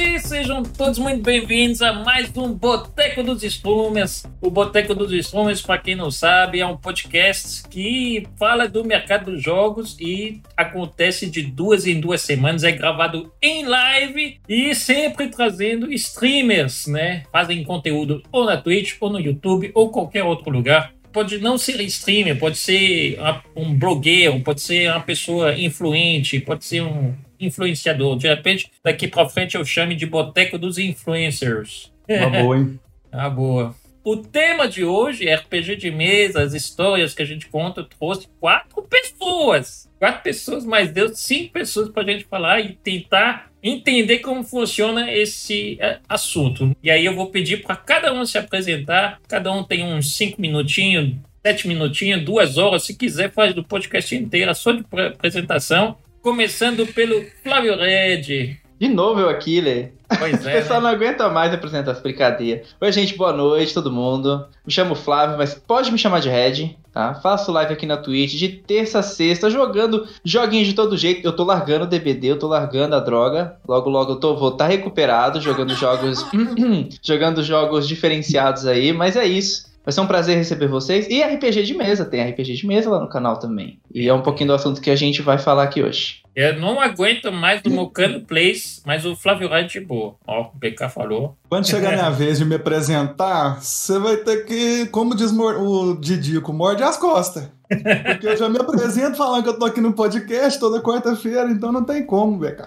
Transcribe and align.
gente! 0.00 0.20
Sejam 0.20 0.62
todos 0.62 0.98
muito 0.98 1.22
bem-vindos 1.22 1.82
a 1.82 1.92
mais 1.92 2.34
um 2.36 2.54
Boteco 2.54 3.22
dos 3.22 3.42
Strummers. 3.42 4.24
O 4.40 4.50
Boteco 4.50 4.94
dos 4.94 5.12
Strummers, 5.12 5.60
para 5.60 5.76
quem 5.76 5.94
não 5.94 6.10
sabe, 6.10 6.60
é 6.60 6.66
um 6.66 6.76
podcast 6.76 7.68
que 7.68 8.26
fala 8.38 8.66
do 8.66 8.82
mercado 8.82 9.30
dos 9.30 9.42
jogos 9.42 9.98
e 10.00 10.40
acontece 10.56 11.26
de 11.26 11.42
duas 11.42 11.86
em 11.86 12.00
duas 12.00 12.22
semanas. 12.22 12.64
É 12.64 12.72
gravado 12.72 13.30
em 13.42 13.66
live 13.66 14.40
e 14.48 14.74
sempre 14.74 15.28
trazendo 15.28 15.92
streamers, 15.92 16.86
né? 16.86 17.24
Fazem 17.30 17.62
conteúdo 17.62 18.22
ou 18.32 18.46
na 18.46 18.56
Twitch, 18.56 18.94
ou 19.00 19.10
no 19.10 19.20
YouTube, 19.20 19.70
ou 19.74 19.90
qualquer 19.90 20.24
outro 20.24 20.50
lugar 20.50 20.94
pode 21.12 21.38
não 21.38 21.58
ser 21.58 21.80
streamer, 21.80 22.38
pode 22.38 22.56
ser 22.56 23.18
um 23.56 23.74
blogueiro, 23.74 24.38
pode 24.40 24.60
ser 24.60 24.88
uma 24.88 25.00
pessoa 25.00 25.58
influente, 25.58 26.38
pode 26.38 26.64
ser 26.64 26.82
um 26.82 27.12
influenciador. 27.40 28.16
De 28.16 28.28
repente, 28.28 28.70
daqui 28.82 29.08
para 29.08 29.28
frente 29.28 29.56
eu 29.56 29.64
chame 29.64 29.94
de 29.94 30.06
Boteco 30.06 30.58
dos 30.58 30.78
Influencers. 30.78 31.92
Uma 32.08 32.30
boa, 32.30 32.58
hein? 32.58 32.80
Uma 33.12 33.30
boa. 33.30 33.74
O 34.02 34.16
tema 34.16 34.66
de 34.66 34.82
hoje 34.82 35.28
é 35.28 35.34
RPG 35.34 35.76
de 35.76 35.90
mesa, 35.90 36.42
as 36.42 36.54
histórias 36.54 37.12
que 37.12 37.22
a 37.22 37.26
gente 37.26 37.46
conta. 37.48 37.82
Eu 37.82 37.84
trouxe 37.84 38.28
quatro 38.40 38.82
pessoas. 38.82 39.90
Quatro 39.98 40.22
pessoas, 40.22 40.64
mas 40.64 40.90
deu 40.90 41.14
cinco 41.14 41.52
pessoas 41.52 41.90
para 41.90 42.02
a 42.02 42.06
gente 42.06 42.24
falar 42.24 42.60
e 42.60 42.72
tentar 42.72 43.50
entender 43.62 44.20
como 44.20 44.42
funciona 44.42 45.12
esse 45.12 45.76
é, 45.80 45.98
assunto. 46.08 46.74
E 46.82 46.90
aí 46.90 47.04
eu 47.04 47.14
vou 47.14 47.26
pedir 47.26 47.62
para 47.62 47.76
cada 47.76 48.12
um 48.12 48.24
se 48.24 48.38
apresentar. 48.38 49.20
Cada 49.28 49.52
um 49.52 49.62
tem 49.62 49.84
uns 49.84 50.16
cinco 50.16 50.40
minutinhos, 50.40 51.14
sete 51.44 51.68
minutinhos, 51.68 52.24
duas 52.24 52.56
horas. 52.56 52.84
Se 52.84 52.96
quiser, 52.96 53.30
faz 53.30 53.54
do 53.54 53.62
podcast 53.62 54.16
inteiro, 54.16 54.54
só 54.54 54.72
de 54.72 54.82
apresentação. 55.06 55.98
Começando 56.22 56.86
pelo 56.86 57.24
Flávio 57.42 57.74
Red. 57.78 58.58
De 58.78 58.88
novo 58.88 59.20
eu 59.20 59.30
aqui, 59.30 59.58
Lê. 59.58 59.88
Pois 60.18 60.44
é. 60.44 60.50
O 60.52 60.60
pessoal 60.60 60.80
né? 60.82 60.88
não 60.88 60.94
aguenta 60.94 61.30
mais 61.30 61.52
apresentar 61.52 61.92
essa 61.92 62.00
brincadeira. 62.02 62.62
Oi, 62.78 62.92
gente, 62.92 63.16
boa 63.16 63.32
noite, 63.32 63.72
todo 63.72 63.90
mundo. 63.90 64.46
Me 64.66 64.70
chamo 64.70 64.94
Flávio, 64.94 65.38
mas 65.38 65.54
pode 65.54 65.90
me 65.90 65.96
chamar 65.96 66.20
de 66.20 66.28
Red, 66.28 66.76
tá? 66.92 67.14
Faço 67.14 67.50
live 67.50 67.72
aqui 67.72 67.86
na 67.86 67.96
Twitch 67.96 68.34
de 68.34 68.48
terça 68.48 68.98
a 68.98 69.02
sexta, 69.02 69.48
jogando 69.48 70.06
joguinhos 70.22 70.68
de 70.68 70.74
todo 70.74 70.94
jeito. 70.94 71.26
Eu 71.26 71.34
tô 71.34 71.42
largando 71.42 71.84
o 71.84 71.88
DBD, 71.88 72.28
eu 72.28 72.38
tô 72.38 72.48
largando 72.48 72.94
a 72.94 73.00
droga. 73.00 73.56
Logo, 73.66 73.88
logo 73.88 74.12
eu 74.12 74.16
tô, 74.16 74.36
vou 74.36 74.50
estar 74.50 74.66
tá 74.66 74.70
recuperado, 74.70 75.40
jogando 75.40 75.74
jogos. 75.74 76.26
jogando 77.02 77.42
jogos 77.42 77.88
diferenciados 77.88 78.66
aí, 78.66 78.92
mas 78.92 79.16
é 79.16 79.24
isso. 79.24 79.69
Vai 79.84 79.92
ser 79.92 80.00
um 80.00 80.06
prazer 80.06 80.36
receber 80.36 80.68
vocês. 80.68 81.08
E 81.08 81.22
RPG 81.22 81.62
de 81.62 81.74
mesa, 81.74 82.04
tem 82.04 82.22
RPG 82.22 82.54
de 82.54 82.66
mesa 82.66 82.90
lá 82.90 83.00
no 83.00 83.08
canal 83.08 83.38
também. 83.38 83.78
E 83.92 84.08
é 84.08 84.14
um 84.14 84.22
pouquinho 84.22 84.48
do 84.48 84.54
assunto 84.54 84.80
que 84.80 84.90
a 84.90 84.96
gente 84.96 85.22
vai 85.22 85.38
falar 85.38 85.64
aqui 85.64 85.82
hoje. 85.82 86.22
Eu 86.34 86.58
não 86.60 86.80
aguento 86.80 87.32
mais 87.32 87.60
do 87.60 87.70
Mocano 87.70 88.20
Place, 88.20 88.80
mas 88.86 89.04
o 89.04 89.16
Flávio 89.16 89.48
Rai 89.48 89.66
de 89.66 89.80
boa. 89.80 90.14
Ó, 90.26 90.42
o 90.42 90.52
BK 90.54 90.88
falou. 90.88 91.36
Quando 91.48 91.66
chegar 91.66 91.92
a 91.92 91.96
minha 91.96 92.10
vez 92.10 92.38
de 92.38 92.44
me 92.44 92.54
apresentar, 92.54 93.60
você 93.60 93.98
vai 93.98 94.16
ter 94.18 94.44
que, 94.44 94.86
como 94.86 95.16
diz 95.16 95.32
o 95.32 95.94
Didico, 95.94 96.52
morde 96.52 96.82
as 96.82 96.96
costas. 96.96 97.50
Porque 97.68 98.26
eu 98.26 98.36
já 98.36 98.48
me 98.48 98.58
apresento 98.58 99.16
falando 99.16 99.44
que 99.44 99.48
eu 99.48 99.58
tô 99.58 99.64
aqui 99.64 99.80
no 99.80 99.92
podcast 99.92 100.58
toda 100.58 100.82
quarta-feira, 100.82 101.48
então 101.50 101.70
não 101.70 101.84
tem 101.84 102.04
como, 102.04 102.36
BK. 102.36 102.62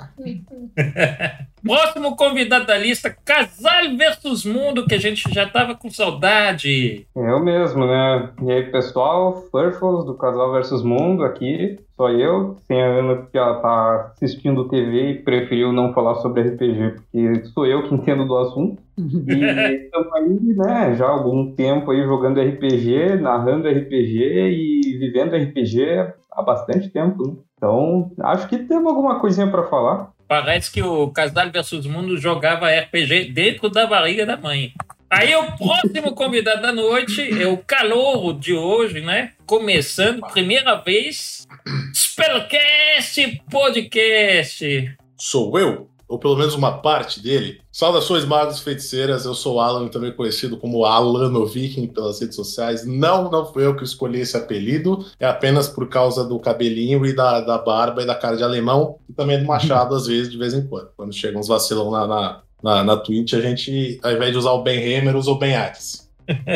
Próximo 1.61 2.15
convidado 2.15 2.65
da 2.65 2.77
lista, 2.77 3.15
Casal 3.23 3.95
versus 3.97 4.45
Mundo, 4.45 4.85
que 4.85 4.95
a 4.95 4.99
gente 4.99 5.23
já 5.33 5.47
tava 5.47 5.75
com 5.75 5.89
saudade. 5.89 7.05
Eu 7.15 7.39
mesmo, 7.39 7.85
né? 7.85 8.29
E 8.43 8.51
aí, 8.51 8.63
pessoal, 8.71 9.45
Furfles 9.49 10.05
do 10.05 10.15
Casal 10.15 10.51
versus 10.51 10.83
Mundo 10.83 11.23
aqui. 11.23 11.79
Só 12.03 12.09
eu, 12.09 12.57
sem 12.67 12.81
a 12.81 12.85
Ana, 12.85 13.15
porque 13.15 13.37
ela 13.37 13.61
tá 13.61 14.11
assistindo 14.11 14.67
TV 14.67 15.11
e 15.11 15.21
preferiu 15.21 15.71
não 15.71 15.93
falar 15.93 16.15
sobre 16.15 16.41
RPG, 16.41 16.95
porque 16.95 17.45
sou 17.53 17.65
eu 17.65 17.83
que 17.83 17.95
entendo 17.95 18.27
do 18.27 18.37
assunto. 18.39 18.81
E 18.97 19.31
estamos 19.85 20.13
aí, 20.13 20.39
né, 20.53 20.95
já 20.97 21.05
há 21.05 21.11
algum 21.11 21.55
tempo 21.55 21.91
aí 21.91 22.03
jogando 22.03 22.41
RPG, 22.41 23.21
narrando 23.21 23.69
RPG 23.69 24.19
e 24.19 24.97
vivendo 24.99 25.33
RPG 25.33 26.11
há 26.29 26.41
bastante 26.41 26.89
tempo, 26.89 27.25
né? 27.25 27.35
Então, 27.55 28.11
acho 28.19 28.49
que 28.49 28.57
temos 28.57 28.87
alguma 28.87 29.21
coisinha 29.21 29.47
para 29.47 29.63
falar. 29.63 30.11
Parece 30.27 30.73
que 30.73 30.83
o 30.83 31.07
Casal 31.09 31.49
versus 31.51 31.87
Mundo 31.87 32.17
jogava 32.17 32.69
RPG 32.69 33.31
dentro 33.31 33.69
da 33.69 33.87
barriga 33.87 34.25
da 34.25 34.35
mãe. 34.35 34.73
Aí 35.15 35.35
o 35.35 35.45
próximo 35.55 36.15
convidado 36.15 36.63
da 36.63 36.71
noite 36.71 37.21
é 37.39 37.45
o 37.45 37.59
calouro 37.59 38.33
de 38.33 38.51
hoje, 38.51 38.99
né? 38.99 39.33
Começando, 39.45 40.21
primeira 40.31 40.73
vez, 40.73 41.47
Spellcast 41.93 43.43
Podcast. 43.47 44.97
Sou 45.15 45.59
eu, 45.59 45.87
ou 46.07 46.17
pelo 46.17 46.35
menos 46.35 46.55
uma 46.55 46.79
parte 46.79 47.21
dele. 47.21 47.61
Saudações, 47.71 48.25
magos 48.25 48.61
feiticeiras. 48.61 49.23
Eu 49.23 49.35
sou 49.35 49.59
Alan, 49.59 49.87
também 49.87 50.11
conhecido 50.11 50.57
como 50.57 50.83
Alano 50.83 51.45
Viking 51.45 51.89
pelas 51.89 52.19
redes 52.19 52.35
sociais. 52.35 52.83
Não, 52.83 53.29
não 53.29 53.45
fui 53.45 53.63
eu 53.63 53.75
que 53.75 53.83
escolhi 53.83 54.21
esse 54.21 54.35
apelido. 54.35 55.05
É 55.19 55.27
apenas 55.27 55.67
por 55.67 55.87
causa 55.89 56.23
do 56.23 56.39
cabelinho 56.39 57.05
e 57.05 57.13
da, 57.15 57.39
da 57.39 57.59
barba 57.59 58.01
e 58.01 58.05
da 58.07 58.15
cara 58.15 58.35
de 58.35 58.43
alemão. 58.43 58.97
E 59.07 59.13
também 59.13 59.39
do 59.39 59.45
machado, 59.45 59.93
às 59.93 60.07
vezes, 60.07 60.31
de 60.31 60.39
vez 60.39 60.55
em 60.55 60.65
quando. 60.65 60.89
Quando 60.97 61.13
chegam 61.13 61.39
uns 61.39 61.47
vacilão 61.47 61.91
na, 61.91 62.07
na, 62.07 62.41
na, 62.63 62.83
na 62.83 62.97
Twitch, 62.97 63.33
a 63.33 63.41
gente, 63.41 63.99
ao 64.01 64.13
invés 64.13 64.31
de 64.31 64.37
usar 64.37 64.51
o 64.51 64.63
Ben 64.63 64.79
Hammer, 64.79 65.15
usa 65.15 65.31
o 65.31 65.37
Ben 65.37 65.55
Axe. 65.55 66.03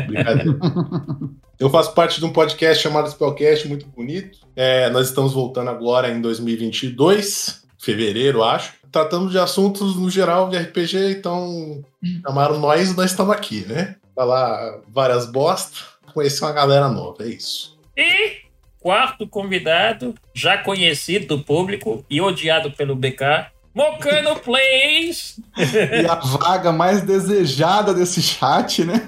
Brincadeira. 0.07 0.57
Eu 1.59 1.71
faço 1.71 1.93
parte 1.93 2.19
de 2.19 2.25
um 2.25 2.31
podcast 2.31 2.83
chamado 2.83 3.09
Spellcast, 3.09 3.67
muito 3.67 3.87
bonito. 3.87 4.39
É, 4.55 4.91
nós 4.91 5.07
estamos 5.07 5.33
voltando 5.33 5.71
agora 5.71 6.09
em 6.11 6.21
2022, 6.21 7.65
fevereiro, 7.79 8.43
acho. 8.43 8.73
Tratamos 8.91 9.31
de 9.31 9.39
assuntos 9.39 9.95
no 9.95 10.07
geral 10.07 10.49
de 10.49 10.57
RPG, 10.57 11.17
então 11.17 11.83
chamaram 12.25 12.59
nós 12.59 12.91
e 12.91 12.95
nós 12.95 13.09
estamos 13.09 13.33
aqui, 13.33 13.65
né? 13.67 13.95
Falar 14.15 14.81
várias 14.87 15.25
bostas, 15.25 15.83
conhecer 16.13 16.45
uma 16.45 16.53
galera 16.53 16.89
nova, 16.89 17.23
é 17.23 17.29
isso. 17.29 17.77
E 17.97 18.37
quarto 18.79 19.27
convidado, 19.27 20.13
já 20.33 20.59
conhecido 20.59 21.37
do 21.37 21.43
público 21.43 22.05
e 22.07 22.21
odiado 22.21 22.71
pelo 22.71 22.95
BK, 22.95 23.47
Mocano 23.77 24.35
Plays! 24.39 25.39
e 25.55 26.09
a 26.09 26.15
vaga 26.15 26.71
mais 26.71 27.03
desejada 27.03 27.93
desse 27.93 28.23
chat, 28.23 28.83
né? 28.83 29.07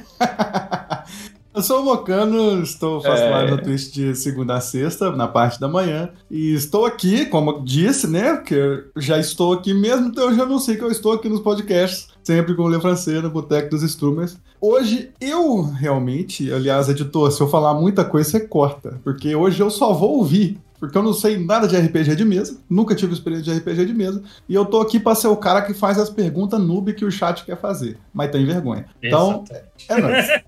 Eu 1.51 1.63
sou 1.63 1.81
o 1.81 1.83
Mocano, 1.83 2.61
estou 2.61 3.01
faço 3.01 3.23
é... 3.23 3.29
live 3.31 3.51
no 3.51 3.61
Twitch 3.63 3.91
de 3.91 4.15
segunda 4.15 4.53
a 4.53 4.61
sexta, 4.61 5.11
na 5.11 5.27
parte 5.27 5.59
da 5.59 5.67
manhã. 5.67 6.11
E 6.29 6.53
estou 6.53 6.85
aqui, 6.85 7.25
como 7.25 7.65
disse, 7.65 8.07
né? 8.07 8.35
Porque 8.35 8.85
já 8.95 9.17
estou 9.17 9.53
aqui 9.53 9.73
mesmo, 9.73 10.09
então 10.09 10.25
eu 10.25 10.35
já 10.35 10.45
não 10.45 10.59
sei 10.59 10.77
que 10.77 10.83
eu 10.83 10.91
estou 10.91 11.13
aqui 11.13 11.27
nos 11.27 11.39
podcasts, 11.39 12.09
sempre 12.23 12.55
com 12.55 12.61
o 12.61 12.69
Le 12.69 12.79
Francês, 12.79 13.23
no 13.23 13.31
Boteco 13.31 13.71
dos 13.71 13.81
Strummers. 13.81 14.37
Hoje 14.61 15.09
eu 15.19 15.63
realmente, 15.63 16.53
aliás, 16.53 16.87
editor, 16.87 17.31
se 17.31 17.41
eu 17.41 17.49
falar 17.49 17.73
muita 17.73 18.05
coisa, 18.05 18.29
você 18.29 18.39
corta, 18.41 19.01
porque 19.03 19.33
hoje 19.33 19.59
eu 19.61 19.71
só 19.71 19.91
vou 19.93 20.17
ouvir 20.17 20.59
porque 20.79 20.97
eu 20.97 21.03
não 21.03 21.13
sei 21.13 21.37
nada 21.37 21.67
de 21.67 21.75
RPG 21.77 22.15
de 22.15 22.25
mesa, 22.25 22.59
nunca 22.69 22.95
tive 22.95 23.13
experiência 23.13 23.53
de 23.53 23.59
RPG 23.59 23.85
de 23.85 23.93
mesa, 23.93 24.23
e 24.47 24.55
eu 24.55 24.65
tô 24.65 24.79
aqui 24.81 24.99
pra 24.99 25.15
ser 25.15 25.27
o 25.27 25.37
cara 25.37 25.61
que 25.61 25.73
faz 25.73 25.99
as 25.99 26.09
perguntas 26.09 26.59
noob 26.59 26.93
que 26.93 27.05
o 27.05 27.11
chat 27.11 27.43
quer 27.43 27.59
fazer, 27.59 27.97
mas 28.13 28.31
tem 28.31 28.45
vergonha. 28.45 28.85
Então, 29.03 29.43
é 29.87 29.97
nóis. 29.99 30.27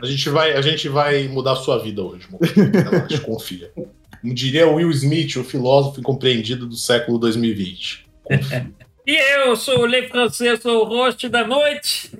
A 0.00 0.06
gente 0.06 0.30
vai, 0.30 0.52
a 0.52 0.62
gente 0.62 0.88
vai 0.88 1.26
mudar 1.26 1.52
a 1.52 1.56
sua 1.56 1.82
vida 1.82 2.00
hoje, 2.00 2.28
Relaxa, 2.40 3.20
confia. 3.20 3.72
Como 4.20 4.32
diria 4.32 4.68
Will 4.68 4.90
Smith, 4.90 5.36
o 5.36 5.42
filósofo 5.42 5.98
incompreendido 5.98 6.66
do 6.66 6.76
século 6.76 7.18
2020. 7.18 8.06
Confia. 8.22 8.70
E 9.04 9.16
eu 9.16 9.56
sou 9.56 9.80
o 9.80 9.86
Le 9.86 10.06
Francês, 10.06 10.60
sou 10.60 10.84
o 10.84 10.88
host 10.88 11.28
da 11.28 11.44
noite. 11.44 12.12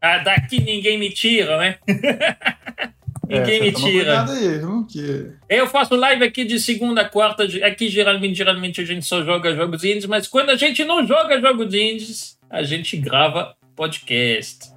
Ah, 0.00 0.18
daqui 0.18 0.62
ninguém 0.62 0.96
me 0.96 1.10
tira, 1.10 1.58
né? 1.58 1.76
Ninguém 3.28 3.58
é, 3.58 3.60
me 3.60 3.72
tira. 3.72 4.24
Aí, 4.24 4.60
que... 4.88 5.32
Eu 5.48 5.66
faço 5.66 5.96
live 5.96 6.24
aqui 6.24 6.44
de 6.44 6.60
segunda 6.60 7.00
a 7.00 7.08
quarta. 7.08 7.42
Aqui 7.64 7.88
geralmente, 7.88 8.36
geralmente 8.36 8.80
a 8.80 8.84
gente 8.84 9.04
só 9.04 9.22
joga 9.24 9.54
jogos 9.54 9.82
indies, 9.82 10.06
mas 10.06 10.28
quando 10.28 10.50
a 10.50 10.56
gente 10.56 10.84
não 10.84 11.04
joga 11.06 11.40
jogos 11.40 11.74
indies, 11.74 12.38
a 12.48 12.62
gente 12.62 12.96
grava 12.96 13.56
podcast. 13.74 14.70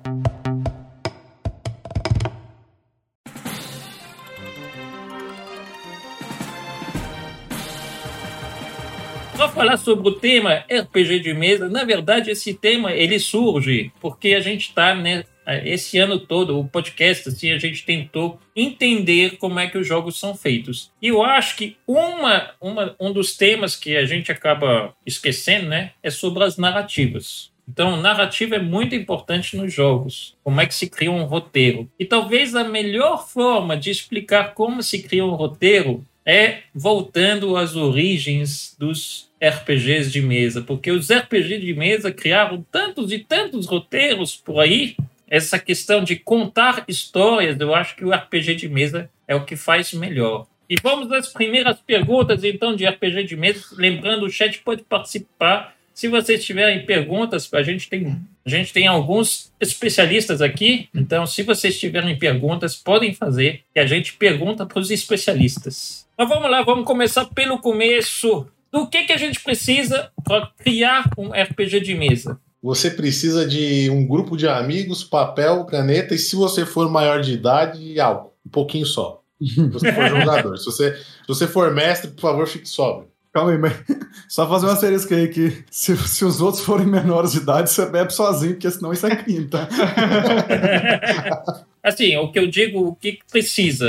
Para 9.38 9.48
falar 9.48 9.78
sobre 9.78 10.10
o 10.10 10.12
tema 10.16 10.66
RPG 10.70 11.20
de 11.20 11.34
mesa, 11.34 11.70
na 11.70 11.86
verdade 11.86 12.30
esse 12.30 12.54
tema 12.54 12.92
ele 12.92 13.18
surge 13.20 13.90
porque 14.02 14.34
a 14.34 14.42
gente 14.42 14.68
está 14.68 14.94
né, 14.94 15.24
esse 15.58 15.98
ano 15.98 16.20
todo, 16.20 16.60
o 16.60 16.68
podcast, 16.68 17.30
assim, 17.30 17.52
a 17.52 17.58
gente 17.58 17.86
tentou 17.86 18.40
entender 18.56 19.38
como 19.38 19.60
é 19.60 19.68
que 19.68 19.78
os 19.78 19.88
jogos 19.88 20.20
são 20.20 20.36
feitos. 20.36 20.92
E 21.02 21.08
eu 21.08 21.24
acho 21.24 21.56
que 21.56 21.78
uma, 21.88 22.52
uma, 22.60 22.96
um 23.00 23.12
dos 23.12 23.36
temas 23.36 23.76
que 23.76 23.96
a 23.96 24.06
gente 24.06 24.32
acaba 24.32 24.94
esquecendo, 25.06 25.68
né, 25.68 25.92
é 26.04 26.10
sobre 26.10 26.44
as 26.44 26.58
narrativas. 26.58 27.52
Então, 27.68 28.02
narrativa 28.02 28.56
é 28.56 28.60
muito 28.60 28.96
importante 28.96 29.56
nos 29.56 29.72
jogos. 29.72 30.36
Como 30.44 30.60
é 30.60 30.66
que 30.66 30.74
se 30.74 30.90
cria 30.90 31.12
um 31.12 31.26
roteiro? 31.26 31.88
E 32.00 32.06
talvez 32.06 32.56
a 32.56 32.64
melhor 32.64 33.28
forma 33.28 33.78
de 33.78 33.92
explicar 33.92 34.56
como 34.56 34.82
se 34.82 35.04
cria 35.04 35.24
um 35.24 35.36
roteiro 35.36 36.04
é 36.26 36.60
voltando 36.74 37.56
às 37.56 37.76
origens 37.76 38.76
dos 38.78 39.30
RPGs 39.42 40.12
de 40.12 40.22
mesa, 40.22 40.62
porque 40.62 40.92
os 40.92 41.10
RPGs 41.10 41.60
de 41.60 41.74
mesa 41.74 42.12
criaram 42.12 42.64
tantos 42.72 43.12
e 43.12 43.20
tantos 43.20 43.66
roteiros 43.66 44.36
por 44.36 44.60
aí. 44.60 44.96
Essa 45.30 45.60
questão 45.60 46.04
de 46.04 46.16
contar 46.16 46.84
histórias, 46.88 47.60
eu 47.60 47.76
acho 47.76 47.96
que 47.96 48.04
o 48.04 48.12
RPG 48.12 48.56
de 48.56 48.68
mesa 48.68 49.10
é 49.28 49.36
o 49.36 49.46
que 49.46 49.56
faz 49.56 49.94
melhor. 49.94 50.48
E 50.70 50.76
vamos 50.82 51.12
às 51.12 51.28
primeiras 51.32 51.80
perguntas, 51.80 52.44
então, 52.44 52.76
de 52.76 52.86
RPG 52.86 53.24
de 53.24 53.36
mesa. 53.36 53.64
Lembrando, 53.74 54.26
o 54.26 54.30
chat 54.30 54.60
pode 54.60 54.84
participar. 54.84 55.76
Se 55.94 56.08
vocês 56.08 56.46
tiverem 56.46 56.86
perguntas, 56.86 57.52
a 57.54 57.62
gente 57.62 57.90
tem, 57.90 58.20
a 58.46 58.50
gente 58.50 58.72
tem 58.72 58.88
alguns 58.88 59.52
especialistas 59.60 60.42
aqui. 60.42 60.88
Então, 60.94 61.26
se 61.26 61.44
vocês 61.44 61.80
tiverem 61.80 62.18
perguntas, 62.18 62.76
podem 62.76 63.14
fazer. 63.14 63.62
E 63.76 63.80
a 63.80 63.86
gente 63.86 64.14
pergunta 64.14 64.66
para 64.66 64.80
os 64.80 64.90
especialistas. 64.92 66.08
Mas 66.18 66.30
vamos 66.30 66.50
lá, 66.50 66.62
vamos 66.62 66.86
começar 66.86 67.26
pelo 67.26 67.60
começo. 67.60 68.48
Do 68.72 68.88
que, 68.88 69.06
que 69.06 69.14
a 69.14 69.18
gente 69.18 69.40
precisa 69.40 70.12
para 70.24 70.52
criar 70.60 71.10
um 71.18 71.30
RPG 71.32 71.80
de 71.82 71.96
mesa? 71.96 72.40
Você 72.62 72.92
precisa 72.92 73.48
de 73.48 73.90
um 73.90 74.06
grupo 74.06 74.36
de 74.36 74.48
amigos, 74.48 75.04
papel, 75.04 75.66
caneta 75.66 76.14
e, 76.14 76.18
se 76.18 76.36
você 76.36 76.66
for 76.66 76.90
maior 76.90 77.22
de 77.22 77.34
idade, 77.34 78.00
álcool. 78.00 78.34
Um 78.46 78.50
pouquinho 78.50 78.86
só. 78.86 79.22
Se 79.42 79.64
você 79.70 79.94
for 79.94 80.10
jogador. 80.10 80.58
Se 80.58 80.66
você, 80.66 80.96
se 80.96 81.28
você 81.28 81.48
for 81.48 81.74
mestre, 81.74 82.12
por 82.12 82.22
favor, 82.22 82.48
fique 82.48 82.68
sóbrio. 82.68 83.08
Calma 83.32 83.52
aí, 83.52 83.58
mas 83.60 83.74
só 84.28 84.50
fazer 84.50 84.66
uma 84.66 84.74
asterisco 84.74 85.14
aí 85.14 85.28
que 85.28 85.64
se, 85.70 85.96
se 85.96 86.26
os 86.26 86.42
outros 86.42 86.64
forem 86.64 86.88
menores 86.88 87.34
de 87.34 87.38
idade, 87.38 87.70
você 87.70 87.86
bebe 87.86 88.12
sozinho, 88.12 88.54
porque 88.54 88.70
senão 88.70 88.92
isso 88.92 89.06
é 89.06 89.16
crime, 89.16 89.48
tá? 89.48 89.70
assim, 91.84 92.18
o 92.18 92.32
que 92.32 92.40
eu 92.40 92.48
digo, 92.48 92.88
o 92.88 92.96
que 92.96 93.20
precisa? 93.32 93.88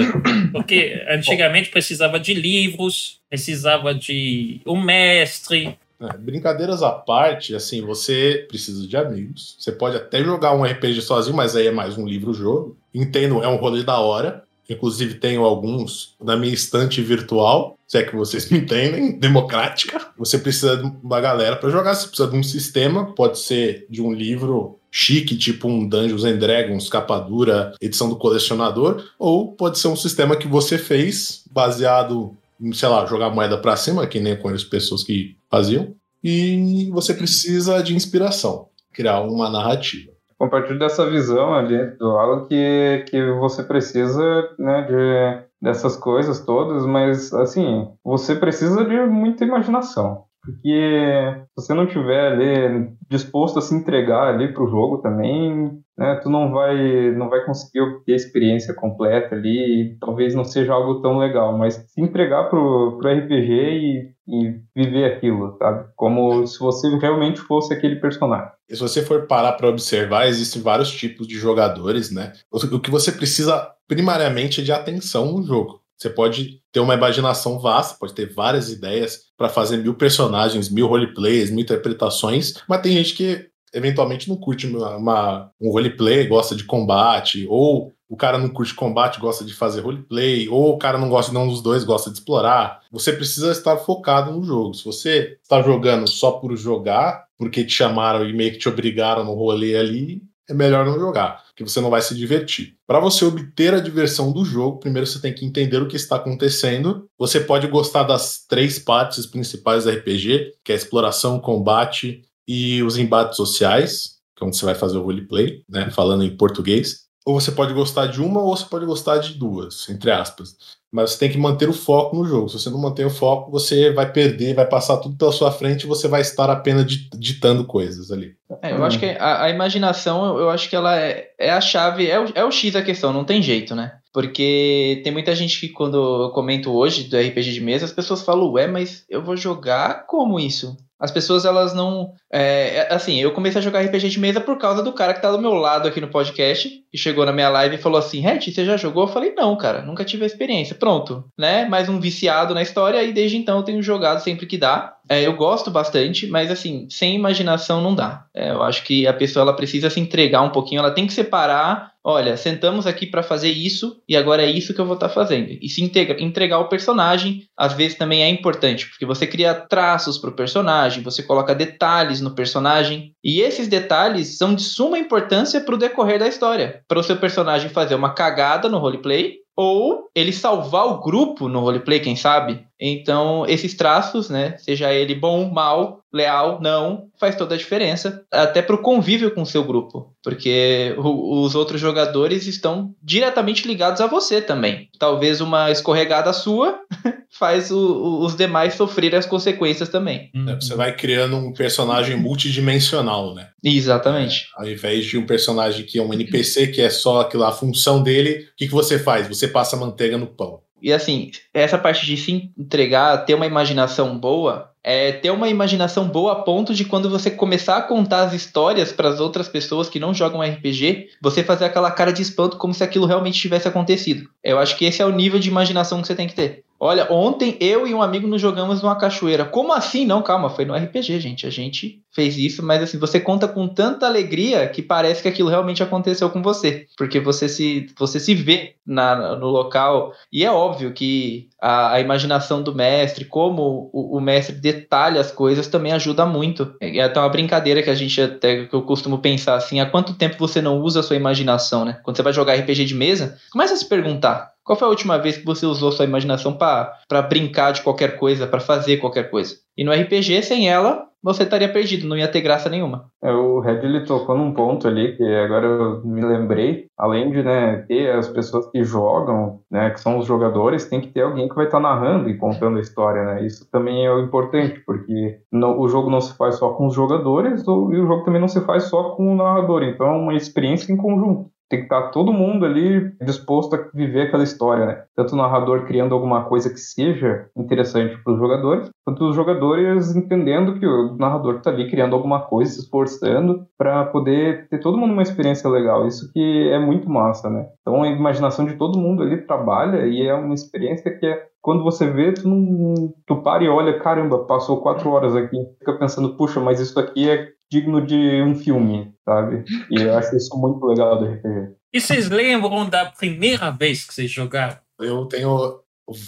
Porque 0.53 1.03
antigamente 1.09 1.71
precisava 1.71 2.21
de 2.21 2.35
livros, 2.35 3.19
precisava 3.31 3.95
de 3.95 4.61
um 4.67 4.81
mestre. 4.81 5.79
É, 6.01 6.17
brincadeiras 6.17 6.83
à 6.83 6.91
parte, 6.91 7.55
assim, 7.55 7.83
você 7.83 8.47
precisa 8.49 8.87
de 8.87 8.97
amigos. 8.97 9.57
Você 9.59 9.71
pode 9.71 9.97
até 9.97 10.25
jogar 10.25 10.55
um 10.55 10.65
RPG 10.65 11.03
sozinho, 11.03 11.37
mas 11.37 11.55
aí 11.55 11.67
é 11.67 11.73
mais 11.73 11.99
um 11.99 12.07
livro-jogo. 12.07 12.77
Entendo, 12.95 13.43
é 13.43 13.49
um 13.49 13.57
rolê 13.57 13.83
da 13.83 13.99
hora. 13.99 14.43
Inclusive, 14.69 15.15
tenho 15.15 15.45
alguns 15.45 16.15
na 16.23 16.37
minha 16.37 16.55
estante 16.55 17.03
virtual, 17.03 17.77
se 17.89 17.99
é 17.99 18.05
que 18.05 18.15
vocês 18.15 18.49
me 18.49 18.59
entendem, 18.59 19.13
democrática. 19.19 20.01
Você 20.17 20.39
precisa 20.39 20.77
de 20.77 20.85
uma 21.03 21.21
galera 21.21 21.57
para 21.57 21.71
jogar, 21.71 21.95
você 21.95 22.07
precisa 22.07 22.31
de 22.31 22.37
um 22.37 22.43
sistema, 22.43 23.13
pode 23.15 23.39
ser 23.39 23.87
de 23.91 24.01
um 24.01 24.13
livro 24.13 24.79
chique, 24.91 25.37
tipo 25.37 25.69
um 25.69 25.87
Dungeons 25.87 26.25
and 26.25 26.39
Dragons, 26.39 26.89
capa 26.89 27.19
dura, 27.19 27.73
edição 27.81 28.09
do 28.09 28.17
colecionador, 28.17 29.05
ou 29.19 29.53
pode 29.53 29.79
ser 29.79 29.89
um 29.89 29.97
sistema 29.97 30.37
que 30.37 30.49
você 30.49 30.79
fez 30.79 31.45
baseado 31.51 32.37
em, 32.61 32.73
sei 32.73 32.89
lá, 32.89 33.05
jogar 33.07 33.31
moeda 33.31 33.59
para 33.59 33.77
cima, 33.77 34.07
que 34.07 34.21
nem 34.21 34.37
com 34.37 34.49
as 34.49 34.63
pessoas 34.63 35.03
que 35.03 35.37
faziam, 35.51 35.95
e 36.23 36.91
você 36.93 37.15
precisa 37.15 37.83
de 37.83 37.95
inspiração, 37.95 38.69
criar 38.93 39.23
uma 39.23 39.51
narrativa 39.51 40.11
compartilho 40.41 40.79
dessa 40.79 41.09
visão 41.09 41.53
ali 41.53 41.77
do 41.99 42.17
Alan 42.17 42.47
que, 42.47 43.05
que 43.11 43.31
você 43.33 43.63
precisa 43.63 44.49
né, 44.59 44.83
de, 44.83 45.47
dessas 45.61 45.99
coisas 45.99 46.41
todas, 46.41 46.87
mas 46.87 47.31
assim, 47.35 47.93
você 48.03 48.35
precisa 48.35 48.83
de 48.83 48.99
muita 49.05 49.45
imaginação. 49.45 50.25
Porque 50.43 51.45
se 51.49 51.55
você 51.55 51.75
não 51.75 51.87
tiver 51.87 52.33
ali 52.33 52.91
disposto 53.11 53.59
a 53.59 53.63
se 53.63 53.75
entregar 53.75 54.29
ali 54.29 54.53
para 54.53 54.65
o 54.65 54.71
jogo 54.71 54.99
também, 54.99 55.83
né, 55.99 56.15
tu 56.23 56.31
não 56.31 56.51
vai 56.51 57.11
não 57.13 57.29
vai 57.29 57.45
conseguir 57.45 57.81
obter 57.81 58.15
a 58.15 58.17
experiência 58.17 58.73
completa 58.73 59.35
ali, 59.35 59.99
talvez 60.01 60.35
não 60.35 60.45
seja 60.45 60.73
algo 60.73 61.03
tão 61.03 61.19
legal, 61.19 61.57
mas 61.57 61.75
se 61.75 62.01
entregar 62.01 62.49
pro, 62.49 62.97
pro 62.99 63.11
RPG 63.11 63.53
e, 63.53 64.15
e 64.27 64.61
viver 64.75 65.13
aquilo, 65.13 65.57
sabe? 65.59 65.87
Como 65.95 66.47
se 66.47 66.59
você 66.59 66.89
realmente 66.97 67.41
fosse 67.41 67.75
aquele 67.75 67.97
personagem. 67.97 68.51
E 68.69 68.75
se 68.75 68.81
você 68.81 69.03
for 69.03 69.27
parar 69.27 69.53
para 69.53 69.69
observar, 69.69 70.27
existem 70.27 70.63
vários 70.63 70.91
tipos 70.91 71.27
de 71.27 71.35
jogadores, 71.35 72.11
né? 72.11 72.33
O 72.51 72.81
que 72.81 72.91
você 72.91 73.13
precisa 73.13 73.71
primariamente 73.87 74.61
é 74.61 74.65
de 74.65 74.73
atenção 74.73 75.33
no 75.33 75.43
jogo. 75.43 75.81
Você 76.01 76.09
pode 76.09 76.63
ter 76.73 76.81
uma 76.81 76.95
imaginação 76.95 77.59
vasta, 77.59 77.99
pode 77.99 78.15
ter 78.15 78.33
várias 78.33 78.71
ideias 78.71 79.21
para 79.37 79.51
fazer 79.51 79.77
mil 79.77 79.95
personagens, 79.95 80.71
mil 80.71 80.87
roleplays, 80.87 81.51
mil 81.51 81.61
interpretações, 81.61 82.55
mas 82.67 82.81
tem 82.81 82.93
gente 82.93 83.15
que 83.15 83.51
eventualmente 83.75 84.29
não 84.29 84.37
curte 84.37 84.67
uma, 84.67 84.97
uma, 84.97 85.51
um 85.61 85.71
roleplay, 85.71 86.27
gosta 86.27 86.57
de 86.57 86.65
combate, 86.65 87.47
ou 87.49 87.93
o 88.09 88.17
cara 88.17 88.39
não 88.39 88.49
curte 88.49 88.75
combate, 88.75 89.21
gosta 89.21 89.45
de 89.45 89.55
fazer 89.55 89.83
roleplay, 89.83 90.49
ou 90.49 90.75
o 90.75 90.79
cara 90.79 90.99
não 90.99 91.09
gosta 91.09 91.31
de 91.31 91.37
nenhum 91.37 91.51
dos 91.51 91.63
dois, 91.63 91.85
gosta 91.85 92.11
de 92.11 92.19
explorar. 92.19 92.81
Você 92.91 93.13
precisa 93.13 93.53
estar 93.53 93.77
focado 93.77 94.33
no 94.33 94.43
jogo. 94.43 94.75
Se 94.75 94.85
você 94.85 95.39
está 95.43 95.63
jogando 95.63 96.09
só 96.09 96.33
por 96.33 96.57
jogar, 96.57 97.27
porque 97.39 97.63
te 97.63 97.73
chamaram 97.73 98.29
e 98.29 98.33
meio 98.33 98.53
que 98.53 98.59
te 98.59 98.69
obrigaram 98.69 99.25
no 99.25 99.35
rolê 99.35 99.77
ali, 99.77 100.23
é 100.51 100.55
melhor 100.55 100.85
não 100.85 100.99
jogar, 100.99 101.45
porque 101.47 101.63
você 101.63 101.81
não 101.81 101.91
vai 101.91 102.03
se 102.03 102.15
divertir. 102.15 102.75
Para 102.87 102.99
você 102.99 103.25
obter 103.25 103.73
a 103.73 103.81
diversão 103.81 104.33
do 104.33 104.45
jogo, 104.45 104.81
primeiro 104.81 105.07
você 105.07 105.21
tem 105.21 105.33
que 105.33 105.45
entender 105.45 105.81
o 105.81 105.87
que 105.87 105.97
está 105.97 106.17
acontecendo. 106.17 107.09
Você 107.17 107.39
pode 107.39 107.69
gostar 107.69 108.03
das 108.03 108.45
três 108.49 108.79
partes 108.79 109.27
principais 109.27 109.85
do 109.85 109.91
RPG, 109.91 110.55
que 110.65 110.73
é 110.73 110.75
a 110.75 110.79
exploração, 110.79 111.39
combate 111.39 112.23
e 112.49 112.83
os 112.83 112.99
embates 112.99 113.37
sociais, 113.37 114.19
que 114.37 114.43
é 114.43 114.47
onde 114.47 114.57
você 114.57 114.65
vai 114.65 114.75
fazer 114.75 114.99
o 114.99 115.03
roleplay, 115.03 115.63
né, 115.69 115.89
falando 115.91 116.25
em 116.25 116.37
português. 116.37 117.09
Ou 117.25 117.41
você 117.41 117.53
pode 117.53 117.73
gostar 117.73 118.07
de 118.07 118.21
uma, 118.21 118.43
ou 118.43 118.57
você 118.57 118.65
pode 118.65 118.87
gostar 118.87 119.19
de 119.19 119.35
duas, 119.35 119.89
entre 119.89 120.11
aspas. 120.11 120.57
Mas 120.93 121.13
você 121.13 121.19
tem 121.21 121.31
que 121.31 121.39
manter 121.39 121.69
o 121.69 121.73
foco 121.73 122.17
no 122.17 122.25
jogo. 122.25 122.49
Se 122.49 122.59
você 122.59 122.69
não 122.69 122.81
manter 122.81 123.07
o 123.07 123.11
foco, 123.11 123.51
você 123.51 123.93
vai 123.93 124.11
perder, 124.11 124.55
vai 124.55 124.67
passar 124.67 124.97
tudo 124.97 125.17
pela 125.17 125.31
sua 125.31 125.53
frente 125.53 125.85
e 125.85 125.87
você 125.87 126.09
vai 126.09 126.21
estar 126.21 126.51
apenas 126.51 126.85
ditando 127.17 127.65
coisas 127.65 128.11
ali. 128.11 128.35
É, 128.61 128.73
eu 128.73 128.85
acho 128.85 128.99
que 128.99 129.07
a, 129.07 129.45
a, 129.45 129.51
imaginação, 129.51 130.37
eu 130.39 130.51
acho 130.51 130.69
que 130.69 130.75
ela 130.75 130.99
é, 130.99 131.31
é 131.39 131.51
a 131.51 131.61
chave, 131.61 132.09
é 132.09 132.19
o, 132.19 132.27
é 132.35 132.45
o 132.45 132.51
X 132.51 132.73
da 132.73 132.83
questão, 132.83 133.13
não 133.13 133.25
tem 133.25 133.41
jeito, 133.41 133.75
né? 133.75 133.93
Porque 134.13 135.01
tem 135.05 135.13
muita 135.13 135.35
gente 135.37 135.61
que, 135.61 135.69
quando 135.69 136.25
eu 136.25 136.31
comento 136.31 136.73
hoje 136.73 137.05
do 137.05 137.17
RPG 137.17 137.53
de 137.53 137.61
mesa, 137.61 137.85
as 137.85 137.93
pessoas 137.93 138.23
falam, 138.23 138.51
ué, 138.51 138.67
mas 138.67 139.05
eu 139.09 139.23
vou 139.23 139.37
jogar 139.37 140.07
como 140.07 140.41
isso? 140.41 140.77
As 141.01 141.11
pessoas, 141.11 141.47
elas 141.47 141.73
não. 141.73 142.13
É, 142.31 142.77
é, 142.77 142.95
assim, 142.95 143.19
eu 143.19 143.33
comecei 143.33 143.59
a 143.59 143.65
jogar 143.65 143.81
RPG 143.81 144.11
de 144.11 144.21
mesa 144.21 144.41
por 144.41 144.59
causa 144.59 144.83
do 144.83 144.93
cara 144.93 145.15
que 145.15 145.23
tá 145.23 145.33
do 145.33 145.41
meu 145.41 145.55
lado 145.55 145.89
aqui 145.89 146.01
no 146.01 146.09
podcast, 146.09 146.69
que 146.91 146.99
chegou 146.99 147.25
na 147.25 147.33
minha 147.33 147.49
live 147.49 147.77
e 147.77 147.79
falou 147.79 147.99
assim: 147.99 148.21
Red, 148.21 148.41
você 148.41 148.65
já 148.65 148.77
jogou? 148.77 149.05
Eu 149.05 149.09
falei: 149.09 149.33
não, 149.35 149.57
cara, 149.57 149.81
nunca 149.81 150.05
tive 150.05 150.25
a 150.25 150.27
experiência. 150.27 150.75
Pronto, 150.75 151.25
né? 151.39 151.65
Mais 151.65 151.89
um 151.89 151.99
viciado 151.99 152.53
na 152.53 152.63
história 152.63 153.03
e 153.03 153.13
desde 153.13 153.39
então 153.39 153.59
eu 153.59 153.65
tenho 153.65 153.83
jogado 153.83 154.21
sempre 154.21 154.47
que 154.47 154.59
dá. 154.59 154.95
É, 155.11 155.27
eu 155.27 155.35
gosto 155.35 155.73
bastante, 155.73 156.29
mas 156.29 156.53
assim, 156.53 156.87
sem 156.89 157.17
imaginação 157.17 157.81
não 157.81 157.95
dá. 157.97 158.27
É, 158.33 158.51
eu 158.51 158.63
acho 158.63 158.85
que 158.85 159.09
a 159.09 159.13
pessoa 159.13 159.43
ela 159.43 159.57
precisa 159.57 159.91
se 159.91 159.99
entregar 159.99 160.41
um 160.43 160.51
pouquinho, 160.51 160.79
ela 160.79 160.93
tem 160.93 161.05
que 161.05 161.13
separar. 161.13 161.91
Olha, 162.03 162.37
sentamos 162.37 162.87
aqui 162.87 163.07
para 163.07 163.23
fazer 163.23 163.51
isso 163.51 164.01
e 164.09 164.17
agora 164.17 164.43
é 164.43 164.51
isso 164.51 164.73
que 164.73 164.81
eu 164.81 164.87
vou 164.87 164.95
estar 164.95 165.09
tá 165.09 165.15
fazendo. 165.15 165.51
E 165.61 165.69
se 165.69 165.83
integra, 165.83 166.23
entregar 166.23 166.61
o 166.61 166.69
personagem, 166.69 167.43
às 167.57 167.73
vezes 167.73 167.99
também 167.99 168.23
é 168.23 168.29
importante, 168.29 168.89
porque 168.89 169.05
você 169.05 169.27
cria 169.27 169.53
traços 169.53 170.17
para 170.17 170.31
o 170.31 170.35
personagem, 170.35 170.90
você 170.99 171.23
coloca 171.23 171.55
detalhes 171.55 172.21
no 172.21 172.35
personagem, 172.35 173.13
e 173.23 173.41
esses 173.41 173.69
detalhes 173.69 174.37
são 174.37 174.55
de 174.55 174.63
suma 174.63 174.99
importância 174.99 175.61
para 175.61 175.75
o 175.75 175.79
decorrer 175.79 176.19
da 176.19 176.27
história. 176.27 176.83
Para 176.89 176.99
o 176.99 177.03
seu 177.05 177.17
personagem 177.17 177.71
fazer 177.71 177.95
uma 177.95 178.15
cagada 178.15 178.69
no 178.69 178.79
roleplay 178.79 179.37
ou 179.61 180.09
ele 180.15 180.33
salvar 180.33 180.87
o 180.87 181.01
grupo 181.01 181.47
no 181.47 181.61
roleplay, 181.61 182.01
quem 182.01 182.17
sabe? 182.17 182.65
Então, 182.81 183.45
esses 183.47 183.75
traços, 183.75 184.31
né, 184.31 184.57
seja 184.57 184.91
ele 184.91 185.15
bom, 185.15 185.51
mal, 185.51 186.01
leal, 186.11 186.59
não, 186.63 187.09
faz 187.19 187.37
toda 187.37 187.55
a 187.55 187.59
diferença, 187.59 188.25
até 188.33 188.63
para 188.63 188.75
o 188.75 188.83
convívio 188.83 189.33
com 189.33 189.43
o 189.43 189.47
seu 189.47 189.63
grupo, 189.63 190.15
porque 190.25 190.95
o, 190.97 191.43
os 191.43 191.55
outros 191.55 191.79
jogadores 191.79 192.47
estão 192.47 192.95
diretamente 193.03 193.69
ligados 193.69 194.01
a 194.01 194.07
você 194.07 194.41
também. 194.41 194.89
Talvez 194.99 195.43
uma 195.43 195.71
escorregada 195.71 196.33
sua 196.33 196.81
faz 197.39 197.71
o, 197.71 197.79
o, 197.79 198.25
os 198.25 198.35
demais 198.35 198.75
sofrer 198.75 199.15
as 199.15 199.27
consequências 199.27 199.89
também. 199.89 200.31
É, 200.49 200.55
você 200.55 200.75
vai 200.75 200.97
criando 200.97 201.37
um 201.37 201.53
personagem 201.53 202.17
multidimensional, 202.17 203.35
né? 203.35 203.49
Exatamente. 203.63 204.47
É, 204.59 204.63
ao 204.63 204.69
invés 204.69 205.05
de 205.05 205.19
um 205.19 205.27
personagem 205.27 205.85
que 205.85 205.99
é 205.99 206.03
um 206.03 206.13
NPC, 206.13 206.69
que 206.69 206.81
é 206.81 206.91
só 206.91 207.21
aquilo, 207.21 207.45
a 207.45 207.53
função 207.53 208.03
dele, 208.03 208.49
o 208.53 208.57
que, 208.57 208.67
que 208.67 208.73
você 208.73 208.99
faz? 208.99 209.29
Você 209.29 209.47
passa 209.51 209.77
manteiga 209.77 210.17
no 210.17 210.27
pão. 210.27 210.61
E 210.83 210.93
assim, 210.93 211.31
essa 211.53 211.77
parte 211.77 212.07
de 212.07 212.17
se 212.17 212.51
entregar, 212.57 213.25
ter 213.25 213.35
uma 213.35 213.47
imaginação 213.47 214.19
boa, 214.19 214.71
é 214.83 215.13
ter 215.13 215.31
uma 215.31 215.49
imaginação 215.49 216.09
boa 216.09 216.33
a 216.33 216.37
ponto 216.37 216.75
de 216.75 216.87
quando 216.87 217.11
você 217.11 217.31
começar 217.31 217.77
a 217.77 217.83
contar 217.83 218.23
as 218.23 218.33
histórias 218.33 218.91
para 218.91 219.09
as 219.09 219.21
outras 219.21 219.47
pessoas 219.47 219.91
que 219.91 220.01
não 220.01 220.15
jogam 220.15 220.41
RPG, 220.41 221.09
você 221.21 221.45
fazer 221.45 221.67
aquela 221.67 221.91
cara 221.91 222.13
de 222.13 222.23
espanto 222.23 222.57
como 222.57 222.73
se 222.73 222.83
aquilo 222.83 223.05
realmente 223.05 223.39
tivesse 223.39 223.69
acontecido. 223.69 224.29
Eu 224.43 224.59
acho 224.59 224.77
que 224.77 224.87
esse 224.87 225.03
é 225.03 225.07
o 225.07 225.13
nível 225.13 225.39
de 225.39 225.51
imaginação 225.51 226.01
que 226.01 226.07
você 226.07 226.15
tem 226.15 226.27
que 226.27 226.35
ter. 226.35 226.65
Olha, 226.83 227.13
ontem 227.13 227.59
eu 227.61 227.87
e 227.87 227.93
um 227.93 228.01
amigo 228.01 228.27
nos 228.27 228.41
jogamos 228.41 228.81
numa 228.81 228.97
cachoeira. 228.97 229.45
Como 229.45 229.71
assim? 229.71 230.07
Não, 230.07 230.23
calma, 230.23 230.49
foi 230.49 230.65
no 230.65 230.75
RPG, 230.75 231.21
gente. 231.21 231.47
A 231.47 231.51
gente 231.51 232.03
fez 232.11 232.39
isso, 232.39 232.65
mas 232.65 232.83
assim, 232.83 232.99
você 232.99 233.21
conta 233.21 233.47
com 233.47 233.69
tanta 233.69 234.07
alegria 234.07 234.67
que 234.67 234.81
parece 234.81 235.21
que 235.21 235.29
aquilo 235.29 235.51
realmente 235.51 235.83
aconteceu 235.83 236.31
com 236.31 236.41
você. 236.41 236.87
Porque 236.97 237.21
você 237.21 237.51
se, 237.51 237.87
você 237.99 238.19
se 238.19 238.35
vê 238.35 238.77
na, 238.87 239.37
no 239.37 239.49
local. 239.49 240.15
E 240.33 240.43
é 240.43 240.51
óbvio 240.51 240.95
que 240.95 241.51
a, 241.61 241.93
a 241.93 242.01
imaginação 242.01 242.63
do 242.63 242.75
mestre, 242.75 243.27
como 243.27 243.91
o, 243.93 244.17
o, 244.17 244.21
mestre 244.21 244.57
detalha 244.57 245.21
as 245.21 245.31
coisas, 245.31 245.69
também 245.69 245.93
ajuda 245.93 246.25
muito. 246.25 246.75
É 246.81 247.03
até 247.03 247.21
uma 247.21 247.29
brincadeira 247.29 247.83
que 247.83 247.91
a 247.91 247.95
gente 247.95 248.21
até 248.21 248.65
que 248.65 248.75
eu 248.75 248.83
costumo 248.83 249.19
pensar 249.19 249.55
assim: 249.57 249.81
há 249.81 249.87
quanto 249.87 250.15
tempo 250.15 250.37
você 250.39 250.63
não 250.63 250.81
usa 250.81 251.01
a 251.01 251.03
sua 251.03 251.17
imaginação, 251.17 251.85
né? 251.85 252.01
Quando 252.03 252.17
você 252.17 252.23
vai 252.23 252.33
jogar 252.33 252.55
RPG 252.55 252.87
de 252.87 252.95
mesa, 252.95 253.37
começa 253.53 253.75
a 253.75 253.77
se 253.77 253.87
perguntar 253.87 254.50
qual 254.65 254.79
foi 254.79 254.87
a 254.87 254.91
última 254.91 255.19
vez 255.19 255.37
que 255.37 255.45
você 255.45 255.67
usou 255.67 255.93
sua 255.93 256.05
imaginação 256.05 256.53
para 256.57 257.23
brincar 257.29 257.73
de 257.73 257.83
qualquer 257.83 258.19
coisa, 258.19 258.47
para 258.47 258.61
fazer 258.61 258.99
qualquer 258.99 259.31
coisa? 259.31 259.57
E 259.77 259.85
no 259.85 259.93
RPG, 259.93 260.43
sem 260.43 260.69
ela, 260.69 261.11
você 261.23 261.43
estaria 261.43 261.71
perdido, 261.71 262.09
não 262.09 262.17
ia 262.17 262.31
ter 262.31 262.41
graça 262.41 262.69
nenhuma. 262.71 263.11
É, 263.23 263.31
o 263.31 263.61
Red 263.61 263.81
ele 263.85 264.05
tocou 264.05 264.37
num 264.37 264.55
ponto 264.55 264.89
ali 264.89 265.17
que 265.17 265.23
agora 265.23 265.67
eu 265.67 266.05
me 266.05 266.25
lembrei, 266.25 266.87
além 266.97 267.31
de 267.31 267.43
né, 267.43 267.85
ter 267.87 268.11
as 268.17 268.29
pessoas 268.29 268.71
que 268.71 268.83
jogam, 268.83 269.61
né, 269.71 269.91
que 269.91 270.01
são 270.01 270.19
os 270.19 270.27
jogadores, 270.27 270.89
tem 270.89 271.01
que 271.01 271.09
ter 271.09 271.23
alguém 271.23 271.49
que 271.49 271.55
vai 271.55 271.67
estar 271.67 271.79
tá 271.79 271.83
narrando 271.83 272.31
e 272.31 272.39
contando 272.39 272.79
a 272.79 272.81
história, 272.81 273.23
né? 273.25 273.45
Isso 273.45 273.71
também 273.71 274.07
é 274.07 274.21
importante, 274.21 274.81
porque 274.87 275.41
o 275.53 275.89
jogo 275.89 276.11
não 276.11 276.21
se 276.21 276.35
faz 276.37 276.57
só 276.57 276.71
com 276.73 276.87
os 276.87 276.95
jogadores 276.95 277.63
e 277.63 277.71
o 277.71 278.07
jogo 278.07 278.25
também 278.25 278.41
não 278.41 278.49
se 278.49 278.61
faz 278.63 278.85
só 278.85 279.11
com 279.11 279.33
o 279.33 279.37
narrador, 279.37 279.83
então 279.83 280.07
é 280.07 280.17
uma 280.17 280.35
experiência 280.35 280.93
em 280.93 280.97
conjunto 280.97 281.51
tem 281.71 281.79
que 281.79 281.85
estar 281.85 282.09
todo 282.11 282.33
mundo 282.33 282.67
ali 282.67 283.13
disposto 283.23 283.77
a 283.77 283.89
viver 283.95 284.23
aquela 284.23 284.43
história, 284.43 284.85
né? 284.85 285.05
Tanto 285.15 285.35
o 285.35 285.39
narrador 285.39 285.87
criando 285.87 286.15
alguma 286.15 286.45
coisa 286.45 286.69
que 286.69 286.81
seja 286.81 287.47
interessante 287.57 288.21
para 288.23 288.33
os 288.33 288.39
jogadores, 288.39 288.91
quanto 289.07 289.29
os 289.29 289.37
jogadores 289.37 290.15
entendendo 290.15 290.79
que 290.81 290.87
o 290.87 291.17
narrador 291.17 291.57
está 291.57 291.71
ali 291.71 291.89
criando 291.89 292.17
alguma 292.17 292.41
coisa, 292.41 292.73
se 292.73 292.81
esforçando 292.81 293.67
para 293.79 294.05
poder 294.07 294.69
ter 294.69 294.81
todo 294.81 294.99
mundo 294.99 295.13
uma 295.13 295.23
experiência 295.23 295.71
legal. 295.71 296.07
Isso 296.09 296.33
que 296.33 296.69
é 296.71 296.79
muito 296.79 297.09
massa, 297.09 297.49
né? 297.49 297.69
Então 297.81 298.03
a 298.03 298.09
imaginação 298.09 298.65
de 298.65 298.75
todo 298.75 298.99
mundo 298.99 299.23
ali 299.23 299.47
trabalha 299.47 300.07
e 300.07 300.27
é 300.27 300.35
uma 300.35 300.55
experiência 300.55 301.17
que 301.17 301.25
é 301.25 301.47
quando 301.63 301.85
você 301.85 302.11
vê, 302.11 302.33
tu, 302.33 302.49
não, 302.49 303.13
tu 303.27 303.43
para 303.43 303.63
e 303.63 303.69
olha, 303.69 303.99
caramba, 303.99 304.47
passou 304.47 304.81
quatro 304.81 305.11
horas 305.11 305.37
aqui. 305.37 305.57
Fica 305.79 305.93
pensando, 305.93 306.35
puxa, 306.37 306.59
mas 306.59 306.81
isso 306.81 306.99
aqui 306.99 307.29
é 307.29 307.49
digno 307.71 308.05
de 308.05 308.43
um 308.43 308.55
filme, 308.55 309.13
sabe? 309.25 309.65
E 309.91 310.03
eu 310.03 310.17
acho 310.17 310.37
isso 310.37 310.57
muito 310.59 310.85
legal 310.85 311.19
do 311.19 311.27
RPG. 311.27 311.75
E 311.93 312.01
vocês 312.01 312.29
lembram 312.29 312.89
da 312.89 313.07
primeira 313.07 313.71
vez 313.71 314.05
que 314.05 314.15
vocês 314.15 314.31
jogaram? 314.31 314.79
Eu 314.99 315.27
tenho 315.27 315.81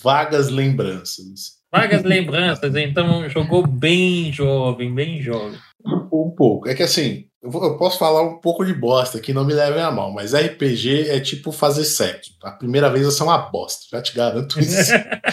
vagas 0.02 0.48
lembranças. 0.48 1.60
Vagas 1.70 2.02
lembranças, 2.02 2.74
então 2.76 3.28
jogou 3.28 3.66
bem 3.66 4.32
jovem, 4.32 4.94
bem 4.94 5.22
jovem. 5.22 5.58
Um 6.12 6.30
pouco. 6.30 6.68
É 6.68 6.74
que 6.74 6.82
assim, 6.82 7.26
eu 7.42 7.76
posso 7.76 7.98
falar 7.98 8.22
um 8.22 8.38
pouco 8.38 8.64
de 8.64 8.72
bosta 8.72 9.18
que 9.18 9.32
não 9.32 9.44
me 9.44 9.52
levem 9.52 9.82
a 9.82 9.90
mal, 9.90 10.12
mas 10.12 10.34
RPG 10.34 11.08
é 11.08 11.18
tipo 11.18 11.50
fazer 11.50 11.84
sexo. 11.84 12.32
A 12.42 12.52
primeira 12.52 12.88
vez 12.88 13.04
você 13.04 13.22
é 13.22 13.24
uma 13.24 13.38
bosta, 13.38 13.86
já 13.90 14.02
te 14.02 14.14
garanto 14.14 14.60
isso. 14.60 14.92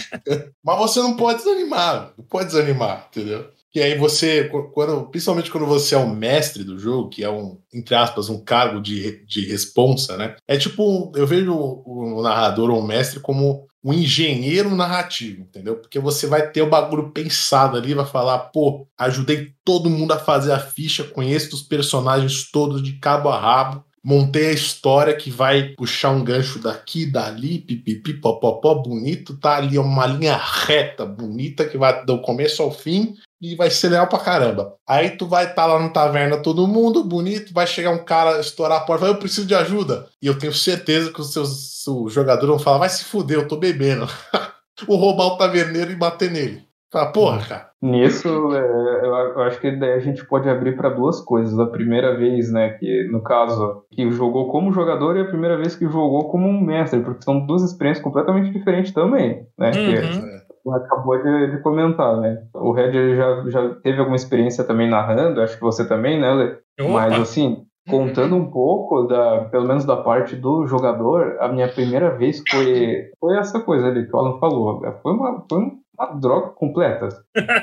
mas 0.63 0.79
você 0.79 0.99
não 1.01 1.15
pode 1.15 1.39
desanimar, 1.39 2.13
não 2.17 2.25
pode 2.25 2.47
desanimar, 2.47 3.07
entendeu? 3.09 3.47
Que 3.71 3.81
aí 3.81 3.97
você, 3.97 4.49
quando, 4.73 5.09
principalmente 5.09 5.51
quando 5.51 5.67
você 5.67 5.93
é 5.93 5.97
um 5.97 6.13
mestre 6.13 6.63
do 6.63 6.79
jogo, 6.79 7.09
que 7.09 7.23
é 7.23 7.29
um, 7.29 7.59
entre 7.73 7.93
aspas, 7.93 8.27
um 8.27 8.43
cargo 8.43 8.81
de, 8.81 9.23
de 9.25 9.45
responsa, 9.45 10.17
né? 10.17 10.35
É 10.47 10.57
tipo, 10.57 11.11
eu 11.15 11.27
vejo 11.27 11.53
o, 11.53 12.17
o 12.17 12.21
narrador 12.21 12.71
ou 12.71 12.79
o 12.79 12.87
mestre 12.87 13.19
como 13.19 13.67
um 13.83 13.93
engenheiro 13.93 14.75
narrativo, 14.75 15.41
entendeu? 15.41 15.77
Porque 15.77 15.99
você 15.99 16.27
vai 16.27 16.49
ter 16.51 16.61
o 16.61 16.69
bagulho 16.69 17.11
pensado 17.11 17.77
ali, 17.77 17.93
vai 17.93 18.05
falar, 18.05 18.39
pô, 18.39 18.87
ajudei 18.97 19.53
todo 19.63 19.89
mundo 19.89 20.11
a 20.11 20.19
fazer 20.19 20.51
a 20.51 20.59
ficha, 20.59 21.03
conheço 21.03 21.55
os 21.55 21.61
personagens 21.61 22.49
todos 22.51 22.83
de 22.83 22.93
cabo 22.99 23.29
a 23.29 23.39
rabo, 23.39 23.85
montei 24.03 24.47
a 24.47 24.53
história 24.53 25.15
que 25.15 25.29
vai 25.29 25.69
puxar 25.75 26.11
um 26.11 26.23
gancho 26.23 26.59
daqui, 26.59 27.05
dali, 27.05 27.59
pipipi, 27.59 28.13
popopó, 28.13 28.75
bonito, 28.75 29.37
tá 29.37 29.57
ali 29.57 29.77
uma 29.77 30.05
linha 30.05 30.37
reta, 30.37 31.05
bonita, 31.05 31.65
que 31.65 31.77
vai 31.77 32.05
do 32.05 32.21
começo 32.21 32.61
ao 32.61 32.71
fim, 32.71 33.15
e 33.41 33.55
vai 33.55 33.69
ser 33.69 33.89
legal 33.89 34.07
pra 34.07 34.19
caramba. 34.19 34.75
Aí 34.87 35.11
tu 35.11 35.27
vai 35.27 35.45
estar 35.45 35.55
tá 35.55 35.65
lá 35.65 35.79
na 35.79 35.89
taverna 35.89 36.37
todo 36.37 36.67
mundo, 36.67 37.03
bonito, 37.03 37.53
vai 37.53 37.65
chegar 37.65 37.91
um 37.91 38.03
cara, 38.03 38.39
estourar 38.39 38.79
a 38.79 38.81
porta, 38.81 39.05
vai, 39.05 39.11
eu 39.11 39.19
preciso 39.19 39.47
de 39.47 39.55
ajuda. 39.55 40.07
E 40.21 40.27
eu 40.27 40.37
tenho 40.37 40.53
certeza 40.53 41.11
que 41.11 41.21
os 41.21 41.31
seus 41.31 41.69
os 41.87 42.13
jogadores 42.13 42.49
vão 42.49 42.59
falar, 42.59 42.79
vai 42.79 42.89
se 42.89 43.03
fuder, 43.03 43.37
eu 43.37 43.47
tô 43.47 43.55
bebendo. 43.55 44.05
Vou 44.87 44.97
roubar 44.97 45.25
o 45.25 45.37
taverneiro 45.37 45.91
e 45.91 45.95
bater 45.95 46.31
nele. 46.31 46.63
Fala, 46.91 47.11
porra, 47.11 47.45
cara. 47.45 47.69
Nisso, 47.81 48.27
é, 48.53 49.05
eu 49.05 49.41
acho 49.43 49.59
que 49.59 49.71
daí 49.71 49.93
a 49.93 49.99
gente 49.99 50.25
pode 50.25 50.49
abrir 50.49 50.75
para 50.75 50.89
duas 50.89 51.21
coisas. 51.21 51.57
A 51.59 51.67
primeira 51.67 52.17
vez, 52.17 52.51
né, 52.51 52.71
que 52.71 53.07
no 53.09 53.21
caso, 53.21 53.83
que 53.91 54.09
jogou 54.11 54.49
como 54.49 54.73
jogador 54.73 55.15
e 55.15 55.21
a 55.21 55.27
primeira 55.27 55.55
vez 55.55 55.75
que 55.75 55.85
jogou 55.85 56.29
como 56.29 56.47
um 56.47 56.59
mestre, 56.59 57.01
porque 57.01 57.23
são 57.23 57.45
duas 57.45 57.61
experiências 57.63 58.03
completamente 58.03 58.51
diferentes 58.51 58.91
também, 58.91 59.45
né? 59.57 59.67
Uhum. 59.67 59.71
Que, 59.73 60.38
acabou 60.73 61.21
de, 61.21 61.51
de, 61.51 61.61
comentar, 61.61 62.17
né? 62.17 62.43
O 62.53 62.71
Red 62.71 63.15
já, 63.15 63.49
já 63.49 63.75
teve 63.75 63.99
alguma 63.99 64.15
experiência 64.15 64.63
também 64.63 64.89
narrando, 64.89 65.41
acho 65.41 65.55
que 65.55 65.63
você 65.63 65.87
também, 65.87 66.19
né, 66.19 66.31
Lê? 66.33 66.57
Mas 66.91 67.19
assim, 67.19 67.65
contando 67.89 68.35
um 68.35 68.49
pouco 68.49 69.03
da, 69.03 69.45
pelo 69.45 69.67
menos 69.67 69.85
da 69.85 69.97
parte 69.97 70.35
do 70.35 70.65
jogador, 70.67 71.37
a 71.39 71.47
minha 71.47 71.67
primeira 71.67 72.15
vez 72.15 72.41
foi, 72.49 73.09
foi 73.19 73.37
essa 73.37 73.59
coisa 73.59 73.87
ali 73.87 74.05
que 74.05 74.15
o 74.15 74.19
Alan 74.19 74.39
falou. 74.39 74.81
Foi 75.01 75.13
uma, 75.13 75.43
foi 75.49 75.59
uma 75.59 76.19
droga 76.19 76.49
completa. 76.49 77.09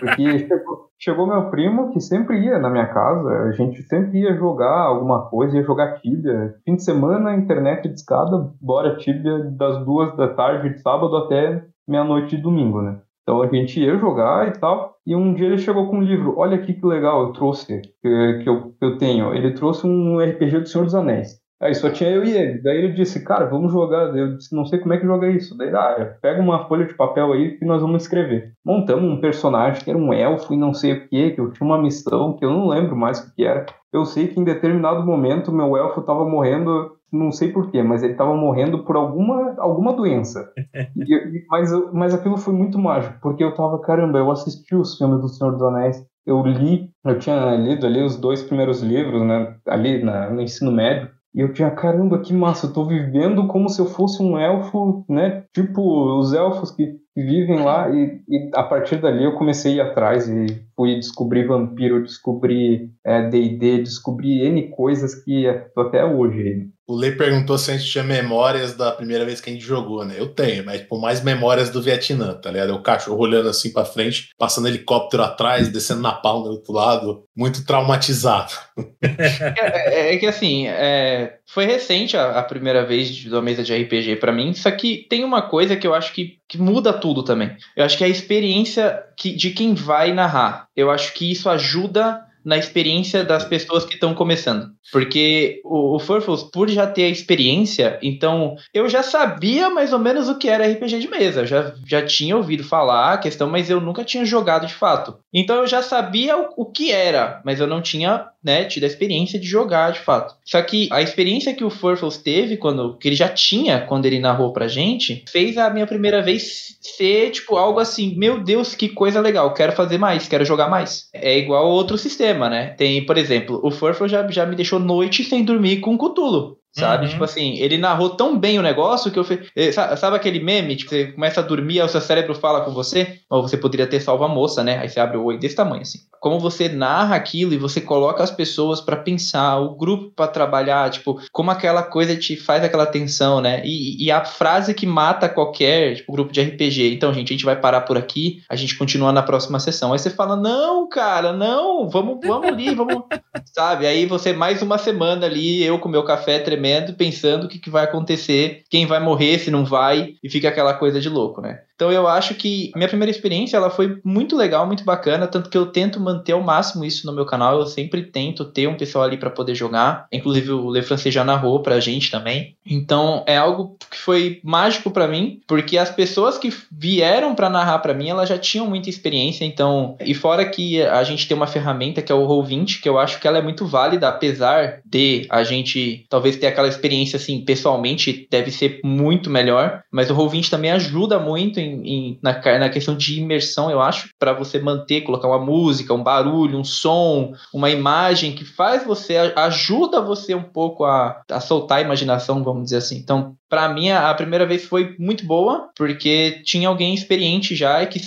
Porque 0.00 0.38
chegou, 0.47 0.88
chegou, 0.99 1.26
meu 1.26 1.50
primo 1.50 1.91
que 1.93 2.00
sempre 2.00 2.41
ia 2.41 2.59
na 2.59 2.69
minha 2.69 2.87
casa, 2.87 3.29
a 3.45 3.53
gente 3.53 3.83
sempre 3.85 4.21
ia 4.21 4.35
jogar 4.35 4.83
alguma 4.83 5.29
coisa, 5.29 5.57
ia 5.57 5.62
jogar 5.62 6.00
Tibia. 6.00 6.55
Fim 6.65 6.76
de 6.76 6.85
semana, 6.85 7.35
internet 7.35 7.88
de 7.88 7.95
escada, 7.95 8.50
bora 8.61 8.97
Tibia 8.97 9.38
das 9.57 9.85
duas 9.85 10.15
da 10.17 10.29
tarde 10.29 10.71
de 10.71 10.81
sábado 10.81 11.17
até 11.17 11.65
meia-noite 11.88 12.37
de 12.37 12.43
domingo, 12.43 12.83
né? 12.83 13.00
Então 13.23 13.43
a 13.43 13.47
gente 13.49 13.81
ia 13.81 13.99
jogar 13.99 14.49
e 14.49 14.52
tal. 14.52 14.97
E 15.05 15.14
um 15.16 15.35
dia 15.35 15.47
ele 15.47 15.59
chegou 15.59 15.88
com 15.88 15.99
um 15.99 16.02
livro. 16.02 16.35
Olha 16.38 16.57
aqui 16.57 16.75
que 16.75 16.87
legal, 16.87 17.23
eu 17.23 17.33
trouxe, 17.33 17.81
que, 17.81 18.40
que, 18.43 18.49
eu, 18.49 18.73
que 18.73 18.85
eu 18.85 18.99
tenho. 18.99 19.35
Ele 19.35 19.52
trouxe 19.52 19.87
um 19.87 20.19
RPG 20.21 20.61
do 20.61 20.69
Senhor 20.69 20.85
dos 20.85 20.95
Anéis. 20.95 21.40
Aí 21.61 21.75
só 21.75 21.88
tinha 21.90 22.11
eu 22.11 22.23
e 22.23 22.37
ele. 22.37 22.59
Daí 22.61 22.76
ele 22.76 22.93
disse, 22.93 23.25
cara, 23.25 23.47
vamos 23.47 23.73
jogar. 23.73 24.14
Eu 24.16 24.37
disse, 24.37 24.55
não 24.55 24.64
sei 24.66 24.78
como 24.78 24.93
é 24.93 24.99
que 24.99 25.07
joga 25.07 25.28
isso. 25.28 25.57
Daí, 25.57 25.75
ah, 25.75 26.16
pega 26.21 26.40
uma 26.40 26.69
folha 26.69 26.85
de 26.87 26.95
papel 26.95 27.33
aí 27.33 27.57
que 27.59 27.64
nós 27.64 27.81
vamos 27.81 28.02
escrever. 28.02 28.52
Montamos 28.64 29.11
um 29.11 29.21
personagem 29.21 29.83
que 29.83 29.90
era 29.90 29.99
um 29.99 30.12
elfo 30.12 30.52
e 30.52 30.57
não 30.57 30.75
sei 30.75 30.93
o 30.93 31.09
que, 31.09 31.31
que 31.31 31.40
eu 31.40 31.50
tinha 31.50 31.66
uma 31.66 31.81
missão 31.81 32.35
que 32.35 32.45
eu 32.45 32.50
não 32.50 32.69
lembro 32.69 32.95
mais 32.95 33.21
o 33.21 33.35
que 33.35 33.45
era. 33.45 33.64
Eu 33.93 34.05
sei 34.05 34.28
que 34.28 34.38
em 34.38 34.45
determinado 34.45 35.05
momento 35.05 35.50
meu 35.50 35.76
elfo 35.76 36.00
estava 36.00 36.28
morrendo 36.28 36.96
não 37.16 37.32
sei 37.32 37.52
porquê, 37.52 37.82
mas 37.82 38.02
ele 38.02 38.12
estava 38.12 38.35
morrendo 38.35 38.85
por 38.85 38.96
alguma, 38.96 39.54
alguma 39.58 39.92
doença. 39.92 40.50
E, 40.96 41.44
mas, 41.49 41.70
mas 41.92 42.14
aquilo 42.14 42.37
foi 42.37 42.52
muito 42.52 42.78
mágico, 42.78 43.18
porque 43.23 43.44
eu 43.44 43.54
tava, 43.54 43.80
caramba, 43.80 44.18
eu 44.18 44.30
assisti 44.30 44.75
os 44.75 44.96
filmes 44.96 45.20
do 45.20 45.28
Senhor 45.28 45.52
dos 45.52 45.62
Anéis, 45.62 46.04
eu 46.26 46.42
li, 46.42 46.90
eu 47.04 47.18
tinha 47.18 47.54
lido 47.54 47.87
ali 47.87 48.02
os 48.02 48.16
dois 48.16 48.42
primeiros 48.42 48.82
livros, 48.82 49.23
né, 49.25 49.56
ali 49.66 50.02
na, 50.02 50.30
no 50.30 50.40
ensino 50.40 50.73
médio, 50.73 51.08
e 51.35 51.40
eu 51.40 51.52
tinha, 51.52 51.70
caramba, 51.70 52.18
que 52.18 52.32
massa, 52.32 52.66
eu 52.66 52.73
tô 52.73 52.85
vivendo 52.87 53.46
como 53.46 53.68
se 53.68 53.80
eu 53.80 53.87
fosse 53.87 54.23
um 54.23 54.38
elfo, 54.38 55.04
né, 55.08 55.44
tipo 55.54 56.18
os 56.18 56.32
elfos 56.32 56.70
que 56.70 56.96
vivem 57.14 57.62
lá, 57.62 57.88
e, 57.90 58.23
e 58.28 58.50
a 58.54 58.62
partir 58.62 59.00
dali 59.00 59.25
eu 59.25 59.35
comecei 59.35 59.73
a 59.73 59.85
ir 59.85 59.88
atrás 59.88 60.28
e 60.28 60.46
fui 60.75 60.96
descobrir 60.96 61.46
vampiro, 61.46 62.02
descobrir 62.02 62.90
D&D, 63.30 63.75
é, 63.75 63.78
descobri 63.78 64.46
N 64.46 64.70
coisas 64.70 65.14
que 65.14 65.44
tô 65.75 65.82
até 65.82 66.04
hoje 66.04 66.70
o 66.87 66.95
Lei 66.95 67.12
perguntou 67.12 67.59
se 67.59 67.71
a 67.71 67.76
gente 67.76 67.90
tinha 67.90 68.05
memórias 68.05 68.75
da 68.75 68.93
primeira 68.93 69.25
vez 69.25 69.40
que 69.40 69.50
a 69.50 69.52
gente 69.52 69.64
jogou, 69.64 70.05
né? 70.05 70.14
Eu 70.16 70.28
tenho, 70.28 70.64
mas 70.64 70.83
tipo, 70.83 71.00
mais 71.00 71.21
memórias 71.21 71.69
do 71.69 71.83
Vietnã, 71.83 72.35
tá 72.35 72.50
ligado? 72.50 72.75
O 72.75 72.83
cachorro 72.83 73.19
olhando 73.19 73.49
assim 73.49 73.73
pra 73.73 73.85
frente, 73.85 74.28
passando 74.38 74.69
helicóptero 74.69 75.25
atrás, 75.25 75.69
descendo 75.69 76.00
na 76.00 76.12
palma 76.12 76.45
do 76.45 76.52
outro 76.52 76.73
lado, 76.73 77.25
muito 77.37 77.64
traumatizado. 77.64 78.52
É, 79.02 80.11
é, 80.11 80.14
é 80.14 80.16
que 80.19 80.26
assim, 80.26 80.66
é, 80.66 81.38
foi 81.47 81.64
recente 81.64 82.16
a, 82.16 82.38
a, 82.38 82.43
primeira 82.43 82.85
vez 82.85 83.09
de 83.09 83.28
uma 83.31 83.40
mesa 83.40 83.62
de 83.62 83.75
RPG 83.75 84.16
para 84.16 84.33
mim, 84.33 84.52
só 84.52 84.71
que 84.71 85.07
tem 85.09 85.25
uma 85.25 85.43
coisa 85.43 85.76
que 85.76 85.87
eu 85.87 85.95
acho 85.95 86.12
que, 86.12 86.38
que 86.49 86.59
muda 86.59 86.93
tudo 86.93 87.23
também. 87.23 87.57
Eu 87.75 87.85
acho 87.85 87.97
que 87.97 88.05
é 88.05 88.07
a 88.07 88.11
experiência 88.11 89.02
que, 89.16 89.35
de 89.35 89.50
quem 89.50 89.75
vai 89.75 90.12
narrar. 90.12 90.69
Eu 90.76 90.90
acho 90.90 91.14
que 91.14 91.31
isso 91.31 91.49
ajuda 91.49 92.21
na 92.47 92.57
experiência 92.57 93.25
das 93.25 93.45
pessoas 93.45 93.85
que 93.85 93.95
estão 93.95 94.15
começando. 94.15 94.71
Porque 94.93 95.61
o, 95.65 95.97
o 95.97 95.99
Furfles, 95.99 96.45
por 96.45 96.69
já 96.69 96.87
ter 96.87 97.05
a 97.05 97.09
experiência, 97.09 97.99
então 98.00 98.55
eu 98.73 98.88
já 98.88 99.03
sabia 99.03 99.69
mais 99.69 99.93
ou 99.93 99.99
menos 99.99 100.29
o 100.29 100.38
que 100.38 100.49
era 100.49 100.67
RPG 100.67 101.00
de 101.00 101.11
mesa. 101.11 101.41
Eu 101.41 101.47
já, 101.47 101.75
já 101.85 102.07
tinha 102.07 102.37
ouvido 102.37 102.62
falar 102.62 103.15
a 103.15 103.19
questão, 103.19 103.50
mas 103.50 103.69
eu 103.69 103.81
nunca 103.81 104.05
tinha 104.05 104.25
jogado 104.25 104.65
de 104.67 104.75
fato. 104.75 105.19
Então 105.35 105.57
eu 105.57 105.67
já 105.67 105.83
sabia 105.83 106.37
o, 106.38 106.49
o 106.57 106.65
que 106.67 106.93
era, 106.93 107.43
mas 107.45 107.59
eu 107.59 107.67
não 107.67 107.83
tinha 107.83 108.29
né, 108.47 108.65
tido 108.65 108.85
a 108.85 108.87
experiência 108.87 109.41
de 109.41 109.47
jogar 109.47 109.91
de 109.91 109.99
fato. 109.99 110.37
Só 110.45 110.62
que 110.62 110.88
a 110.93 111.03
experiência 111.03 111.53
que 111.53 111.65
o 111.65 111.71
Furfles 111.71 112.17
teve, 112.17 112.57
quando, 112.57 112.97
que 112.97 113.09
ele 113.09 113.17
já 113.17 113.29
tinha 113.29 113.81
quando 113.81 114.07
ele 114.07 114.21
narrou 114.21 114.53
pra 114.53 114.69
gente, 114.69 115.25
fez 115.29 115.59
a 115.59 115.69
minha 115.69 115.87
primeira 115.87 116.23
vez 116.23 116.76
ser, 116.81 117.33
tipo, 117.33 117.57
algo 117.57 117.81
assim, 117.81 118.15
meu 118.17 118.43
Deus, 118.43 118.76
que 118.76 118.88
coisa 118.88 119.21
legal, 119.21 119.53
quero 119.53 119.73
fazer 119.73 119.99
mais, 119.99 120.29
quero 120.29 120.45
jogar 120.45 120.69
mais. 120.69 121.09
É 121.12 121.37
igual 121.37 121.69
outro 121.69 121.99
sistema, 121.99 122.36
né? 122.50 122.71
Tem, 122.75 123.05
por 123.05 123.16
exemplo, 123.19 123.61
o 123.62 123.71
Furfles 123.71 124.11
já, 124.11 124.26
já 124.31 124.47
me 124.47 124.57
deixou 124.57 124.78
noite 124.78 125.25
sem 125.25 125.45
dormir 125.45 125.81
com 125.81 125.97
Cthulhu. 125.99 126.59
Sabe? 126.76 127.06
Uhum. 127.06 127.11
Tipo 127.12 127.25
assim, 127.25 127.54
ele 127.54 127.78
narrou 127.78 128.11
tão 128.11 128.38
bem 128.38 128.59
o 128.59 128.62
negócio 128.62 129.11
que 129.11 129.18
eu 129.18 129.25
fiz. 129.25 129.38
Eh, 129.56 129.73
sabe 129.73 130.14
aquele 130.14 130.40
meme? 130.40 130.76
Tipo, 130.76 130.90
você 130.90 131.06
começa 131.06 131.40
a 131.40 131.42
dormir, 131.42 131.80
aí 131.80 131.87
o 131.87 131.88
seu 131.88 132.02
cérebro 132.02 132.35
fala 132.35 132.61
com 132.61 132.71
você? 132.71 133.21
Ou 133.30 133.40
você 133.40 133.56
poderia 133.56 133.87
ter 133.87 133.99
salvo 133.99 134.25
a 134.25 134.28
moça, 134.28 134.62
né? 134.62 134.78
Aí 134.78 134.88
você 134.88 135.00
abre 135.00 135.16
o 135.16 135.25
olho 135.25 135.38
desse 135.38 135.56
tamanho, 135.56 135.80
assim. 135.80 136.00
Como 136.21 136.38
você 136.38 136.68
narra 136.68 137.16
aquilo 137.16 137.54
e 137.54 137.59
você 137.59 137.80
coloca 137.80 138.23
as 138.23 138.30
pessoas 138.30 138.80
para 138.80 138.97
pensar, 138.97 139.59
o 139.59 139.75
grupo 139.75 140.11
para 140.14 140.26
trabalhar, 140.28 140.90
tipo, 140.90 141.18
como 141.33 141.50
aquela 141.50 141.83
coisa 141.83 142.14
te 142.14 142.37
faz 142.37 142.62
aquela 142.62 142.85
tensão, 142.85 143.40
né? 143.40 143.62
E, 143.64 144.04
e, 144.04 144.11
a 144.11 144.25
frase 144.25 144.75
que 144.75 144.87
mata 144.87 145.28
qualquer 145.28 145.97
tipo, 145.97 146.12
grupo 146.12 146.33
de 146.33 146.42
RPG. 146.42 146.92
Então, 146.92 147.12
gente, 147.14 147.33
a 147.33 147.37
gente 147.37 147.45
vai 147.45 147.56
parar 147.56 147.83
por 147.83 147.97
aqui, 147.97 148.42
a 148.50 148.56
gente 148.56 148.76
continua 148.76 149.12
na 149.12 149.23
próxima 149.23 149.59
sessão. 149.59 149.92
Aí 149.92 149.99
você 149.99 150.11
fala, 150.11 150.37
não, 150.37 150.88
cara, 150.88 151.33
não, 151.33 151.88
vamos, 151.88 152.18
vamos 152.26 152.49
ali, 152.49 152.75
vamos. 152.75 153.04
Sabe? 153.54 153.87
Aí 153.87 154.04
você 154.04 154.33
mais 154.33 154.61
uma 154.61 154.76
semana 154.76 155.25
ali, 155.25 155.62
eu 155.62 155.78
com 155.78 155.88
meu 155.88 156.04
café 156.04 156.38
tremendo 156.38 156.65
tremendo, 156.66 156.94
pensando 156.94 157.44
o 157.44 157.49
que, 157.49 157.58
que 157.58 157.70
vai 157.70 157.85
acontecer, 157.85 158.64
quem 158.68 158.87
vai 158.87 159.00
morrer, 159.00 159.38
se 159.38 159.50
não 159.50 159.64
vai, 159.64 160.14
e 160.23 160.28
fica 160.28 160.49
aquela 160.49 160.75
coisa 160.75 161.00
de 161.00 161.08
louco, 161.08 161.40
né? 161.40 161.62
Então 161.76 161.92
eu 161.92 162.09
acho 162.09 162.35
que 162.35 162.73
minha 162.75 162.88
primeira 162.88 163.11
experiência 163.11 163.56
ela 163.56 163.68
foi 163.68 164.00
muito 164.02 164.35
legal, 164.35 164.66
muito 164.66 164.83
bacana, 164.83 165.26
tanto 165.26 165.50
que 165.50 165.59
eu 165.59 165.66
tento 165.66 166.00
manter 166.00 166.33
ao 166.33 166.42
máximo 166.42 166.85
isso 166.85 167.06
no 167.06 167.12
meu 167.12 167.26
canal. 167.26 167.61
Eu 167.61 167.66
sempre 167.66 168.02
tento 168.02 168.47
ter 168.47 168.66
um 168.66 168.76
pessoal 168.76 169.04
ali 169.04 169.18
para 169.18 169.30
poder 169.30 169.54
jogar. 169.54 170.06
Inclusive 170.11 170.50
o 170.52 170.71
Le 170.71 170.83
Francês 170.83 171.14
já 171.14 171.23
narrou 171.23 171.61
pra 171.61 171.78
gente 171.78 172.11
também. 172.11 172.56
Então 172.64 173.23
é 173.26 173.37
algo 173.37 173.76
que 173.90 173.99
foi 173.99 174.40
mágico 174.42 174.90
para 174.90 175.06
mim, 175.06 175.40
porque 175.47 175.76
as 175.76 175.90
pessoas 175.90 176.38
que 176.38 176.52
vieram 176.73 177.35
para 177.35 177.50
narrar 177.50 177.78
para 177.80 177.95
mim, 177.95 178.09
elas 178.09 178.28
já 178.28 178.38
tinham 178.38 178.66
muita 178.66 178.88
experiência. 178.88 179.45
Então, 179.45 179.97
e 180.00 180.14
fora 180.14 180.45
que 180.47 180.83
a 180.83 181.04
gente 181.04 181.28
tem 181.28 181.37
uma 181.37 181.47
ferramenta 181.47 182.00
que 182.00 182.11
é 182.11 182.14
o 182.14 182.26
Roll20, 182.26 182.80
que 182.80 182.88
eu 182.88 182.99
acho 182.99 183.21
que 183.21 183.28
ela 183.28 183.38
é 183.38 183.42
muito 183.42 183.66
válida, 183.66 184.09
apesar 184.09 184.80
de 184.85 185.26
a 185.28 185.45
gente 185.45 186.06
talvez 186.09 186.37
ter 186.37 186.47
aquela 186.47 186.68
experiência 186.68 187.18
assim, 187.18 187.45
pessoalmente 187.45 188.26
deve 188.30 188.50
ser 188.50 188.80
muito 188.83 189.28
melhor, 189.28 189.83
mas 189.90 190.11
o 190.11 190.16
Roll20 190.16 190.49
também 190.49 190.71
ajuda 190.71 191.18
muito 191.18 191.61
em, 191.66 192.18
na, 192.23 192.32
na 192.58 192.68
questão 192.68 192.96
de 192.96 193.20
imersão, 193.20 193.70
eu 193.70 193.80
acho, 193.80 194.11
para 194.18 194.32
você 194.32 194.58
manter, 194.58 195.02
colocar 195.02 195.28
uma 195.28 195.38
música, 195.38 195.94
um 195.94 196.02
barulho, 196.02 196.58
um 196.58 196.64
som, 196.64 197.32
uma 197.52 197.70
imagem 197.70 198.35
que 198.35 198.44
faz 198.44 198.85
você, 198.85 199.16
ajuda 199.37 200.00
você 200.00 200.35
um 200.35 200.42
pouco 200.42 200.85
a, 200.85 201.23
a 201.30 201.40
soltar 201.40 201.78
a 201.78 201.82
imaginação, 201.82 202.42
vamos 202.44 202.64
dizer 202.64 202.76
assim. 202.78 202.96
Então, 202.96 203.37
para 203.49 203.69
mim, 203.69 203.91
a 203.91 204.12
primeira 204.15 204.47
vez 204.47 204.65
foi 204.65 204.97
muito 204.99 205.25
boa, 205.25 205.71
porque 205.76 206.43
tinha 206.45 206.69
alguém 206.69 206.95
experiente 206.95 207.55
já 207.55 207.83
e 207.83 207.87
que 207.87 208.00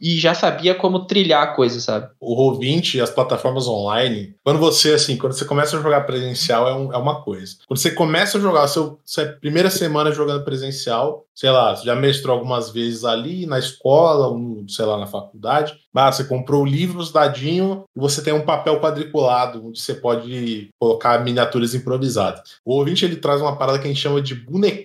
e 0.00 0.18
já 0.18 0.34
sabia 0.34 0.74
como 0.74 1.06
trilhar 1.06 1.42
a 1.42 1.54
coisa, 1.54 1.80
sabe? 1.80 2.08
O 2.20 2.36
Roll20 2.36 2.94
e 2.94 3.00
as 3.00 3.10
plataformas 3.10 3.66
online, 3.66 4.34
quando 4.44 4.58
você, 4.58 4.92
assim, 4.92 5.16
quando 5.16 5.32
você 5.32 5.44
começa 5.44 5.78
a 5.78 5.82
jogar 5.82 6.02
presencial, 6.02 6.68
é, 6.68 6.74
um, 6.74 6.92
é 6.92 6.96
uma 6.96 7.22
coisa. 7.22 7.56
Quando 7.66 7.78
você 7.78 7.90
começa 7.90 8.38
a 8.38 8.40
jogar, 8.40 8.66
seu, 8.68 8.98
sua 9.04 9.24
primeira 9.26 9.70
semana 9.70 10.12
jogando 10.12 10.44
presencial, 10.44 11.26
sei 11.34 11.50
lá, 11.50 11.74
já 11.74 11.94
mestrou 11.94 12.34
algumas 12.34 12.70
vezes 12.70 13.04
ali 13.04 13.44
na 13.44 13.58
escola, 13.58 14.34
sei 14.68 14.84
lá, 14.86 14.98
na 14.98 15.06
faculdade, 15.06 15.74
mas 15.92 16.16
você 16.16 16.24
comprou 16.24 16.64
livros 16.64 17.12
dadinho 17.12 17.84
e 17.94 18.00
você 18.00 18.22
tem 18.22 18.32
um 18.32 18.44
papel 18.44 18.80
quadriculado 18.80 19.66
onde 19.66 19.78
você 19.78 19.94
pode 19.94 20.70
colocar 20.78 21.22
miniaturas 21.22 21.74
improvisadas. 21.74 22.56
O 22.64 22.74
ouvinte 22.74 23.04
ele 23.04 23.16
traz 23.16 23.40
uma 23.42 23.56
parada 23.56 23.78
que 23.78 23.84
a 23.84 23.88
gente 23.88 24.00
chama 24.00 24.20
de 24.20 24.34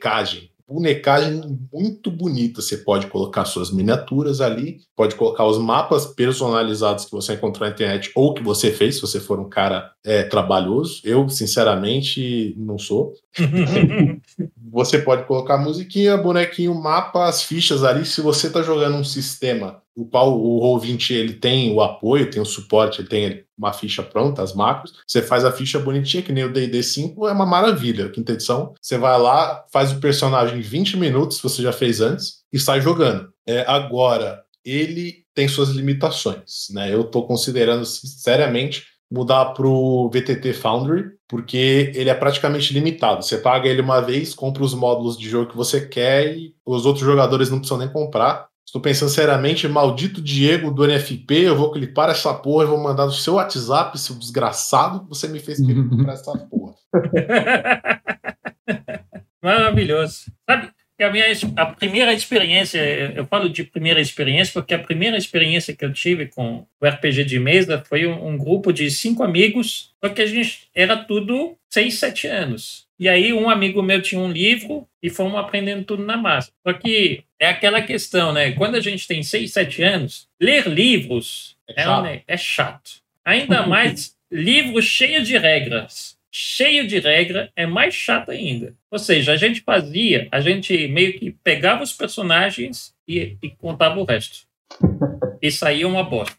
bonecagem 0.02 0.52
bonecagem 0.72 1.60
muito 1.72 2.10
bonita. 2.10 2.62
Você 2.62 2.78
pode 2.78 3.08
colocar 3.08 3.46
suas 3.46 3.72
miniaturas 3.72 4.40
ali, 4.40 4.80
pode 4.96 5.16
colocar 5.16 5.46
os 5.46 5.58
mapas 5.58 6.06
personalizados 6.06 7.06
que 7.06 7.12
você 7.12 7.34
encontrou 7.34 7.68
na 7.68 7.74
internet 7.74 8.12
ou 8.16 8.34
que 8.34 8.42
você 8.42 8.72
fez, 8.72 8.96
se 8.96 9.02
você 9.02 9.20
for 9.20 9.40
um 9.40 9.50
cara 9.50 9.92
é, 10.04 10.24
trabalhoso. 10.24 11.02
Eu, 11.04 11.28
sinceramente, 11.28 12.56
não 12.58 12.78
sou. 12.78 13.14
você 14.72 15.00
pode 15.00 15.26
colocar 15.26 15.58
musiquinha, 15.58 16.18
bonequinho, 16.18 16.74
mapa, 16.74 17.26
as 17.26 17.44
fichas 17.44 17.84
ali. 17.84 18.06
Se 18.06 18.22
você 18.22 18.48
está 18.48 18.62
jogando 18.62 18.96
um 18.96 19.04
sistema 19.04 19.81
o 19.96 20.06
qual 20.06 20.40
o 20.40 20.60
Roll20 20.62 21.12
ele 21.12 21.34
tem 21.34 21.74
o 21.74 21.82
apoio, 21.82 22.30
tem 22.30 22.42
o 22.42 22.46
suporte, 22.46 23.02
ele 23.02 23.08
tem 23.10 23.44
uma 23.58 23.74
ficha 23.74 24.02
pronta, 24.02 24.42
as 24.42 24.54
macros. 24.54 24.94
Você 25.08 25.22
faz 25.22 25.46
a 25.46 25.52
ficha 25.52 25.80
bonitinha, 25.80 26.24
que 26.24 26.32
nem 26.32 26.46
o 26.46 26.54
D&D 26.54 26.82
5, 26.82 27.28
é 27.28 27.32
uma 27.32 27.46
maravilha. 27.46 28.10
Quinta 28.10 28.34
edição, 28.34 28.74
você 28.82 28.98
vai 28.98 29.20
lá, 29.20 29.66
faz 29.72 29.92
o 29.92 30.00
personagem 30.00 30.60
em 30.60 30.62
20 30.62 30.98
minutos, 30.98 31.42
você 31.42 31.62
já 31.62 31.74
fez 31.74 32.02
antes, 32.02 32.42
e 32.52 32.60
sai 32.60 32.82
jogando. 32.82 33.30
É, 33.48 33.66
agora, 33.68 34.42
ele 34.64 35.26
tem 35.34 35.48
suas 35.48 35.70
limitações, 35.70 36.68
né? 36.72 36.94
Eu 36.94 37.02
estou 37.02 37.26
considerando 37.26 37.86
seriamente 37.86 38.86
mudar 39.12 39.48
para 39.48 39.68
o 39.68 40.10
VTT 40.10 40.54
Foundry, 40.54 41.12
porque 41.28 41.92
ele 41.96 42.10
é 42.10 42.14
praticamente 42.14 42.74
limitado. 42.74 43.24
Você 43.24 43.38
paga 43.38 43.68
ele 43.68 43.82
uma 43.82 44.00
vez, 44.00 44.34
compra 44.34 44.64
os 44.64 44.74
módulos 44.74 45.18
de 45.18 45.30
jogo 45.30 45.52
que 45.52 45.58
você 45.58 45.86
quer 45.86 46.36
e 46.36 46.56
os 46.66 46.86
outros 46.86 47.06
jogadores 47.06 47.50
não 47.50 47.60
precisam 47.60 47.78
nem 47.78 47.90
comprar. 47.90 48.48
Estou 48.72 48.82
pensando 48.82 49.10
seriamente, 49.10 49.68
maldito 49.68 50.22
Diego 50.22 50.72
do 50.72 50.86
NFP, 50.86 51.42
eu 51.42 51.58
vou 51.58 51.74
clipar 51.74 52.10
essa 52.10 52.34
porra 52.34 52.64
e 52.64 52.68
vou 52.68 52.82
mandar 52.82 53.06
no 53.06 53.12
seu 53.12 53.34
WhatsApp, 53.34 54.00
seu 54.00 54.16
desgraçado, 54.16 55.06
você 55.10 55.28
me 55.28 55.42
fez 55.42 55.58
clipar 55.58 56.14
essa 56.14 56.32
porra. 56.50 56.74
Maravilhoso. 59.44 60.32
Sabe, 60.50 60.70
a 61.02 61.10
minha 61.10 61.26
a 61.58 61.66
primeira 61.66 62.14
experiência, 62.14 62.80
eu 63.14 63.26
falo 63.26 63.50
de 63.50 63.66
primeira 63.66 64.00
experiência 64.00 64.54
porque 64.54 64.74
a 64.74 64.80
primeira 64.80 65.18
experiência 65.18 65.76
que 65.76 65.84
eu 65.84 65.92
tive 65.92 66.28
com 66.28 66.66
o 66.80 66.88
RPG 66.88 67.26
de 67.26 67.40
mesa 67.40 67.84
foi 67.86 68.08
um, 68.08 68.26
um 68.26 68.38
grupo 68.38 68.72
de 68.72 68.90
cinco 68.90 69.22
amigos, 69.22 69.94
só 70.02 70.10
que 70.10 70.22
a 70.22 70.26
gente 70.26 70.70
era 70.74 70.96
tudo 70.96 71.58
seis, 71.70 72.00
sete 72.00 72.26
anos. 72.26 72.88
E 73.02 73.10
aí 73.10 73.34
um 73.34 73.50
amigo 73.50 73.82
meu 73.82 74.00
tinha 74.00 74.22
um 74.22 74.32
livro 74.32 74.88
e 75.02 75.10
fomos 75.10 75.40
aprendendo 75.40 75.84
tudo 75.84 76.06
na 76.06 76.16
massa. 76.16 76.52
Só 76.66 76.72
que 76.72 77.24
é 77.40 77.50
aquela 77.50 77.82
questão, 77.82 78.32
né? 78.32 78.52
Quando 78.52 78.76
a 78.76 78.80
gente 78.80 79.08
tem 79.08 79.24
seis, 79.24 79.52
sete 79.52 79.82
anos, 79.82 80.30
ler 80.40 80.68
livros 80.68 81.58
é, 81.68 81.82
é 81.82 81.84
chato. 81.84 82.06
Um, 82.06 82.22
é 82.28 82.38
chato. 82.38 82.92
Ainda 83.26 83.66
mais 83.68 84.16
livros 84.32 84.86
cheios 84.86 85.28
de 85.28 85.36
regras 85.38 86.22
cheio 86.32 86.88
de 86.88 86.98
regra, 86.98 87.52
é 87.56 87.66
mais 87.66 87.94
chato 87.94 88.32
ainda. 88.32 88.74
Ou 88.90 88.98
seja, 88.98 89.34
a 89.34 89.36
gente 89.36 89.62
fazia, 89.62 90.30
a 90.32 90.40
gente 90.40 90.88
meio 90.88 91.20
que 91.20 91.32
pegava 91.32 91.84
os 91.84 91.92
personagens 91.92 92.96
e, 93.08 93.36
e 93.44 93.50
contava 93.50 94.00
o 94.00 94.06
resto. 94.06 94.48
E 95.44 95.50
saía 95.50 95.88
uma 95.88 96.04
bosta. 96.04 96.38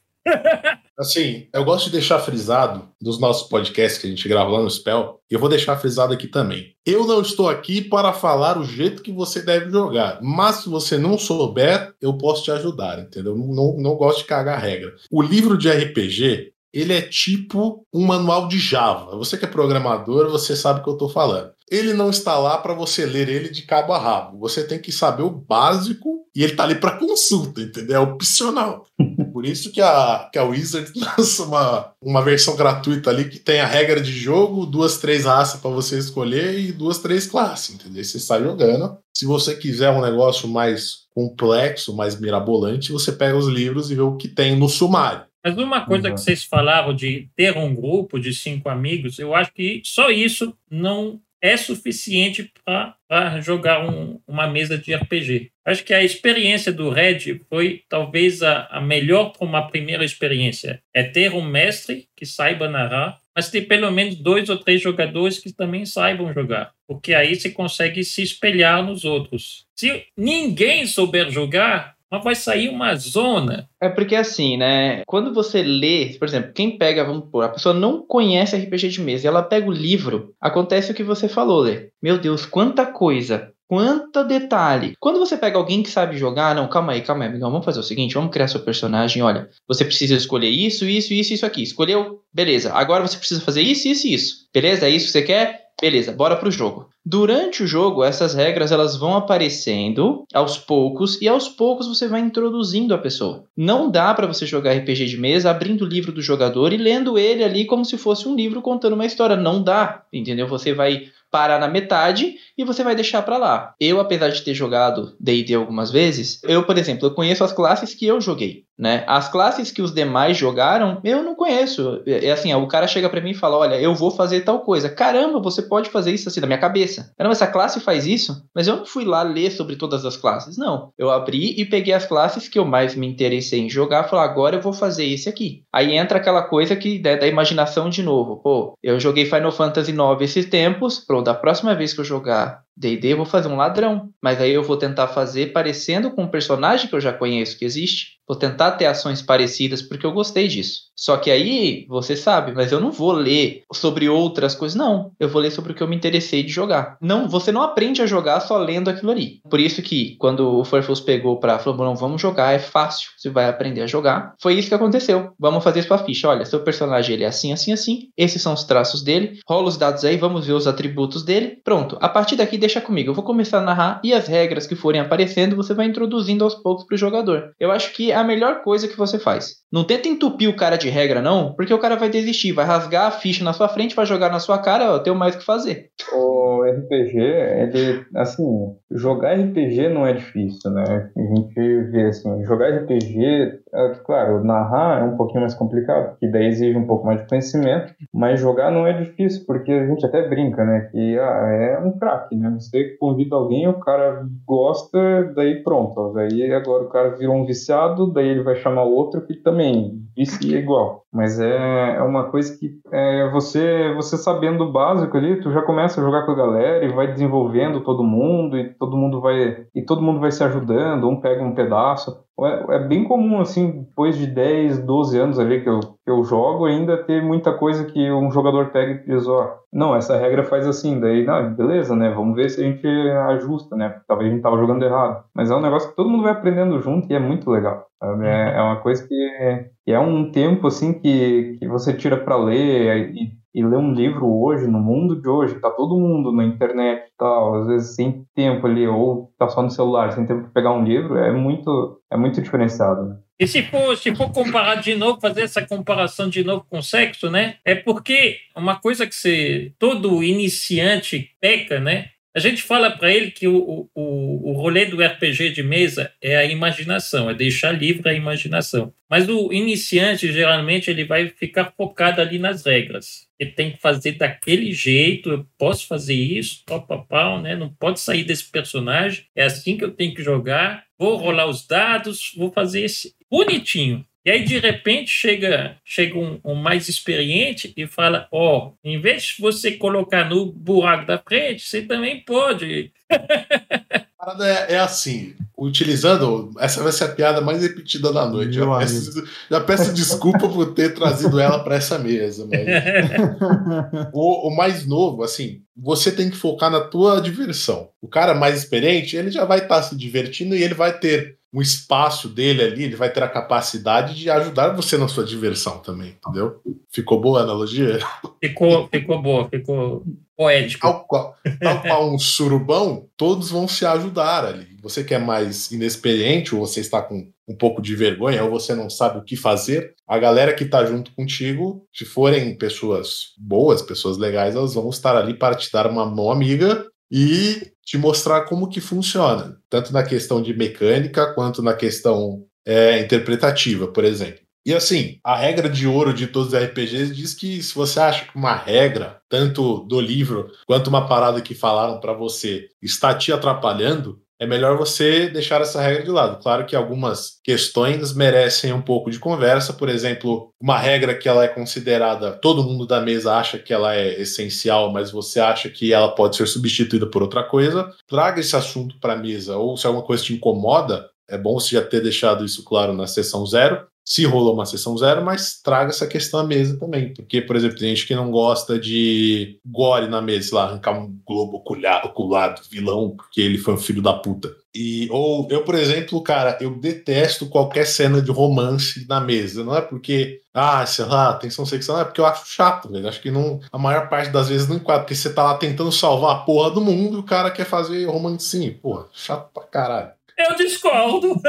Assim, 0.98 1.48
eu 1.52 1.64
gosto 1.64 1.86
de 1.86 1.92
deixar 1.92 2.20
frisado 2.20 2.88
dos 3.00 3.18
nossos 3.18 3.48
podcasts 3.48 4.00
que 4.00 4.06
a 4.06 4.10
gente 4.10 4.28
grava 4.28 4.50
lá 4.50 4.62
no 4.62 4.70
Spell, 4.70 5.20
e 5.30 5.34
eu 5.34 5.40
vou 5.40 5.48
deixar 5.48 5.76
frisado 5.76 6.12
aqui 6.12 6.28
também. 6.28 6.74
Eu 6.86 7.06
não 7.06 7.20
estou 7.20 7.48
aqui 7.48 7.80
para 7.80 8.12
falar 8.12 8.58
o 8.58 8.64
jeito 8.64 9.02
que 9.02 9.10
você 9.10 9.42
deve 9.42 9.70
jogar, 9.70 10.20
mas 10.22 10.56
se 10.56 10.68
você 10.68 10.98
não 10.98 11.18
souber, 11.18 11.94
eu 12.00 12.16
posso 12.16 12.44
te 12.44 12.50
ajudar, 12.50 13.00
entendeu? 13.00 13.36
Não, 13.36 13.48
não, 13.48 13.76
não 13.78 13.94
gosto 13.96 14.18
de 14.18 14.24
cagar 14.24 14.60
regra. 14.60 14.94
O 15.10 15.22
livro 15.22 15.56
de 15.56 15.70
RPG, 15.70 16.52
ele 16.72 16.92
é 16.92 17.02
tipo 17.02 17.86
um 17.92 18.04
manual 18.06 18.48
de 18.48 18.58
Java. 18.58 19.16
Você 19.16 19.36
que 19.36 19.44
é 19.44 19.48
programador, 19.48 20.30
você 20.30 20.54
sabe 20.54 20.80
o 20.80 20.82
que 20.82 20.88
eu 20.88 20.94
estou 20.94 21.08
falando. 21.08 21.52
Ele 21.72 21.94
não 21.94 22.10
está 22.10 22.36
lá 22.36 22.58
para 22.58 22.74
você 22.74 23.06
ler 23.06 23.30
ele 23.30 23.48
de 23.48 23.62
cabo 23.62 23.94
a 23.94 23.98
rabo. 23.98 24.38
Você 24.40 24.62
tem 24.62 24.78
que 24.78 24.92
saber 24.92 25.22
o 25.22 25.30
básico 25.30 26.26
e 26.36 26.42
ele 26.42 26.52
está 26.52 26.64
ali 26.64 26.74
para 26.74 26.98
consulta, 26.98 27.62
entendeu? 27.62 27.96
É 27.96 27.98
opcional. 27.98 28.84
Por 29.32 29.46
isso 29.46 29.72
que 29.72 29.80
a, 29.80 30.28
que 30.30 30.38
a 30.38 30.44
Wizard 30.44 30.92
lança 31.00 31.44
uma, 31.44 31.92
uma 32.02 32.20
versão 32.20 32.54
gratuita 32.56 33.08
ali 33.08 33.24
que 33.26 33.38
tem 33.38 33.60
a 33.60 33.66
regra 33.66 34.02
de 34.02 34.12
jogo, 34.12 34.66
duas, 34.66 34.98
três 34.98 35.24
raças 35.24 35.58
para 35.58 35.70
você 35.70 35.96
escolher 35.96 36.60
e 36.60 36.72
duas, 36.72 36.98
três 36.98 37.26
classes, 37.26 37.74
entendeu? 37.74 38.04
Você 38.04 38.18
está 38.18 38.38
jogando. 38.38 38.98
Se 39.16 39.24
você 39.24 39.56
quiser 39.56 39.90
um 39.92 40.02
negócio 40.02 40.46
mais 40.46 41.06
complexo, 41.14 41.96
mais 41.96 42.20
mirabolante, 42.20 42.92
você 42.92 43.12
pega 43.12 43.36
os 43.36 43.46
livros 43.46 43.90
e 43.90 43.94
vê 43.94 44.02
o 44.02 44.18
que 44.18 44.28
tem 44.28 44.54
no 44.56 44.68
sumário. 44.68 45.24
Mas 45.42 45.56
uma 45.56 45.86
coisa 45.86 46.08
uhum. 46.08 46.14
que 46.14 46.20
vocês 46.20 46.44
falavam 46.44 46.94
de 46.94 47.28
ter 47.34 47.56
um 47.56 47.74
grupo 47.74 48.20
de 48.20 48.34
cinco 48.34 48.68
amigos, 48.68 49.18
eu 49.18 49.34
acho 49.34 49.52
que 49.54 49.80
só 49.84 50.10
isso 50.10 50.54
não 50.70 51.18
é 51.42 51.56
suficiente 51.56 52.52
para 52.64 53.40
jogar 53.40 53.84
um, 53.84 54.20
uma 54.26 54.46
mesa 54.46 54.78
de 54.78 54.94
RPG. 54.94 55.50
Acho 55.64 55.84
que 55.84 55.92
a 55.92 56.02
experiência 56.02 56.72
do 56.72 56.88
Red 56.88 57.40
foi 57.50 57.82
talvez 57.88 58.42
a, 58.42 58.66
a 58.70 58.80
melhor 58.80 59.32
para 59.32 59.46
uma 59.46 59.68
primeira 59.68 60.04
experiência. 60.04 60.80
É 60.94 61.02
ter 61.02 61.34
um 61.34 61.42
mestre 61.42 62.08
que 62.16 62.24
saiba 62.24 62.68
narrar, 62.68 63.18
mas 63.34 63.50
ter 63.50 63.62
pelo 63.62 63.90
menos 63.90 64.14
dois 64.14 64.48
ou 64.48 64.56
três 64.56 64.80
jogadores 64.80 65.38
que 65.38 65.52
também 65.52 65.84
saibam 65.84 66.32
jogar, 66.32 66.72
porque 66.86 67.14
aí 67.14 67.34
você 67.34 67.50
consegue 67.50 68.04
se 68.04 68.22
espelhar 68.22 68.84
nos 68.84 69.04
outros. 69.04 69.66
Se 69.74 70.04
ninguém 70.16 70.86
souber 70.86 71.30
jogar, 71.30 71.96
mas 72.12 72.22
vai 72.22 72.34
sair 72.34 72.68
uma 72.68 72.94
zona. 72.94 73.66
É 73.80 73.88
porque 73.88 74.14
assim, 74.14 74.58
né? 74.58 75.02
Quando 75.06 75.32
você 75.32 75.62
lê, 75.62 76.14
por 76.18 76.28
exemplo, 76.28 76.52
quem 76.52 76.76
pega, 76.76 77.04
vamos 77.04 77.30
pôr, 77.30 77.42
a 77.42 77.48
pessoa 77.48 77.74
não 77.74 78.02
conhece 78.02 78.54
RPG 78.54 78.88
de 78.88 79.00
mesa 79.00 79.26
ela 79.26 79.42
pega 79.42 79.68
o 79.68 79.72
livro, 79.72 80.34
acontece 80.40 80.92
o 80.92 80.94
que 80.94 81.02
você 81.02 81.28
falou, 81.28 81.60
Lê. 81.60 81.88
Meu 82.02 82.18
Deus, 82.18 82.44
quanta 82.44 82.84
coisa! 82.84 83.52
Quanto 83.68 84.22
detalhe. 84.24 84.92
Quando 85.00 85.18
você 85.18 85.34
pega 85.34 85.56
alguém 85.56 85.82
que 85.82 85.88
sabe 85.88 86.18
jogar, 86.18 86.54
não, 86.54 86.68
calma 86.68 86.92
aí, 86.92 87.00
calma 87.00 87.24
aí, 87.24 87.30
amigão, 87.30 87.50
vamos 87.50 87.64
fazer 87.64 87.80
o 87.80 87.82
seguinte, 87.82 88.12
vamos 88.12 88.30
criar 88.30 88.46
seu 88.46 88.60
personagem, 88.60 89.22
olha, 89.22 89.48
você 89.66 89.82
precisa 89.82 90.14
escolher 90.14 90.50
isso, 90.50 90.84
isso, 90.84 91.14
isso, 91.14 91.32
isso 91.32 91.46
aqui. 91.46 91.62
Escolheu? 91.62 92.20
Beleza. 92.30 92.70
Agora 92.74 93.06
você 93.06 93.16
precisa 93.16 93.40
fazer 93.40 93.62
isso, 93.62 93.88
isso 93.88 94.06
isso. 94.06 94.34
Beleza? 94.52 94.86
É 94.86 94.90
isso 94.90 95.06
que 95.06 95.12
você 95.12 95.22
quer? 95.22 95.61
Beleza, 95.82 96.12
bora 96.12 96.36
pro 96.36 96.48
jogo. 96.48 96.88
Durante 97.04 97.64
o 97.64 97.66
jogo, 97.66 98.04
essas 98.04 98.34
regras 98.34 98.70
elas 98.70 98.96
vão 98.96 99.16
aparecendo 99.16 100.24
aos 100.32 100.56
poucos 100.56 101.20
e 101.20 101.26
aos 101.26 101.48
poucos 101.48 101.88
você 101.88 102.06
vai 102.06 102.20
introduzindo 102.20 102.94
a 102.94 102.98
pessoa. 102.98 103.42
Não 103.56 103.90
dá 103.90 104.14
para 104.14 104.28
você 104.28 104.46
jogar 104.46 104.74
RPG 104.74 105.06
de 105.06 105.16
mesa 105.16 105.50
abrindo 105.50 105.82
o 105.82 105.88
livro 105.88 106.12
do 106.12 106.22
jogador 106.22 106.72
e 106.72 106.76
lendo 106.76 107.18
ele 107.18 107.42
ali 107.42 107.64
como 107.64 107.84
se 107.84 107.98
fosse 107.98 108.28
um 108.28 108.36
livro 108.36 108.62
contando 108.62 108.92
uma 108.92 109.04
história. 109.04 109.34
Não 109.34 109.60
dá, 109.60 110.04
entendeu? 110.12 110.46
Você 110.46 110.72
vai 110.72 111.10
parar 111.32 111.58
na 111.58 111.66
metade 111.66 112.34
e 112.56 112.62
você 112.62 112.84
vai 112.84 112.94
deixar 112.94 113.22
para 113.22 113.38
lá. 113.38 113.74
Eu, 113.80 113.98
apesar 113.98 114.28
de 114.28 114.42
ter 114.42 114.54
jogado 114.54 115.16
D&D 115.18 115.54
algumas 115.54 115.90
vezes, 115.90 116.40
eu, 116.44 116.62
por 116.62 116.78
exemplo, 116.78 117.08
eu 117.08 117.14
conheço 117.14 117.42
as 117.42 117.52
classes 117.52 117.94
que 117.94 118.06
eu 118.06 118.20
joguei, 118.20 118.64
né? 118.78 119.04
As 119.06 119.28
classes 119.28 119.70
que 119.70 119.82
os 119.82 119.94
demais 119.94 120.36
jogaram, 120.36 121.00
eu 121.04 121.22
não 121.22 121.34
conheço. 121.34 122.02
É, 122.06 122.26
é 122.26 122.32
assim, 122.32 122.52
o 122.54 122.66
cara 122.66 122.86
chega 122.86 123.08
para 123.08 123.20
mim 123.20 123.30
e 123.30 123.34
fala: 123.34 123.58
"Olha, 123.58 123.80
eu 123.80 123.94
vou 123.94 124.10
fazer 124.10 124.40
tal 124.42 124.60
coisa". 124.60 124.88
Caramba, 124.88 125.40
você 125.40 125.62
pode 125.62 125.90
fazer 125.90 126.12
isso 126.12 126.28
assim 126.28 126.40
na 126.40 126.46
minha 126.46 126.58
cabeça. 126.58 127.12
Caramba, 127.16 127.32
essa 127.32 127.46
classe 127.46 127.80
faz 127.80 128.06
isso? 128.06 128.42
Mas 128.54 128.66
eu 128.66 128.76
não 128.76 128.86
fui 128.86 129.04
lá 129.04 129.22
ler 129.22 129.50
sobre 129.50 129.76
todas 129.76 130.04
as 130.04 130.16
classes, 130.16 130.56
não. 130.56 130.90
Eu 130.98 131.10
abri 131.10 131.54
e 131.60 131.64
peguei 131.64 131.94
as 131.94 132.06
classes 132.06 132.48
que 132.48 132.58
eu 132.58 132.64
mais 132.64 132.94
me 132.94 133.06
interessei 133.06 133.60
em 133.60 133.70
jogar, 133.70 134.04
falei: 134.04 134.24
"Agora 134.24 134.56
eu 134.56 134.62
vou 134.62 134.72
fazer 134.72 135.04
esse 135.04 135.28
aqui". 135.28 135.64
Aí 135.72 135.94
entra 135.96 136.18
aquela 136.18 136.42
coisa 136.42 136.74
que 136.76 136.98
né, 137.00 137.16
da 137.16 137.26
imaginação 137.26 137.88
de 137.88 138.02
novo. 138.02 138.36
Pô, 138.42 138.74
eu 138.82 138.98
joguei 138.98 139.24
Final 139.26 139.52
Fantasy 139.52 139.92
IX 139.92 140.20
esses 140.22 140.46
tempos, 140.46 140.98
pronto, 140.98 141.24
da 141.24 141.34
próxima 141.34 141.74
vez 141.74 141.92
que 141.92 142.00
eu 142.00 142.04
jogar 142.04 142.62
D&D 142.76 143.12
eu 143.12 143.16
vou 143.18 143.26
fazer 143.26 143.48
um 143.48 143.56
ladrão, 143.56 144.10
mas 144.22 144.40
aí 144.40 144.52
eu 144.52 144.62
vou 144.62 144.76
tentar 144.76 145.08
fazer 145.08 145.52
parecendo 145.52 146.10
com 146.10 146.22
um 146.22 146.30
personagem 146.30 146.88
que 146.88 146.94
eu 146.94 147.00
já 147.00 147.12
conheço 147.12 147.58
que 147.58 147.64
existe. 147.64 148.18
Vou 148.32 148.38
tentar 148.38 148.70
ter 148.72 148.86
ações 148.86 149.20
parecidas 149.20 149.82
porque 149.82 150.06
eu 150.06 150.12
gostei 150.12 150.48
disso. 150.48 150.84
Só 150.96 151.18
que 151.18 151.30
aí, 151.30 151.84
você 151.86 152.16
sabe, 152.16 152.52
mas 152.52 152.72
eu 152.72 152.80
não 152.80 152.90
vou 152.90 153.12
ler 153.12 153.62
sobre 153.74 154.08
outras 154.08 154.54
coisas, 154.54 154.74
não. 154.74 155.10
Eu 155.20 155.28
vou 155.28 155.42
ler 155.42 155.50
sobre 155.50 155.72
o 155.72 155.74
que 155.74 155.82
eu 155.82 155.88
me 155.88 155.96
interessei 155.96 156.42
de 156.42 156.50
jogar. 156.50 156.96
Não, 156.98 157.28
você 157.28 157.52
não 157.52 157.60
aprende 157.60 158.00
a 158.00 158.06
jogar 158.06 158.40
só 158.40 158.56
lendo 158.56 158.88
aquilo 158.88 159.10
ali. 159.10 159.40
Por 159.50 159.60
isso 159.60 159.82
que 159.82 160.16
quando 160.18 160.60
o 160.60 160.64
Furfus 160.64 161.00
pegou 161.00 161.38
pra 161.38 161.58
falou, 161.58 161.84
não, 161.84 161.94
vamos 161.94 162.22
jogar, 162.22 162.52
é 162.52 162.58
fácil, 162.58 163.10
você 163.18 163.28
vai 163.28 163.48
aprender 163.48 163.82
a 163.82 163.86
jogar. 163.86 164.34
Foi 164.40 164.54
isso 164.54 164.68
que 164.68 164.74
aconteceu. 164.74 165.32
Vamos 165.38 165.62
fazer 165.62 165.82
sua 165.82 165.98
ficha. 165.98 166.28
Olha, 166.28 166.46
seu 166.46 166.60
personagem 166.60 167.16
ele 167.16 167.24
é 167.24 167.26
assim, 167.26 167.52
assim, 167.52 167.72
assim. 167.72 168.08
Esses 168.16 168.40
são 168.40 168.54
os 168.54 168.64
traços 168.64 169.02
dele. 169.02 169.40
Rola 169.46 169.68
os 169.68 169.76
dados 169.76 170.06
aí, 170.06 170.16
vamos 170.16 170.46
ver 170.46 170.54
os 170.54 170.66
atributos 170.66 171.22
dele. 171.22 171.58
Pronto. 171.62 171.98
A 172.00 172.08
partir 172.08 172.36
daqui 172.36 172.56
deixa 172.56 172.80
comigo. 172.80 173.10
Eu 173.10 173.14
vou 173.14 173.24
começar 173.24 173.58
a 173.58 173.62
narrar 173.62 174.00
e 174.02 174.14
as 174.14 174.26
regras 174.26 174.66
que 174.66 174.74
forem 174.74 175.02
aparecendo, 175.02 175.56
você 175.56 175.74
vai 175.74 175.84
introduzindo 175.84 176.44
aos 176.44 176.54
poucos 176.54 176.86
pro 176.86 176.96
jogador. 176.96 177.52
Eu 177.60 177.70
acho 177.70 177.92
que 177.92 178.10
é 178.10 178.21
a 178.22 178.26
melhor 178.26 178.62
coisa 178.62 178.88
que 178.88 178.96
você 178.96 179.18
faz. 179.18 179.62
Não 179.72 179.84
tenta 179.84 180.08
entupir 180.08 180.48
o 180.48 180.56
cara 180.56 180.76
de 180.76 180.88
regra, 180.88 181.22
não, 181.22 181.54
porque 181.54 181.72
o 181.72 181.78
cara 181.78 181.96
vai 181.96 182.10
desistir, 182.10 182.52
vai 182.52 182.64
rasgar 182.64 183.06
a 183.06 183.10
ficha 183.10 183.42
na 183.44 183.52
sua 183.52 183.68
frente, 183.68 183.96
vai 183.96 184.06
jogar 184.06 184.30
na 184.30 184.38
sua 184.38 184.58
cara, 184.58 184.92
ó, 184.92 184.98
tenho 184.98 185.16
mais 185.16 185.34
o 185.34 185.38
que 185.38 185.44
fazer. 185.44 185.86
O 186.12 186.62
RPG, 186.62 187.18
ele, 187.18 188.04
assim, 188.14 188.44
jogar 188.90 189.34
RPG 189.34 189.88
não 189.88 190.06
é 190.06 190.12
difícil, 190.12 190.70
né? 190.70 191.10
A 191.16 191.34
gente 191.34 191.90
vê, 191.90 192.06
assim, 192.06 192.44
jogar 192.44 192.68
RPG, 192.68 193.60
é, 193.74 193.88
claro, 194.04 194.44
narrar 194.44 195.00
é 195.00 195.04
um 195.04 195.16
pouquinho 195.16 195.40
mais 195.40 195.54
complicado, 195.54 196.16
que 196.18 196.30
daí 196.30 196.48
exige 196.48 196.76
um 196.76 196.86
pouco 196.86 197.06
mais 197.06 197.22
de 197.22 197.28
conhecimento, 197.28 197.94
mas 198.12 198.40
jogar 198.40 198.70
não 198.70 198.86
é 198.86 198.92
difícil, 198.92 199.44
porque 199.46 199.72
a 199.72 199.86
gente 199.86 200.04
até 200.04 200.28
brinca, 200.28 200.64
né? 200.64 200.88
Que 200.92 201.18
ah, 201.18 201.48
é 201.50 201.78
um 201.78 201.98
craque, 201.98 202.36
né? 202.36 202.50
Você 202.58 202.96
convida 202.98 203.34
alguém, 203.34 203.66
o 203.66 203.80
cara 203.80 204.26
gosta, 204.46 205.32
daí 205.34 205.62
pronto, 205.62 206.12
daí 206.12 206.52
agora 206.52 206.84
o 206.84 206.88
cara 206.88 207.16
virou 207.16 207.36
um 207.36 207.46
viciado, 207.46 208.01
daí 208.10 208.28
ele 208.28 208.42
vai 208.42 208.56
chamar 208.56 208.84
outro 208.84 209.26
que 209.26 209.34
também 209.34 210.02
vicia 210.16 210.58
igual. 210.58 211.04
Mas 211.12 211.38
é, 211.40 211.96
é 211.96 212.02
uma 212.02 212.30
coisa 212.30 212.56
que 212.58 212.70
é, 212.92 213.28
você 213.30 213.92
você 213.94 214.16
sabendo 214.16 214.64
o 214.64 214.72
básico 214.72 215.16
ali, 215.16 215.40
tu 215.40 215.52
já 215.52 215.62
começa 215.62 216.00
a 216.00 216.04
jogar 216.04 216.24
com 216.24 216.32
a 216.32 216.36
galera 216.36 216.84
e 216.84 216.92
vai 216.92 217.12
desenvolvendo 217.12 217.82
todo 217.82 218.02
mundo 218.02 218.56
e 218.56 218.72
todo 218.74 218.96
mundo 218.96 219.20
vai 219.20 219.66
e 219.74 219.82
todo 219.82 220.02
mundo 220.02 220.20
vai 220.20 220.30
se 220.30 220.42
ajudando, 220.42 221.08
um 221.08 221.20
pega 221.20 221.42
um 221.42 221.54
pedaço. 221.54 222.22
É, 222.40 222.76
é 222.76 222.78
bem 222.88 223.04
comum 223.04 223.40
assim, 223.40 223.82
depois 223.82 224.16
de 224.16 224.26
10, 224.26 224.84
12 224.84 225.18
anos 225.18 225.38
ali 225.38 225.62
que 225.62 225.68
eu, 225.68 225.80
que 225.80 226.10
eu 226.10 226.24
jogo, 226.24 226.64
ainda 226.64 226.96
ter 227.04 227.22
muita 227.22 227.52
coisa 227.52 227.84
que 227.84 228.10
um 228.10 228.30
jogador 228.30 228.70
pega 228.70 228.92
e 228.92 229.04
diz, 229.06 229.28
ó, 229.28 229.58
não, 229.72 229.94
essa 229.94 230.16
regra 230.18 230.42
faz 230.44 230.66
assim, 230.66 230.98
daí, 230.98 231.24
não, 231.24 231.54
beleza, 231.54 231.94
né? 231.94 232.10
Vamos 232.10 232.34
ver 232.34 232.50
se 232.50 232.60
a 232.60 232.64
gente 232.64 232.86
ajusta, 232.86 233.76
né? 233.76 234.00
Talvez 234.08 234.30
a 234.30 234.34
gente 234.34 234.42
tava 234.42 234.58
jogando 234.58 234.84
errado. 234.84 235.24
Mas 235.34 235.50
é 235.50 235.54
um 235.54 235.62
negócio 235.62 235.90
que 235.90 235.96
todo 235.96 236.10
mundo 236.10 236.24
vai 236.24 236.32
aprendendo 236.32 236.80
junto 236.80 237.10
e 237.10 237.14
é 237.14 237.18
muito 237.18 237.50
legal. 237.50 237.86
É, 238.02 238.58
é 238.58 238.62
uma 238.62 238.80
coisa 238.80 239.06
que, 239.06 239.70
que 239.84 239.92
é 239.92 239.98
um 239.98 240.30
tempo 240.30 240.66
assim 240.66 240.92
que, 241.00 241.56
que 241.58 241.68
você 241.68 241.92
tira 241.92 242.16
para 242.16 242.36
ler 242.36 243.12
e 243.14 243.42
e 243.54 243.62
ler 243.62 243.76
um 243.76 243.92
livro 243.92 244.26
hoje, 244.26 244.66
no 244.66 244.80
mundo 244.80 245.20
de 245.20 245.28
hoje, 245.28 245.60
tá 245.60 245.70
todo 245.70 245.98
mundo 245.98 246.32
na 246.32 246.44
internet 246.44 247.06
e 247.06 247.16
tal, 247.18 247.60
às 247.60 247.66
vezes 247.66 247.94
sem 247.94 248.24
tempo 248.34 248.66
ali, 248.66 248.86
ou 248.86 249.32
tá 249.38 249.48
só 249.48 249.62
no 249.62 249.70
celular, 249.70 250.12
sem 250.12 250.26
tempo 250.26 250.44
para 250.44 250.50
pegar 250.50 250.72
um 250.72 250.84
livro, 250.84 251.18
é 251.18 251.30
muito, 251.32 252.00
é 252.10 252.16
muito 252.16 252.40
diferenciado, 252.40 253.04
né? 253.04 253.16
E 253.38 253.46
se 253.46 253.62
for, 253.62 253.96
se 253.96 254.14
for 254.14 254.32
comparar 254.32 254.76
de 254.76 254.94
novo, 254.94 255.20
fazer 255.20 255.42
essa 255.42 255.66
comparação 255.66 256.28
de 256.28 256.44
novo 256.44 256.64
com 256.70 256.80
sexo, 256.80 257.28
né? 257.28 257.56
É 257.64 257.74
porque 257.74 258.36
uma 258.56 258.76
coisa 258.76 259.06
que 259.06 259.14
você, 259.14 259.72
todo 259.78 260.22
iniciante 260.22 261.30
peca, 261.40 261.80
né? 261.80 262.06
A 262.34 262.40
gente 262.40 262.62
fala 262.62 262.90
para 262.90 263.12
ele 263.12 263.30
que 263.30 263.46
o, 263.46 263.90
o, 263.94 264.50
o 264.50 264.52
rolê 264.52 264.86
do 264.86 265.02
RPG 265.02 265.50
de 265.50 265.62
mesa 265.62 266.10
é 266.20 266.36
a 266.36 266.44
imaginação, 266.46 267.28
é 267.28 267.34
deixar 267.34 267.72
livre 267.72 268.08
a 268.08 268.14
imaginação. 268.14 268.94
Mas 269.08 269.28
o 269.28 269.52
iniciante, 269.52 270.32
geralmente, 270.32 270.90
ele 270.90 271.04
vai 271.04 271.28
ficar 271.28 271.74
focado 271.76 272.22
ali 272.22 272.38
nas 272.38 272.64
regras. 272.64 273.26
Ele 273.38 273.50
tem 273.50 273.72
que 273.72 273.80
fazer 273.80 274.12
daquele 274.12 274.72
jeito, 274.72 275.28
eu 275.28 275.46
posso 275.58 275.86
fazer 275.86 276.14
isso, 276.14 276.62
pau, 276.64 276.86
pau, 277.06 277.42
né? 277.42 277.54
Não 277.54 277.68
pode 277.68 278.00
sair 278.00 278.24
desse 278.24 278.50
personagem, 278.50 279.26
é 279.36 279.44
assim 279.44 279.76
que 279.76 279.84
eu 279.84 279.90
tenho 279.90 280.14
que 280.14 280.22
jogar, 280.22 280.84
vou 280.98 281.16
rolar 281.16 281.46
os 281.46 281.66
dados, 281.66 282.32
vou 282.34 282.50
fazer 282.50 282.82
esse 282.82 283.14
bonitinho. 283.30 284.06
E 284.24 284.30
aí, 284.30 284.44
de 284.44 284.58
repente, 284.60 285.10
chega, 285.10 285.76
chega 285.84 286.16
um, 286.16 286.38
um 286.44 286.54
mais 286.54 286.88
experiente 286.88 287.72
e 287.76 287.86
fala: 287.88 288.28
Ó, 288.30 288.68
oh, 288.68 288.72
em 288.84 289.00
vez 289.00 289.24
de 289.24 289.42
você 289.42 289.72
colocar 289.72 290.28
no 290.28 290.46
buraco 290.52 291.06
da 291.06 291.18
frente, 291.18 291.66
você 291.66 291.82
também 291.82 292.20
pode. 292.20 292.92
A 293.10 294.24
parada 294.24 294.46
é, 294.46 294.74
é, 294.74 294.78
assim, 294.78 295.34
utilizando. 295.58 296.52
Essa 296.60 296.84
vai 296.84 296.92
ser 296.92 297.04
a 297.04 297.08
piada 297.08 297.40
mais 297.40 297.62
repetida 297.62 298.12
da 298.12 298.24
noite. 298.24 298.52
Já 298.52 298.78
peço, 298.78 299.24
já 299.50 299.60
peço, 299.60 299.92
desculpa 299.92 300.48
por 300.48 300.72
ter 300.72 300.94
trazido 300.94 301.40
ela 301.40 301.58
para 301.64 301.74
essa 301.74 301.98
mesa. 301.98 302.46
Mas... 302.48 302.60
o, 304.14 304.48
o, 304.48 304.56
mais 304.56 304.86
novo, 304.86 305.24
assim, 305.24 305.62
você 305.76 306.12
tem 306.12 306.30
que 306.30 306.36
focar 306.36 306.70
na 306.70 306.82
tua 306.82 307.20
diversão. 307.20 307.88
O 308.00 308.06
cara 308.06 308.34
mais 308.34 308.56
experiente, 308.56 309.16
ele 309.16 309.32
já 309.32 309.44
vai 309.44 309.58
estar 309.58 309.76
tá 309.76 309.82
se 309.82 309.96
divertindo 309.96 310.54
e 310.54 310.62
ele 310.62 310.74
vai 310.74 310.96
ter 310.96 311.41
um 311.52 311.60
espaço 311.60 312.28
dele 312.28 312.62
ali, 312.62 312.84
ele 312.84 312.96
vai 312.96 313.12
ter 313.12 313.22
a 313.22 313.28
capacidade 313.28 314.14
de 314.14 314.30
ajudar 314.30 314.74
você 314.74 314.96
na 314.96 315.06
sua 315.06 315.24
diversão 315.24 315.78
também, 315.78 316.16
entendeu? 316.16 316.60
Ficou 316.90 317.20
boa 317.20 317.40
a 317.40 317.42
analogia? 317.42 317.98
Ficou, 318.42 318.88
ficou 318.88 319.20
boa, 319.20 319.48
ficou 319.48 320.02
poético. 320.36 320.80
Tal 320.80 321.04
qual, 321.04 321.36
tal 321.60 321.82
qual 321.82 322.14
um 322.14 322.18
surubão, 322.18 323.06
todos 323.16 323.50
vão 323.50 323.68
se 323.68 323.84
ajudar 323.84 324.46
ali. 324.46 324.76
Você 324.82 325.04
que 325.04 325.14
é 325.14 325.18
mais 325.18 325.70
inexperiente, 325.70 326.54
ou 326.54 326.66
você 326.66 326.80
está 326.80 327.02
com 327.02 327.30
um 327.46 327.54
pouco 327.54 327.82
de 327.82 327.94
vergonha, 327.94 328.42
ou 328.42 328.50
você 328.50 328.74
não 328.74 328.88
sabe 328.88 329.18
o 329.18 329.24
que 329.24 329.36
fazer, 329.36 329.94
a 330.08 330.18
galera 330.18 330.54
que 330.54 330.64
está 330.64 330.84
junto 330.84 331.14
contigo, 331.14 331.86
se 331.92 332.04
forem 332.04 332.56
pessoas 332.56 333.34
boas, 333.38 333.82
pessoas 333.82 334.16
legais, 334.16 334.56
elas 334.56 334.74
vão 334.74 334.88
estar 334.88 335.16
ali 335.16 335.34
para 335.34 335.54
te 335.54 335.70
dar 335.70 335.86
uma 335.86 336.06
mão 336.06 336.30
amiga 336.30 336.86
e 337.10 337.72
te 337.84 337.98
mostrar 337.98 338.42
como 338.42 338.68
que 338.68 338.80
funciona, 338.80 339.58
tanto 339.68 339.92
na 339.92 340.02
questão 340.02 340.42
de 340.42 340.54
mecânica 340.54 341.32
quanto 341.34 341.62
na 341.62 341.74
questão 341.74 342.44
é, 342.64 343.00
interpretativa, 343.00 343.88
por 343.88 344.04
exemplo. 344.04 344.42
E 344.64 344.72
assim, 344.72 345.18
a 345.24 345.36
regra 345.36 345.68
de 345.68 345.88
ouro 345.88 346.14
de 346.14 346.28
todos 346.28 346.52
os 346.52 346.58
RPGs 346.58 347.12
diz 347.12 347.34
que 347.34 347.60
se 347.60 347.74
você 347.74 347.98
acha 347.98 348.24
que 348.26 348.36
uma 348.36 348.54
regra, 348.54 349.20
tanto 349.28 349.80
do 349.80 350.00
livro 350.00 350.52
quanto 350.66 350.86
uma 350.86 351.08
parada 351.08 351.40
que 351.40 351.54
falaram 351.54 351.98
para 351.98 352.12
você, 352.12 352.68
está 352.80 353.12
te 353.12 353.32
atrapalhando, 353.32 354.22
é 354.42 354.46
melhor 354.46 354.76
você 354.76 355.28
deixar 355.28 355.60
essa 355.60 355.80
regra 355.80 356.02
de 356.02 356.10
lado. 356.10 356.42
Claro 356.42 356.66
que 356.66 356.74
algumas 356.74 357.38
questões 357.44 358.12
merecem 358.12 358.72
um 358.72 358.82
pouco 358.82 359.08
de 359.08 359.20
conversa, 359.20 359.72
por 359.72 359.88
exemplo, 359.88 360.52
uma 360.60 360.76
regra 360.76 361.14
que 361.14 361.28
ela 361.28 361.44
é 361.44 361.48
considerada, 361.48 362.32
todo 362.32 362.64
mundo 362.64 362.84
da 362.84 363.00
mesa 363.00 363.36
acha 363.36 363.56
que 363.56 363.72
ela 363.72 363.94
é 363.94 364.20
essencial, 364.20 364.92
mas 364.92 365.12
você 365.12 365.38
acha 365.38 365.70
que 365.70 365.92
ela 365.92 366.12
pode 366.12 366.34
ser 366.34 366.48
substituída 366.48 367.06
por 367.06 367.22
outra 367.22 367.44
coisa, 367.44 367.88
traga 368.08 368.40
esse 368.40 368.56
assunto 368.56 368.98
para 368.98 369.12
a 369.12 369.16
mesa, 369.16 369.56
ou 369.56 369.76
se 369.76 369.86
alguma 369.86 370.04
coisa 370.04 370.24
te 370.24 370.34
incomoda, 370.34 371.08
é 371.32 371.38
bom 371.38 371.58
você 371.58 371.76
já 371.76 371.82
ter 371.82 372.02
deixado 372.02 372.44
isso 372.44 372.62
claro 372.62 372.92
na 372.92 373.06
sessão 373.06 373.46
zero, 373.46 373.86
se 374.04 374.24
rolou 374.24 374.54
uma 374.54 374.66
sessão 374.66 374.96
zero, 374.96 375.24
mas 375.24 375.60
traga 375.62 375.90
essa 375.90 376.06
questão 376.06 376.40
à 376.40 376.44
mesa 376.44 376.78
também. 376.78 377.14
Porque, 377.14 377.40
por 377.40 377.56
exemplo, 377.56 377.78
tem 377.78 377.88
gente 377.94 378.06
que 378.06 378.14
não 378.14 378.30
gosta 378.30 378.78
de 378.78 379.58
gore 379.64 380.08
na 380.08 380.20
mesa, 380.20 380.48
sei 380.48 380.58
lá, 380.58 380.64
arrancar 380.64 380.92
um 380.92 381.16
globo 381.26 381.58
ocular, 381.58 382.04
ocular 382.04 382.54
do 382.54 382.62
vilão, 382.68 383.14
porque 383.16 383.40
ele 383.40 383.58
foi 383.58 383.74
um 383.74 383.78
filho 383.78 384.02
da 384.02 384.12
puta. 384.12 384.50
E, 384.74 385.06
ou 385.10 385.46
eu, 385.50 385.64
por 385.64 385.74
exemplo, 385.74 386.20
cara, 386.22 386.56
eu 386.60 386.74
detesto 386.80 387.48
qualquer 387.48 387.86
cena 387.86 388.20
de 388.20 388.30
romance 388.30 389.06
na 389.06 389.20
mesa. 389.20 389.62
Não 389.62 389.76
é 389.76 389.80
porque, 389.80 390.40
ah, 390.52 390.84
sei 390.86 391.04
lá, 391.04 391.34
tensão 391.34 391.64
sexual, 391.64 391.98
não 391.98 392.02
é 392.02 392.06
porque 392.06 392.20
eu 392.20 392.26
acho 392.26 392.46
chato, 392.46 392.90
velho. 392.90 393.06
Acho 393.06 393.20
que 393.20 393.30
não, 393.30 393.60
a 393.70 393.78
maior 393.78 394.08
parte 394.08 394.30
das 394.30 394.48
vezes 394.48 394.66
não 394.66 394.76
enquadra, 394.76 395.02
porque 395.02 395.14
você 395.14 395.32
tá 395.32 395.44
lá 395.44 395.54
tentando 395.54 395.92
salvar 395.92 396.36
a 396.36 396.38
porra 396.40 396.70
do 396.70 396.80
mundo 396.80 397.18
e 397.18 397.20
o 397.20 397.24
cara 397.24 397.50
quer 397.50 397.66
fazer 397.66 398.06
romancinho. 398.06 398.74
Porra, 398.78 399.06
chato 399.12 399.52
pra 399.52 399.62
caralho. 399.64 400.10
Eu 400.38 400.56
discordo. 400.56 401.40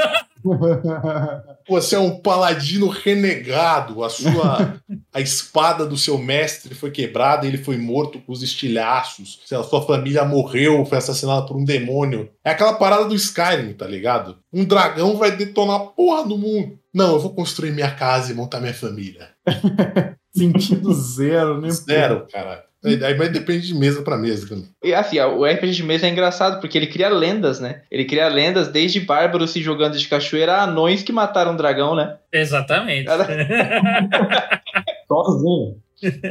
Você 1.69 1.95
é 1.95 1.99
um 1.99 2.19
paladino 2.19 2.87
renegado. 2.89 4.03
A 4.03 4.09
sua 4.09 4.81
a 5.13 5.21
espada 5.21 5.85
do 5.85 5.97
seu 5.97 6.17
mestre 6.17 6.75
foi 6.75 6.91
quebrada 6.91 7.45
e 7.45 7.49
ele 7.49 7.57
foi 7.57 7.77
morto 7.77 8.19
com 8.19 8.31
os 8.31 8.43
estilhaços. 8.43 9.39
A 9.51 9.63
sua 9.63 9.85
família 9.85 10.25
morreu, 10.25 10.85
foi 10.85 10.97
assassinada 10.97 11.45
por 11.45 11.55
um 11.55 11.63
demônio. 11.63 12.29
É 12.43 12.51
aquela 12.51 12.73
parada 12.73 13.05
do 13.05 13.15
Skyrim, 13.15 13.73
tá 13.73 13.87
ligado? 13.87 14.37
Um 14.51 14.65
dragão 14.65 15.17
vai 15.17 15.35
detonar 15.35 15.75
a 15.77 15.85
porra 15.85 16.27
do 16.27 16.37
mundo. 16.37 16.79
Não, 16.93 17.13
eu 17.13 17.19
vou 17.19 17.33
construir 17.33 17.71
minha 17.71 17.91
casa 17.91 18.31
e 18.31 18.35
montar 18.35 18.59
minha 18.59 18.73
família. 18.73 19.29
Sentido 20.35 20.93
zero, 20.93 21.61
né? 21.61 21.69
Zero, 21.69 22.27
cara. 22.31 22.62
Aí 22.83 23.17
mas 23.17 23.29
depende 23.29 23.67
de 23.67 23.73
mesa 23.73 24.01
para 24.01 24.17
mesa 24.17 24.47
também. 24.47 24.67
E 24.83 24.93
assim, 24.93 25.19
o 25.19 25.45
RPG 25.45 25.71
de 25.71 25.83
mesa 25.83 26.05
é 26.05 26.09
engraçado 26.09 26.59
porque 26.59 26.77
ele 26.77 26.87
cria 26.87 27.09
lendas, 27.09 27.59
né? 27.59 27.81
Ele 27.89 28.03
cria 28.05 28.27
lendas 28.27 28.67
desde 28.67 28.99
bárbaros 28.99 29.51
se 29.51 29.61
jogando 29.61 29.97
de 29.97 30.07
cachoeira 30.07 30.55
a 30.55 30.63
anões 30.63 31.01
que 31.01 31.11
mataram 31.13 31.53
um 31.53 31.57
dragão, 31.57 31.95
né? 31.95 32.17
Exatamente. 32.31 33.09
Sozinho. 35.07 35.77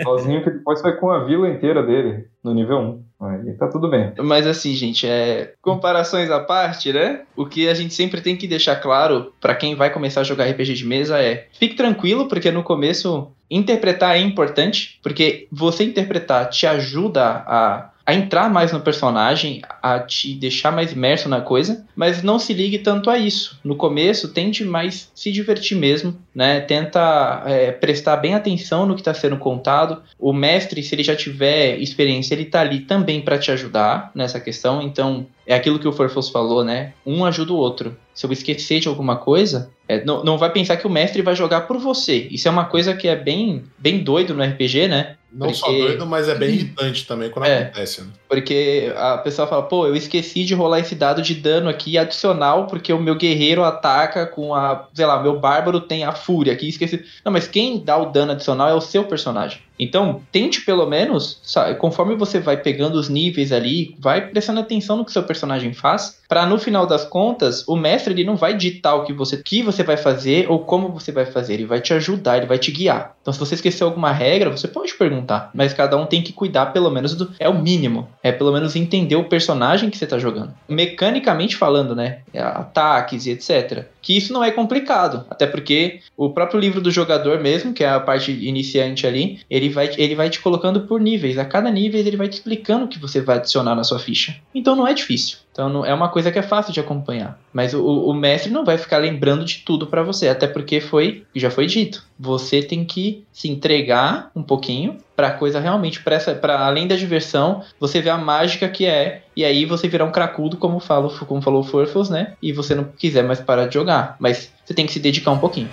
Sozinho 0.03 0.43
que 0.43 0.51
depois 0.51 0.81
foi 0.81 0.93
com 0.97 1.11
a 1.11 1.25
vila 1.25 1.49
inteira 1.49 1.83
dele, 1.83 2.27
no 2.43 2.53
nível 2.55 2.79
1. 2.79 3.27
Aí 3.27 3.53
tá 3.55 3.69
tudo 3.69 3.89
bem. 3.89 4.13
Mas 4.19 4.47
assim, 4.47 4.75
gente, 4.75 5.07
é 5.07 5.55
comparações 5.63 6.31
à 6.31 6.41
parte, 6.41 6.93
né? 6.93 7.23
O 7.37 7.47
que 7.47 7.69
a 7.69 7.75
gente 7.75 7.95
sempre 7.95 8.21
tem 8.21 8.37
que 8.37 8.49
deixar 8.49 8.77
claro 8.77 9.33
para 9.41 9.55
quem 9.55 9.75
vai 9.75 9.91
começar 9.91 10.23
a 10.23 10.25
jogar 10.25 10.51
RPG 10.51 10.75
de 10.75 10.85
mesa 10.85 11.21
é: 11.21 11.47
fique 11.53 11.77
tranquilo, 11.77 12.27
porque 12.27 12.51
no 12.51 12.65
começo 12.65 13.31
interpretar 13.51 14.17
é 14.17 14.21
importante, 14.21 14.99
porque 15.03 15.47
você 15.53 15.85
interpretar 15.85 16.49
te 16.49 16.67
ajuda 16.67 17.45
a 17.47 17.92
a 18.05 18.15
entrar 18.15 18.51
mais 18.51 18.73
no 18.73 18.81
personagem, 18.81 19.63
a 19.83 20.01
te 20.01 20.35
deixar 20.35 20.73
mais 20.73 20.93
imerso 20.93 21.29
na 21.29 21.41
coisa, 21.41 21.87
mas 21.95 22.23
não 22.23 22.39
se 22.39 22.53
ligue 22.53 22.79
tanto 22.79 23.09
a 23.09 23.17
isso. 23.17 23.59
No 23.63 23.77
começo, 23.77 24.33
tente 24.33 24.65
mais 24.65 25.11
se 25.15 25.31
divertir 25.31 25.77
mesmo, 25.77 26.17
né? 26.35 26.61
Tenta 26.61 27.43
é, 27.47 27.71
prestar 27.71 28.17
bem 28.17 28.35
atenção 28.35 28.87
no 28.87 28.95
que 28.95 29.01
está 29.01 29.15
sendo 29.15 29.37
contado. 29.37 30.03
O 30.19 30.33
mestre, 30.33 30.83
se 30.83 30.95
ele 30.95 31.05
já 31.05 31.15
tiver 31.15 31.79
experiência, 31.79 32.35
ele 32.35 32.43
está 32.43 32.61
ali 32.61 32.81
também 32.81 33.21
para 33.21 33.39
te 33.39 33.51
ajudar 33.51 34.11
nessa 34.15 34.41
questão. 34.41 34.83
Então, 34.83 35.27
é 35.47 35.55
aquilo 35.55 35.79
que 35.79 35.89
o 35.89 35.93
Forfos 35.93 36.29
falou, 36.29 36.65
né? 36.65 36.93
Um 37.07 37.25
ajuda 37.25 37.53
o 37.53 37.57
outro. 37.57 37.97
Se 38.15 38.27
eu 38.27 38.33
esquecer 38.33 38.81
de 38.81 38.89
alguma 38.89 39.17
coisa, 39.17 39.71
é, 39.89 40.05
não, 40.05 40.25
não 40.25 40.39
vai 40.39 40.51
pensar 40.51 40.77
que 40.77 40.87
o 40.87 40.91
mestre 40.91 41.23
vai 41.23 41.35
jogar 41.35 41.63
por 41.63 41.79
você. 41.79 42.29
Isso 42.31 42.49
é 42.49 42.51
uma 42.51 42.65
coisa 42.65 42.95
que 42.95 43.09
é 43.09 43.17
bem, 43.17 43.65
bem 43.79 44.03
doido 44.03 44.35
no 44.35 44.43
RPG, 44.43 44.89
né? 44.89 45.17
Não 45.33 45.47
porque... 45.47 45.61
só 45.61 45.67
doido, 45.67 46.07
mas 46.07 46.29
é 46.29 46.35
bem 46.35 46.51
irritante 46.55 47.07
também 47.07 47.31
quando 47.31 47.47
é, 47.47 47.63
acontece. 47.63 48.03
Né? 48.03 48.09
Porque 48.29 48.93
a 48.97 49.19
pessoa 49.19 49.49
fala, 49.49 49.63
pô, 49.63 49.87
eu 49.87 49.97
esqueci 49.97 50.45
de 50.45 50.55
rolar 50.55 50.81
esse 50.81 50.95
dado 50.95 51.23
de 51.23 51.35
dano 51.35 51.69
aqui 51.69 51.97
adicional, 51.97 52.67
porque 52.67 52.93
o 52.93 53.01
meu 53.01 53.15
guerreiro 53.15 53.65
ataca 53.65 54.27
com 54.27 54.55
a. 54.55 54.89
Sei 54.93 55.07
lá, 55.07 55.23
meu 55.23 55.39
bárbaro 55.39 55.81
tem 55.81 56.05
a 56.05 56.13
fúria 56.13 56.53
aqui, 56.53 56.69
esqueci. 56.69 57.05
Não, 57.25 57.33
mas 57.33 57.49
quem 57.49 57.83
dá 57.83 57.97
o 57.97 58.13
dano 58.13 58.33
adicional 58.33 58.69
é 58.69 58.75
o 58.75 58.81
seu 58.81 59.05
personagem. 59.05 59.61
Então, 59.83 60.23
tente 60.31 60.65
pelo 60.65 60.87
menos, 60.87 61.41
sabe, 61.43 61.75
conforme 61.77 62.15
você 62.15 62.39
vai 62.39 62.57
pegando 62.57 62.95
os 62.95 63.09
níveis 63.09 63.53
ali, 63.53 63.95
vai 63.99 64.29
prestando 64.29 64.61
atenção 64.61 64.97
no 64.97 65.05
que 65.05 65.13
seu 65.13 65.23
personagem 65.23 65.73
faz, 65.73 66.21
para 66.29 66.47
no 66.47 66.59
final 66.59 66.87
das 66.87 67.05
contas, 67.05 67.67
o 67.69 67.77
mestre 67.77 68.15
ele 68.15 68.25
não 68.25 68.37
vai 68.37 68.57
ditar 68.57 68.95
o 68.95 69.05
que 69.05 69.13
você, 69.13 69.37
que 69.37 69.63
você 69.63 69.83
vai 69.83 69.97
fazer 69.97 70.51
ou 70.51 70.61
como 70.61 70.89
você 70.89 71.13
vai 71.13 71.27
fazer, 71.27 71.55
ele 71.55 71.67
vai 71.67 71.81
te 71.81 71.93
ajudar, 71.93 72.39
ele 72.39 72.47
vai 72.47 72.59
te 72.59 72.71
guiar. 72.71 73.15
Então, 73.21 73.33
se 73.33 73.39
você 73.39 73.55
esqueceu 73.55 73.87
alguma 73.87 74.13
regra, 74.13 74.51
você 74.51 74.67
pode 74.67 74.95
perguntar, 74.95 75.51
mas 75.53 75.75
cada 75.75 75.97
um 75.97 76.07
tem 76.07 76.23
que 76.23 76.33
cuidar 76.33 76.67
pelo 76.67 76.91
menos 76.91 77.15
do 77.15 77.33
é 77.39 77.49
o 77.49 77.61
mínimo, 77.61 78.09
é 78.23 78.33
pelo 78.33 78.53
menos 78.53 78.75
entender 78.77 79.17
o 79.17 79.25
personagem 79.25 79.91
que 79.91 79.99
você 79.99 80.07
tá 80.07 80.19
jogando. 80.19 80.55
Mecanicamente 80.69 81.57
falando, 81.57 81.95
né, 81.95 82.21
ataques 82.35 83.27
e 83.27 83.31
etc. 83.31 83.87
Que 84.03 84.17
isso 84.17 84.33
não 84.33 84.43
é 84.43 84.51
complicado, 84.51 85.25
até 85.31 85.47
porque 85.47 86.01
o 86.17 86.31
próprio 86.31 86.61
livro 86.61 86.81
do 86.81 86.91
jogador 86.91 87.41
mesmo, 87.41 87.73
que 87.73 87.85
é 87.85 87.89
a 87.89 88.01
parte 88.01 88.33
iniciante 88.33 89.07
ali, 89.07 89.41
ele 89.49 89.69
vai, 89.69 89.91
ele 89.97 90.15
vai 90.15 90.29
te 90.29 90.41
colocando 90.41 90.83
por 90.83 91.01
níveis. 91.01 91.39
A 91.39 91.45
cada 91.45 91.71
nível 91.71 92.01
ele 92.01 92.17
vai 92.17 92.29
te 92.29 92.35
explicando 92.35 92.85
o 92.85 92.89
que 92.89 92.99
você 92.99 93.21
vai 93.21 93.37
adicionar 93.37 93.75
na 93.75 93.85
sua 93.85 93.99
ficha. 93.99 94.37
Então 94.55 94.75
não 94.75 94.87
é 94.87 94.93
difícil. 94.93 95.39
Então 95.53 95.69
não, 95.69 95.85
é 95.85 95.93
uma 95.93 96.09
coisa 96.09 96.33
que 96.33 96.39
é 96.39 96.43
fácil 96.43 96.73
de 96.73 96.81
acompanhar. 96.81 97.39
Mas 97.53 97.75
o, 97.75 97.85
o 97.85 98.15
mestre 98.15 98.51
não 98.51 98.65
vai 98.65 98.79
ficar 98.79 98.97
lembrando 98.97 99.45
de 99.45 99.59
tudo 99.59 99.87
para 99.87 100.03
você, 100.03 100.29
até 100.29 100.47
porque 100.47 100.81
foi, 100.81 101.25
já 101.35 101.51
foi 101.51 101.67
dito. 101.67 102.05
Você 102.19 102.63
tem 102.63 102.85
que 102.85 103.25
se 103.31 103.49
entregar 103.49 104.31
um 104.35 104.43
pouquinho 104.43 104.97
para 105.15 105.33
coisa 105.33 105.61
realmente 105.61 106.03
para 106.03 106.67
além 106.67 106.89
da 106.89 106.97
diversão, 106.97 107.63
você 107.79 108.01
vê 108.01 108.09
a 108.09 108.17
mágica 108.17 108.69
que 108.69 108.87
é 108.87 109.23
e 109.37 109.45
aí 109.45 109.65
você 109.65 109.89
virar 109.89 110.05
um 110.05 110.13
cracudo 110.13 110.57
como 110.57 110.81
falo, 110.81 111.11
como 111.27 111.43
falou 111.43 111.61
o 111.61 111.65
Furfels, 111.65 112.11
né? 112.11 112.35
E 112.41 112.53
você 112.53 112.75
não 112.75 112.85
quiser 112.85 113.23
mais 113.23 113.41
parar 113.41 113.67
de 113.67 113.75
jogar, 113.75 114.17
mas 114.19 114.53
você 114.65 114.75
tem 114.75 114.87
que 114.87 114.93
se 114.93 115.01
dedicar 115.01 115.31
um 115.33 115.39
pouquinho. 115.39 115.71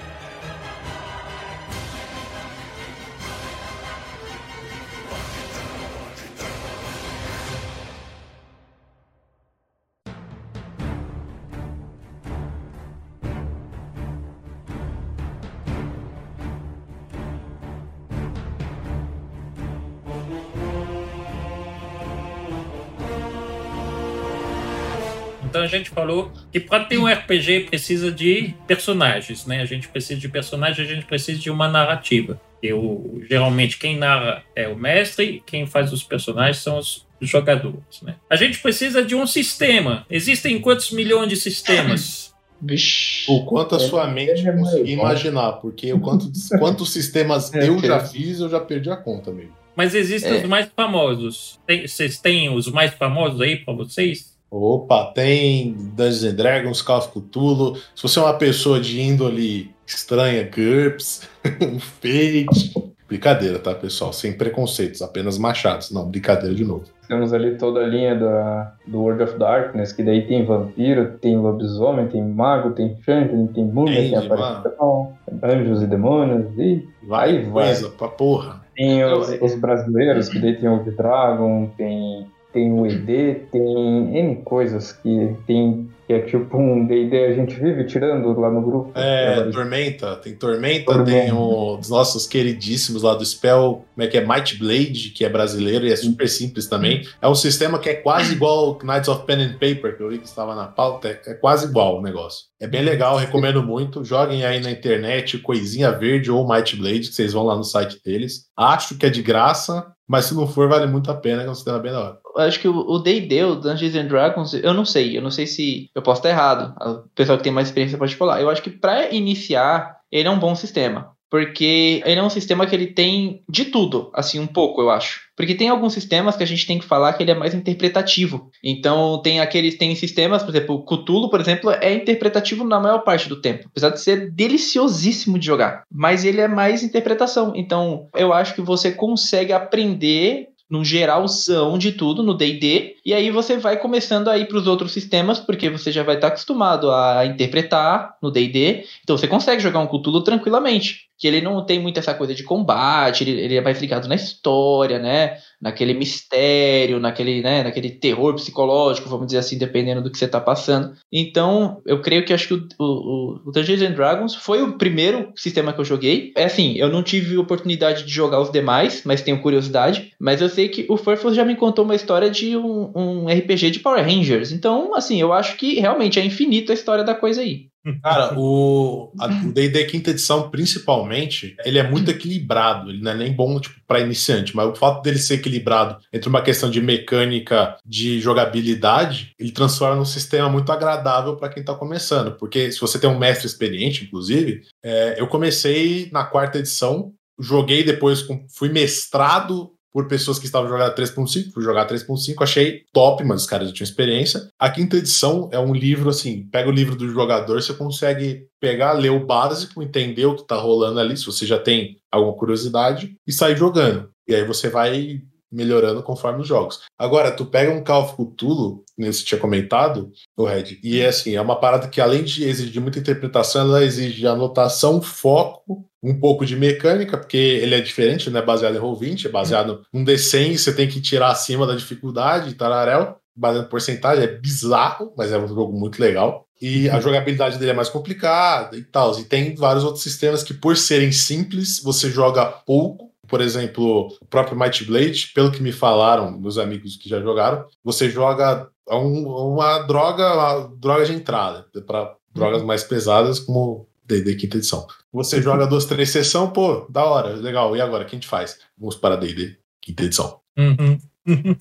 Gente 25.79 25.89
falou 25.89 26.31
que 26.51 26.59
para 26.59 26.85
ter 26.85 26.97
um 26.97 27.07
RPG 27.07 27.61
precisa 27.61 28.11
de 28.11 28.53
personagens, 28.67 29.45
né? 29.45 29.61
A 29.61 29.65
gente 29.65 29.87
precisa 29.87 30.19
de 30.19 30.29
personagens, 30.29 30.87
a 30.87 30.93
gente 30.93 31.05
precisa 31.05 31.39
de 31.39 31.49
uma 31.49 31.67
narrativa. 31.67 32.39
Eu, 32.61 33.21
geralmente 33.27 33.77
quem 33.77 33.97
narra 33.97 34.43
é 34.55 34.67
o 34.67 34.75
mestre, 34.75 35.41
quem 35.45 35.65
faz 35.65 35.91
os 35.91 36.03
personagens 36.03 36.57
são 36.57 36.77
os 36.77 37.05
jogadores, 37.21 38.01
né? 38.01 38.15
A 38.29 38.35
gente 38.35 38.59
precisa 38.59 39.03
de 39.03 39.15
um 39.15 39.25
sistema. 39.25 40.05
Existem 40.09 40.59
quantos 40.59 40.91
milhões 40.91 41.29
de 41.29 41.35
sistemas? 41.35 42.29
Vixe, 42.61 43.31
o 43.31 43.45
quanto 43.45 43.75
a 43.75 43.79
sua 43.79 44.05
mente 44.07 44.45
é 44.45 44.51
conseguir 44.51 44.91
imaginar, 44.91 45.53
porque 45.53 45.93
o 45.93 45.99
quanto, 45.99 46.29
quantos 46.59 46.91
sistemas 46.91 47.51
é, 47.55 47.69
eu 47.69 47.79
já 47.79 48.01
fiz, 48.01 48.41
eu 48.41 48.49
já 48.49 48.59
perdi 48.59 48.89
a 48.89 48.97
conta 48.97 49.31
mesmo. 49.31 49.53
Mas 49.75 49.95
existem 49.95 50.33
é. 50.33 50.41
os 50.41 50.43
mais 50.43 50.69
famosos. 50.75 51.57
Tem, 51.65 51.87
vocês 51.87 52.19
têm 52.19 52.53
os 52.53 52.69
mais 52.69 52.93
famosos 52.93 53.39
aí 53.39 53.55
para 53.55 53.73
vocês? 53.73 54.37
Opa, 54.51 55.11
tem 55.13 55.73
Dungeons 55.73 56.23
and 56.23 56.35
Dragons, 56.35 56.81
Call 56.81 56.97
of 56.97 57.09
Cthulhu. 57.09 57.75
Se 57.95 58.01
você 58.03 58.19
é 58.19 58.21
uma 58.23 58.33
pessoa 58.33 58.79
de 58.79 58.99
índole 58.99 59.71
estranha, 59.85 60.43
GURPS, 60.43 61.27
um 61.61 61.79
Fate. 61.79 62.89
Brincadeira, 63.07 63.57
tá, 63.57 63.73
pessoal? 63.73 64.13
Sem 64.13 64.33
preconceitos, 64.33 65.01
apenas 65.01 65.37
machados. 65.37 65.91
Não, 65.91 66.07
brincadeira 66.07 66.53
de 66.53 66.63
novo. 66.63 66.83
Temos 67.07 67.33
ali 67.33 67.57
toda 67.57 67.79
a 67.79 67.87
linha 67.87 68.15
da, 68.15 68.75
do 68.85 68.99
World 68.99 69.23
of 69.23 69.39
Darkness, 69.39 69.91
que 69.91 70.03
daí 70.03 70.27
tem 70.27 70.45
vampiro, 70.45 71.17
tem 71.17 71.35
lobisomem, 71.35 72.07
tem 72.07 72.23
mago, 72.23 72.69
tem 72.71 72.95
changeling, 73.03 73.47
tem 73.47 73.65
múmia, 73.65 73.95
tem 73.95 74.15
aparição, 74.15 75.13
anjos 75.41 75.81
e 75.81 75.87
demônios, 75.87 76.45
e 76.55 76.87
vai, 77.07 77.41
vai. 77.45 77.65
Coisa 77.65 77.89
pra 77.89 78.07
porra. 78.09 78.61
Tem 78.75 79.03
os, 79.03 79.27
os 79.41 79.55
brasileiros, 79.55 80.29
que 80.29 80.37
daí 80.37 80.55
tem 80.55 80.69
o 80.69 80.83
Dragon, 80.95 81.71
tem 81.75 82.27
tem 82.51 82.71
o 82.71 82.85
ED, 82.85 83.47
tem 83.51 84.17
N 84.17 84.35
coisas 84.43 84.91
que 84.91 85.35
tem 85.45 85.89
que 86.09 86.13
é 86.13 86.21
tipo 86.21 86.57
um 86.57 86.87
D&D 86.87 87.23
a 87.23 87.33
gente 87.33 87.53
vive 87.53 87.85
tirando 87.85 88.33
lá 88.39 88.49
no 88.49 88.63
grupo. 88.63 88.91
É, 88.95 89.43
Tormenta, 89.51 90.15
tem 90.15 90.33
Tormenta, 90.33 90.85
Tormenta, 90.85 91.11
tem 91.11 91.31
o 91.31 91.77
dos 91.77 91.91
nossos 91.91 92.25
queridíssimos 92.25 93.03
lá 93.03 93.13
do 93.13 93.23
Spell, 93.23 93.85
como 93.93 94.03
é 94.03 94.07
que 94.07 94.17
é, 94.17 94.25
Might 94.25 94.57
Blade, 94.57 95.11
que 95.11 95.23
é 95.23 95.29
brasileiro 95.29 95.85
e 95.85 95.91
é 95.91 95.95
super 95.95 96.27
simples 96.27 96.65
também. 96.65 97.07
É 97.21 97.29
um 97.29 97.35
sistema 97.35 97.77
que 97.77 97.89
é 97.89 97.93
quase 97.93 98.33
igual 98.33 98.57
ao 98.57 98.79
Knights 98.83 99.07
of 99.07 99.23
Pen 99.27 99.39
and 99.39 99.53
Paper, 99.59 99.95
que 99.95 100.01
eu 100.01 100.09
vi 100.09 100.17
que 100.17 100.25
estava 100.25 100.55
na 100.55 100.65
pauta, 100.65 101.09
é, 101.09 101.21
é 101.27 101.33
quase 101.35 101.67
igual 101.67 101.99
o 101.99 102.01
negócio. 102.01 102.45
É 102.59 102.65
bem 102.65 102.81
legal, 102.81 103.15
recomendo 103.15 103.61
muito. 103.61 104.03
Joguem 104.03 104.43
aí 104.43 104.59
na 104.59 104.71
internet 104.71 105.37
Coisinha 105.37 105.91
Verde 105.91 106.31
ou 106.31 106.49
Might 106.49 106.75
Blade, 106.75 107.01
que 107.01 107.13
vocês 107.13 107.33
vão 107.33 107.43
lá 107.43 107.55
no 107.55 107.63
site 107.63 108.01
deles. 108.03 108.45
Acho 108.57 108.97
que 108.97 109.05
é 109.05 109.11
de 109.11 109.21
graça, 109.21 109.85
mas 110.09 110.25
se 110.25 110.33
não 110.33 110.47
for, 110.47 110.67
vale 110.67 110.87
muito 110.87 111.11
a 111.11 111.13
pena, 111.13 111.43
que 111.43 111.69
é 111.69 111.79
bem 111.79 111.91
da 111.91 111.99
hora. 111.99 112.19
Eu 112.35 112.41
acho 112.41 112.59
que 112.59 112.67
o 112.67 112.97
D&D, 112.97 113.43
o 113.43 113.55
Dungeons 113.55 113.95
and 113.95 114.07
Dragons, 114.07 114.53
eu 114.55 114.73
não 114.73 114.83
sei, 114.83 115.15
eu 115.15 115.21
não 115.21 115.29
sei 115.29 115.45
se 115.45 115.87
eu 115.93 116.01
posso 116.01 116.19
estar 116.19 116.29
errado. 116.29 116.73
O 116.81 117.09
pessoal 117.13 117.37
que 117.37 117.43
tem 117.43 117.53
mais 117.53 117.67
experiência 117.67 117.97
pode 117.97 118.15
falar. 118.15 118.41
Eu 118.41 118.49
acho 118.49 118.63
que 118.63 118.71
para 118.71 119.13
iniciar, 119.13 119.99
ele 120.11 120.27
é 120.27 120.31
um 120.31 120.39
bom 120.39 120.55
sistema 120.55 121.11
porque 121.29 122.01
ele 122.05 122.19
é 122.19 122.23
um 122.23 122.29
sistema 122.29 122.65
que 122.65 122.75
ele 122.75 122.87
tem 122.87 123.43
de 123.47 123.65
tudo, 123.65 124.09
assim, 124.13 124.39
um 124.39 124.47
pouco, 124.47 124.81
eu 124.81 124.89
acho. 124.89 125.21
Porque 125.35 125.55
tem 125.55 125.69
alguns 125.69 125.93
sistemas 125.93 126.35
que 126.35 126.43
a 126.43 126.47
gente 126.47 126.65
tem 126.65 126.79
que 126.79 126.85
falar 126.85 127.13
que 127.13 127.23
ele 127.23 127.31
é 127.31 127.35
mais 127.35 127.53
interpretativo. 127.53 128.49
Então, 128.63 129.21
tem 129.21 129.39
aqueles 129.39 129.77
tem 129.77 129.95
sistemas, 129.95 130.43
por 130.43 130.49
exemplo, 130.49 130.75
o 130.75 130.83
Cthulhu, 130.83 131.29
por 131.29 131.39
exemplo, 131.39 131.71
é 131.71 131.93
interpretativo 131.93 132.65
na 132.65 132.79
maior 132.79 132.99
parte 132.99 133.29
do 133.29 133.41
tempo, 133.41 133.67
apesar 133.67 133.89
de 133.91 134.01
ser 134.01 134.31
deliciosíssimo 134.31 135.37
de 135.37 135.45
jogar, 135.45 135.83
mas 135.91 136.25
ele 136.25 136.41
é 136.41 136.47
mais 136.47 136.83
interpretação. 136.83 137.53
Então, 137.55 138.07
eu 138.15 138.33
acho 138.33 138.55
que 138.55 138.61
você 138.61 138.91
consegue 138.91 139.53
aprender 139.53 140.47
no 140.69 140.85
geralzão 140.85 141.77
de 141.77 141.91
tudo 141.91 142.21
no 142.21 142.35
D&D, 142.35 142.95
e 143.03 143.13
aí 143.13 143.31
você 143.31 143.57
vai 143.57 143.77
começando 143.77 144.27
a 144.27 144.37
ir 144.37 144.47
para 144.47 144.57
os 144.57 144.67
outros 144.67 144.91
sistemas, 144.91 145.39
porque 145.39 145.67
você 145.67 145.91
já 145.91 146.03
vai 146.03 146.15
estar 146.15 146.27
tá 146.27 146.33
acostumado 146.33 146.91
a 146.91 147.25
interpretar 147.25 148.15
no 148.21 148.29
D&D, 148.29 148.83
então 149.03 149.17
você 149.17 149.27
consegue 149.27 149.63
jogar 149.63 149.79
um 149.79 149.87
Cthulhu 149.87 150.23
tranquilamente 150.23 151.08
que 151.19 151.27
ele 151.27 151.41
não 151.41 151.65
tem 151.65 151.79
muito 151.79 151.99
essa 151.99 152.13
coisa 152.13 152.33
de 152.33 152.43
combate, 152.43 153.25
ele, 153.25 153.31
ele 153.41 153.57
é 153.57 153.61
mais 153.61 153.81
ligado 153.81 154.07
na 154.07 154.15
história, 154.15 154.97
né? 154.97 155.37
Naquele 155.61 155.93
mistério, 155.93 156.97
naquele, 156.97 157.41
né? 157.41 157.61
naquele 157.61 157.89
terror 157.89 158.33
psicológico, 158.35 159.09
vamos 159.09 159.25
dizer 159.25 159.39
assim, 159.39 159.57
dependendo 159.57 160.01
do 160.01 160.09
que 160.09 160.17
você 160.17 160.23
está 160.23 160.39
passando. 160.39 160.93
Então, 161.11 161.81
eu 161.85 162.01
creio 162.01 162.23
que 162.23 162.33
acho 162.33 162.47
que 162.47 162.53
o, 162.53 162.67
o, 162.79 163.41
o 163.45 163.51
Dungeons 163.51 163.81
and 163.81 163.91
Dragons 163.91 164.33
foi 164.33 164.63
o 164.63 164.77
primeiro 164.77 165.33
sistema 165.35 165.73
que 165.73 165.81
eu 165.81 165.85
joguei. 165.85 166.31
É 166.37 166.45
assim, 166.45 166.75
eu 166.77 166.87
não 166.87 167.03
tive 167.03 167.37
oportunidade 167.37 168.05
de 168.05 168.13
jogar 168.13 168.39
os 168.39 168.49
demais, 168.49 169.01
mas 169.03 169.21
tenho 169.21 169.41
curiosidade. 169.41 170.13
Mas 170.17 170.41
eu 170.41 170.47
sei 170.47 170.69
que 170.69 170.85
o 170.87 170.95
Furfus 170.95 171.35
já 171.35 171.43
me 171.43 171.57
contou 171.57 171.83
uma 171.83 171.95
história 171.95 172.29
de 172.29 172.55
um, 172.55 172.91
um 172.95 173.25
RPG 173.25 173.71
de 173.71 173.79
Power 173.79 174.05
Rangers. 174.05 174.53
Então, 174.53 174.95
assim, 174.95 175.19
eu 175.19 175.33
acho 175.33 175.57
que 175.57 175.81
realmente 175.81 176.17
é 176.17 176.23
infinito 176.23 176.71
a 176.71 176.75
história 176.75 177.03
da 177.03 177.13
coisa 177.13 177.41
aí. 177.41 177.67
Cara, 178.03 178.37
o 178.37 179.11
D&D 179.53 179.85
quinta 179.85 180.11
edição, 180.11 180.49
principalmente, 180.49 181.55
ele 181.63 181.79
é 181.79 181.89
muito 181.89 182.11
equilibrado. 182.11 182.89
Ele 182.89 183.01
não 183.01 183.11
é 183.11 183.15
nem 183.15 183.33
bom 183.33 183.59
tipo, 183.59 183.79
para 183.87 184.01
iniciante, 184.01 184.55
mas 184.55 184.67
o 184.67 184.75
fato 184.75 185.01
dele 185.01 185.17
ser 185.17 185.35
equilibrado 185.35 185.97
entre 186.11 186.29
uma 186.29 186.41
questão 186.41 186.69
de 186.69 186.81
mecânica, 186.81 187.77
de 187.85 188.19
jogabilidade, 188.19 189.33
ele 189.39 189.51
transforma 189.51 189.95
num 189.95 190.05
sistema 190.05 190.49
muito 190.49 190.71
agradável 190.71 191.37
para 191.37 191.49
quem 191.49 191.63
tá 191.63 191.73
começando. 191.73 192.35
Porque 192.37 192.71
se 192.71 192.79
você 192.79 192.99
tem 192.99 193.09
um 193.09 193.17
mestre 193.17 193.47
experiente, 193.47 194.03
inclusive, 194.03 194.61
é, 194.83 195.15
eu 195.17 195.27
comecei 195.27 196.09
na 196.11 196.25
quarta 196.25 196.59
edição, 196.59 197.13
joguei 197.39 197.83
depois, 197.83 198.25
fui 198.49 198.69
mestrado 198.69 199.71
por 199.91 200.07
pessoas 200.07 200.37
que 200.37 200.45
estavam 200.45 200.69
jogando 200.69 200.93
3.5, 200.93 201.51
fui 201.51 201.63
jogar 201.63 201.87
3.5, 201.87 202.41
achei 202.41 202.83
top, 202.93 203.23
mas 203.23 203.41
os 203.41 203.47
caras 203.47 203.69
já 203.69 203.73
tinham 203.73 203.89
experiência. 203.89 204.49
A 204.59 204.69
quinta 204.69 204.97
edição 204.97 205.49
é 205.51 205.59
um 205.59 205.73
livro 205.73 206.09
assim, 206.09 206.47
pega 206.51 206.69
o 206.69 206.73
livro 206.73 206.95
do 206.95 207.09
jogador, 207.09 207.61
você 207.61 207.73
consegue 207.73 208.47
pegar, 208.59 208.93
ler 208.93 209.11
o 209.11 209.25
básico, 209.25 209.81
entender 209.81 210.25
o 210.25 210.35
que 210.35 210.45
tá 210.45 210.55
rolando 210.55 210.99
ali, 210.99 211.17
se 211.17 211.25
você 211.25 211.45
já 211.45 211.57
tem 211.57 211.97
alguma 212.11 212.35
curiosidade, 212.35 213.15
e 213.27 213.31
sair 213.31 213.57
jogando. 213.57 214.09
E 214.27 214.35
aí 214.35 214.45
você 214.45 214.69
vai 214.69 215.21
melhorando 215.51 216.03
conforme 216.03 216.41
os 216.41 216.47
jogos. 216.47 216.81
Agora, 216.97 217.31
tu 217.31 217.45
pega 217.45 217.71
um 217.71 217.83
Call 217.83 218.03
of 218.03 218.13
Cthulhu, 218.13 218.83
você 218.97 219.23
tinha 219.23 219.39
comentado, 219.39 220.11
o 220.37 220.45
Red, 220.45 220.79
e 220.83 220.99
é 220.99 221.07
assim, 221.07 221.35
é 221.35 221.41
uma 221.41 221.59
parada 221.59 221.87
que 221.87 222.01
além 222.01 222.23
de 222.23 222.43
exigir 222.43 222.81
muita 222.81 222.99
interpretação, 222.99 223.61
ela 223.61 223.83
exige 223.83 224.25
anotação, 224.27 225.01
foco 225.01 225.85
um 226.01 226.17
pouco 226.17 226.45
de 226.45 226.55
mecânica, 226.55 227.17
porque 227.17 227.37
ele 227.37 227.75
é 227.75 227.81
diferente, 227.81 228.29
não 228.29 228.39
é 228.39 228.45
baseado 228.45 228.75
em 228.75 228.79
Roll20, 228.79 229.25
é 229.25 229.29
baseado 229.29 229.81
num 229.93 230.05
D100, 230.05 230.57
você 230.57 230.73
tem 230.73 230.87
que 230.87 231.01
tirar 231.01 231.31
acima 231.31 231.67
da 231.67 231.75
dificuldade, 231.75 232.53
tararel, 232.55 233.17
baseado 233.35 233.65
em 233.65 233.69
porcentagem, 233.69 234.23
é 234.23 234.27
bizarro, 234.27 235.13
mas 235.17 235.31
é 235.31 235.37
um 235.37 235.47
jogo 235.47 235.77
muito 235.77 235.99
legal. 235.99 236.45
E 236.61 236.89
a 236.89 236.99
jogabilidade 236.99 237.57
dele 237.57 237.71
é 237.71 237.73
mais 237.73 237.87
complicada 237.87 238.75
e 238.75 238.83
tal. 238.83 239.17
E 239.17 239.23
tem 239.23 239.55
vários 239.55 239.83
outros 239.83 240.03
sistemas 240.03 240.43
que, 240.43 240.53
por 240.53 240.75
serem 240.75 241.11
simples, 241.11 241.81
você 241.81 242.09
joga 242.09 242.45
pouco. 242.45 243.08
Por 243.29 243.41
exemplo, 243.41 244.07
o 244.19 244.25
próprio 244.25 244.57
Might 244.57 244.83
Blade, 244.85 245.31
pelo 245.33 245.51
que 245.51 245.61
me 245.61 245.71
falaram, 245.71 246.37
meus 246.37 246.57
amigos 246.57 246.97
que 246.97 247.07
já 247.07 247.21
jogaram, 247.21 247.65
você 247.83 248.09
joga 248.09 248.69
um, 248.89 249.27
uma 249.53 249.79
droga, 249.79 250.33
uma 250.33 250.75
droga 250.75 251.05
de 251.05 251.13
entrada 251.13 251.67
para 251.85 252.15
drogas 252.33 252.63
mais 252.63 252.83
pesadas, 252.83 253.39
como 253.39 253.87
D&D 254.05 254.35
quinta 254.35 254.57
edição. 254.57 254.87
Você 255.13 255.39
joga 255.43 255.67
duas, 255.67 255.85
três 255.85 256.09
sessões, 256.09 256.51
pô, 256.51 256.87
da 256.89 257.05
hora, 257.05 257.29
legal. 257.35 257.75
E 257.75 257.81
agora, 257.81 258.03
o 258.03 258.07
que 258.07 258.15
a 258.15 258.17
gente 258.19 258.27
faz? 258.27 258.57
Vamos 258.77 258.95
para 258.95 259.15
D&D 259.15 259.57
quinta 259.81 260.03
edição. 260.03 260.39
Uhum. 260.57 260.97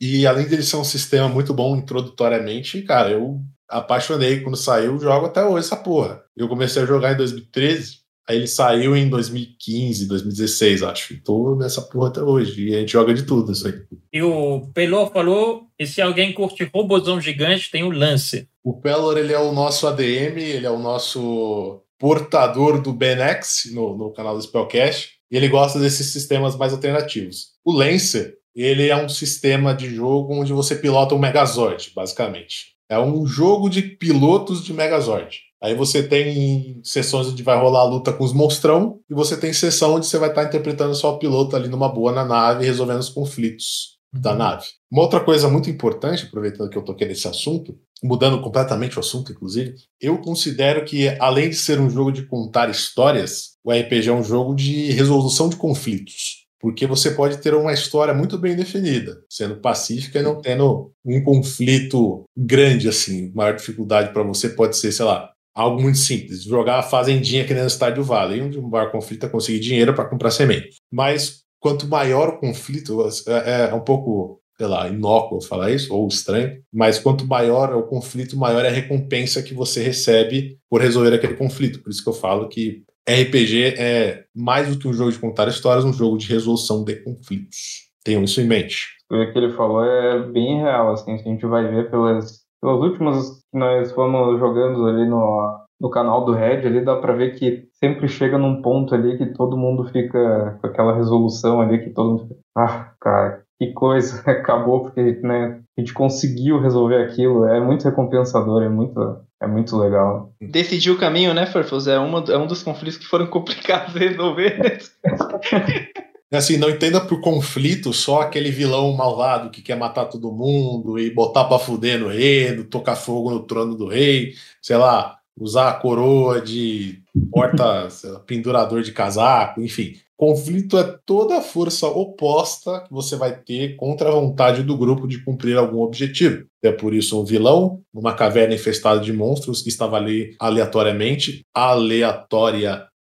e 0.00 0.26
além 0.26 0.46
de 0.46 0.54
ele 0.54 0.62
ser 0.62 0.76
um 0.76 0.84
sistema 0.84 1.28
muito 1.28 1.54
bom 1.54 1.76
introdutoriamente, 1.76 2.82
cara, 2.82 3.10
eu 3.10 3.40
apaixonei 3.68 4.40
quando 4.40 4.56
saiu, 4.56 4.98
jogo 4.98 5.26
até 5.26 5.44
hoje 5.44 5.66
essa 5.66 5.76
porra. 5.76 6.22
Eu 6.36 6.48
comecei 6.48 6.82
a 6.82 6.86
jogar 6.86 7.12
em 7.12 7.16
2013, 7.16 8.03
aí 8.28 8.36
ele 8.36 8.46
saiu 8.46 8.96
em 8.96 9.08
2015, 9.08 10.06
2016, 10.06 10.82
acho. 10.82 11.14
E 11.14 11.20
tô 11.20 11.54
nessa 11.56 11.82
porra 11.82 12.08
até 12.08 12.22
hoje. 12.22 12.68
E 12.68 12.74
a 12.74 12.80
gente 12.80 12.92
joga 12.92 13.14
de 13.14 13.22
tudo 13.24 13.52
isso 13.52 13.66
aí. 13.66 13.74
E 14.12 14.22
o 14.22 14.68
Pelor 14.72 15.12
falou: 15.12 15.66
e 15.78 15.86
se 15.86 16.00
alguém 16.00 16.32
curte 16.32 16.70
robôzão 16.72 17.20
gigante, 17.20 17.70
tem 17.70 17.82
o 17.82 17.90
Lance. 17.90 18.48
O 18.62 18.80
Pelor, 18.80 19.18
ele 19.18 19.32
é 19.32 19.38
o 19.38 19.52
nosso 19.52 19.86
ADM, 19.86 20.38
ele 20.38 20.66
é 20.66 20.70
o 20.70 20.78
nosso 20.78 21.82
portador 21.98 22.80
do 22.80 22.92
Benex 22.92 23.70
no, 23.72 23.96
no 23.96 24.12
canal 24.12 24.36
do 24.36 24.42
Spellcast, 24.42 25.12
e 25.30 25.36
ele 25.36 25.48
gosta 25.48 25.78
desses 25.78 26.12
sistemas 26.12 26.56
mais 26.56 26.72
alternativos. 26.72 27.54
O 27.64 27.72
Lancer, 27.72 28.36
ele 28.54 28.88
é 28.88 28.96
um 28.96 29.08
sistema 29.08 29.74
de 29.74 29.94
jogo 29.94 30.34
onde 30.34 30.52
você 30.52 30.76
pilota 30.76 31.14
um 31.14 31.18
Megazord, 31.18 31.92
basicamente. 31.94 32.74
É 32.88 32.98
um 32.98 33.26
jogo 33.26 33.68
de 33.68 33.82
pilotos 33.82 34.62
de 34.62 34.72
Megazord. 34.72 35.40
Aí 35.64 35.74
você 35.74 36.02
tem 36.02 36.78
sessões 36.84 37.28
onde 37.28 37.42
vai 37.42 37.58
rolar 37.58 37.80
a 37.80 37.88
luta 37.88 38.12
com 38.12 38.22
os 38.22 38.34
monstrão, 38.34 39.00
e 39.08 39.14
você 39.14 39.34
tem 39.34 39.50
sessão 39.50 39.94
onde 39.94 40.04
você 40.04 40.18
vai 40.18 40.28
estar 40.28 40.44
interpretando 40.44 40.94
só 40.94 41.14
o 41.14 41.18
piloto 41.18 41.56
ali 41.56 41.70
numa 41.70 41.88
boa 41.88 42.12
na 42.12 42.22
nave, 42.22 42.66
resolvendo 42.66 42.98
os 43.00 43.08
conflitos 43.08 43.96
da 44.12 44.32
uhum. 44.32 44.36
nave. 44.36 44.66
Uma 44.92 45.00
outra 45.00 45.20
coisa 45.20 45.48
muito 45.48 45.70
importante, 45.70 46.26
aproveitando 46.26 46.68
que 46.68 46.76
eu 46.76 46.84
toquei 46.84 47.08
nesse 47.08 47.26
assunto, 47.26 47.74
mudando 48.02 48.42
completamente 48.42 48.98
o 48.98 49.00
assunto, 49.00 49.32
inclusive, 49.32 49.74
eu 49.98 50.18
considero 50.18 50.84
que, 50.84 51.08
além 51.18 51.48
de 51.48 51.56
ser 51.56 51.80
um 51.80 51.88
jogo 51.88 52.12
de 52.12 52.26
contar 52.26 52.68
histórias, 52.68 53.52
o 53.64 53.72
RPG 53.72 54.10
é 54.10 54.12
um 54.12 54.22
jogo 54.22 54.54
de 54.54 54.92
resolução 54.92 55.48
de 55.48 55.56
conflitos. 55.56 56.44
Porque 56.60 56.86
você 56.86 57.10
pode 57.10 57.38
ter 57.38 57.54
uma 57.54 57.72
história 57.72 58.12
muito 58.14 58.38
bem 58.38 58.54
definida, 58.54 59.18
sendo 59.30 59.56
pacífica 59.56 60.18
e 60.18 60.22
não 60.22 60.40
tendo 60.40 60.92
um 61.04 61.22
conflito 61.22 62.24
grande, 62.36 62.88
assim. 62.88 63.30
A 63.32 63.36
maior 63.36 63.56
dificuldade 63.56 64.12
para 64.12 64.22
você 64.22 64.48
pode 64.48 64.76
ser, 64.78 64.92
sei 64.92 65.04
lá, 65.04 65.33
algo 65.54 65.80
muito 65.80 65.98
simples, 65.98 66.42
jogar 66.42 66.80
a 66.80 66.82
fazendinha 66.82 67.44
aqui 67.44 67.54
no 67.54 67.66
Estádio 67.66 68.02
Vale, 68.02 68.40
onde 68.40 68.58
o 68.58 68.68
maior 68.68 68.90
conflito 68.90 69.26
é 69.26 69.28
conseguir 69.28 69.60
dinheiro 69.60 69.94
para 69.94 70.08
comprar 70.08 70.30
semente. 70.30 70.76
Mas 70.92 71.44
quanto 71.60 71.86
maior 71.86 72.30
o 72.30 72.38
conflito, 72.38 73.06
é, 73.28 73.70
é 73.70 73.74
um 73.74 73.80
pouco 73.80 74.40
sei 74.56 74.66
lá, 74.66 74.88
inócuo 74.88 75.40
falar 75.40 75.72
isso, 75.72 75.92
ou 75.92 76.06
estranho, 76.06 76.62
mas 76.72 76.98
quanto 76.98 77.26
maior 77.26 77.72
é 77.72 77.74
o 77.74 77.82
conflito, 77.82 78.36
maior 78.36 78.64
é 78.64 78.68
a 78.68 78.72
recompensa 78.72 79.42
que 79.42 79.52
você 79.52 79.82
recebe 79.82 80.58
por 80.70 80.80
resolver 80.80 81.12
aquele 81.12 81.34
conflito. 81.34 81.82
Por 81.82 81.90
isso 81.90 82.02
que 82.02 82.08
eu 82.08 82.14
falo 82.14 82.48
que 82.48 82.84
RPG 83.08 83.74
é 83.76 84.24
mais 84.34 84.68
do 84.68 84.78
que 84.78 84.88
um 84.88 84.92
jogo 84.92 85.10
de 85.10 85.18
contar 85.18 85.48
histórias, 85.48 85.84
um 85.84 85.92
jogo 85.92 86.16
de 86.16 86.28
resolução 86.28 86.84
de 86.84 86.96
conflitos. 86.96 87.90
Tenham 88.04 88.22
isso 88.22 88.40
em 88.40 88.46
mente. 88.46 88.94
O 89.10 89.32
que 89.32 89.38
ele 89.38 89.52
falou 89.54 89.84
é 89.84 90.22
bem 90.30 90.60
real, 90.60 90.92
assim, 90.92 91.14
a 91.14 91.18
gente 91.18 91.44
vai 91.46 91.68
ver 91.68 91.90
pelas, 91.90 92.43
pelas 92.64 92.80
últimas 92.80 93.30
que 93.52 93.58
nós 93.58 93.92
fomos 93.92 94.40
jogando 94.40 94.86
ali 94.86 95.06
no, 95.06 95.66
no 95.78 95.90
canal 95.90 96.24
do 96.24 96.32
Red, 96.32 96.66
ali 96.66 96.82
dá 96.82 96.96
para 96.96 97.12
ver 97.12 97.34
que 97.34 97.64
sempre 97.74 98.08
chega 98.08 98.38
num 98.38 98.62
ponto 98.62 98.94
ali 98.94 99.18
que 99.18 99.26
todo 99.26 99.54
mundo 99.54 99.84
fica 99.84 100.58
com 100.58 100.66
aquela 100.66 100.96
resolução 100.96 101.60
ali 101.60 101.84
que 101.84 101.90
todo 101.90 102.12
mundo 102.12 102.22
fica, 102.28 102.40
ah, 102.56 102.92
cara, 102.98 103.42
que 103.60 103.74
coisa, 103.74 104.22
acabou 104.30 104.84
porque 104.84 105.20
né, 105.22 105.60
a 105.76 105.80
gente 105.80 105.92
conseguiu 105.92 106.58
resolver 106.58 107.04
aquilo. 107.04 107.44
É 107.44 107.60
muito 107.60 107.84
recompensador, 107.84 108.62
é 108.62 108.68
muito, 108.70 108.98
é 109.42 109.46
muito 109.46 109.76
legal. 109.76 110.32
Decidir 110.40 110.90
o 110.90 110.98
caminho, 110.98 111.34
né, 111.34 111.44
Furfus? 111.44 111.86
É, 111.86 111.98
uma, 111.98 112.24
é 112.30 112.38
um 112.38 112.46
dos 112.46 112.62
conflitos 112.62 112.96
que 112.96 113.06
foram 113.06 113.26
complicados 113.28 113.92
de 113.92 114.08
resolver. 114.08 114.78
Assim, 116.36 116.56
não 116.56 116.70
entenda 116.70 117.00
por 117.00 117.20
conflito 117.20 117.92
só 117.92 118.22
aquele 118.22 118.50
vilão 118.50 118.92
malvado 118.92 119.50
que 119.50 119.62
quer 119.62 119.76
matar 119.76 120.06
todo 120.06 120.32
mundo 120.32 120.98
e 120.98 121.10
botar 121.10 121.44
pra 121.44 121.58
fuder 121.58 121.98
no 121.98 122.08
reino, 122.08 122.64
tocar 122.64 122.96
fogo 122.96 123.30
no 123.30 123.46
trono 123.46 123.74
do 123.76 123.86
rei, 123.86 124.34
sei 124.60 124.76
lá, 124.76 125.18
usar 125.36 125.68
a 125.70 125.74
coroa 125.74 126.40
de 126.40 127.02
porta, 127.30 127.88
lá, 128.04 128.20
pendurador 128.26 128.82
de 128.82 128.92
casaco, 128.92 129.60
enfim. 129.62 129.94
Conflito 130.16 130.78
é 130.78 130.96
toda 131.04 131.38
a 131.38 131.42
força 131.42 131.88
oposta 131.88 132.80
que 132.80 132.92
você 132.92 133.16
vai 133.16 133.36
ter 133.36 133.74
contra 133.74 134.08
a 134.08 134.12
vontade 134.12 134.62
do 134.62 134.76
grupo 134.76 135.08
de 135.08 135.22
cumprir 135.24 135.58
algum 135.58 135.80
objetivo. 135.80 136.46
É 136.62 136.70
por 136.70 136.94
isso 136.94 137.20
um 137.20 137.24
vilão, 137.24 137.82
numa 137.92 138.14
caverna 138.14 138.54
infestada 138.54 139.00
de 139.00 139.12
monstros 139.12 139.60
que 139.60 139.68
estava 139.68 139.96
ali 139.96 140.36
aleatoriamente, 140.38 141.44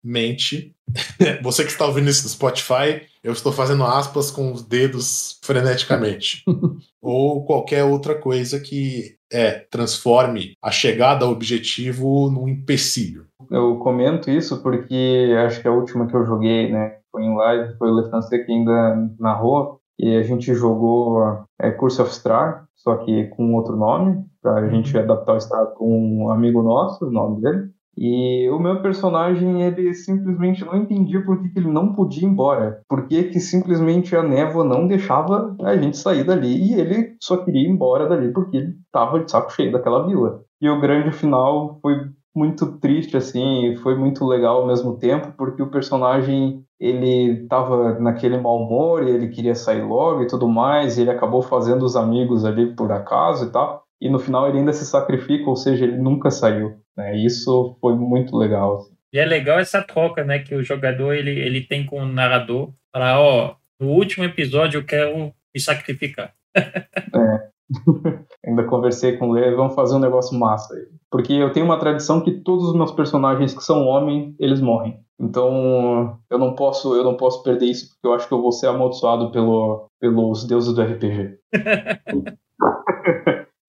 aleatoriamente. 0.05 0.73
Você 1.43 1.63
que 1.63 1.71
está 1.71 1.85
ouvindo 1.85 2.09
isso 2.09 2.23
no 2.23 2.29
Spotify, 2.29 3.01
eu 3.23 3.33
estou 3.33 3.51
fazendo 3.51 3.83
aspas 3.83 4.29
com 4.29 4.51
os 4.51 4.63
dedos 4.63 5.39
freneticamente. 5.43 6.43
Ou 7.01 7.43
qualquer 7.45 7.83
outra 7.83 8.15
coisa 8.15 8.59
que 8.59 9.15
é 9.31 9.51
transforme 9.51 10.53
a 10.61 10.71
chegada 10.71 11.25
ao 11.25 11.31
objetivo 11.31 12.29
num 12.29 12.47
empecilho. 12.47 13.25
Eu 13.51 13.77
comento 13.77 14.29
isso 14.29 14.61
porque 14.61 15.35
acho 15.45 15.61
que 15.61 15.67
a 15.67 15.71
última 15.71 16.07
que 16.07 16.15
eu 16.15 16.25
joguei, 16.25 16.71
né, 16.71 16.97
foi 17.11 17.23
em 17.23 17.35
live, 17.35 17.77
foi 17.77 17.89
o 17.89 17.93
Lefrançais 17.93 18.45
que 18.45 18.51
ainda 18.51 19.09
narrou, 19.19 19.79
e 19.99 20.15
a 20.15 20.23
gente 20.23 20.53
jogou 20.53 21.45
é, 21.59 21.71
Curse 21.71 22.01
of 22.01 22.13
Star, 22.13 22.67
só 22.75 22.97
que 22.97 23.25
com 23.29 23.53
outro 23.55 23.75
nome, 23.75 24.25
para 24.41 24.55
a 24.55 24.69
gente 24.69 24.97
adaptar 24.97 25.33
o 25.33 25.41
Star 25.41 25.67
com 25.67 26.25
um 26.25 26.31
amigo 26.31 26.61
nosso, 26.61 27.05
o 27.05 27.11
nome 27.11 27.41
dele. 27.41 27.69
E 27.97 28.49
o 28.49 28.59
meu 28.59 28.81
personagem, 28.81 29.61
ele 29.61 29.93
simplesmente 29.93 30.65
não 30.65 30.75
entendia 30.75 31.23
por 31.23 31.41
que, 31.41 31.49
que 31.49 31.59
ele 31.59 31.71
não 31.71 31.93
podia 31.93 32.23
ir 32.23 32.31
embora. 32.31 32.81
Por 32.89 33.07
que, 33.07 33.23
que 33.23 33.39
simplesmente 33.39 34.15
a 34.15 34.23
névoa 34.23 34.63
não 34.63 34.87
deixava 34.87 35.55
a 35.63 35.77
gente 35.77 35.97
sair 35.97 36.23
dali. 36.23 36.71
E 36.71 36.79
ele 36.79 37.15
só 37.21 37.37
queria 37.37 37.67
ir 37.67 37.71
embora 37.71 38.07
dali 38.07 38.31
porque 38.33 38.57
ele 38.57 38.75
estava 38.85 39.23
de 39.23 39.31
saco 39.31 39.51
cheio 39.51 39.71
daquela 39.71 40.05
vila. 40.05 40.41
E 40.61 40.69
o 40.69 40.79
grande 40.79 41.11
final 41.11 41.79
foi 41.81 41.95
muito 42.35 42.77
triste, 42.79 43.15
assim, 43.15 43.75
foi 43.77 43.95
muito 43.95 44.25
legal 44.25 44.61
ao 44.61 44.67
mesmo 44.67 44.97
tempo, 44.97 45.33
porque 45.37 45.61
o 45.61 45.71
personagem, 45.71 46.61
ele 46.77 47.47
tava 47.47 47.97
naquele 47.97 48.37
mau 48.37 48.61
humor 48.61 49.03
e 49.03 49.09
ele 49.09 49.29
queria 49.29 49.55
sair 49.55 49.81
logo 49.81 50.21
e 50.21 50.27
tudo 50.27 50.47
mais, 50.47 50.97
e 50.97 51.01
ele 51.01 51.11
acabou 51.11 51.41
fazendo 51.41 51.85
os 51.85 51.95
amigos 51.95 52.43
ali 52.43 52.75
por 52.75 52.91
acaso 52.91 53.45
e 53.45 53.51
tal, 53.51 53.83
e 54.01 54.09
no 54.09 54.19
final 54.19 54.49
ele 54.49 54.59
ainda 54.59 54.73
se 54.73 54.85
sacrifica, 54.85 55.49
ou 55.49 55.55
seja, 55.55 55.85
ele 55.85 55.97
nunca 55.97 56.29
saiu, 56.29 56.73
né, 56.97 57.17
isso 57.17 57.77
foi 57.79 57.95
muito 57.95 58.35
legal. 58.35 58.77
Assim. 58.77 58.95
E 59.13 59.19
é 59.19 59.25
legal 59.25 59.59
essa 59.59 59.81
troca, 59.81 60.23
né, 60.23 60.39
que 60.39 60.55
o 60.55 60.63
jogador, 60.63 61.13
ele, 61.13 61.31
ele 61.31 61.61
tem 61.61 61.85
com 61.85 62.01
o 62.01 62.05
narrador, 62.05 62.71
para, 62.91 63.19
ó, 63.19 63.55
no 63.79 63.89
último 63.89 64.23
episódio 64.23 64.79
eu 64.79 64.85
quero 64.85 65.33
me 65.53 65.59
sacrificar. 65.61 66.33
é. 66.55 67.55
Ainda 68.45 68.63
conversei 68.63 69.17
com 69.17 69.29
o 69.29 69.31
Lê, 69.31 69.51
vamos 69.55 69.73
fazer 69.73 69.95
um 69.95 69.99
negócio 69.99 70.37
massa 70.37 70.73
aí. 70.75 70.85
Porque 71.09 71.33
eu 71.33 71.51
tenho 71.51 71.65
uma 71.65 71.79
tradição 71.79 72.21
que 72.21 72.31
todos 72.31 72.69
os 72.69 72.75
meus 72.75 72.91
personagens 72.91 73.53
que 73.53 73.63
são 73.63 73.85
homens, 73.87 74.35
eles 74.39 74.61
morrem. 74.61 74.99
Então, 75.19 76.19
eu 76.29 76.37
não 76.37 76.53
posso, 76.55 76.95
eu 76.95 77.03
não 77.03 77.15
posso 77.15 77.41
perder 77.41 77.65
isso 77.65 77.89
porque 77.89 78.07
eu 78.07 78.13
acho 78.13 78.27
que 78.27 78.33
eu 78.33 78.41
vou 78.41 78.51
ser 78.51 78.67
amaldiçoado 78.67 79.31
pelo, 79.31 79.89
pelos 79.99 80.45
deuses 80.45 80.73
do 80.73 80.81
RPG. 80.81 81.37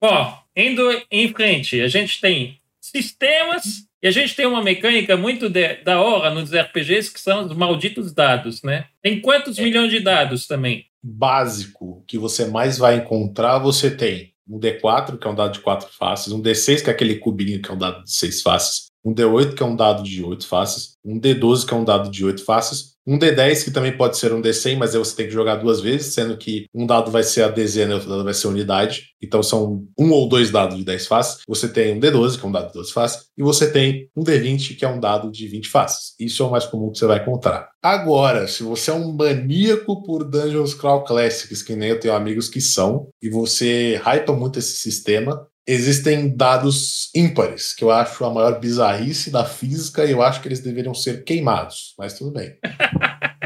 Ó, 0.03 0.33
indo 0.57 0.83
em 1.11 1.29
frente, 1.29 1.81
a 1.81 1.89
gente 1.89 2.21
tem 2.21 2.61
sistemas 2.97 3.87
e 4.03 4.09
a 4.09 4.11
gente 4.11 4.35
tem 4.35 4.47
uma 4.47 4.63
mecânica 4.63 5.17
muito 5.17 5.49
de, 5.49 5.77
da 5.83 6.01
hora 6.01 6.33
nos 6.33 6.51
RPGs 6.53 7.13
que 7.13 7.21
são 7.21 7.47
os 7.47 7.57
malditos 7.57 8.13
dados, 8.13 8.63
né? 8.63 8.87
Tem 9.03 9.21
quantos 9.21 9.59
é. 9.59 9.63
milhões 9.63 9.91
de 9.91 10.01
dados 10.01 10.47
também? 10.47 10.87
Básico 11.03 12.05
que 12.07 12.19
você 12.19 12.47
mais 12.47 12.79
vai 12.79 12.97
encontrar, 12.97 13.59
você 13.59 13.91
tem 13.91 14.33
um 14.49 14.59
D4, 14.59 15.19
que 15.19 15.27
é 15.27 15.31
um 15.31 15.35
dado 15.35 15.53
de 15.53 15.61
quatro 15.61 15.89
faces, 15.93 16.33
um 16.33 16.41
D6, 16.41 16.83
que 16.83 16.91
é 16.91 16.93
aquele 16.93 17.17
cubinho 17.17 17.61
que 17.61 17.71
é 17.71 17.75
um 17.75 17.79
dado 17.79 18.05
de 18.05 18.13
seis 18.13 18.43
faces, 18.43 18.87
um 19.05 19.15
D8, 19.15 19.55
que 19.55 19.63
é 19.63 19.67
um 19.67 19.77
dado 19.77 20.03
de 20.03 20.23
oito 20.23 20.47
faces, 20.47 20.97
um 21.05 21.21
D12, 21.21 21.67
que 21.67 21.75
é 21.75 21.77
um 21.77 21.85
dado 21.85 22.11
de 22.11 22.25
oito 22.25 22.45
faces, 22.45 22.96
um 23.07 23.19
D10, 23.19 23.65
que 23.65 23.71
também 23.71 23.97
pode 23.97 24.19
ser 24.19 24.33
um 24.33 24.43
D100, 24.43 24.77
mas 24.77 24.95
aí 24.95 24.99
você 24.99 25.15
tem 25.15 25.27
que 25.27 25.33
jogar 25.33 25.57
duas 25.57 25.81
vezes, 25.81 26.13
sendo 26.13 26.37
que 26.37 26.67
um 26.75 26.85
dado 26.85 27.11
vai 27.11 27.23
ser 27.23 27.43
a 27.43 27.49
dezena 27.49 27.93
e 27.93 27.95
outro 27.95 28.09
dado 28.09 28.25
vai 28.25 28.35
ser 28.35 28.49
a 28.49 28.51
unidade. 28.51 29.11
Então 29.23 29.43
são 29.43 29.87
um 29.99 30.11
ou 30.11 30.29
dois 30.29 30.51
dados 30.51 30.77
de 30.77 30.85
10 30.85 31.07
faces. 31.07 31.43
Você 31.47 31.69
tem 31.69 31.97
um 31.97 32.01
D12, 32.01 32.39
que 32.39 32.45
é 32.45 32.49
um 32.49 32.53
dado 32.53 32.69
de 32.69 32.75
12 32.75 32.93
faces, 32.93 33.27
e 33.39 33.43
você 33.43 33.71
tem 33.71 34.09
um 34.17 34.25
D20, 34.25 34.77
que 34.77 34.85
é 34.85 34.89
um 34.89 34.99
dado 34.99 35.31
de 35.31 35.47
20 35.47 35.69
faces. 35.69 36.15
Isso 36.19 36.43
é 36.43 36.47
o 36.47 36.51
mais 36.51 36.67
comum 36.67 36.91
que 36.91 36.99
você 36.99 37.07
vai 37.07 37.21
encontrar. 37.21 37.69
Agora, 37.83 38.49
se 38.49 38.65
você 38.65 38.91
é 38.91 38.95
um 38.95 39.13
maníaco 39.13 40.03
por 40.03 40.25
Dungeons 40.29 40.75
Crawl 40.75 41.05
Classics, 41.05 41.63
que 41.63 41.77
nem 41.77 41.91
eu 41.91 42.01
tenho 42.01 42.15
amigos 42.15 42.49
que 42.49 42.61
são, 42.61 43.09
e 43.23 43.31
você 43.31 44.01
hypa 44.05 44.33
muito 44.33 44.59
esse 44.59 44.77
sistema, 44.77 45.47
existem 45.67 46.35
dados 46.35 47.11
ímpares, 47.15 47.75
que 47.75 47.83
eu 47.83 47.91
acho 47.91 48.25
a 48.25 48.31
maior 48.33 48.61
bizarrice 48.61 49.31
da 49.31 49.45
física 49.45 50.05
e 50.05 50.13
eu 50.13 50.23
acho 50.23 50.41
que 50.41 50.49
eles 50.49 50.61
deveriam 50.61 50.95
ser 50.95 51.25
queimados, 51.25 51.95
mas 51.99 52.15
tudo 52.15 52.33
bem. 52.33 52.57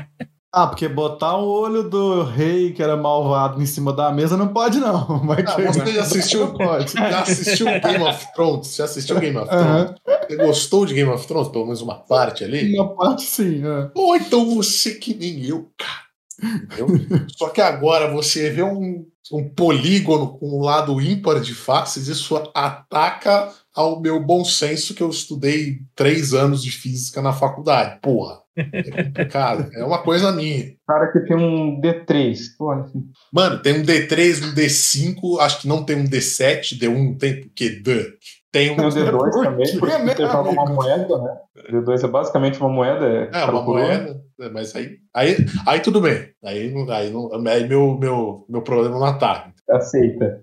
Ah, 0.53 0.67
porque 0.67 0.89
botar 0.89 1.37
o 1.37 1.49
olho 1.49 1.89
do 1.89 2.25
rei 2.25 2.73
que 2.73 2.83
era 2.83 2.97
malvado 2.97 3.63
em 3.63 3.67
cima 3.67 3.93
da 3.93 4.11
mesa 4.11 4.37
não 4.37 4.49
pode, 4.49 4.81
não. 4.81 5.07
Vai 5.25 5.45
ah, 5.47 5.73
você 5.73 5.93
já 5.93 6.03
assistiu, 6.03 6.49
pode. 6.59 6.93
já 6.93 7.21
assistiu 7.21 7.67
Game 7.67 8.03
of 8.03 8.33
Thrones? 8.35 8.75
Já 8.75 8.85
assistiu 8.85 9.21
Game 9.21 9.37
of 9.37 9.49
Thrones? 9.49 9.95
Você 10.27 10.37
gostou 10.37 10.85
de 10.85 10.95
Game 10.95 11.09
of 11.09 11.25
Thrones? 11.25 11.49
Pelo 11.51 11.67
menos 11.67 11.81
uma 11.81 12.01
parte 12.01 12.43
ali? 12.43 12.75
Uma 12.75 12.97
parte, 12.97 13.23
sim. 13.23 13.63
É. 13.65 13.91
Ou 13.95 14.17
então 14.17 14.53
você 14.57 14.95
que 14.95 15.15
nem 15.15 15.45
eu, 15.45 15.71
cara. 15.79 16.10
Entendeu? 16.43 17.27
Só 17.37 17.49
que 17.49 17.61
agora 17.61 18.11
você 18.11 18.51
vê 18.51 18.63
um, 18.63 19.07
um 19.33 19.49
polígono 19.49 20.39
com 20.39 20.59
um 20.59 20.63
lado 20.63 21.01
ímpar 21.01 21.41
de 21.41 21.55
faces, 21.55 22.09
isso 22.09 22.37
ataca 22.55 23.53
ao 23.75 24.01
meu 24.01 24.21
bom 24.21 24.45
senso 24.45 24.95
que 24.95 25.03
eu 25.03 25.09
estudei 25.09 25.79
três 25.95 26.35
anos 26.35 26.63
de 26.63 26.71
física 26.71 27.23
na 27.23 27.33
faculdade. 27.33 28.01
Porra, 28.01 28.41
é 28.57 29.05
complicado. 29.05 29.71
é 29.73 29.85
uma 29.85 30.03
coisa 30.03 30.33
minha. 30.33 30.75
Cara 30.87 31.13
que 31.13 31.21
tem 31.21 31.37
um 31.37 31.81
D3. 31.81 32.37
Porra, 32.59 32.81
assim. 32.81 33.03
Mano, 33.33 33.63
tem 33.63 33.81
um 33.81 33.83
D3, 33.83 34.45
um 34.45 34.55
D5, 34.55 35.41
acho 35.41 35.61
que 35.61 35.69
não 35.69 35.85
tem 35.85 35.97
um 35.97 36.05
D7, 36.05 36.79
D1 36.79 37.19
tem 37.19 37.41
porque 37.41 37.71
D. 37.71 38.15
Tem 38.53 38.73
um 38.73 38.77
tem 38.77 38.87
o 38.87 38.89
D2 38.89 39.13
Por 39.31 39.45
também, 39.45 39.79
porque 39.79 40.17
você 40.17 40.27
joga 40.27 40.51
uma 40.51 40.67
moeda, 40.67 41.19
né? 41.19 41.37
O 41.69 41.83
D2 41.83 42.05
é 42.05 42.09
basicamente 42.09 42.59
uma 42.59 42.69
moeda. 42.69 43.07
É, 43.07 43.31
é 43.33 43.45
uma 43.45 43.63
moeda, 43.63 44.21
mas 44.49 44.75
aí, 44.75 44.99
aí, 45.15 45.37
aí 45.67 45.81
tudo 45.81 46.01
bem. 46.01 46.31
Aí, 46.43 46.73
aí, 46.91 47.11
não, 47.11 47.31
aí 47.47 47.69
meu, 47.69 47.99
meu, 47.99 48.47
meu 48.49 48.63
problema 48.63 48.99
não 48.99 49.05
ataca. 49.05 49.53
Aceita. 49.69 50.43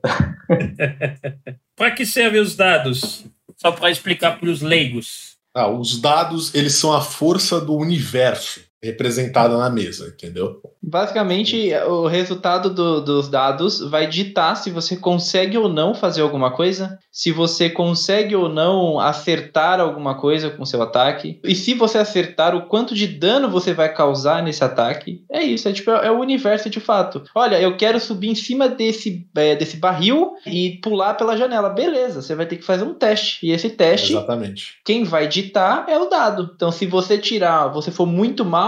para 1.76 1.92
que 1.92 2.06
servem 2.06 2.42
os 2.42 2.56
dados? 2.56 3.26
Só 3.56 3.72
para 3.72 3.90
explicar 3.90 4.40
para 4.40 4.50
os 4.50 4.62
leigos. 4.62 5.38
Ah, 5.56 5.68
os 5.68 6.00
dados, 6.00 6.54
eles 6.54 6.76
são 6.76 6.94
a 6.94 7.02
força 7.02 7.60
do 7.60 7.76
universo 7.76 8.67
representada 8.84 9.58
na 9.58 9.70
mesa, 9.70 10.14
entendeu? 10.16 10.62
Basicamente, 10.82 11.74
o 11.88 12.08
resultado 12.08 12.70
do, 12.70 13.02
dos 13.02 13.28
dados 13.28 13.80
vai 13.82 14.08
ditar 14.08 14.56
se 14.56 14.70
você 14.70 14.96
consegue 14.96 15.58
ou 15.58 15.68
não 15.68 15.94
fazer 15.94 16.22
alguma 16.22 16.52
coisa, 16.52 16.98
se 17.12 17.32
você 17.32 17.70
consegue 17.70 18.36
ou 18.36 18.48
não 18.48 19.00
acertar 19.00 19.80
alguma 19.80 20.16
coisa 20.16 20.50
com 20.50 20.66
seu 20.66 20.82
ataque, 20.82 21.40
e 21.44 21.56
se 21.56 21.74
você 21.74 21.98
acertar, 21.98 22.56
o 22.56 22.68
quanto 22.68 22.94
de 22.94 23.08
dano 23.08 23.50
você 23.50 23.74
vai 23.74 23.94
causar 23.94 24.44
nesse 24.44 24.64
ataque. 24.64 25.24
É 25.30 25.44
isso, 25.44 25.68
é 25.68 25.74
tipo, 25.74 25.90
é 25.92 26.12
o 26.12 26.20
universo 26.20 26.70
de 26.70 26.80
fato. 26.80 27.24
Olha, 27.36 27.60
eu 27.60 27.76
quero 27.76 28.00
subir 28.00 28.30
em 28.30 28.36
cima 28.36 28.70
desse, 28.70 29.28
é, 29.36 29.56
desse 29.56 29.78
barril 29.78 30.34
e 30.46 30.80
pular 30.82 31.16
pela 31.16 31.36
janela. 31.36 31.70
Beleza, 31.70 32.22
você 32.22 32.36
vai 32.36 32.46
ter 32.46 32.58
que 32.58 32.66
fazer 32.66 32.84
um 32.84 32.94
teste. 32.94 33.46
E 33.46 33.52
esse 33.52 33.72
teste, 33.72 34.14
Exatamente. 34.14 34.76
quem 34.86 35.04
vai 35.04 35.28
ditar 35.28 35.86
é 35.90 35.98
o 35.98 36.06
dado. 36.06 36.52
Então, 36.56 36.72
se 36.72 36.86
você 36.86 37.18
tirar, 37.18 37.68
você 37.70 37.92
for 37.92 38.06
muito 38.06 38.46
mal, 38.46 38.67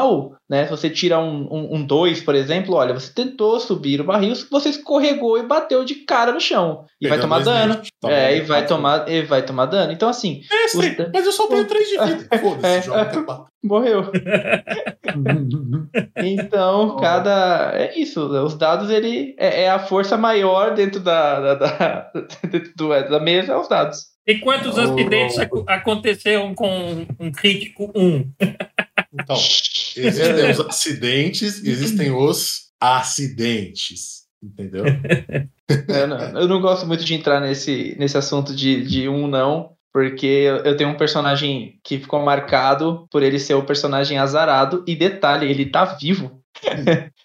né? 0.50 0.66
Se 0.66 0.72
você 0.72 0.90
tira 0.90 1.20
um 1.20 1.86
2, 1.86 2.18
um, 2.18 2.22
um 2.22 2.26
por 2.26 2.36
exemplo, 2.36 2.76
olha, 2.76 2.94
você 2.94 3.14
tentou 3.14 3.60
subir 3.60 4.02
o 4.02 4.04
barril, 4.04 4.34
você 4.50 4.70
escorregou 4.70 5.38
e 5.38 5.44
bateu 5.44 5.86
de 5.86 5.96
cara 5.96 6.32
no 6.32 6.40
chão. 6.40 6.86
E 7.00 7.08
vai 7.08 7.20
tomar 7.20 7.44
dano. 7.44 7.82
Tá 8.02 8.12
é, 8.12 8.38
e 8.38 8.42
vai 8.42 8.66
tomar, 8.66 9.10
e 9.10 9.22
vai 9.22 9.44
tomar 9.44 9.68
dano. 9.68 9.92
Então, 9.92 10.10
assim. 10.10 10.42
É, 10.52 11.10
mas 11.14 11.26
eu 11.26 11.32
só 11.32 11.48
tenho 11.48 11.66
3 11.66 11.88
de 11.88 11.98
vida. 11.98 12.28
Foda-se, 12.40 12.90
é, 12.90 13.50
Morreu. 13.64 14.10
então, 16.16 16.96
cada. 16.98 17.74
É 17.76 18.00
isso. 18.00 18.26
Os 18.44 18.56
dados, 18.56 18.90
ele 18.90 19.36
é, 19.38 19.64
é 19.64 19.70
a 19.70 19.80
força 19.80 20.18
maior 20.18 20.74
dentro 20.74 21.02
da, 21.02 21.40
da, 21.40 21.56
da, 21.56 22.12
dentro 22.50 22.72
do, 22.76 22.88
da 22.88 23.20
mesa, 23.20 23.54
é 23.54 23.58
os 23.58 23.68
dados. 23.68 24.08
E 24.26 24.40
quantos 24.40 24.78
oh. 24.78 24.82
acidentes 24.82 25.38
aconteceram 25.68 26.54
com 26.54 27.06
um 27.20 27.32
crítico 27.32 27.92
1? 27.96 28.32
Então, 29.14 29.36
existem 29.96 30.52
os 30.52 30.60
acidentes, 30.60 31.64
existem 31.64 32.12
os 32.12 32.70
acidentes. 32.80 34.20
Entendeu? 34.42 34.86
eu, 35.88 36.08
não, 36.08 36.40
eu, 36.40 36.48
não, 36.48 36.62
gosto 36.62 36.88
muito 36.88 37.04
de 37.04 37.14
entrar 37.14 37.42
nesse, 37.42 37.96
nesse 38.00 38.18
assunto 38.18 38.56
de, 38.56 38.86
de 38.86 39.10
um 39.10 39.28
não, 39.28 39.74
porque 39.92 40.46
eu 40.64 40.78
tenho 40.78 40.92
um 40.92 40.98
personagem 40.98 41.78
que 41.84 42.00
ficou 42.00 42.24
marcado 42.24 43.06
por 43.12 43.22
ele 43.22 43.38
ser 43.38 43.56
o 43.56 43.66
personagem 43.66 44.18
azarado. 44.18 44.84
E 44.88 44.96
detalhe, 44.96 45.50
ele 45.50 45.66
tá 45.66 45.84
vivo. 45.84 46.42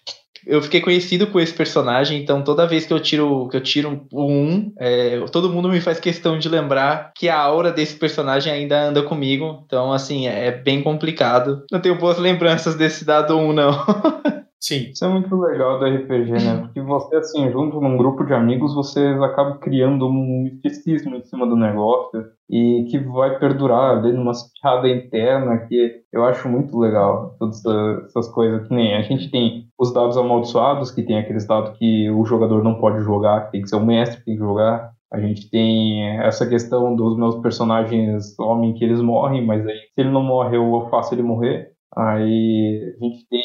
eu 0.45 0.61
fiquei 0.61 0.81
conhecido 0.81 1.27
com 1.27 1.39
esse 1.39 1.53
personagem, 1.53 2.21
então 2.21 2.43
toda 2.43 2.67
vez 2.67 2.85
que 2.85 2.93
eu 2.93 2.99
tiro 2.99 3.47
que 3.49 3.57
eu 3.57 3.61
tiro 3.61 4.05
o 4.11 4.31
um, 4.31 4.73
é, 4.79 5.19
todo 5.31 5.49
mundo 5.49 5.69
me 5.69 5.81
faz 5.81 5.99
questão 5.99 6.37
de 6.37 6.47
lembrar 6.47 7.11
que 7.15 7.27
a 7.29 7.37
aura 7.39 7.71
desse 7.71 7.95
personagem 7.95 8.51
ainda 8.51 8.89
anda 8.89 9.01
comigo. 9.03 9.63
Então, 9.65 9.91
assim, 9.91 10.27
é 10.27 10.51
bem 10.51 10.81
complicado. 10.81 11.63
Não 11.71 11.79
tenho 11.79 11.97
boas 11.97 12.17
lembranças 12.17 12.75
desse 12.75 13.03
dado 13.05 13.37
1, 13.37 13.49
um, 13.49 13.53
não. 13.53 13.71
Sim. 14.59 14.89
Isso 14.91 15.05
é 15.05 15.07
muito 15.07 15.35
legal 15.35 15.79
do 15.79 15.85
RPG, 15.85 16.31
né? 16.31 16.61
Porque 16.65 16.81
você, 16.81 17.15
assim, 17.17 17.51
junto 17.51 17.79
num 17.79 17.97
grupo 17.97 18.25
de 18.25 18.33
amigos, 18.33 18.73
vocês 18.73 19.21
acabam 19.21 19.59
criando 19.59 20.07
um 20.07 20.43
misticismo 20.43 21.15
em 21.15 21.23
cima 21.23 21.45
do 21.45 21.55
negócio 21.55 22.25
e 22.49 22.85
que 22.89 22.97
vai 22.99 23.37
perdurar 23.37 23.97
ali 23.97 24.11
numa 24.13 24.31
piada 24.61 24.87
interna 24.89 25.57
que 25.67 26.01
eu 26.11 26.23
acho 26.25 26.47
muito 26.47 26.77
legal. 26.79 27.35
Todas 27.39 27.63
essas 28.05 28.27
coisas 28.29 28.67
que 28.67 28.73
nem 28.73 28.95
a 28.95 29.01
gente 29.01 29.29
tem 29.29 29.67
os 29.77 29.93
dados 29.93 30.17
amaldiçoados, 30.17 30.91
que 30.91 31.03
tem 31.03 31.19
aqueles 31.19 31.45
dados 31.45 31.77
que 31.77 32.09
o 32.09 32.25
jogador 32.25 32.63
não 32.63 32.79
pode 32.79 33.03
jogar, 33.03 33.45
que 33.45 33.51
tem 33.51 33.61
que 33.61 33.69
ser 33.69 33.75
o 33.75 33.85
mestre 33.85 34.19
que 34.19 34.25
tem 34.25 34.35
que 34.35 34.43
jogar. 34.43 34.91
A 35.13 35.19
gente 35.19 35.49
tem 35.49 36.03
essa 36.19 36.47
questão 36.47 36.95
dos 36.95 37.15
meus 37.17 37.35
personagens 37.35 38.37
homem 38.39 38.73
que 38.73 38.83
eles 38.83 39.01
morrem, 39.01 39.45
mas 39.45 39.65
aí 39.65 39.77
se 39.77 40.01
ele 40.01 40.09
não 40.09 40.23
morre, 40.23 40.57
eu 40.57 40.87
faço 40.89 41.13
ele 41.13 41.23
morrer. 41.23 41.71
Aí 41.95 42.95
a 42.99 43.03
gente 43.03 43.27
tem 43.29 43.41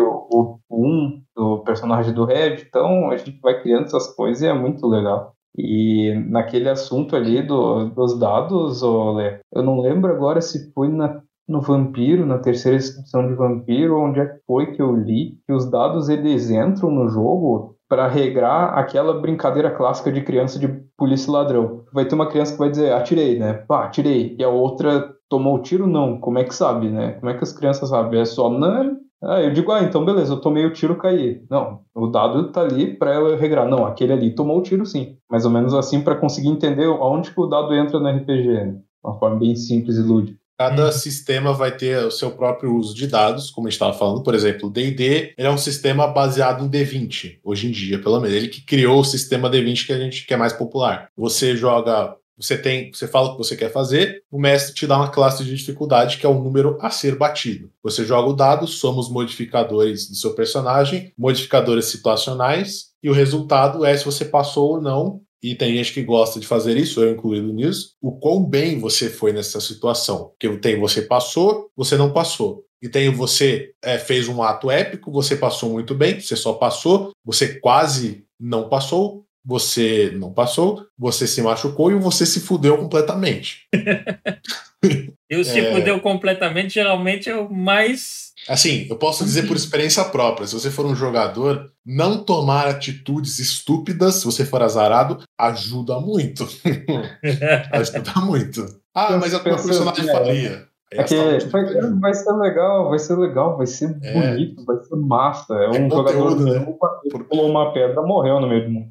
o, 0.00 0.58
o 0.68 0.86
um 0.86 1.22
do 1.36 1.58
personagem 1.64 2.12
do 2.12 2.24
Red, 2.24 2.64
então 2.66 3.10
a 3.10 3.16
gente 3.16 3.38
vai 3.40 3.60
criando 3.60 3.84
essas 3.84 4.14
coisas 4.14 4.42
e 4.42 4.46
é 4.46 4.54
muito 4.54 4.86
legal. 4.86 5.34
E 5.56 6.14
naquele 6.28 6.68
assunto 6.68 7.14
ali 7.14 7.42
do, 7.42 7.90
dos 7.90 8.18
dados, 8.18 8.82
olha, 8.82 9.40
eu 9.54 9.62
não 9.62 9.80
lembro 9.80 10.10
agora 10.10 10.40
se 10.40 10.72
foi 10.72 10.88
na, 10.88 11.20
no 11.46 11.60
Vampiro, 11.60 12.24
na 12.24 12.38
terceira 12.38 12.76
edição 12.76 13.26
de 13.26 13.34
Vampiro, 13.34 13.98
onde 13.98 14.20
é 14.20 14.26
que 14.26 14.40
foi 14.46 14.72
que 14.72 14.80
eu 14.80 14.96
li 14.96 15.38
que 15.46 15.52
os 15.52 15.70
dados 15.70 16.08
eles 16.08 16.50
entram 16.50 16.90
no 16.90 17.08
jogo 17.08 17.76
para 17.88 18.08
regrar 18.08 18.78
aquela 18.78 19.20
brincadeira 19.20 19.70
clássica 19.70 20.10
de 20.10 20.22
criança 20.22 20.58
de 20.58 20.66
polícia 20.96 21.28
e 21.28 21.32
ladrão. 21.32 21.84
Vai 21.92 22.06
ter 22.06 22.14
uma 22.14 22.28
criança 22.28 22.54
que 22.54 22.58
vai 22.58 22.70
dizer, 22.70 22.90
atirei, 22.92 23.38
né? 23.38 23.52
Pá, 23.52 23.84
atirei. 23.84 24.34
E 24.38 24.42
a 24.42 24.48
outra 24.48 25.12
tomou 25.28 25.56
o 25.56 25.62
tiro? 25.62 25.86
Não. 25.86 26.18
Como 26.18 26.38
é 26.38 26.44
que 26.44 26.54
sabe, 26.54 26.88
né? 26.88 27.12
Como 27.20 27.30
é 27.30 27.36
que 27.36 27.44
as 27.44 27.52
crianças 27.52 27.90
sabem? 27.90 28.18
É 28.18 28.24
só, 28.24 28.48
não, 28.48 28.96
ah, 29.22 29.40
eu 29.40 29.52
digo, 29.52 29.70
ah, 29.70 29.82
então 29.82 30.04
beleza, 30.04 30.32
eu 30.32 30.40
tomei 30.40 30.66
o 30.66 30.72
tiro, 30.72 30.96
caí. 30.96 31.42
Não, 31.48 31.80
o 31.94 32.08
dado 32.08 32.50
tá 32.50 32.62
ali 32.62 32.96
para 32.96 33.12
ela 33.12 33.36
regrar. 33.36 33.68
Não, 33.68 33.86
aquele 33.86 34.12
ali 34.12 34.34
tomou 34.34 34.58
o 34.58 34.62
tiro 34.62 34.84
sim. 34.84 35.16
Mais 35.30 35.44
ou 35.44 35.50
menos 35.50 35.72
assim 35.74 36.00
para 36.00 36.16
conseguir 36.16 36.48
entender 36.48 36.86
aonde 36.86 37.30
que 37.30 37.40
o 37.40 37.46
dado 37.46 37.72
entra 37.74 38.00
no 38.00 38.08
RPG. 38.08 38.48
Né? 38.48 38.76
Uma 39.04 39.18
forma 39.18 39.38
bem 39.38 39.54
simples 39.54 39.96
e 39.96 40.02
lúdica. 40.02 40.42
Cada 40.58 40.88
hum. 40.88 40.92
sistema 40.92 41.52
vai 41.52 41.76
ter 41.76 42.04
o 42.04 42.10
seu 42.10 42.32
próprio 42.32 42.74
uso 42.74 42.94
de 42.94 43.06
dados, 43.06 43.50
como 43.50 43.66
a 43.66 43.70
gente 43.70 43.76
estava 43.76 43.92
falando. 43.92 44.22
Por 44.22 44.34
exemplo, 44.34 44.68
o 44.68 44.70
D&D 44.70 45.34
é 45.36 45.50
um 45.50 45.58
sistema 45.58 46.06
baseado 46.06 46.64
em 46.64 46.68
D20, 46.68 47.38
hoje 47.42 47.68
em 47.68 47.70
dia, 47.70 48.00
pelo 48.00 48.20
menos. 48.20 48.36
Ele 48.36 48.48
que 48.48 48.64
criou 48.64 49.00
o 49.00 49.04
sistema 49.04 49.50
D20 49.50 49.86
que 49.86 49.92
a 49.92 49.98
gente 49.98 50.26
que 50.26 50.34
é 50.34 50.36
mais 50.36 50.52
popular. 50.52 51.08
Você 51.16 51.56
joga 51.56 52.14
você 52.42 52.58
tem, 52.58 52.92
você 52.92 53.06
fala 53.06 53.28
o 53.28 53.32
que 53.32 53.38
você 53.38 53.56
quer 53.56 53.70
fazer, 53.70 54.22
o 54.30 54.38
mestre 54.38 54.74
te 54.74 54.86
dá 54.86 54.96
uma 54.96 55.10
classe 55.10 55.44
de 55.44 55.54
dificuldade 55.54 56.18
que 56.18 56.26
é 56.26 56.28
o 56.28 56.42
número 56.42 56.76
a 56.80 56.90
ser 56.90 57.16
batido. 57.16 57.70
Você 57.82 58.04
joga 58.04 58.28
o 58.28 58.34
dado, 58.34 58.66
somos 58.66 59.08
modificadores 59.08 60.08
do 60.08 60.16
seu 60.16 60.34
personagem, 60.34 61.12
modificadores 61.16 61.86
situacionais, 61.86 62.92
e 63.02 63.10
o 63.10 63.12
resultado 63.12 63.84
é 63.84 63.96
se 63.96 64.04
você 64.04 64.24
passou 64.24 64.72
ou 64.72 64.80
não. 64.80 65.20
E 65.42 65.56
tem 65.56 65.74
gente 65.74 65.92
que 65.92 66.02
gosta 66.04 66.38
de 66.38 66.46
fazer 66.46 66.76
isso, 66.76 67.02
eu 67.02 67.12
incluído 67.12 67.52
nisso. 67.52 67.94
O 68.00 68.12
quão 68.12 68.44
bem 68.44 68.78
você 68.78 69.10
foi 69.10 69.32
nessa 69.32 69.60
situação. 69.60 70.30
Porque 70.38 70.56
tem 70.58 70.78
você 70.78 71.02
passou, 71.02 71.68
você 71.76 71.96
não 71.96 72.12
passou. 72.12 72.64
E 72.80 72.88
tem 72.88 73.10
você 73.10 73.72
é, 73.82 73.98
fez 73.98 74.28
um 74.28 74.40
ato 74.40 74.70
épico, 74.70 75.10
você 75.10 75.36
passou 75.36 75.70
muito 75.70 75.94
bem, 75.94 76.20
você 76.20 76.36
só 76.36 76.52
passou, 76.52 77.12
você 77.24 77.60
quase 77.60 78.24
não 78.38 78.68
passou, 78.68 79.24
você 79.44 80.12
não 80.14 80.32
passou, 80.32 80.86
você 80.98 81.26
se 81.26 81.42
machucou 81.42 81.90
e 81.90 81.94
você 81.94 82.24
se 82.24 82.40
fudeu 82.40 82.78
completamente. 82.78 83.66
eu 85.28 85.44
se 85.44 85.60
é... 85.60 85.74
fudeu 85.74 86.00
completamente, 86.00 86.74
geralmente 86.74 87.28
é 87.28 87.36
o 87.36 87.52
mais. 87.52 88.32
Assim, 88.48 88.86
eu 88.88 88.96
posso 88.96 89.24
dizer 89.24 89.46
por 89.46 89.56
experiência 89.56 90.04
própria: 90.04 90.46
se 90.46 90.54
você 90.54 90.70
for 90.70 90.86
um 90.86 90.94
jogador, 90.94 91.70
não 91.84 92.22
tomar 92.22 92.66
atitudes 92.66 93.38
estúpidas, 93.38 94.16
se 94.16 94.24
você 94.24 94.44
for 94.44 94.62
azarado, 94.62 95.22
ajuda 95.38 96.00
muito. 96.00 96.46
ajuda 97.72 98.20
muito. 98.20 98.66
Ah, 98.94 99.16
mas 99.16 99.32
é 99.32 99.36
o 99.36 99.42
personagem 99.42 100.06
faria. 100.06 100.72
É 100.94 101.04
que 101.04 101.16
vai, 101.46 101.64
vai, 102.00 102.14
ser 102.14 102.32
legal, 102.32 102.90
vai 102.90 102.98
ser 102.98 103.16
legal, 103.16 103.56
vai 103.56 103.66
ser 103.66 103.96
é. 104.02 104.12
bonito, 104.12 104.64
vai 104.64 104.76
ser 104.76 104.96
massa. 104.96 105.54
É, 105.54 105.64
é 105.64 105.80
um 105.80 105.90
jogador 105.90 106.38
né? 106.38 106.66
que 107.02 107.18
pulou 107.24 107.50
uma 107.50 107.72
pedra, 107.72 108.02
morreu 108.02 108.40
no 108.40 108.48
meio 108.48 108.64
do 108.64 108.70
mundo. 108.70 108.90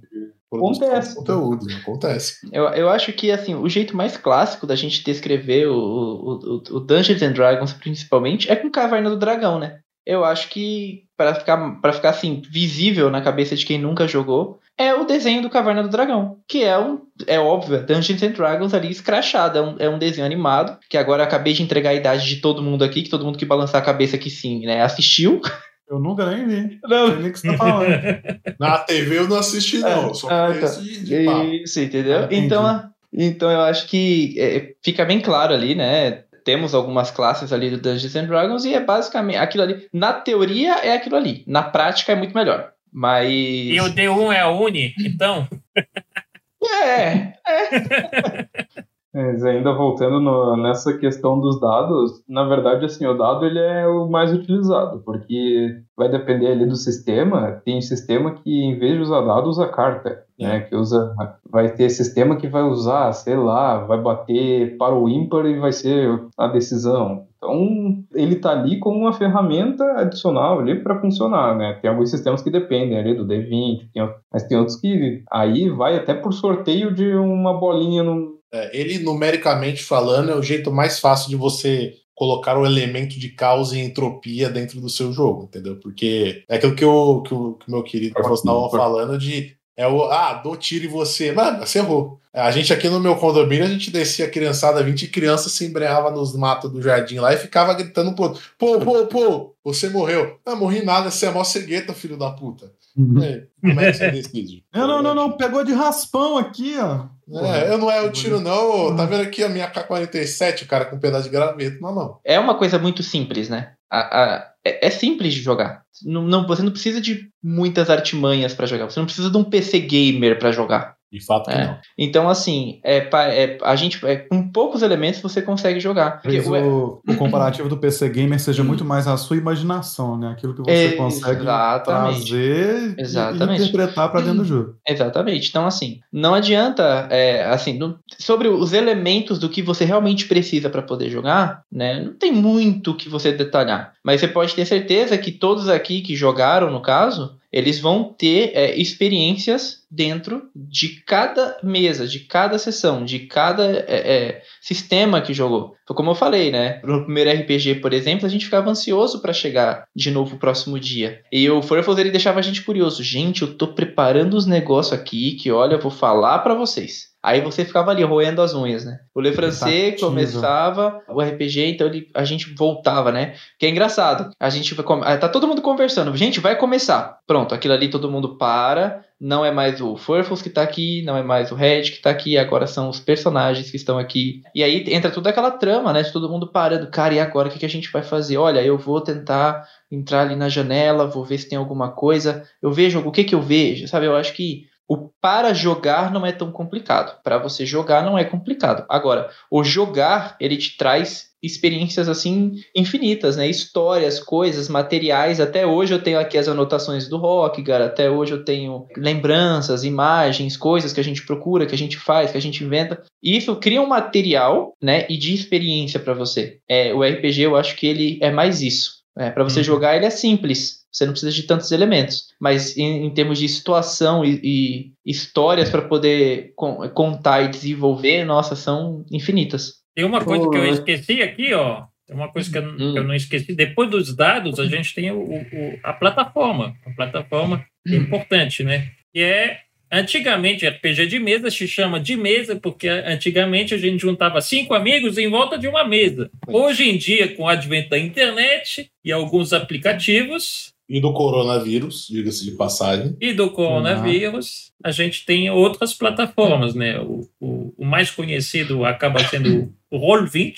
Acontece. 0.51 1.15
Conteúdo, 1.15 1.65
acontece. 1.81 2.49
Eu, 2.51 2.65
eu 2.69 2.89
acho 2.89 3.13
que 3.13 3.31
assim, 3.31 3.55
o 3.55 3.69
jeito 3.69 3.95
mais 3.95 4.17
clássico 4.17 4.67
da 4.67 4.75
gente 4.75 5.03
descrever 5.03 5.67
o, 5.67 5.75
o, 5.75 6.55
o 6.55 6.79
Dungeons 6.79 7.21
and 7.21 7.31
Dragons, 7.31 7.73
principalmente, 7.73 8.51
é 8.51 8.55
com 8.55 8.69
Caverna 8.69 9.09
do 9.09 9.17
Dragão, 9.17 9.57
né? 9.57 9.79
Eu 10.05 10.25
acho 10.25 10.49
que, 10.49 11.03
para 11.15 11.35
ficar, 11.35 11.79
para 11.79 11.93
ficar 11.93 12.09
assim, 12.09 12.41
visível 12.49 13.09
na 13.09 13.21
cabeça 13.21 13.55
de 13.55 13.65
quem 13.65 13.79
nunca 13.79 14.07
jogou, 14.07 14.59
é 14.77 14.93
o 14.93 15.05
desenho 15.05 15.43
do 15.43 15.49
Caverna 15.49 15.83
do 15.83 15.89
Dragão, 15.89 16.39
que 16.47 16.63
é 16.63 16.77
um, 16.77 17.01
é 17.27 17.39
óbvio, 17.39 17.75
é 17.75 17.81
Dungeons 17.83 18.23
and 18.23 18.31
Dragons 18.31 18.73
ali 18.73 18.89
escrachado, 18.89 19.57
é 19.57 19.61
um, 19.61 19.75
é 19.79 19.89
um 19.89 19.99
desenho 19.99 20.25
animado, 20.25 20.77
que 20.89 20.97
agora 20.97 21.23
acabei 21.23 21.53
de 21.53 21.61
entregar 21.61 21.91
a 21.91 21.95
idade 21.95 22.27
de 22.27 22.37
todo 22.37 22.63
mundo 22.63 22.83
aqui, 22.83 23.03
que 23.03 23.09
todo 23.09 23.23
mundo 23.23 23.37
que 23.37 23.45
balançar 23.45 23.81
a 23.81 23.85
cabeça 23.85 24.17
que 24.17 24.29
sim, 24.29 24.65
né, 24.65 24.81
assistiu. 24.81 25.39
Eu 25.91 25.99
nunca 25.99 26.25
nem 26.25 26.47
vi. 26.47 26.79
Não. 26.83 27.09
Não 27.09 27.21
sei 27.21 27.31
que 27.31 27.39
você 27.39 27.47
tá 27.49 27.57
falando. 27.57 27.89
Na 28.57 28.77
TV 28.77 29.17
eu 29.17 29.27
não 29.27 29.37
assisti, 29.37 29.79
não. 29.79 30.11
É. 30.11 30.13
Só 30.13 30.27
ah, 30.29 30.53
tá. 30.57 30.67
de, 30.67 31.03
de 31.03 31.63
Isso, 31.63 31.81
entendeu? 31.81 32.19
Ah, 32.19 32.27
então, 32.31 32.89
então 33.11 33.51
eu 33.51 33.59
acho 33.59 33.85
que 33.87 34.33
é, 34.39 34.73
fica 34.81 35.03
bem 35.03 35.19
claro 35.19 35.53
ali, 35.53 35.75
né? 35.75 36.23
Temos 36.45 36.73
algumas 36.73 37.11
classes 37.11 37.51
ali 37.51 37.69
do 37.69 37.77
Dungeons 37.77 38.15
and 38.15 38.25
Dragons 38.25 38.63
e 38.63 38.73
é 38.73 38.79
basicamente 38.79 39.37
aquilo 39.37 39.63
ali. 39.63 39.85
Na 39.91 40.13
teoria 40.13 40.75
é 40.75 40.93
aquilo 40.93 41.17
ali. 41.17 41.43
Na 41.45 41.61
prática 41.61 42.13
é 42.13 42.15
muito 42.15 42.33
melhor. 42.33 42.71
Mas. 42.89 43.29
E 43.29 43.77
o 43.81 43.93
D1 43.93 44.33
é 44.33 44.39
a 44.39 44.49
Uni, 44.49 44.95
então? 44.97 45.45
é. 46.63 47.33
é. 47.45 48.47
Mas 49.13 49.43
ainda 49.43 49.73
voltando 49.73 50.21
no, 50.21 50.55
nessa 50.55 50.97
questão 50.97 51.39
dos 51.39 51.59
dados, 51.59 52.23
na 52.29 52.45
verdade, 52.45 52.85
assim, 52.85 53.05
o 53.05 53.13
dado 53.13 53.45
ele 53.45 53.59
é 53.59 53.85
o 53.85 54.09
mais 54.09 54.31
utilizado, 54.31 55.01
porque 55.03 55.81
vai 55.97 56.09
depender 56.09 56.47
ali 56.47 56.65
do 56.65 56.77
sistema. 56.77 57.61
Tem 57.65 57.81
sistema 57.81 58.31
que, 58.31 58.63
em 58.63 58.79
vez 58.79 58.95
de 58.95 59.01
usar 59.01 59.21
dado, 59.21 59.49
usa 59.49 59.67
carta, 59.67 60.23
né? 60.39 60.61
Que 60.61 60.75
usa, 60.75 61.13
vai 61.49 61.69
ter 61.73 61.89
sistema 61.89 62.37
que 62.37 62.47
vai 62.47 62.63
usar, 62.63 63.11
sei 63.11 63.35
lá, 63.35 63.83
vai 63.85 63.99
bater 63.99 64.77
para 64.77 64.95
o 64.95 65.09
ímpar 65.09 65.45
e 65.45 65.59
vai 65.59 65.73
ser 65.73 66.23
a 66.37 66.47
decisão. 66.47 67.27
Então, 67.35 68.03
ele 68.13 68.35
está 68.35 68.51
ali 68.51 68.79
como 68.79 68.99
uma 68.99 69.13
ferramenta 69.13 69.83
adicional 69.99 70.59
ali 70.59 70.81
para 70.81 71.01
funcionar, 71.01 71.57
né? 71.57 71.73
Tem 71.81 71.89
alguns 71.89 72.11
sistemas 72.11 72.41
que 72.41 72.51
dependem 72.51 72.97
ali 72.97 73.15
do 73.15 73.25
D20, 73.25 73.89
tem, 73.91 74.09
mas 74.31 74.43
tem 74.43 74.57
outros 74.57 74.79
que 74.79 75.23
aí 75.29 75.67
vai 75.69 75.97
até 75.97 76.13
por 76.13 76.31
sorteio 76.33 76.93
de 76.93 77.15
uma 77.15 77.59
bolinha 77.59 78.03
no 78.03 78.39
é, 78.53 78.77
ele, 78.77 78.99
numericamente 78.99 79.83
falando, 79.83 80.31
é 80.31 80.35
o 80.35 80.43
jeito 80.43 80.71
mais 80.71 80.99
fácil 80.99 81.29
de 81.29 81.35
você 81.35 81.95
colocar 82.13 82.57
o 82.57 82.65
elemento 82.65 83.17
de 83.17 83.29
caos 83.29 83.73
e 83.73 83.79
entropia 83.79 84.49
dentro 84.49 84.79
do 84.79 84.89
seu 84.89 85.11
jogo, 85.11 85.45
entendeu? 85.45 85.79
Porque 85.79 86.43
é 86.47 86.55
aquilo 86.57 86.75
que 86.75 86.85
o, 86.85 87.21
que 87.23 87.33
o, 87.33 87.53
que 87.53 87.67
o 87.67 87.71
meu 87.71 87.83
querido 87.83 88.15
estava 88.19 88.69
falando 88.69 89.17
de 89.17 89.57
é 89.77 89.87
o, 89.87 90.03
ah, 90.11 90.33
dou 90.33 90.55
tiro 90.55 90.85
em 90.85 90.89
você. 90.89 91.31
Mano, 91.31 91.65
você 91.65 91.79
errou. 91.79 92.19
A 92.33 92.49
gente 92.49 92.71
aqui 92.71 92.87
no 92.87 92.99
meu 92.99 93.17
condomínio, 93.17 93.65
a 93.65 93.69
gente 93.69 93.91
descia 93.91 94.25
a 94.25 94.29
criançada, 94.29 94.81
20 94.81 95.07
crianças 95.09 95.51
se 95.51 95.65
embreava 95.65 96.09
nos 96.09 96.33
matos 96.33 96.71
do 96.71 96.81
jardim 96.81 97.19
lá 97.19 97.33
e 97.33 97.37
ficava 97.37 97.73
gritando 97.73 98.13
pro 98.13 98.23
outro, 98.23 98.41
pô, 98.57 98.79
pô, 98.79 99.05
pô, 99.07 99.55
você 99.63 99.89
morreu. 99.89 100.39
Não, 100.45 100.55
morri 100.55 100.83
nada, 100.83 101.11
você 101.11 101.25
é 101.25 101.31
mó 101.31 101.43
cegueta, 101.43 101.93
filho 101.93 102.17
da 102.17 102.31
puta. 102.31 102.71
Uhum. 102.95 103.21
É, 103.21 103.43
como 103.59 103.81
é 103.81 103.91
que 103.91 103.97
você 103.97 104.11
decide? 104.11 104.63
Não, 104.73 104.87
não, 104.87 105.01
não, 105.01 105.15
não, 105.15 105.31
pegou 105.31 105.63
de 105.63 105.73
raspão 105.73 106.37
aqui, 106.37 106.75
ó. 106.77 107.05
É, 107.45 107.71
eu 107.71 107.77
não 107.77 107.89
é 107.89 108.01
o 108.01 108.11
tiro, 108.11 108.41
não. 108.41 108.93
Tá 108.95 109.05
vendo 109.05 109.21
aqui 109.21 109.41
a 109.41 109.47
minha 109.47 109.69
K-47, 109.69 110.65
cara, 110.65 110.85
com 110.85 110.97
um 110.97 110.99
pedaço 110.99 111.23
de 111.23 111.29
graveto 111.29 111.81
na 111.81 111.91
mão. 111.91 112.19
É 112.25 112.37
uma 112.37 112.55
coisa 112.55 112.77
muito 112.77 113.01
simples, 113.01 113.47
né? 113.47 113.71
A, 113.89 113.99
a, 113.99 114.50
é, 114.63 114.87
é, 114.87 114.89
simples 114.89 115.33
de 115.33 115.41
jogar. 115.41 115.83
Não, 116.03 116.23
não, 116.23 116.47
você 116.47 116.61
não 116.61 116.71
precisa 116.71 117.01
de 117.01 117.29
muitas 117.43 117.89
artimanhas 117.89 118.53
para 118.53 118.65
jogar. 118.67 118.89
Você 118.89 118.99
não 118.99 119.05
precisa 119.05 119.29
de 119.29 119.37
um 119.37 119.43
PC 119.43 119.79
gamer 119.79 120.37
para 120.37 120.51
jogar. 120.51 120.95
De 121.11 121.19
fato 121.25 121.49
que 121.49 121.55
É. 121.57 121.65
não. 121.65 121.77
Então, 121.97 122.29
assim, 122.29 122.79
é, 122.85 122.97
é, 122.99 123.57
a 123.61 123.75
gente, 123.75 124.03
é, 124.05 124.15
com 124.15 124.47
poucos 124.49 124.81
elementos 124.81 125.19
você 125.21 125.41
consegue 125.41 125.79
jogar. 125.79 126.21
Porque 126.21 126.41
Talvez 126.41 126.65
o- 126.65 127.01
o, 127.05 127.11
o 127.11 127.15
comparativo 127.17 127.67
do 127.67 127.77
PC 127.77 128.07
Gamer 128.09 128.39
seja 128.39 128.63
muito 128.63 128.85
mais 128.85 129.07
a 129.07 129.17
sua 129.17 129.35
imaginação, 129.35 130.17
né? 130.17 130.29
Aquilo 130.31 130.53
que 130.53 130.61
você 130.61 130.93
consegue 130.93 131.41
Exatamente. 131.41 132.25
trazer 132.29 132.95
e- 132.97 133.01
Exatamente. 133.01 133.61
e 133.61 133.65
interpretar 133.67 134.09
para 134.09 134.21
dentro 134.21 134.37
do 134.39 134.45
jogo. 134.45 134.75
Exatamente. 134.87 135.49
Então, 135.49 135.65
assim, 135.65 135.99
não 136.13 136.33
adianta, 136.33 137.07
é, 137.09 137.43
assim, 137.45 137.77
não- 137.77 137.97
sobre 138.17 138.47
os 138.47 138.71
elementos 138.71 139.37
do 139.37 139.49
que 139.49 139.61
você 139.61 139.83
realmente 139.83 140.25
precisa 140.27 140.69
para 140.69 140.81
poder 140.81 141.09
jogar, 141.09 141.63
né? 141.71 141.99
Não 142.01 142.13
tem 142.13 142.31
muito 142.31 142.95
que 142.95 143.09
você 143.09 143.31
detalhar. 143.33 143.93
Mas 144.03 144.21
você 144.21 144.27
pode 144.29 144.55
ter 144.55 144.65
certeza 144.65 145.17
que 145.17 145.31
todos 145.31 145.67
aqui 145.67 146.01
que 146.01 146.15
jogaram, 146.15 146.71
no 146.71 146.81
caso, 146.81 147.35
eles 147.51 147.79
vão 147.79 148.03
ter 148.03 148.51
é, 148.53 148.75
experiências 148.79 149.81
dentro 149.89 150.43
de 150.55 151.01
cada 151.05 151.57
mesa, 151.61 152.07
de 152.07 152.21
cada 152.21 152.57
sessão, 152.57 153.03
de 153.03 153.19
cada 153.19 153.63
é, 153.63 153.83
é, 153.87 154.41
sistema 154.61 155.21
que 155.21 155.33
jogou. 155.33 155.75
Foi 155.85 155.95
como 155.95 156.11
eu 156.11 156.15
falei, 156.15 156.49
né? 156.49 156.79
No 156.83 157.03
primeiro 157.03 157.29
RPG, 157.29 157.75
por 157.75 157.91
exemplo, 157.91 158.25
a 158.25 158.29
gente 158.29 158.45
ficava 158.45 158.69
ansioso 158.69 159.21
para 159.21 159.33
chegar 159.33 159.85
de 159.93 160.09
novo 160.11 160.35
o 160.35 160.39
próximo 160.39 160.79
dia. 160.79 161.21
E 161.31 161.49
o 161.49 161.61
Furfos, 161.61 161.97
ele 161.97 162.11
deixava 162.11 162.39
a 162.39 162.43
gente 162.43 162.63
curioso. 162.63 163.03
Gente, 163.03 163.41
eu 163.41 163.53
tô 163.53 163.73
preparando 163.73 164.35
os 164.35 164.45
negócios 164.45 164.97
aqui 164.97 165.33
que, 165.33 165.51
olha, 165.51 165.75
eu 165.75 165.81
vou 165.81 165.91
falar 165.91 166.39
para 166.39 166.55
vocês. 166.55 167.10
Aí 167.23 167.39
você 167.39 167.63
ficava 167.63 167.91
ali 167.91 168.03
roendo 168.03 168.41
as 168.41 168.55
unhas, 168.55 168.83
né? 168.83 168.99
O 169.13 169.21
Le 169.21 169.31
Francais 169.31 169.99
começava 169.99 171.01
o 171.07 171.21
RPG, 171.21 171.67
então 171.67 171.85
ele, 171.85 172.07
a 172.15 172.23
gente 172.23 172.55
voltava, 172.55 173.11
né? 173.11 173.35
Que 173.59 173.67
é 173.67 173.69
engraçado. 173.69 174.31
A 174.39 174.49
gente 174.49 174.73
vai 174.73 174.85
ah, 175.03 175.17
tá 175.17 175.29
todo 175.29 175.47
mundo 175.47 175.61
conversando. 175.61 176.15
Gente, 176.17 176.39
vai 176.39 176.55
começar. 176.55 177.19
Pronto, 177.27 177.53
aquilo 177.53 177.75
ali 177.75 177.89
todo 177.89 178.09
mundo 178.09 178.37
para. 178.37 179.05
Não 179.19 179.45
é 179.45 179.51
mais 179.51 179.79
o 179.79 179.95
Furfus 179.95 180.41
que 180.41 180.49
tá 180.49 180.63
aqui, 180.63 181.03
não 181.03 181.15
é 181.15 181.21
mais 181.21 181.51
o 181.51 181.55
Red 181.55 181.83
que 181.83 182.01
tá 182.01 182.09
aqui, 182.09 182.39
agora 182.39 182.65
são 182.65 182.89
os 182.89 182.99
personagens 182.99 183.69
que 183.69 183.77
estão 183.77 183.99
aqui. 183.99 184.41
E 184.55 184.63
aí 184.63 184.83
entra 184.87 185.11
toda 185.11 185.29
aquela 185.29 185.51
trama, 185.51 185.93
né? 185.93 186.01
De 186.01 186.11
todo 186.11 186.27
mundo 186.27 186.47
parando. 186.47 186.87
Cara, 186.87 187.13
e 187.13 187.19
agora 187.19 187.47
o 187.47 187.51
que, 187.51 187.59
que 187.59 187.65
a 187.67 187.69
gente 187.69 187.91
vai 187.91 188.01
fazer? 188.01 188.37
Olha, 188.37 188.63
eu 188.63 188.79
vou 188.79 188.99
tentar 188.99 189.63
entrar 189.91 190.21
ali 190.21 190.35
na 190.35 190.49
janela, 190.49 191.05
vou 191.05 191.23
ver 191.23 191.37
se 191.37 191.47
tem 191.47 191.57
alguma 191.57 191.91
coisa. 191.91 192.43
Eu 192.59 192.71
vejo 192.71 192.99
o 192.99 193.11
que 193.11 193.23
que 193.23 193.35
eu 193.35 193.41
vejo, 193.43 193.87
sabe? 193.87 194.07
Eu 194.07 194.15
acho 194.15 194.33
que 194.33 194.70
o 194.91 195.09
para 195.21 195.53
jogar 195.53 196.11
não 196.11 196.25
é 196.25 196.33
tão 196.33 196.51
complicado. 196.51 197.17
Para 197.23 197.37
você 197.37 197.65
jogar 197.65 198.03
não 198.03 198.17
é 198.17 198.25
complicado. 198.25 198.83
Agora, 198.89 199.29
o 199.49 199.63
jogar, 199.63 200.35
ele 200.37 200.57
te 200.57 200.75
traz 200.75 201.31
experiências 201.41 202.09
assim 202.09 202.55
infinitas, 202.75 203.37
né? 203.37 203.47
Histórias, 203.47 204.19
coisas, 204.19 204.67
materiais. 204.67 205.39
Até 205.39 205.65
hoje 205.65 205.93
eu 205.93 206.03
tenho 206.03 206.19
aqui 206.19 206.37
as 206.37 206.49
anotações 206.49 207.07
do 207.07 207.15
rock, 207.17 207.63
cara. 207.63 207.85
Até 207.85 208.09
hoje 208.09 208.33
eu 208.33 208.43
tenho 208.43 208.85
lembranças, 208.97 209.85
imagens, 209.85 210.57
coisas 210.57 210.91
que 210.91 210.99
a 210.99 211.03
gente 211.03 211.25
procura, 211.25 211.65
que 211.65 211.73
a 211.73 211.77
gente 211.77 211.97
faz, 211.97 212.31
que 212.31 212.37
a 212.37 212.41
gente 212.41 212.61
inventa. 212.61 213.01
E 213.23 213.37
isso 213.37 213.55
cria 213.55 213.81
um 213.81 213.87
material, 213.87 214.73
né? 214.83 215.05
E 215.09 215.17
de 215.17 215.33
experiência 215.33 216.01
para 216.01 216.13
você. 216.13 216.57
É, 216.67 216.93
o 216.93 217.01
RPG, 217.01 217.43
eu 217.43 217.55
acho 217.55 217.77
que 217.77 217.87
ele 217.87 218.19
é 218.21 218.29
mais 218.29 218.61
isso. 218.61 218.99
É, 219.17 219.29
para 219.29 219.43
você 219.45 219.59
Uhum. 219.59 219.65
jogar, 219.65 219.95
ele 219.95 220.05
é 220.05 220.09
simples. 220.09 220.80
Você 220.91 221.05
não 221.05 221.13
precisa 221.13 221.31
de 221.31 221.43
tantos 221.43 221.71
elementos. 221.71 222.27
Mas 222.39 222.75
em, 222.77 223.05
em 223.05 223.09
termos 223.13 223.39
de 223.39 223.47
situação 223.47 224.25
e, 224.25 224.41
e 224.43 224.91
histórias 225.05 225.69
para 225.69 225.81
poder 225.83 226.51
con- 226.55 226.87
contar 226.89 227.43
e 227.43 227.47
desenvolver, 227.49 228.25
nossa, 228.25 228.55
são 228.55 229.05
infinitas. 229.11 229.75
Tem 229.95 230.03
uma 230.05 230.23
coisa 230.23 230.49
que 230.49 230.57
eu 230.57 230.61
Oi. 230.61 230.69
esqueci 230.69 231.21
aqui, 231.21 231.53
ó. 231.53 231.83
Tem 232.07 232.15
uma 232.15 232.29
coisa 232.31 232.51
que 232.51 232.57
eu, 232.57 232.63
Hum. 232.63 232.93
que 232.93 232.99
eu 232.99 233.03
não 233.03 233.15
esqueci. 233.15 233.53
Depois 233.55 233.89
dos 233.89 234.13
dados, 234.15 234.59
a 234.59 234.65
gente 234.65 234.93
tem 234.93 235.11
o, 235.11 235.21
o- 235.21 235.79
a 235.83 235.93
plataforma. 235.93 236.75
A 236.85 236.89
plataforma 236.91 237.65
é 237.87 237.95
importante, 237.95 238.63
né? 238.63 238.89
Que 239.13 239.21
é, 239.21 239.59
antigamente, 239.91 240.67
RPG 240.67 241.05
de 241.07 241.19
mesa 241.19 241.49
se 241.49 241.67
chama 241.67 241.99
de 241.99 242.15
mesa 242.17 242.55
porque 242.55 242.87
antigamente 242.87 243.73
a 243.73 243.77
gente 243.77 244.01
juntava 244.01 244.39
cinco 244.41 244.73
amigos 244.73 245.17
em 245.17 245.29
volta 245.29 245.57
de 245.57 245.67
uma 245.67 245.85
mesa. 245.85 246.29
Hoje 246.47 246.89
em 246.89 246.97
dia, 246.97 247.33
com 247.35 247.43
o 247.43 247.47
advento 247.47 247.89
da 247.89 247.99
internet 247.99 248.89
e 249.05 249.11
alguns 249.11 249.53
aplicativos 249.53 250.73
E 250.93 250.99
do 250.99 251.13
coronavírus, 251.13 252.07
diga-se 252.09 252.43
de 252.43 252.51
passagem. 252.51 253.15
e 253.21 253.33
do 253.33 253.49
coronavírus, 253.51 254.71
a 254.83 254.91
gente 254.91 255.25
tem 255.25 255.49
outras 255.49 255.93
plataformas, 255.93 256.75
né? 256.75 256.99
O, 256.99 257.27
o, 257.39 257.73
o 257.77 257.85
mais 257.85 258.11
conhecido 258.11 258.83
acaba 258.85 259.19
sendo 259.27 259.73
o 259.89 259.97
Roll20, 259.99 260.53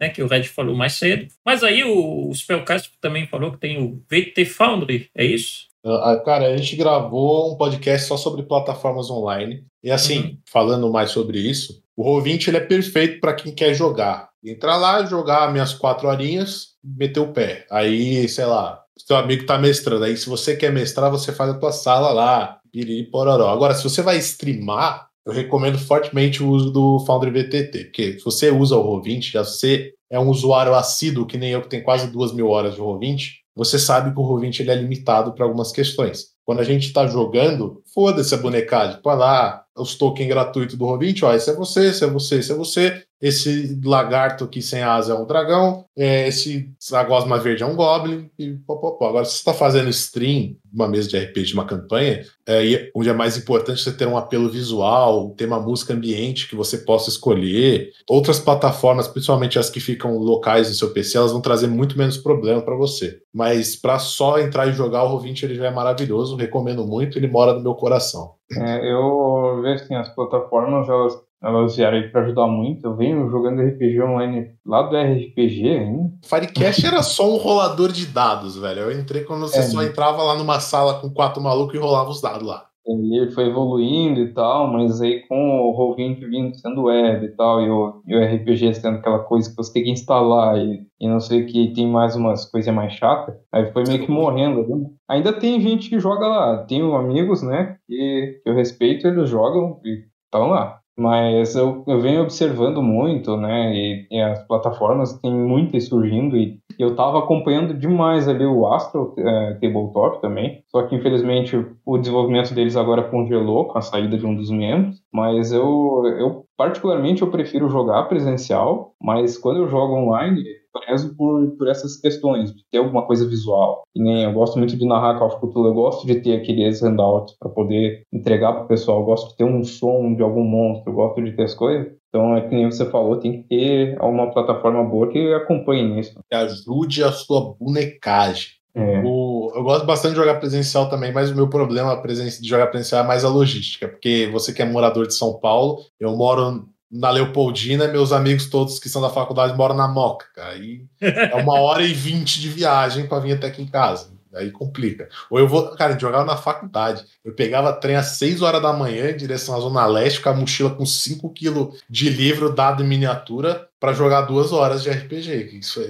né? 0.00 0.08
Que 0.08 0.22
o 0.22 0.26
Red 0.26 0.44
falou 0.44 0.74
mais 0.74 0.94
cedo. 0.94 1.28
Mas 1.44 1.62
aí 1.62 1.84
o, 1.84 2.28
o 2.28 2.34
Spellcast 2.34 2.90
também 3.00 3.26
falou 3.26 3.52
que 3.52 3.58
tem 3.58 3.78
o 3.82 4.02
VT 4.10 4.44
Foundry, 4.44 5.08
é 5.14 5.24
isso? 5.24 5.66
Ah, 5.84 6.20
Cara, 6.24 6.48
a 6.48 6.56
gente 6.56 6.74
gravou 6.74 7.52
um 7.52 7.56
podcast 7.56 8.08
só 8.08 8.16
sobre 8.16 8.42
plataformas 8.42 9.08
online. 9.10 9.64
E 9.84 9.90
assim, 9.90 10.18
Uhum. 10.20 10.36
falando 10.50 10.90
mais 10.90 11.12
sobre 11.12 11.38
isso, 11.38 11.80
o 11.96 12.02
Roll20 12.04 12.48
ele 12.48 12.56
é 12.56 12.60
perfeito 12.60 13.20
para 13.20 13.34
quem 13.34 13.54
quer 13.54 13.72
jogar. 13.72 14.30
Entrar 14.44 14.76
lá, 14.76 15.04
jogar 15.06 15.52
minhas 15.52 15.72
quatro 15.74 16.08
horinhas, 16.08 16.74
meter 16.84 17.20
o 17.20 17.32
pé. 17.32 17.64
Aí, 17.70 18.28
sei 18.28 18.44
lá, 18.46 18.80
seu 18.98 19.16
amigo 19.16 19.46
tá 19.46 19.58
mestrando. 19.58 20.04
Aí, 20.04 20.16
se 20.16 20.28
você 20.28 20.56
quer 20.56 20.72
mestrar, 20.72 21.10
você 21.10 21.32
faz 21.32 21.50
a 21.50 21.58
tua 21.58 21.72
sala 21.72 22.12
lá, 22.12 22.58
piriri 22.72 23.10
pororó. 23.10 23.48
Agora, 23.48 23.74
se 23.74 23.84
você 23.84 24.02
vai 24.02 24.18
streamar, 24.18 25.08
eu 25.24 25.32
recomendo 25.32 25.78
fortemente 25.78 26.42
o 26.42 26.48
uso 26.48 26.70
do 26.70 27.00
Foundry 27.00 27.30
VTT. 27.30 27.84
Porque 27.84 28.18
se 28.18 28.24
você 28.24 28.50
usa 28.50 28.76
o 28.76 28.84
Roll20, 28.84 29.32
já 29.32 29.44
você 29.44 29.92
é 30.08 30.18
um 30.18 30.28
usuário 30.28 30.74
assíduo, 30.74 31.26
que 31.26 31.36
nem 31.36 31.50
eu, 31.50 31.62
que 31.62 31.68
tem 31.68 31.82
quase 31.82 32.10
duas 32.10 32.32
mil 32.32 32.48
horas 32.48 32.74
de 32.74 32.80
Roll20, 32.80 33.32
você 33.54 33.78
sabe 33.78 34.12
que 34.12 34.20
o 34.20 34.22
Roll20 34.22 34.60
ele 34.60 34.70
é 34.70 34.74
limitado 34.74 35.32
para 35.32 35.44
algumas 35.44 35.72
questões. 35.72 36.36
Quando 36.44 36.60
a 36.60 36.64
gente 36.64 36.86
está 36.86 37.06
jogando, 37.06 37.82
foda-se 37.92 38.34
a 38.34 38.38
bonecagem. 38.38 39.00
Põe 39.02 39.16
lá 39.16 39.64
os 39.76 39.96
tokens 39.96 40.28
gratuitos 40.28 40.76
do 40.76 40.84
Roll20, 40.84 41.24
ó, 41.24 41.34
esse 41.34 41.50
é 41.50 41.54
você, 41.54 41.88
esse 41.88 42.04
é 42.04 42.06
você, 42.06 42.38
esse 42.38 42.52
é 42.52 42.54
você. 42.54 43.02
Esse 43.20 43.78
lagarto 43.84 44.44
aqui 44.44 44.60
sem 44.60 44.82
asa 44.82 45.14
é 45.14 45.16
um 45.16 45.26
dragão, 45.26 45.86
é, 45.96 46.28
esse 46.28 46.70
a 46.92 47.36
verde 47.38 47.62
é 47.62 47.66
um 47.66 47.74
goblin, 47.74 48.30
e 48.38 48.52
pó, 48.66 48.76
pó, 48.76 48.92
pó. 48.92 49.08
Agora, 49.08 49.24
se 49.24 49.32
você 49.32 49.38
está 49.38 49.54
fazendo 49.54 49.88
stream, 49.88 50.56
uma 50.72 50.86
mesa 50.86 51.08
de 51.08 51.18
RPG, 51.18 51.54
uma 51.54 51.64
campanha, 51.64 52.22
é, 52.46 52.64
e 52.64 52.90
onde 52.94 53.08
é 53.08 53.12
mais 53.14 53.38
importante 53.38 53.82
você 53.82 53.92
ter 53.92 54.06
um 54.06 54.18
apelo 54.18 54.50
visual, 54.50 55.30
ter 55.30 55.46
uma 55.46 55.58
música 55.58 55.94
ambiente 55.94 56.48
que 56.48 56.54
você 56.54 56.78
possa 56.78 57.08
escolher. 57.08 57.90
Outras 58.08 58.38
plataformas, 58.38 59.08
principalmente 59.08 59.58
as 59.58 59.70
que 59.70 59.80
ficam 59.80 60.18
locais 60.18 60.68
no 60.68 60.74
seu 60.74 60.92
PC, 60.92 61.16
elas 61.16 61.32
vão 61.32 61.40
trazer 61.40 61.66
muito 61.66 61.96
menos 61.96 62.18
problema 62.18 62.60
para 62.60 62.76
você. 62.76 63.20
Mas 63.32 63.74
para 63.74 63.98
só 63.98 64.38
entrar 64.38 64.68
e 64.68 64.74
jogar 64.74 65.04
o 65.04 65.18
Roll20 65.18 65.44
ele 65.44 65.54
já 65.54 65.66
é 65.66 65.70
maravilhoso, 65.70 66.36
recomendo 66.36 66.86
muito, 66.86 67.18
ele 67.18 67.28
mora 67.28 67.54
no 67.54 67.62
meu 67.62 67.74
coração. 67.74 68.34
É, 68.52 68.92
eu 68.92 69.60
vejo 69.62 69.82
assim, 69.82 69.94
as 69.94 70.08
plataformas, 70.14 70.88
elas, 70.88 71.14
elas 71.46 71.76
vieram 71.76 71.96
aí 71.98 72.08
pra 72.08 72.22
ajudar 72.22 72.46
muito. 72.46 72.84
Eu 72.84 72.96
venho 72.96 73.28
jogando 73.30 73.62
RPG 73.62 74.00
online 74.02 74.50
lá 74.64 74.82
do 74.82 74.96
RPG 74.96 75.68
ainda. 75.68 76.10
Firecast 76.24 76.86
era 76.86 77.02
só 77.02 77.28
um 77.32 77.36
rolador 77.36 77.92
de 77.92 78.06
dados, 78.06 78.56
velho. 78.58 78.80
Eu 78.80 78.98
entrei 79.00 79.24
quando 79.24 79.42
você 79.42 79.58
É. 79.58 79.62
só 79.62 79.82
entrava 79.82 80.22
lá 80.22 80.36
numa 80.36 80.60
sala 80.60 81.00
com 81.00 81.10
quatro 81.10 81.42
malucos 81.42 81.74
e 81.74 81.78
rolava 81.78 82.10
os 82.10 82.20
dados 82.20 82.46
lá. 82.46 82.64
Ele 82.88 83.32
foi 83.32 83.48
evoluindo 83.48 84.20
e 84.20 84.32
tal, 84.32 84.72
mas 84.72 85.00
aí 85.02 85.26
com 85.26 85.58
o 85.60 85.76
Roll20 85.76 86.20
vindo 86.30 86.56
sendo 86.56 86.84
web 86.84 87.26
e 87.26 87.30
tal, 87.30 87.60
e 87.60 87.68
o, 87.68 88.00
e 88.06 88.14
o 88.16 88.24
RPG 88.24 88.74
sendo 88.74 88.98
aquela 88.98 89.18
coisa 89.18 89.50
que 89.50 89.56
você 89.56 89.72
tem 89.72 89.82
que 89.82 89.90
instalar 89.90 90.56
e, 90.56 90.86
e 91.00 91.08
não 91.08 91.18
sei 91.18 91.42
o 91.42 91.46
que, 91.46 91.72
tem 91.74 91.84
mais 91.90 92.14
umas 92.14 92.44
coisas 92.48 92.72
mais 92.72 92.92
chatas, 92.92 93.34
aí 93.52 93.72
foi 93.72 93.82
meio 93.88 93.98
que 94.04 94.08
morrendo. 94.10 94.64
Né? 94.68 94.86
Ainda 95.10 95.32
tem 95.32 95.60
gente 95.60 95.88
que 95.90 95.98
joga 95.98 96.28
lá, 96.28 96.58
tenho 96.58 96.94
amigos, 96.94 97.42
né, 97.42 97.76
que, 97.88 98.40
que 98.44 98.48
eu 98.48 98.54
respeito, 98.54 99.08
eles 99.08 99.28
jogam 99.28 99.80
e 99.84 100.04
estão 100.24 100.46
lá. 100.50 100.78
Mas 100.98 101.54
eu, 101.54 101.84
eu 101.86 102.00
venho 102.00 102.22
observando 102.22 102.82
muito, 102.82 103.36
né? 103.36 103.74
E, 103.74 104.06
e 104.10 104.20
as 104.20 104.42
plataformas 104.46 105.18
tem 105.20 105.32
muitas 105.32 105.84
surgindo 105.88 106.36
e 106.36 106.58
eu 106.78 106.94
tava 106.94 107.18
acompanhando 107.18 107.74
demais 107.74 108.28
ali 108.28 108.44
o 108.44 108.66
Astro 108.66 109.14
é, 109.18 109.54
Tabletop 109.54 110.20
também. 110.20 110.62
Só 110.68 110.82
que 110.82 110.94
infelizmente 110.94 111.56
o 111.84 111.98
desenvolvimento 111.98 112.54
deles 112.54 112.76
agora 112.76 113.02
congelou 113.02 113.66
com 113.66 113.78
a 113.78 113.82
saída 113.82 114.16
de 114.16 114.26
um 114.26 114.34
dos 114.34 114.50
membros. 114.50 114.96
Mas 115.12 115.52
eu, 115.52 116.02
eu 116.18 116.44
particularmente 116.56 117.22
eu 117.22 117.30
prefiro 117.30 117.68
jogar 117.68 118.04
presencial, 118.04 118.94
mas 119.00 119.36
quando 119.36 119.58
eu 119.58 119.68
jogo 119.68 119.94
online 119.94 120.42
prezo 120.80 121.14
por, 121.16 121.50
por 121.56 121.68
essas 121.68 121.96
questões, 121.96 122.54
de 122.54 122.62
ter 122.70 122.78
alguma 122.78 123.02
coisa 123.02 123.26
visual. 123.26 123.82
E 123.94 124.02
nem 124.02 124.24
eu 124.24 124.32
gosto 124.32 124.58
muito 124.58 124.76
de 124.76 124.86
narrar 124.86 125.18
Call 125.18 125.28
of 125.28 125.36
Cthulhu, 125.36 125.68
eu 125.68 125.74
gosto 125.74 126.06
de 126.06 126.16
ter 126.20 126.36
aqueles 126.36 126.80
handouts 126.82 127.34
para 127.38 127.48
poder 127.50 128.02
entregar 128.12 128.52
pro 128.52 128.66
pessoal, 128.68 129.00
eu 129.00 129.04
gosto 129.06 129.30
de 129.30 129.36
ter 129.36 129.44
um 129.44 129.64
som 129.64 130.14
de 130.14 130.22
algum 130.22 130.44
monstro, 130.44 130.90
eu 130.90 130.94
gosto 130.96 131.22
de 131.22 131.32
ter 131.32 131.44
as 131.44 131.54
coisas. 131.54 131.92
Então, 132.08 132.36
é 132.36 132.40
que 132.40 132.54
nem 132.54 132.70
você 132.70 132.86
falou, 132.86 133.16
tem 133.18 133.42
que 133.42 133.48
ter 133.48 133.98
uma 134.00 134.30
plataforma 134.30 134.82
boa 134.84 135.08
que 135.08 135.34
acompanhe 135.34 136.00
isso. 136.00 136.14
Que 136.30 136.36
ajude 136.36 137.02
a 137.04 137.12
sua 137.12 137.54
bonecagem. 137.60 138.48
É. 138.74 139.02
O- 139.04 139.50
eu 139.54 139.62
gosto 139.62 139.86
bastante 139.86 140.12
de 140.12 140.18
jogar 140.20 140.38
presencial 140.38 140.88
também, 140.90 141.10
mas 141.12 141.30
o 141.30 141.34
meu 141.34 141.48
problema 141.48 141.96
de 142.06 142.46
jogar 142.48 142.66
presencial 142.66 143.02
é 143.04 143.06
mais 143.06 143.24
a 143.24 143.28
logística, 143.28 143.88
porque 143.88 144.28
você 144.30 144.52
que 144.52 144.60
é 144.60 144.66
morador 144.66 145.06
de 145.06 145.14
São 145.14 145.38
Paulo, 145.40 145.78
eu 145.98 146.14
moro 146.14 146.66
na 146.90 147.10
Leopoldina, 147.10 147.88
meus 147.88 148.12
amigos 148.12 148.46
todos 148.46 148.78
que 148.78 148.88
são 148.88 149.02
da 149.02 149.10
faculdade 149.10 149.56
moram 149.56 149.74
na 149.74 149.88
Moca, 149.88 150.26
cara. 150.34 150.56
E 150.56 150.86
é 151.00 151.34
uma 151.34 151.58
hora 151.60 151.82
e 151.82 151.92
vinte 151.92 152.40
de 152.40 152.48
viagem 152.48 153.06
para 153.06 153.20
vir 153.20 153.32
até 153.32 153.48
aqui 153.48 153.62
em 153.62 153.66
casa. 153.66 154.14
Aí 154.34 154.50
complica. 154.50 155.08
Ou 155.30 155.38
eu 155.38 155.48
vou, 155.48 155.70
cara, 155.76 155.98
jogava 155.98 156.24
na 156.24 156.36
faculdade. 156.36 157.04
Eu 157.24 157.32
pegava 157.32 157.72
trem 157.72 157.96
às 157.96 158.18
6 158.18 158.42
horas 158.42 158.60
da 158.60 158.72
manhã 158.72 159.10
em 159.10 159.16
direção 159.16 159.56
à 159.56 159.60
Zona 159.60 159.86
Leste, 159.86 160.20
com 160.20 160.28
a 160.28 160.34
mochila 160.34 160.70
com 160.70 160.84
5 160.84 161.30
quilos 161.30 161.82
de 161.88 162.10
livro 162.10 162.54
dado 162.54 162.82
em 162.82 162.86
miniatura 162.86 163.66
para 163.80 163.94
jogar 163.94 164.22
duas 164.22 164.52
horas 164.52 164.82
de 164.82 164.90
RPG. 164.90 165.58
Isso 165.58 165.80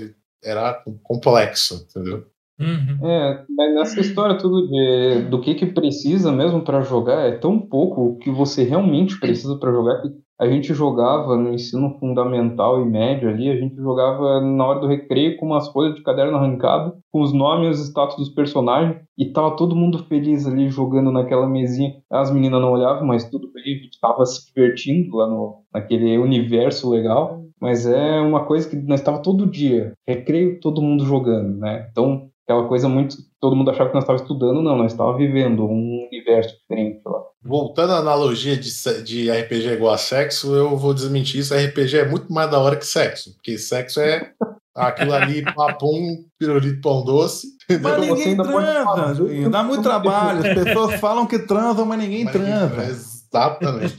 era 0.44 0.80
complexo, 1.02 1.86
entendeu? 1.90 2.24
Uhum. 2.58 3.06
É, 3.06 3.44
mas 3.50 3.74
nessa 3.74 4.00
história 4.00 4.38
tudo 4.38 4.66
de, 4.66 5.28
do 5.28 5.40
que 5.42 5.54
que 5.54 5.66
precisa 5.66 6.32
mesmo 6.32 6.62
para 6.62 6.80
jogar 6.80 7.28
é 7.28 7.36
tão 7.36 7.60
pouco 7.60 8.00
o 8.00 8.16
que 8.16 8.30
você 8.30 8.62
realmente 8.62 9.20
precisa 9.20 9.58
para 9.58 9.70
jogar 9.70 10.00
que 10.00 10.10
a 10.38 10.46
gente 10.46 10.74
jogava 10.74 11.36
no 11.36 11.52
ensino 11.52 11.96
fundamental 11.98 12.80
e 12.80 12.84
médio 12.84 13.28
ali, 13.28 13.50
a 13.50 13.56
gente 13.56 13.76
jogava 13.76 14.40
na 14.40 14.66
hora 14.66 14.80
do 14.80 14.86
recreio 14.86 15.36
com 15.36 15.46
umas 15.46 15.68
folhas 15.68 15.94
de 15.94 16.02
caderno 16.02 16.36
arrancado, 16.36 16.98
com 17.10 17.22
os 17.22 17.32
nomes 17.32 17.78
e 17.78 17.80
os 17.82 17.88
status 17.88 18.16
dos 18.16 18.28
personagens, 18.28 19.00
e 19.16 19.32
tava 19.32 19.56
todo 19.56 19.76
mundo 19.76 20.04
feliz 20.04 20.46
ali 20.46 20.68
jogando 20.68 21.10
naquela 21.10 21.46
mesinha. 21.46 21.94
As 22.10 22.30
meninas 22.30 22.60
não 22.60 22.72
olhavam, 22.72 23.06
mas 23.06 23.28
tudo 23.30 23.50
bem, 23.52 23.62
a 23.64 23.82
gente 23.82 23.98
tava 24.00 24.26
se 24.26 24.46
divertindo 24.46 25.16
lá 25.16 25.26
no, 25.26 25.62
naquele 25.72 26.18
universo 26.18 26.90
legal. 26.90 27.42
Mas 27.58 27.86
é 27.86 28.20
uma 28.20 28.44
coisa 28.44 28.68
que 28.68 28.76
nós 28.76 29.00
estava 29.00 29.22
todo 29.22 29.50
dia, 29.50 29.94
recreio, 30.06 30.60
todo 30.60 30.82
mundo 30.82 31.06
jogando, 31.06 31.56
né? 31.56 31.88
Então, 31.90 32.28
aquela 32.46 32.66
coisa 32.68 32.88
muito. 32.88 33.16
Todo 33.40 33.56
mundo 33.56 33.70
achava 33.70 33.88
que 33.88 33.94
nós 33.94 34.04
estávamos 34.04 34.22
estudando, 34.22 34.62
não, 34.62 34.76
nós 34.76 34.92
estávamos 34.92 35.18
vivendo 35.18 35.64
um 35.64 36.06
universo 36.06 36.56
diferente 36.56 37.02
lá. 37.04 37.20
Voltando 37.42 37.92
à 37.92 37.98
analogia 37.98 38.56
de, 38.56 38.70
de 39.02 39.30
RPG 39.30 39.74
igual 39.74 39.94
a 39.94 39.98
sexo, 39.98 40.54
eu 40.54 40.76
vou 40.76 40.94
desmentir 40.94 41.40
isso. 41.40 41.54
RPG 41.54 41.98
é 41.98 42.08
muito 42.08 42.32
mais 42.32 42.50
da 42.50 42.58
hora 42.58 42.76
que 42.76 42.86
sexo, 42.86 43.34
porque 43.34 43.58
sexo 43.58 44.00
é 44.00 44.32
aquilo 44.74 45.12
ali, 45.12 45.42
papum, 45.54 46.24
pirulito 46.38 46.80
pão 46.80 47.04
doce. 47.04 47.48
Mas 47.82 48.00
ninguém 48.00 48.36
transa, 48.36 49.50
dá 49.50 49.62
muito 49.62 49.82
trabalho. 49.82 50.46
As 50.46 50.54
pessoas 50.54 50.94
falam 51.00 51.26
que 51.26 51.40
transam, 51.40 51.84
mas 51.84 51.98
ninguém 51.98 52.24
mas 52.24 52.32
transa. 52.32 53.16
Exatamente. 53.36 53.96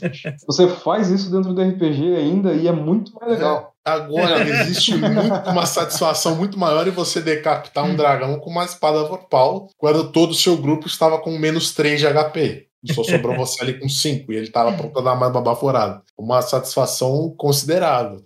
Você 0.48 0.68
faz 0.68 1.10
isso 1.10 1.30
dentro 1.30 1.54
do 1.54 1.62
RPG 1.62 2.16
ainda 2.16 2.54
e 2.54 2.68
é 2.68 2.72
muito 2.72 3.14
mais 3.14 3.34
legal. 3.34 3.74
É, 3.74 3.77
agora, 3.88 4.44
existe 4.48 4.96
muito, 4.96 5.50
uma 5.50 5.66
satisfação 5.66 6.36
muito 6.36 6.58
maior 6.60 6.88
em 6.88 6.92
você 6.92 7.22
decapitar 7.22 7.86
um 7.86 7.96
dragão 7.96 8.40
com 8.40 8.50
uma 8.50 8.66
espada 8.66 9.04
vorpal 9.04 9.70
quando 9.78 10.12
todo 10.12 10.32
o 10.32 10.36
seu 10.36 10.58
grupo 10.58 10.88
estava 10.88 11.20
com 11.20 11.38
menos 11.38 11.74
3 11.74 12.00
de 12.00 12.08
HP. 12.08 12.68
Só 12.94 13.04
sobrou 13.04 13.36
você 13.38 13.64
ali 13.64 13.80
com 13.80 13.90
5 13.90 14.32
e 14.32 14.36
ele 14.36 14.48
estava 14.48 14.74
pronto 14.74 15.00
a 15.00 15.02
dar 15.02 15.16
mais 15.16 15.34
babaforada. 15.34 16.02
Uma 16.18 16.42
satisfação 16.42 17.34
considerável. 17.38 18.22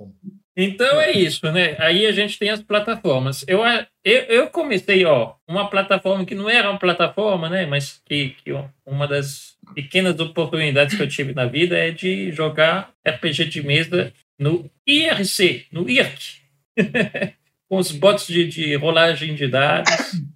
Então 0.56 1.00
é 1.00 1.12
isso, 1.12 1.50
né? 1.52 1.78
Aí 1.80 2.06
a 2.06 2.12
gente 2.12 2.38
tem 2.38 2.50
as 2.50 2.62
plataformas. 2.62 3.46
Eu, 3.48 3.62
eu, 4.04 4.22
eu 4.24 4.48
comecei, 4.48 5.06
ó, 5.06 5.34
uma 5.48 5.70
plataforma 5.70 6.26
que 6.26 6.36
não 6.36 6.50
era 6.50 6.70
uma 6.70 6.80
plataforma, 6.80 7.50
né? 7.50 7.66
Mas 7.66 8.02
que, 8.06 8.36
que 8.44 8.52
uma 8.86 9.08
das 9.08 9.56
pequenas 9.74 10.20
oportunidades 10.20 10.96
que 10.96 11.02
eu 11.02 11.08
tive 11.08 11.34
na 11.34 11.46
vida 11.46 11.78
é 11.78 11.92
de 11.92 12.32
jogar 12.32 12.92
RPG 13.08 13.46
de 13.46 13.64
mesa 13.64 14.14
no 14.42 14.70
IRC, 14.88 15.68
no 15.72 15.88
IRC. 15.88 16.42
com 17.70 17.78
os 17.78 17.90
bots 17.94 18.28
de, 18.28 18.46
de, 18.48 18.76
rolagem 18.76 19.34
de 19.34 19.48
dados. 19.48 19.90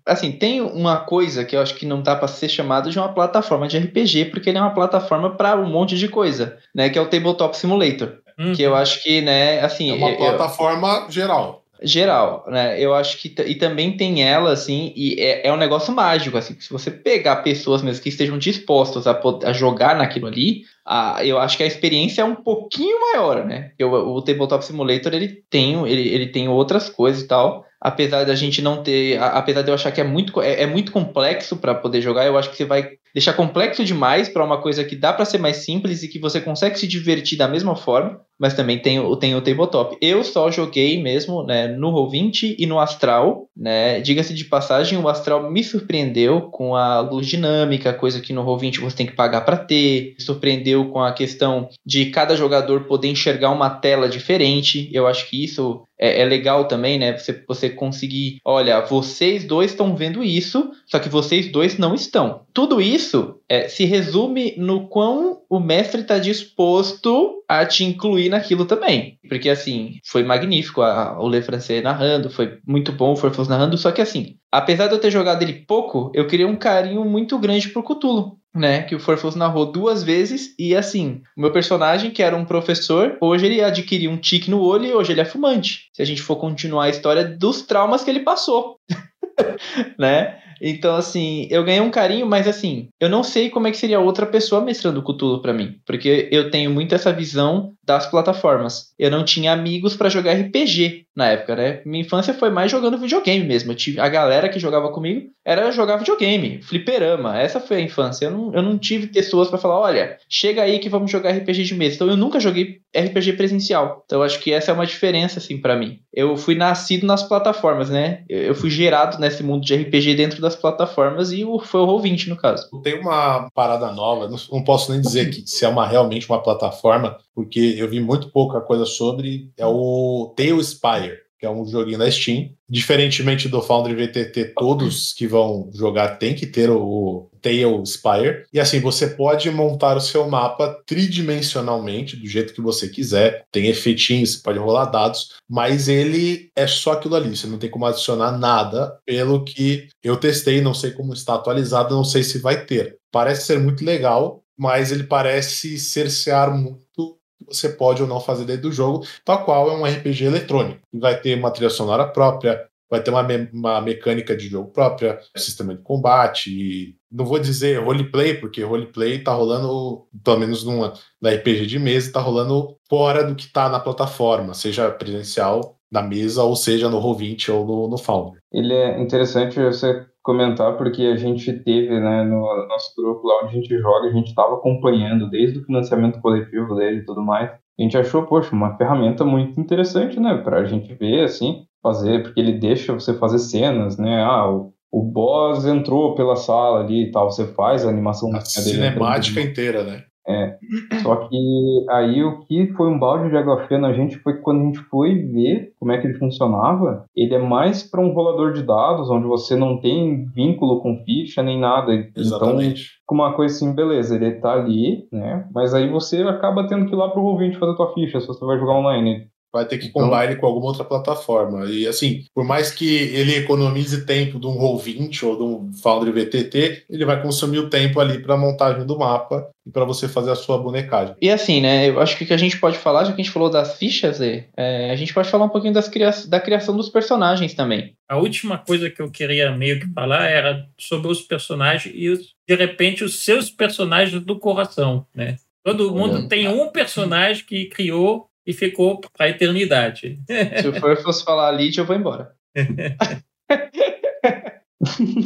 Assim, 0.05 0.31
tem 0.31 0.61
uma 0.61 1.01
coisa 1.01 1.43
que 1.43 1.53
eu 1.53 1.59
acho 1.59 1.75
que 1.75 1.85
não 1.85 2.01
dá 2.01 2.15
para 2.15 2.29
ser 2.29 2.47
chamado 2.47 2.89
de 2.89 2.97
uma 2.97 3.13
plataforma 3.13 3.67
de 3.67 3.77
RPG, 3.77 4.25
porque 4.25 4.49
ele 4.49 4.57
é 4.57 4.61
uma 4.61 4.73
plataforma 4.73 5.35
para 5.35 5.59
um 5.59 5.69
monte 5.69 5.97
de 5.97 6.07
coisa, 6.07 6.57
né? 6.73 6.89
Que 6.89 6.97
é 6.97 7.01
o 7.01 7.09
Tabletop 7.09 7.57
Simulator. 7.57 8.19
Uhum. 8.39 8.53
Que 8.53 8.61
eu 8.61 8.73
acho 8.73 9.03
que, 9.03 9.19
né, 9.19 9.59
assim. 9.59 9.91
É 9.91 9.95
uma 9.95 10.15
plataforma 10.15 11.07
geral 11.09 11.64
geral, 11.81 12.45
né? 12.47 12.79
Eu 12.79 12.93
acho 12.93 13.17
que 13.17 13.33
e 13.45 13.55
também 13.55 13.97
tem 13.97 14.23
ela 14.23 14.51
assim 14.51 14.93
e 14.95 15.19
é, 15.19 15.47
é 15.47 15.53
um 15.53 15.57
negócio 15.57 15.93
mágico 15.93 16.37
assim. 16.37 16.55
Se 16.59 16.69
você 16.71 16.89
pegar 16.89 17.37
pessoas 17.37 17.81
mesmo 17.81 18.01
que 18.01 18.09
estejam 18.09 18.37
dispostas 18.37 19.07
a, 19.07 19.19
a 19.43 19.53
jogar 19.53 19.95
naquilo 19.95 20.27
ali, 20.27 20.63
a, 20.85 21.25
eu 21.25 21.37
acho 21.39 21.57
que 21.57 21.63
a 21.63 21.67
experiência 21.67 22.21
é 22.21 22.25
um 22.25 22.35
pouquinho 22.35 22.99
maior, 22.99 23.45
né? 23.45 23.71
Eu, 23.77 23.91
o 23.91 24.21
Tabletop 24.21 24.63
Simulator 24.63 25.13
ele 25.13 25.43
tem 25.49 25.73
ele, 25.87 26.07
ele 26.07 26.27
tem 26.27 26.47
outras 26.47 26.89
coisas 26.89 27.21
e 27.21 27.27
tal 27.27 27.65
apesar 27.85 28.23
da 28.23 28.33
gente 28.33 28.63
não 28.63 28.81
ter, 28.81 29.21
apesar 29.21 29.61
de 29.61 29.69
eu 29.69 29.75
achar 29.75 29.91
que 29.91 30.01
é 30.01 30.03
muito, 30.03 30.41
é, 30.41 30.63
é 30.63 30.65
muito 30.65 30.91
complexo 30.91 31.57
para 31.57 31.75
poder 31.75 32.01
jogar, 32.01 32.25
eu 32.25 32.35
acho 32.35 32.49
que 32.49 32.57
você 32.57 32.65
vai 32.65 32.93
deixar 33.13 33.33
complexo 33.33 33.85
demais 33.85 34.27
para 34.27 34.43
uma 34.43 34.59
coisa 34.59 34.83
que 34.83 34.95
dá 34.95 35.13
para 35.13 35.23
ser 35.23 35.37
mais 35.37 35.57
simples 35.57 36.01
e 36.01 36.07
que 36.07 36.17
você 36.17 36.41
consegue 36.41 36.79
se 36.79 36.87
divertir 36.87 37.37
da 37.37 37.47
mesma 37.47 37.75
forma, 37.75 38.19
mas 38.39 38.53
também 38.53 38.79
tem, 38.79 38.99
tem 39.17 39.35
o 39.35 39.41
tabletop. 39.41 39.97
Eu 40.01 40.23
só 40.23 40.51
joguei 40.51 41.01
mesmo 41.01 41.43
né, 41.43 41.67
no 41.67 41.91
Roll20 41.91 42.55
e 42.57 42.65
no 42.65 42.79
Astral, 42.79 43.47
né? 43.55 44.01
Diga-se 44.01 44.33
de 44.33 44.45
passagem, 44.45 44.97
o 44.97 45.07
Astral 45.07 45.49
me 45.49 45.63
surpreendeu 45.63 46.41
com 46.41 46.75
a 46.75 46.99
luz 46.99 47.27
dinâmica, 47.27 47.93
coisa 47.93 48.19
que 48.19 48.33
no 48.33 48.43
Roll20 48.43 48.79
você 48.79 48.97
tem 48.97 49.05
que 49.05 49.15
pagar 49.15 49.41
para 49.41 49.57
ter. 49.57 50.15
Surpreendeu 50.19 50.85
com 50.89 51.01
a 51.01 51.13
questão 51.13 51.69
de 51.85 52.07
cada 52.07 52.35
jogador 52.35 52.85
poder 52.85 53.07
enxergar 53.07 53.51
uma 53.51 53.69
tela 53.69 54.09
diferente. 54.09 54.89
Eu 54.91 55.07
acho 55.07 55.29
que 55.29 55.43
isso 55.43 55.85
é, 55.97 56.21
é, 56.21 56.25
legal 56.25 56.67
também, 56.67 56.99
né? 56.99 57.17
Você, 57.17 57.43
você 57.47 57.69
conseguir, 57.69 58.39
olha, 58.43 58.81
vocês 58.81 59.45
dois 59.45 59.71
estão 59.71 59.95
vendo 59.95 60.23
isso, 60.23 60.71
só 60.85 60.99
que 60.99 61.09
vocês 61.09 61.51
dois 61.51 61.77
não 61.77 61.95
estão. 61.95 62.41
Tudo 62.53 62.81
isso 62.81 63.35
é, 63.47 63.67
se 63.67 63.85
resume 63.85 64.55
no 64.57 64.87
quão 64.87 65.41
o 65.49 65.59
mestre 65.59 66.01
está 66.01 66.17
disposto 66.17 67.43
a 67.47 67.65
te 67.65 67.83
incluir 67.83 68.24
naquilo 68.29 68.65
também. 68.65 69.19
Porque, 69.27 69.49
assim, 69.49 69.99
foi 70.05 70.23
magnífico 70.23 70.81
a, 70.81 71.19
o 71.19 71.27
Le 71.27 71.41
Francais 71.41 71.83
narrando, 71.83 72.29
foi 72.29 72.59
muito 72.67 72.91
bom 72.91 73.13
o 73.13 73.15
Forfos 73.15 73.47
narrando, 73.47 73.77
só 73.77 73.91
que, 73.91 74.01
assim, 74.01 74.35
apesar 74.51 74.87
de 74.87 74.93
eu 74.93 74.99
ter 74.99 75.11
jogado 75.11 75.41
ele 75.41 75.65
pouco, 75.65 76.11
eu 76.13 76.27
criei 76.27 76.45
um 76.45 76.55
carinho 76.55 77.05
muito 77.05 77.37
grande 77.39 77.69
pro 77.69 77.83
Cthulhu 77.83 78.37
né, 78.55 78.83
que 78.83 78.95
o 78.95 78.99
Forfus 78.99 79.35
narrou 79.35 79.69
duas 79.69 80.01
vezes 80.01 80.55
e 80.57 80.75
assim, 80.75 81.21
o 81.35 81.41
meu 81.41 81.51
personagem, 81.51 82.09
que 82.09 82.23
era 82.23 82.35
um 82.35 82.45
professor, 82.45 83.17
hoje 83.19 83.45
ele 83.45 83.61
adquiriu 83.61 84.09
um 84.09 84.17
tique 84.17 84.49
no 84.49 84.61
olho 84.61 84.85
e 84.85 84.93
hoje 84.93 85.11
ele 85.11 85.21
é 85.21 85.25
fumante. 85.25 85.89
Se 85.93 86.01
a 86.01 86.05
gente 86.05 86.21
for 86.21 86.37
continuar 86.37 86.85
a 86.85 86.89
história 86.89 87.25
dos 87.25 87.63
traumas 87.63 88.03
que 88.03 88.09
ele 88.09 88.21
passou, 88.21 88.79
né? 89.99 90.39
Então, 90.61 90.95
assim, 90.95 91.47
eu 91.51 91.65
ganhei 91.65 91.81
um 91.81 91.91
carinho, 91.91 92.25
mas 92.25 92.47
assim, 92.47 92.87
eu 92.97 93.09
não 93.09 93.23
sei 93.23 93.49
como 93.49 93.67
é 93.67 93.71
que 93.71 93.77
seria 93.77 93.99
outra 93.99 94.25
pessoa 94.25 94.61
mestrando 94.61 95.03
Cthulhu 95.03 95.41
para 95.41 95.53
mim, 95.53 95.75
porque 95.85 96.29
eu 96.31 96.49
tenho 96.49 96.71
muito 96.71 96.95
essa 96.95 97.11
visão 97.11 97.73
das 97.85 98.07
plataformas. 98.07 98.93
Eu 98.97 99.11
não 99.11 99.23
tinha 99.23 99.53
amigos 99.53 99.95
para 99.95 100.09
jogar 100.09 100.33
RPG 100.33 101.05
na 101.15 101.29
época, 101.29 101.55
né? 101.55 101.81
Minha 101.85 102.03
infância 102.03 102.33
foi 102.33 102.49
mais 102.49 102.69
jogando 102.69 102.97
videogame 102.97 103.45
mesmo. 103.45 103.71
Eu 103.71 103.75
tive, 103.75 103.99
a 103.99 104.09
galera 104.09 104.49
que 104.49 104.59
jogava 104.59 104.91
comigo 104.91 105.29
era 105.45 105.71
jogar 105.71 105.97
videogame, 105.97 106.61
fliperama. 106.61 107.39
Essa 107.39 107.59
foi 107.59 107.77
a 107.77 107.81
infância. 107.81 108.25
Eu 108.25 108.31
não, 108.31 108.53
eu 108.53 108.61
não 108.61 108.77
tive 108.77 109.07
pessoas 109.07 109.47
para 109.47 109.57
falar, 109.57 109.79
olha, 109.79 110.17
chega 110.27 110.61
aí 110.63 110.79
que 110.79 110.89
vamos 110.89 111.09
jogar 111.09 111.31
RPG 111.31 111.63
de 111.63 111.75
mesa. 111.75 111.95
Então 111.95 112.07
eu 112.09 112.17
nunca 112.17 112.39
joguei 112.39 112.79
RPG 112.95 113.33
presencial. 113.33 114.03
Então 114.05 114.19
eu 114.19 114.25
acho 114.25 114.39
que 114.39 114.51
essa 114.51 114.71
é 114.71 114.73
uma 114.73 114.85
diferença, 114.85 115.39
assim, 115.39 115.57
para 115.57 115.77
mim. 115.77 115.99
Eu 116.13 116.35
fui 116.35 116.55
nascido 116.55 117.05
nas 117.05 117.23
plataformas, 117.23 117.89
né? 117.89 118.23
Eu 118.27 118.55
fui 118.55 118.69
gerado 118.69 119.19
nesse 119.19 119.43
mundo 119.43 119.63
de 119.63 119.75
RPG 119.75 120.15
dentro 120.15 120.41
das 120.41 120.55
plataformas 120.55 121.31
e 121.31 121.45
foi 121.63 121.81
o 121.81 121.87
Roll20, 121.87 122.27
no 122.27 122.37
caso. 122.37 122.69
Tem 122.81 122.99
uma 122.99 123.49
parada 123.53 123.91
nova, 123.91 124.29
não, 124.51 124.63
posso 124.63 124.91
nem 124.91 125.01
dizer 125.01 125.29
que 125.29 125.43
se 125.45 125.63
é 125.63 125.67
uma, 125.67 125.87
realmente 125.87 126.27
uma 126.27 126.41
plataforma, 126.41 127.17
porque 127.33 127.74
eu 127.79 127.89
vi 127.89 127.99
muito 127.99 128.31
pouca 128.31 128.61
coisa 128.61 128.85
sobre, 128.85 129.51
é 129.57 129.65
o 129.65 130.33
Tail 130.35 130.61
Spire 130.63 131.25
que 131.37 131.45
é 131.45 131.49
um 131.49 131.65
joguinho 131.65 131.99
da 131.99 132.09
Steam. 132.09 132.49
Diferentemente 132.67 133.47
do 133.47 133.61
Foundry 133.61 133.93
VTT, 133.93 134.53
todos 134.57 135.13
que 135.13 135.27
vão 135.27 135.69
jogar 135.73 136.17
tem 136.17 136.33
que 136.33 136.47
ter 136.47 136.69
o 136.69 137.29
Tail 137.41 137.85
Spire. 137.85 138.45
E 138.51 138.59
assim, 138.59 138.79
você 138.79 139.07
pode 139.07 139.51
montar 139.51 139.97
o 139.97 140.01
seu 140.01 140.27
mapa 140.27 140.81
tridimensionalmente, 140.87 142.17
do 142.17 142.25
jeito 142.25 142.53
que 142.53 142.61
você 142.61 142.89
quiser. 142.89 143.45
Tem 143.51 143.67
efeitinhos, 143.67 144.33
você 144.33 144.41
pode 144.41 144.57
rolar 144.57 144.85
dados, 144.85 145.35
mas 145.47 145.87
ele 145.87 146.49
é 146.55 146.65
só 146.65 146.93
aquilo 146.93 147.15
ali. 147.15 147.35
Você 147.35 147.45
não 147.45 147.59
tem 147.59 147.69
como 147.69 147.85
adicionar 147.85 148.37
nada, 148.37 148.97
pelo 149.05 149.43
que 149.43 149.87
eu 150.01 150.17
testei, 150.17 150.61
não 150.61 150.73
sei 150.73 150.91
como 150.91 151.13
está 151.13 151.35
atualizado, 151.35 151.95
não 151.95 152.03
sei 152.03 152.23
se 152.23 152.39
vai 152.39 152.65
ter. 152.65 152.97
Parece 153.11 153.45
ser 153.45 153.59
muito 153.59 153.85
legal, 153.85 154.43
mas 154.57 154.91
ele 154.91 155.03
parece 155.03 155.77
cercear 155.77 156.55
muito 156.55 157.14
você 157.47 157.69
pode 157.69 158.01
ou 158.01 158.07
não 158.07 158.19
fazer 158.19 158.45
dentro 158.45 158.63
do 158.63 158.71
jogo, 158.71 159.05
tal 159.23 159.43
qual 159.43 159.69
é 159.69 159.73
um 159.73 159.85
RPG 159.85 160.25
eletrônico. 160.25 160.81
Vai 160.93 161.19
ter 161.19 161.37
uma 161.37 161.51
trilha 161.51 161.69
sonora 161.69 162.07
própria, 162.07 162.65
vai 162.89 163.01
ter 163.01 163.11
uma, 163.11 163.23
me 163.23 163.49
uma 163.51 163.81
mecânica 163.81 164.35
de 164.35 164.47
jogo 164.47 164.71
própria, 164.71 165.19
sistema 165.35 165.75
de 165.75 165.81
combate, 165.81 166.49
e 166.49 166.95
não 167.11 167.25
vou 167.25 167.39
dizer 167.39 167.83
roleplay, 167.83 168.35
porque 168.35 168.63
roleplay 168.63 169.23
tá 169.23 169.33
rolando, 169.33 170.07
pelo 170.23 170.39
menos 170.39 170.63
numa, 170.63 170.93
na 171.21 171.31
RPG 171.31 171.65
de 171.65 171.79
mesa, 171.79 172.11
tá 172.11 172.19
rolando 172.19 172.77
fora 172.89 173.23
do 173.23 173.35
que 173.35 173.47
tá 173.47 173.69
na 173.69 173.79
plataforma, 173.79 174.53
seja 174.53 174.89
presencial 174.91 175.77
na 175.91 176.01
mesa, 176.01 176.43
ou 176.43 176.55
seja 176.55 176.89
no 176.89 176.99
Roll20 176.99 177.53
ou 177.53 177.65
no, 177.65 177.87
no 177.89 177.97
Foundry. 177.97 178.39
Ele 178.51 178.73
é 178.73 178.99
interessante 178.99 179.59
você 179.59 180.05
comentar 180.25 180.75
porque 180.75 181.03
a 181.03 181.15
gente 181.15 181.53
teve, 181.53 181.99
né, 181.99 182.23
no 182.23 182.41
nosso 182.67 182.93
grupo 182.97 183.27
lá 183.27 183.43
onde 183.43 183.51
a 183.51 183.61
gente 183.61 183.77
joga, 183.77 184.07
a 184.07 184.11
gente 184.11 184.27
estava 184.27 184.55
acompanhando 184.55 185.29
desde 185.29 185.59
o 185.59 185.63
financiamento 185.63 186.19
coletivo 186.19 186.73
dele 186.73 186.97
e 186.97 187.05
tudo 187.05 187.21
mais. 187.21 187.51
A 187.51 187.81
gente 187.81 187.95
achou, 187.95 188.23
poxa, 188.23 188.55
uma 188.55 188.75
ferramenta 188.75 189.23
muito 189.23 189.59
interessante, 189.61 190.19
né, 190.19 190.35
para 190.43 190.61
a 190.61 190.65
gente 190.65 190.91
ver, 190.95 191.25
assim, 191.25 191.63
fazer, 191.83 192.23
porque 192.23 192.39
ele 192.39 192.53
deixa 192.53 192.91
você 192.91 193.13
fazer 193.13 193.37
cenas, 193.37 193.97
né, 193.97 194.23
ah, 194.23 194.49
o, 194.49 194.73
o 194.91 195.03
boss 195.03 195.63
entrou 195.65 196.15
pela 196.15 196.35
sala 196.35 196.79
ali 196.79 197.03
e 197.03 197.11
tal, 197.11 197.29
você 197.29 197.45
faz 197.45 197.85
a 197.85 197.89
animação 197.89 198.35
a 198.35 198.41
cinemática 198.41 199.39
inteira, 199.39 199.83
né? 199.83 200.03
É. 200.27 200.57
Só 201.03 201.15
que 201.27 201.85
aí 201.89 202.23
o 202.23 202.39
que 202.45 202.67
foi 202.73 202.87
um 202.87 202.97
balde 202.97 203.29
de 203.29 203.37
água 203.37 203.65
fria 203.65 203.77
na 203.77 203.93
gente 203.93 204.17
foi 204.17 204.37
quando 204.37 204.61
a 204.61 204.65
gente 204.65 204.79
foi 204.89 205.13
ver 205.15 205.73
como 205.79 205.91
é 205.91 205.99
que 205.99 206.07
ele 206.07 206.17
funcionava. 206.17 207.05
Ele 207.15 207.35
é 207.35 207.39
mais 207.39 207.83
para 207.83 208.01
um 208.01 208.11
rolador 208.11 208.53
de 208.53 208.63
dados, 208.63 209.09
onde 209.09 209.27
você 209.27 209.55
não 209.55 209.79
tem 209.79 210.25
vínculo 210.25 210.81
com 210.81 211.03
ficha 211.05 211.43
nem 211.43 211.59
nada. 211.59 211.93
Então, 211.93 212.23
Exatamente. 212.23 212.81
Então, 212.81 213.05
com 213.05 213.15
uma 213.15 213.33
coisa 213.33 213.55
assim, 213.55 213.75
beleza, 213.75 214.15
ele 214.15 214.31
tá 214.39 214.53
ali, 214.53 215.07
né? 215.11 215.47
Mas 215.53 215.73
aí 215.73 215.89
você 215.89 216.23
acaba 216.23 216.67
tendo 216.67 216.87
que 216.87 216.93
ir 216.93 216.97
lá 216.97 217.09
pro 217.09 217.21
Roll20 217.21 217.59
fazer 217.59 217.75
tua 217.75 217.93
ficha, 217.93 218.19
se 218.19 218.27
você 218.27 218.43
vai 218.43 218.57
jogar 218.57 218.73
online 218.73 219.27
vai 219.55 219.65
ter 219.65 219.77
que 219.77 219.87
então, 219.87 220.09
combine 220.09 220.35
com 220.35 220.45
alguma 220.45 220.67
outra 220.67 220.83
plataforma. 220.83 221.65
E 221.65 221.87
assim, 221.87 222.25
por 222.33 222.43
mais 222.43 222.71
que 222.71 222.93
ele 222.93 223.35
economize 223.35 224.05
tempo 224.05 224.37
de 224.37 224.45
um 224.45 224.57
Roll20 224.57 225.23
ou 225.23 225.37
de 225.37 225.43
um 225.43 225.73
Foundry 225.81 226.11
VTT, 226.11 226.83
ele 226.89 227.05
vai 227.05 227.21
consumir 227.21 227.59
o 227.59 227.69
tempo 227.69 228.01
ali 228.01 228.19
para 228.19 228.35
montagem 228.35 228.85
do 228.85 228.99
mapa 228.99 229.47
e 229.65 229.71
para 229.71 229.85
você 229.85 230.09
fazer 230.09 230.31
a 230.31 230.35
sua 230.35 230.57
bonecagem. 230.57 231.15
E 231.21 231.31
assim, 231.31 231.61
né, 231.61 231.89
eu 231.89 232.01
acho 232.01 232.17
que 232.17 232.25
o 232.25 232.27
que 232.27 232.33
a 232.33 232.37
gente 232.37 232.59
pode 232.59 232.77
falar, 232.77 233.05
já 233.05 233.13
que 233.13 233.21
a 233.21 233.23
gente 233.23 233.33
falou 233.33 233.49
das 233.49 233.77
fichas, 233.77 234.19
é, 234.21 234.91
a 234.91 234.95
gente 234.97 235.13
pode 235.13 235.29
falar 235.29 235.45
um 235.45 235.49
pouquinho 235.49 235.73
das 235.73 235.87
cria 235.87 236.11
da 236.27 236.39
criação 236.39 236.75
dos 236.75 236.89
personagens 236.89 237.53
também. 237.53 237.93
A 238.09 238.17
última 238.17 238.57
coisa 238.57 238.89
que 238.89 239.01
eu 239.01 239.09
queria 239.09 239.51
meio 239.51 239.79
que 239.79 239.87
falar 239.93 240.27
era 240.27 240.67
sobre 240.77 241.09
os 241.09 241.21
personagens 241.21 241.95
e, 241.95 242.13
de 242.47 242.55
repente, 242.55 243.05
os 243.05 243.23
seus 243.23 243.49
personagens 243.49 244.21
do 244.21 244.37
coração, 244.37 245.05
né? 245.15 245.37
Todo 245.65 245.95
mundo 245.95 246.27
tem 246.27 246.47
um 246.47 246.67
personagem 246.67 247.43
que 247.43 247.65
criou 247.65 248.27
e 248.45 248.53
ficou 248.53 248.99
para 248.99 249.25
a 249.25 249.29
eternidade. 249.29 250.19
Se 250.61 250.67
eu 250.67 250.73
for 250.73 250.95
fosse 251.01 251.23
falar 251.23 251.51
Lid, 251.51 251.77
eu 251.77 251.85
vou 251.85 251.95
embora. 251.95 252.31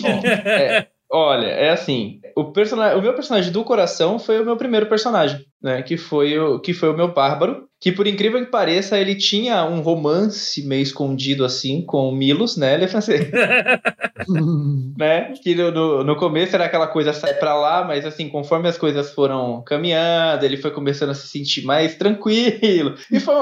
Bom, 0.02 0.22
é, 0.48 0.88
olha, 1.12 1.48
é 1.48 1.70
assim, 1.70 2.22
o, 2.36 2.46
personagem, 2.46 2.98
o 2.98 3.02
meu 3.02 3.14
personagem 3.14 3.52
do 3.52 3.64
coração 3.64 4.18
foi 4.20 4.40
o 4.40 4.46
meu 4.46 4.56
primeiro 4.58 4.88
personagem, 4.88 5.46
né? 5.62 5.82
Que 5.82 5.98
foi 5.98 6.38
o, 6.40 6.60
que 6.60 6.74
foi 6.74 6.90
o 6.90 6.98
meu 6.98 7.14
bárbaro 7.14 7.70
que 7.80 7.94
por 7.94 8.06
incrível 8.06 8.44
que 8.44 8.52
pareça, 8.52 9.00
ele 9.00 9.16
tinha 9.16 9.64
um 9.64 9.80
romance 9.80 10.62
meio 10.68 10.84
escondido 10.84 11.46
assim 11.46 11.82
com 11.82 12.10
o 12.10 12.12
Milos, 12.16 12.58
né? 12.58 12.74
Ele 12.74 12.84
é 12.84 12.88
francês. 12.90 13.32
né? 14.98 15.34
Que 15.42 15.56
no, 15.56 16.04
no, 16.04 16.16
começo 16.18 16.56
era 16.56 16.66
aquela 16.66 16.88
coisa 16.88 17.14
sai 17.14 17.36
para 17.36 17.56
lá, 17.56 17.86
mas 17.86 18.06
assim, 18.06 18.28
conforme 18.28 18.68
as 18.68 18.78
coisas 18.78 19.14
foram 19.14 19.64
caminhando, 19.66 20.44
ele 20.44 20.58
foi 20.58 20.72
começando 20.72 21.12
a 21.12 21.14
se 21.14 21.30
sentir 21.30 21.64
mais 21.64 21.96
tranquilo. 21.96 22.96
E 23.10 23.18
foi, 23.18 23.34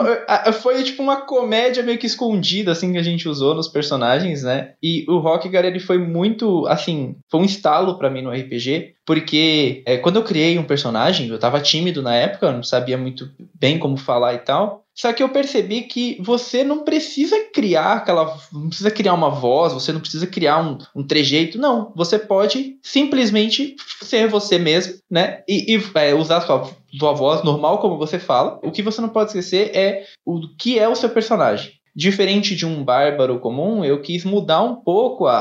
foi 0.61 0.83
tipo 0.83 1.01
uma 1.01 1.21
comédia 1.21 1.81
meio 1.81 1.97
que 1.97 2.05
escondida 2.05 2.73
assim 2.73 2.91
que 2.91 2.99
a 2.99 3.03
gente 3.03 3.27
usou 3.27 3.55
nos 3.55 3.67
personagens, 3.67 4.43
né? 4.43 4.73
E 4.83 5.03
o 5.09 5.17
Rockgar 5.17 5.65
ele 5.65 5.79
foi 5.79 5.97
muito 5.97 6.67
assim, 6.67 7.15
foi 7.31 7.39
um 7.39 7.45
estalo 7.45 7.97
para 7.97 8.11
mim 8.11 8.21
no 8.21 8.29
RPG, 8.29 8.96
porque 9.07 9.83
é, 9.85 9.95
quando 9.95 10.17
eu 10.17 10.23
criei 10.23 10.59
um 10.59 10.65
personagem, 10.65 11.29
eu 11.29 11.39
tava 11.39 11.61
tímido 11.61 12.01
na 12.01 12.13
época, 12.13 12.51
não 12.51 12.61
sabia 12.61 12.97
muito 12.97 13.31
bem 13.57 13.79
como 13.79 13.95
falar 13.95 14.33
e 14.33 14.39
tal. 14.39 14.83
Só 14.93 15.13
que 15.13 15.23
eu 15.23 15.29
percebi 15.29 15.83
que 15.83 16.21
você 16.21 16.61
não 16.61 16.83
precisa 16.83 17.37
criar 17.53 17.93
aquela. 17.93 18.37
Não 18.51 18.67
precisa 18.67 18.91
criar 18.91 19.13
uma 19.13 19.29
voz, 19.29 19.71
você 19.71 19.93
não 19.93 20.01
precisa 20.01 20.27
criar 20.27 20.59
um, 20.59 20.77
um 20.93 21.07
trejeito, 21.07 21.57
não. 21.57 21.93
Você 21.95 22.19
pode 22.19 22.77
simplesmente 22.83 23.77
ser 24.01 24.27
você 24.27 24.59
mesmo, 24.59 24.95
né? 25.09 25.41
E, 25.47 25.73
e 25.73 25.81
é, 25.95 26.13
usar 26.13 26.41
sua, 26.41 26.69
sua 26.99 27.13
voz 27.13 27.43
normal, 27.43 27.77
como 27.77 27.97
você 27.97 28.19
fala. 28.19 28.59
O 28.61 28.71
que 28.71 28.83
você 28.83 28.99
não 28.99 29.09
pode 29.09 29.29
esquecer 29.29 29.71
é 29.73 30.03
o 30.25 30.41
que 30.57 30.77
é 30.77 30.89
o 30.89 30.95
seu 30.95 31.09
personagem. 31.09 31.71
Diferente 31.97 32.55
de 32.55 32.63
um 32.63 32.83
bárbaro 32.83 33.39
comum, 33.39 33.83
eu 33.83 33.99
quis 33.99 34.23
mudar 34.23 34.61
um 34.61 34.75
pouco 34.75 35.25
a, 35.25 35.39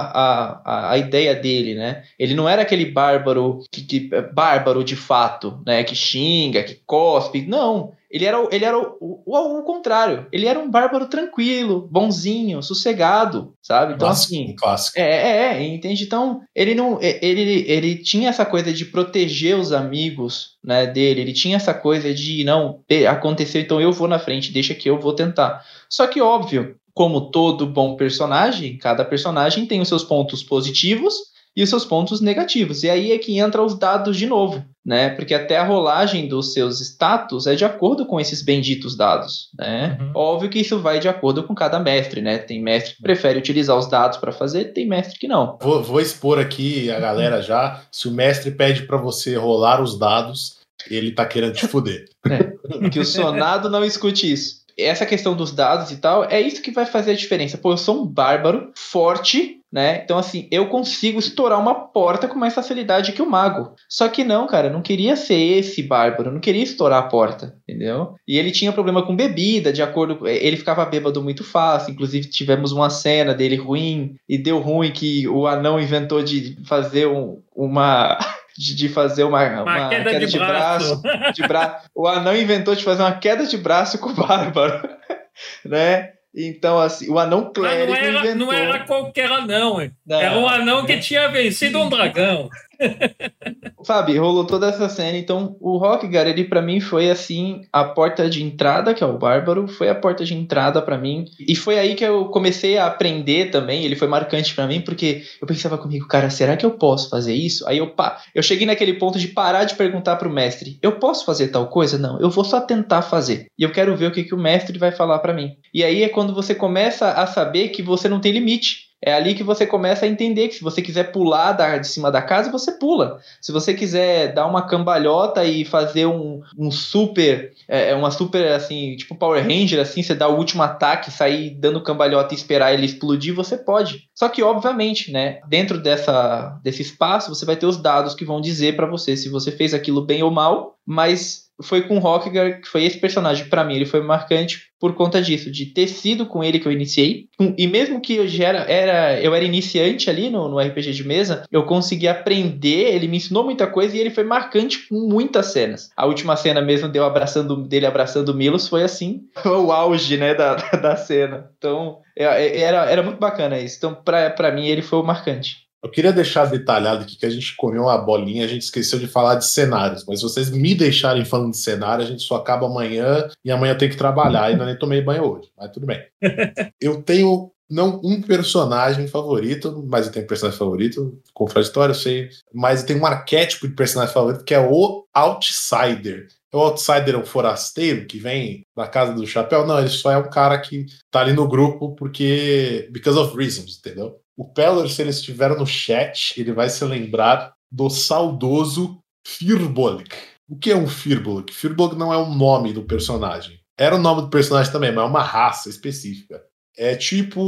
a, 0.64 0.92
a 0.92 0.96
ideia 0.96 1.34
dele, 1.34 1.74
né? 1.74 2.02
Ele 2.18 2.32
não 2.32 2.48
era 2.48 2.62
aquele 2.62 2.86
bárbaro 2.86 3.58
que, 3.70 3.82
que 3.82 4.08
bárbaro 4.32 4.82
de 4.82 4.96
fato, 4.96 5.60
né? 5.66 5.84
Que 5.84 5.94
xinga, 5.94 6.62
que 6.62 6.80
cospe. 6.86 7.42
Não. 7.46 7.92
Ele 8.10 8.24
era, 8.24 8.48
ele 8.50 8.64
era 8.64 8.78
o, 8.78 8.96
o, 9.00 9.58
o, 9.58 9.62
contrário. 9.62 10.26
Ele 10.30 10.46
era 10.46 10.58
um 10.58 10.70
bárbaro 10.70 11.06
tranquilo, 11.06 11.88
bonzinho, 11.90 12.62
sossegado, 12.62 13.54
sabe? 13.60 13.94
Então, 13.94 14.08
clássico, 14.08 14.34
assim. 14.34 14.56
Clássico. 14.56 14.98
É, 14.98 15.02
é, 15.02 15.54
é, 15.54 15.66
entende? 15.66 16.04
Então, 16.04 16.40
ele 16.54 16.74
não. 16.74 16.98
Ele, 17.02 17.64
ele 17.66 17.96
tinha 17.96 18.28
essa 18.28 18.44
coisa 18.44 18.72
de 18.72 18.84
proteger 18.84 19.56
os 19.56 19.72
amigos 19.72 20.56
né, 20.62 20.86
dele. 20.86 21.20
Ele 21.20 21.32
tinha 21.32 21.56
essa 21.56 21.74
coisa 21.74 22.14
de, 22.14 22.44
não, 22.44 22.80
aconteceu, 23.10 23.60
então 23.60 23.80
eu 23.80 23.92
vou 23.92 24.08
na 24.08 24.18
frente, 24.18 24.52
deixa 24.52 24.74
que 24.74 24.88
eu 24.88 25.00
vou 25.00 25.12
tentar. 25.12 25.64
Só 25.88 26.06
que, 26.06 26.20
óbvio, 26.20 26.76
como 26.94 27.30
todo 27.30 27.66
bom 27.66 27.96
personagem, 27.96 28.78
cada 28.78 29.04
personagem 29.04 29.66
tem 29.66 29.80
os 29.80 29.88
seus 29.88 30.02
pontos 30.02 30.42
positivos 30.42 31.35
e 31.56 31.62
os 31.62 31.70
seus 31.70 31.84
pontos 31.84 32.20
negativos. 32.20 32.82
E 32.82 32.90
aí 32.90 33.12
é 33.12 33.18
que 33.18 33.38
entra 33.38 33.62
os 33.62 33.78
dados 33.78 34.16
de 34.16 34.26
novo, 34.26 34.62
né? 34.84 35.08
Porque 35.10 35.32
até 35.32 35.56
a 35.56 35.64
rolagem 35.64 36.28
dos 36.28 36.52
seus 36.52 36.80
status 36.80 37.46
é 37.46 37.54
de 37.54 37.64
acordo 37.64 38.04
com 38.04 38.20
esses 38.20 38.42
benditos 38.42 38.94
dados, 38.94 39.48
né? 39.58 39.96
Uhum. 39.98 40.12
Óbvio 40.14 40.50
que 40.50 40.60
isso 40.60 40.78
vai 40.78 41.00
de 41.00 41.08
acordo 41.08 41.42
com 41.44 41.54
cada 41.54 41.80
mestre, 41.80 42.20
né? 42.20 42.36
Tem 42.36 42.62
mestre 42.62 42.96
que 42.96 43.02
prefere 43.02 43.38
utilizar 43.38 43.78
os 43.78 43.88
dados 43.88 44.18
para 44.18 44.32
fazer, 44.32 44.74
tem 44.74 44.86
mestre 44.86 45.18
que 45.18 45.26
não. 45.26 45.56
Vou, 45.62 45.82
vou 45.82 46.00
expor 46.00 46.38
aqui 46.38 46.90
a 46.90 47.00
galera 47.00 47.40
já. 47.40 47.80
Se 47.90 48.06
o 48.06 48.12
mestre 48.12 48.50
pede 48.50 48.82
para 48.82 48.98
você 48.98 49.34
rolar 49.36 49.80
os 49.80 49.98
dados, 49.98 50.58
ele 50.90 51.12
tá 51.12 51.24
querendo 51.24 51.54
te 51.54 51.66
fuder. 51.66 52.04
É, 52.28 52.90
que 52.90 52.98
o 52.98 53.04
sonado 53.04 53.70
não 53.70 53.84
escute 53.84 54.30
isso 54.30 54.66
essa 54.78 55.06
questão 55.06 55.34
dos 55.34 55.52
dados 55.52 55.90
e 55.90 55.96
tal, 55.96 56.24
é 56.24 56.40
isso 56.40 56.60
que 56.60 56.70
vai 56.70 56.84
fazer 56.84 57.12
a 57.12 57.16
diferença. 57.16 57.56
Pô, 57.56 57.72
eu 57.72 57.76
sou 57.78 58.02
um 58.02 58.06
bárbaro, 58.06 58.72
forte, 58.74 59.60
né? 59.76 60.00
Então, 60.02 60.16
assim, 60.16 60.48
eu 60.50 60.68
consigo 60.68 61.18
estourar 61.18 61.60
uma 61.60 61.74
porta 61.74 62.26
com 62.26 62.38
mais 62.38 62.54
facilidade 62.54 63.12
que 63.12 63.20
o 63.20 63.28
mago. 63.28 63.74
Só 63.86 64.08
que 64.08 64.24
não, 64.24 64.46
cara, 64.46 64.70
não 64.70 64.80
queria 64.80 65.16
ser 65.16 65.34
esse 65.34 65.82
bárbaro, 65.82 66.32
não 66.32 66.40
queria 66.40 66.62
estourar 66.62 67.00
a 67.00 67.06
porta, 67.06 67.54
entendeu? 67.68 68.14
E 68.26 68.38
ele 68.38 68.50
tinha 68.50 68.72
problema 68.72 69.04
com 69.04 69.14
bebida, 69.14 69.70
de 69.70 69.82
acordo. 69.82 70.26
Ele 70.26 70.56
ficava 70.56 70.82
bêbado 70.86 71.22
muito 71.22 71.44
fácil. 71.44 71.92
Inclusive, 71.92 72.30
tivemos 72.30 72.72
uma 72.72 72.88
cena 72.88 73.34
dele 73.34 73.56
ruim, 73.56 74.16
e 74.26 74.38
deu 74.38 74.60
ruim 74.60 74.90
que 74.90 75.28
o 75.28 75.46
anão 75.46 75.78
inventou 75.78 76.22
de 76.22 76.56
fazer 76.64 77.06
um, 77.06 77.42
uma. 77.54 78.16
de, 78.56 78.74
de 78.74 78.88
fazer 78.88 79.24
uma, 79.24 79.44
uma, 79.46 79.62
uma 79.62 79.88
queda, 79.90 80.10
queda, 80.10 80.26
de, 80.26 80.32
de 80.32 80.38
braço. 80.38 81.02
braço. 81.02 81.32
de 81.34 81.46
bra... 81.46 81.82
O 81.94 82.08
anão 82.08 82.34
inventou 82.34 82.74
de 82.74 82.82
fazer 82.82 83.02
uma 83.02 83.12
queda 83.12 83.44
de 83.44 83.58
braço 83.58 83.98
com 83.98 84.08
o 84.08 84.14
bárbaro, 84.14 84.88
né? 85.66 86.15
Então, 86.36 86.78
assim, 86.78 87.08
o 87.08 87.18
anão 87.18 87.50
clérigo 87.50 87.92
não 87.92 87.96
era, 87.96 88.18
inventou... 88.18 88.36
Não 88.36 88.52
era 88.52 88.80
qualquer 88.80 89.32
anão, 89.32 89.90
não, 90.04 90.20
era 90.20 90.38
um 90.38 90.46
anão 90.46 90.84
que 90.84 90.98
tinha 90.98 91.28
vencido 91.28 91.80
um 91.80 91.88
dragão. 91.88 92.50
Fábio, 93.86 94.20
rolou 94.20 94.44
toda 94.44 94.68
essa 94.68 94.88
cena, 94.88 95.16
então 95.16 95.56
o 95.60 95.76
Rockgar, 95.76 96.26
ele 96.26 96.44
para 96.44 96.60
mim 96.60 96.80
foi 96.80 97.10
assim, 97.10 97.62
a 97.72 97.84
porta 97.84 98.28
de 98.28 98.42
entrada, 98.42 98.92
que 98.92 99.02
é 99.02 99.06
o 99.06 99.18
Bárbaro, 99.18 99.68
foi 99.68 99.88
a 99.88 99.94
porta 99.94 100.24
de 100.24 100.34
entrada 100.34 100.82
para 100.82 100.98
mim, 100.98 101.24
e 101.38 101.54
foi 101.54 101.78
aí 101.78 101.94
que 101.94 102.04
eu 102.04 102.26
comecei 102.26 102.78
a 102.78 102.86
aprender 102.86 103.50
também, 103.50 103.84
ele 103.84 103.96
foi 103.96 104.08
marcante 104.08 104.54
para 104.54 104.66
mim, 104.66 104.80
porque 104.80 105.22
eu 105.40 105.46
pensava 105.46 105.78
comigo, 105.78 106.08
cara, 106.08 106.30
será 106.30 106.56
que 106.56 106.66
eu 106.66 106.72
posso 106.72 107.08
fazer 107.08 107.34
isso? 107.34 107.66
Aí 107.68 107.78
eu, 107.78 107.90
pá, 107.90 108.20
eu 108.34 108.42
cheguei 108.42 108.66
naquele 108.66 108.94
ponto 108.94 109.18
de 109.18 109.28
parar 109.28 109.64
de 109.64 109.74
perguntar 109.74 110.16
pro 110.16 110.30
mestre, 110.30 110.78
eu 110.82 110.98
posso 110.98 111.24
fazer 111.24 111.48
tal 111.48 111.68
coisa? 111.68 111.98
Não, 111.98 112.20
eu 112.20 112.30
vou 112.30 112.44
só 112.44 112.60
tentar 112.60 113.02
fazer, 113.02 113.46
e 113.58 113.62
eu 113.62 113.70
quero 113.70 113.96
ver 113.96 114.06
o 114.06 114.12
que, 114.12 114.24
que 114.24 114.34
o 114.34 114.38
mestre 114.38 114.78
vai 114.78 114.92
falar 114.92 115.18
para 115.20 115.32
mim. 115.32 115.52
E 115.72 115.84
aí 115.84 116.02
é 116.02 116.08
quando 116.08 116.34
você 116.34 116.54
começa 116.54 117.12
a 117.12 117.26
saber 117.26 117.68
que 117.68 117.82
você 117.82 118.08
não 118.08 118.20
tem 118.20 118.32
limite, 118.32 118.85
é 119.02 119.12
ali 119.12 119.34
que 119.34 119.42
você 119.42 119.66
começa 119.66 120.06
a 120.06 120.08
entender 120.08 120.48
que 120.48 120.54
se 120.54 120.64
você 120.64 120.80
quiser 120.80 121.12
pular 121.12 121.52
da, 121.52 121.78
de 121.78 121.86
cima 121.86 122.10
da 122.10 122.22
casa, 122.22 122.50
você 122.50 122.72
pula. 122.72 123.20
Se 123.40 123.52
você 123.52 123.74
quiser 123.74 124.32
dar 124.32 124.46
uma 124.46 124.66
cambalhota 124.66 125.44
e 125.44 125.64
fazer 125.64 126.06
um, 126.06 126.40
um 126.58 126.70
super, 126.70 127.52
é, 127.68 127.90
é, 127.90 127.94
uma 127.94 128.10
super, 128.10 128.52
assim, 128.52 128.96
tipo 128.96 129.14
Power 129.14 129.42
Ranger, 129.42 129.80
assim, 129.80 130.02
você 130.02 130.14
dá 130.14 130.28
o 130.28 130.36
último 130.36 130.62
ataque, 130.62 131.10
sair 131.10 131.50
dando 131.50 131.82
cambalhota 131.82 132.32
e 132.32 132.36
esperar 132.36 132.72
ele 132.72 132.86
explodir, 132.86 133.34
você 133.34 133.56
pode. 133.56 134.08
Só 134.14 134.28
que, 134.28 134.42
obviamente, 134.42 135.12
né, 135.12 135.40
dentro 135.46 135.78
dessa, 135.78 136.58
desse 136.62 136.82
espaço, 136.82 137.34
você 137.34 137.44
vai 137.44 137.56
ter 137.56 137.66
os 137.66 137.76
dados 137.76 138.14
que 138.14 138.24
vão 138.24 138.40
dizer 138.40 138.76
para 138.76 138.86
você 138.86 139.16
se 139.16 139.28
você 139.28 139.52
fez 139.52 139.74
aquilo 139.74 140.04
bem 140.04 140.22
ou 140.22 140.30
mal, 140.30 140.78
mas 140.86 141.45
foi 141.62 141.82
com 141.82 141.96
o 141.96 142.00
Rockgar, 142.00 142.60
que 142.60 142.68
foi 142.68 142.84
esse 142.84 142.98
personagem 142.98 143.46
para 143.48 143.64
mim, 143.64 143.76
ele 143.76 143.86
foi 143.86 144.00
marcante 144.00 144.66
por 144.78 144.94
conta 144.94 145.22
disso, 145.22 145.50
de 145.50 145.66
ter 145.66 145.88
sido 145.88 146.26
com 146.26 146.44
ele 146.44 146.58
que 146.58 146.66
eu 146.66 146.72
iniciei. 146.72 147.28
E 147.56 147.66
mesmo 147.66 148.00
que 148.00 148.16
eu 148.16 148.28
já 148.28 148.48
era, 148.48 148.58
era 148.70 149.20
eu 149.20 149.34
era 149.34 149.44
iniciante 149.44 150.10
ali 150.10 150.28
no, 150.28 150.48
no 150.48 150.58
RPG 150.58 150.92
de 150.92 151.06
mesa, 151.06 151.44
eu 151.50 151.64
consegui 151.64 152.06
aprender, 152.06 152.94
ele 152.94 153.08
me 153.08 153.16
ensinou 153.16 153.42
muita 153.42 153.66
coisa 153.66 153.96
e 153.96 154.00
ele 154.00 154.10
foi 154.10 154.24
marcante 154.24 154.86
com 154.88 155.08
muitas 155.08 155.46
cenas. 155.46 155.90
A 155.96 156.04
última 156.04 156.36
cena 156.36 156.60
mesmo 156.60 156.88
dele 156.88 157.06
abraçando, 157.06 157.56
dele 157.66 157.86
abraçando 157.86 158.28
o 158.30 158.34
Milos 158.34 158.68
foi 158.68 158.82
assim, 158.82 159.22
o 159.44 159.72
auge, 159.72 160.16
né, 160.16 160.34
da, 160.34 160.54
da 160.54 160.96
cena. 160.96 161.50
Então, 161.56 161.98
é, 162.16 162.24
é, 162.24 162.60
era, 162.60 162.90
era 162.90 163.02
muito 163.02 163.18
bacana 163.18 163.58
isso. 163.58 163.76
Então, 163.78 163.94
para 163.94 164.52
mim, 164.52 164.66
ele 164.66 164.82
foi 164.82 164.98
o 164.98 165.04
marcante. 165.04 165.65
Eu 165.86 165.90
queria 165.90 166.12
deixar 166.12 166.46
detalhado 166.46 167.04
aqui 167.04 167.16
que 167.16 167.24
a 167.24 167.30
gente 167.30 167.54
comeu 167.54 167.82
uma 167.82 167.96
bolinha, 167.96 168.44
a 168.44 168.48
gente 168.48 168.62
esqueceu 168.62 168.98
de 168.98 169.06
falar 169.06 169.36
de 169.36 169.46
cenários, 169.46 170.04
mas 170.04 170.18
se 170.18 170.24
vocês 170.24 170.50
me 170.50 170.74
deixarem 170.74 171.24
falando 171.24 171.52
de 171.52 171.58
cenário, 171.58 172.04
a 172.04 172.08
gente 172.08 172.24
só 172.24 172.34
acaba 172.34 172.66
amanhã 172.66 173.28
e 173.44 173.52
amanhã 173.52 173.72
tem 173.76 173.88
que 173.88 173.96
trabalhar, 173.96 174.46
ainda 174.46 174.66
nem 174.66 174.76
tomei 174.76 175.00
banho 175.00 175.22
hoje, 175.24 175.48
mas 175.56 175.70
tudo 175.70 175.86
bem. 175.86 176.04
Eu 176.80 177.02
tenho 177.02 177.52
não 177.70 178.00
um 178.02 178.20
personagem 178.20 179.06
favorito, 179.06 179.84
mas 179.88 180.06
eu 180.06 180.12
tenho 180.12 180.24
um 180.24 180.28
personagem 180.28 180.58
favorito, 180.58 181.20
contraditório, 181.32 181.92
eu 181.92 181.96
sei, 181.96 182.28
mas 182.54 182.80
eu 182.80 182.86
tenho 182.86 183.00
um 183.00 183.06
arquétipo 183.06 183.66
de 183.66 183.74
personagem 183.74 184.14
favorito 184.14 184.44
que 184.44 184.54
é 184.54 184.60
o 184.60 185.04
outsider. 185.12 186.28
O 186.52 186.58
outsider 186.58 187.14
é 187.14 187.18
um 187.18 187.26
forasteiro 187.26 188.06
que 188.06 188.18
vem 188.18 188.64
da 188.76 188.86
casa 188.86 189.12
do 189.12 189.26
chapéu? 189.26 189.66
Não, 189.66 189.78
ele 189.78 189.88
só 189.88 190.12
é 190.12 190.16
um 190.16 190.30
cara 190.30 190.58
que 190.60 190.86
tá 191.10 191.20
ali 191.20 191.32
no 191.32 191.48
grupo 191.48 191.94
porque. 191.96 192.88
because 192.92 193.18
of 193.18 193.36
reasons, 193.36 193.78
entendeu? 193.78 194.20
O 194.36 194.44
Peller, 194.44 194.88
se 194.88 195.00
ele 195.00 195.10
estiver 195.10 195.56
no 195.56 195.66
chat, 195.66 196.38
ele 196.38 196.52
vai 196.52 196.68
se 196.68 196.84
lembrar 196.84 197.54
do 197.72 197.88
saudoso 197.88 198.98
Firbolg. 199.26 200.04
O 200.48 200.56
que 200.56 200.70
é 200.70 200.76
um 200.76 200.86
Firbolg? 200.86 201.50
Firbolg 201.50 201.96
não 201.96 202.12
é 202.12 202.16
o 202.16 202.26
nome 202.26 202.72
do 202.72 202.82
personagem. 202.82 203.58
Era 203.78 203.96
o 203.96 204.00
nome 204.00 204.22
do 204.22 204.30
personagem 204.30 204.70
também, 204.70 204.92
mas 204.92 205.04
é 205.04 205.08
uma 205.08 205.22
raça 205.22 205.68
específica. 205.68 206.42
É 206.76 206.94
tipo 206.94 207.42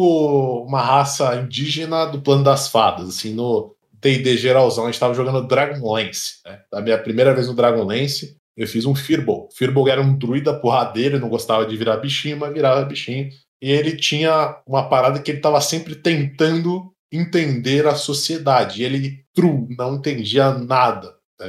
uma 0.66 0.80
raça 0.80 1.36
indígena 1.36 2.06
do 2.06 2.20
plano 2.20 2.42
das 2.42 2.68
fadas. 2.68 3.08
Assim, 3.08 3.34
no 3.34 3.74
D&D 4.00 4.36
geralzão, 4.36 4.84
a 4.84 4.86
gente 4.86 4.94
estava 4.94 5.14
jogando 5.14 5.46
Dragonlance. 5.46 6.40
Né? 6.44 6.60
A 6.72 6.80
minha 6.80 6.98
primeira 6.98 7.34
vez 7.34 7.48
no 7.48 7.54
Dragonlance, 7.54 8.36
eu 8.56 8.66
fiz 8.66 8.84
um 8.84 8.94
Firbolg. 8.94 9.48
Firbolg 9.54 9.88
era 9.90 10.00
um 10.00 10.16
druida 10.16 10.58
porradeiro, 10.58 11.20
não 11.20 11.28
gostava 11.28 11.66
de 11.66 11.76
virar 11.76 11.98
bichinho, 11.98 12.38
mas 12.38 12.52
virava 12.52 12.84
bichinho. 12.84 13.28
E 13.62 13.70
ele 13.70 13.96
tinha 13.96 14.60
uma 14.66 14.88
parada 14.88 15.20
que 15.20 15.30
ele 15.30 15.38
estava 15.38 15.60
sempre 15.60 15.94
tentando 15.94 16.92
entender 17.12 17.86
a 17.86 17.94
sociedade. 17.94 18.82
E 18.82 18.84
ele, 18.84 19.24
true, 19.34 19.74
não 19.76 19.96
entendia 19.96 20.52
nada. 20.52 21.18
Tá 21.38 21.46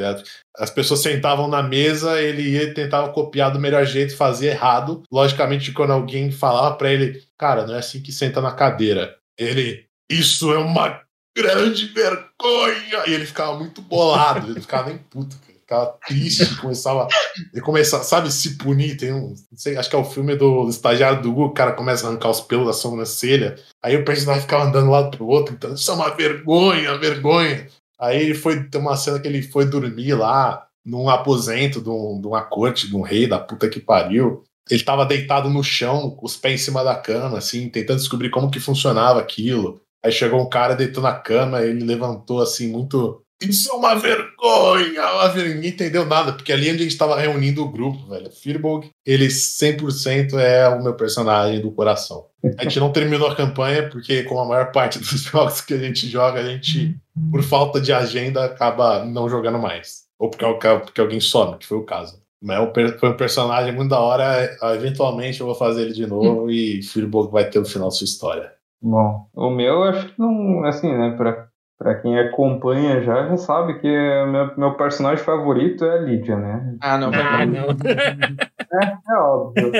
As 0.57 0.69
pessoas 0.69 1.01
sentavam 1.01 1.47
na 1.47 1.63
mesa, 1.63 2.21
ele 2.21 2.43
ia 2.43 2.73
tentava 2.73 3.11
copiar 3.11 3.51
do 3.51 3.59
melhor 3.59 3.85
jeito, 3.85 4.15
fazia 4.15 4.51
errado. 4.51 5.01
Logicamente, 5.11 5.71
quando 5.71 5.91
alguém 5.91 6.31
falava 6.31 6.75
para 6.75 6.91
ele, 6.91 7.23
cara, 7.37 7.65
não 7.65 7.73
é 7.73 7.79
assim 7.79 8.01
que 8.01 8.11
senta 8.11 8.39
na 8.39 8.51
cadeira. 8.51 9.17
Ele, 9.37 9.85
isso 10.09 10.53
é 10.53 10.59
uma 10.59 11.01
grande 11.35 11.87
vergonha! 11.87 13.03
E 13.07 13.13
ele 13.13 13.25
ficava 13.25 13.57
muito 13.57 13.81
bolado, 13.81 14.51
ele 14.51 14.61
ficava 14.61 14.89
nem 14.89 14.97
puto, 14.97 15.35
ele 15.49 15.58
ficava 15.69 15.95
triste, 16.07 16.55
começava. 16.57 17.07
Ele 17.53 17.61
começava, 17.61 18.03
sabe, 18.03 18.31
se 18.31 18.57
punir. 18.57 18.97
Tem 18.97 19.13
um. 19.13 19.29
Não 19.29 19.57
sei, 19.57 19.77
acho 19.77 19.89
que 19.89 19.95
é 19.95 19.99
o 19.99 20.03
filme 20.03 20.35
do, 20.35 20.67
estagiário 20.67 21.21
do 21.21 21.29
Google, 21.31 21.49
o 21.49 21.53
cara 21.53 21.73
começa 21.73 22.05
a 22.05 22.09
arrancar 22.09 22.31
os 22.31 22.41
pelos 22.41 22.65
da 22.65 22.73
sobrancelha. 22.73 23.55
Aí 23.83 23.95
o 23.95 24.03
personagem 24.03 24.41
ficava 24.41 24.65
andando 24.65 24.89
lado 24.89 25.15
pro 25.15 25.27
outro, 25.27 25.53
então, 25.53 25.73
isso 25.73 25.89
é 25.91 25.93
uma 25.93 26.09
vergonha, 26.09 26.97
vergonha. 26.97 27.67
Aí 27.99 28.21
ele 28.21 28.33
foi 28.33 28.63
tem 28.63 28.81
uma 28.81 28.97
cena 28.97 29.19
que 29.19 29.27
ele 29.27 29.41
foi 29.41 29.65
dormir 29.65 30.13
lá 30.13 30.65
num 30.85 31.09
aposento 31.09 31.81
de, 31.81 31.89
um, 31.89 32.19
de 32.19 32.27
uma 32.27 32.41
corte 32.41 32.87
de 32.87 32.95
um 32.95 33.01
rei 33.01 33.27
da 33.27 33.37
puta 33.37 33.69
que 33.69 33.79
pariu. 33.79 34.43
Ele 34.69 34.83
tava 34.83 35.05
deitado 35.05 35.49
no 35.49 35.63
chão, 35.63 36.17
os 36.21 36.37
pés 36.37 36.61
em 36.61 36.63
cima 36.63 36.83
da 36.83 36.95
cama, 36.95 37.39
assim, 37.39 37.69
tentando 37.69 37.97
descobrir 37.97 38.29
como 38.29 38.51
que 38.51 38.59
funcionava 38.59 39.19
aquilo. 39.19 39.81
Aí 40.03 40.11
chegou 40.11 40.41
um 40.41 40.47
cara, 40.49 40.75
deitou 40.75 41.03
na 41.03 41.13
cama, 41.13 41.61
ele 41.61 41.83
levantou 41.83 42.41
assim, 42.41 42.71
muito. 42.71 43.21
Isso 43.41 43.71
é 43.71 43.73
uma 43.73 43.95
vergonha! 43.95 45.03
Ninguém 45.35 45.69
entendeu 45.69 46.05
nada, 46.05 46.33
porque 46.33 46.51
ali 46.51 46.69
onde 46.69 46.79
a 46.79 46.83
gente 46.83 46.91
estava 46.91 47.19
reunindo 47.19 47.63
o 47.63 47.71
grupo, 47.71 48.07
velho. 48.07 48.29
Firbolg, 48.29 48.89
ele 49.05 49.27
100% 49.27 50.33
é 50.33 50.67
o 50.67 50.83
meu 50.83 50.93
personagem 50.93 51.61
do 51.61 51.71
coração. 51.71 52.25
A 52.57 52.63
gente 52.63 52.79
não 52.79 52.91
terminou 52.91 53.27
a 53.27 53.35
campanha, 53.35 53.89
porque, 53.89 54.23
como 54.23 54.41
a 54.41 54.45
maior 54.45 54.71
parte 54.71 54.99
dos 54.99 55.23
jogos 55.23 55.61
que 55.61 55.73
a 55.73 55.77
gente 55.77 56.07
joga, 56.07 56.41
a 56.41 56.43
gente, 56.43 56.95
por 57.31 57.41
falta 57.41 57.79
de 57.79 57.93
agenda, 57.93 58.43
acaba 58.43 59.05
não 59.05 59.29
jogando 59.29 59.57
mais. 59.57 60.03
Ou 60.19 60.29
porque, 60.29 60.45
porque 60.45 60.99
alguém 60.99 61.21
some, 61.21 61.57
que 61.57 61.65
foi 61.65 61.77
o 61.77 61.85
caso. 61.85 62.21
Mas 62.41 62.57
é 62.57 62.97
foi 62.97 63.09
um 63.09 63.17
personagem 63.17 63.73
muito 63.73 63.89
da 63.89 63.99
hora. 63.99 64.57
Eventualmente 64.75 65.39
eu 65.41 65.45
vou 65.45 65.55
fazer 65.55 65.83
ele 65.83 65.93
de 65.93 66.07
novo 66.07 66.45
hum. 66.45 66.49
e 66.49 66.81
Firbolg 66.81 67.31
vai 67.31 67.49
ter 67.49 67.59
o 67.59 67.65
final 67.65 67.89
da 67.89 67.95
sua 67.95 68.05
história. 68.05 68.53
Bom, 68.81 69.27
o 69.33 69.49
meu 69.49 69.83
acho 69.83 70.07
que 70.07 70.19
não, 70.19 70.63
assim, 70.63 70.89
né, 70.89 71.13
pra, 71.17 71.48
pra 71.79 71.95
quem 71.95 72.19
acompanha 72.19 73.01
já, 73.01 73.29
já 73.29 73.37
sabe 73.37 73.79
que 73.79 73.87
meu, 73.87 74.57
meu 74.57 74.73
personagem 74.75 75.23
favorito 75.23 75.85
é 75.85 75.97
a 75.97 76.01
Lídia, 76.01 76.35
né? 76.35 76.75
Ah, 76.81 76.97
não, 76.97 77.09
ah, 77.13 77.45
não. 77.45 77.67
É, 78.71 79.13
é 79.13 79.17
óbvio. 79.17 79.71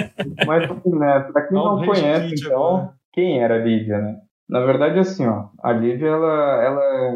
Mas, 0.48 0.64
assim, 0.64 0.98
né, 0.98 1.20
pra 1.32 1.44
quem 1.44 1.56
não, 1.56 1.76
não 1.76 1.86
conhece, 1.86 2.34
então, 2.34 2.92
quem 3.14 3.40
era 3.40 3.54
a 3.54 3.60
Lídia, 3.60 4.00
né? 4.00 4.16
Na 4.50 4.62
verdade, 4.62 4.98
assim, 4.98 5.28
ó, 5.28 5.50
a 5.62 5.72
Lídia, 5.72 6.08
ela, 6.08 6.64
ela, 6.64 7.14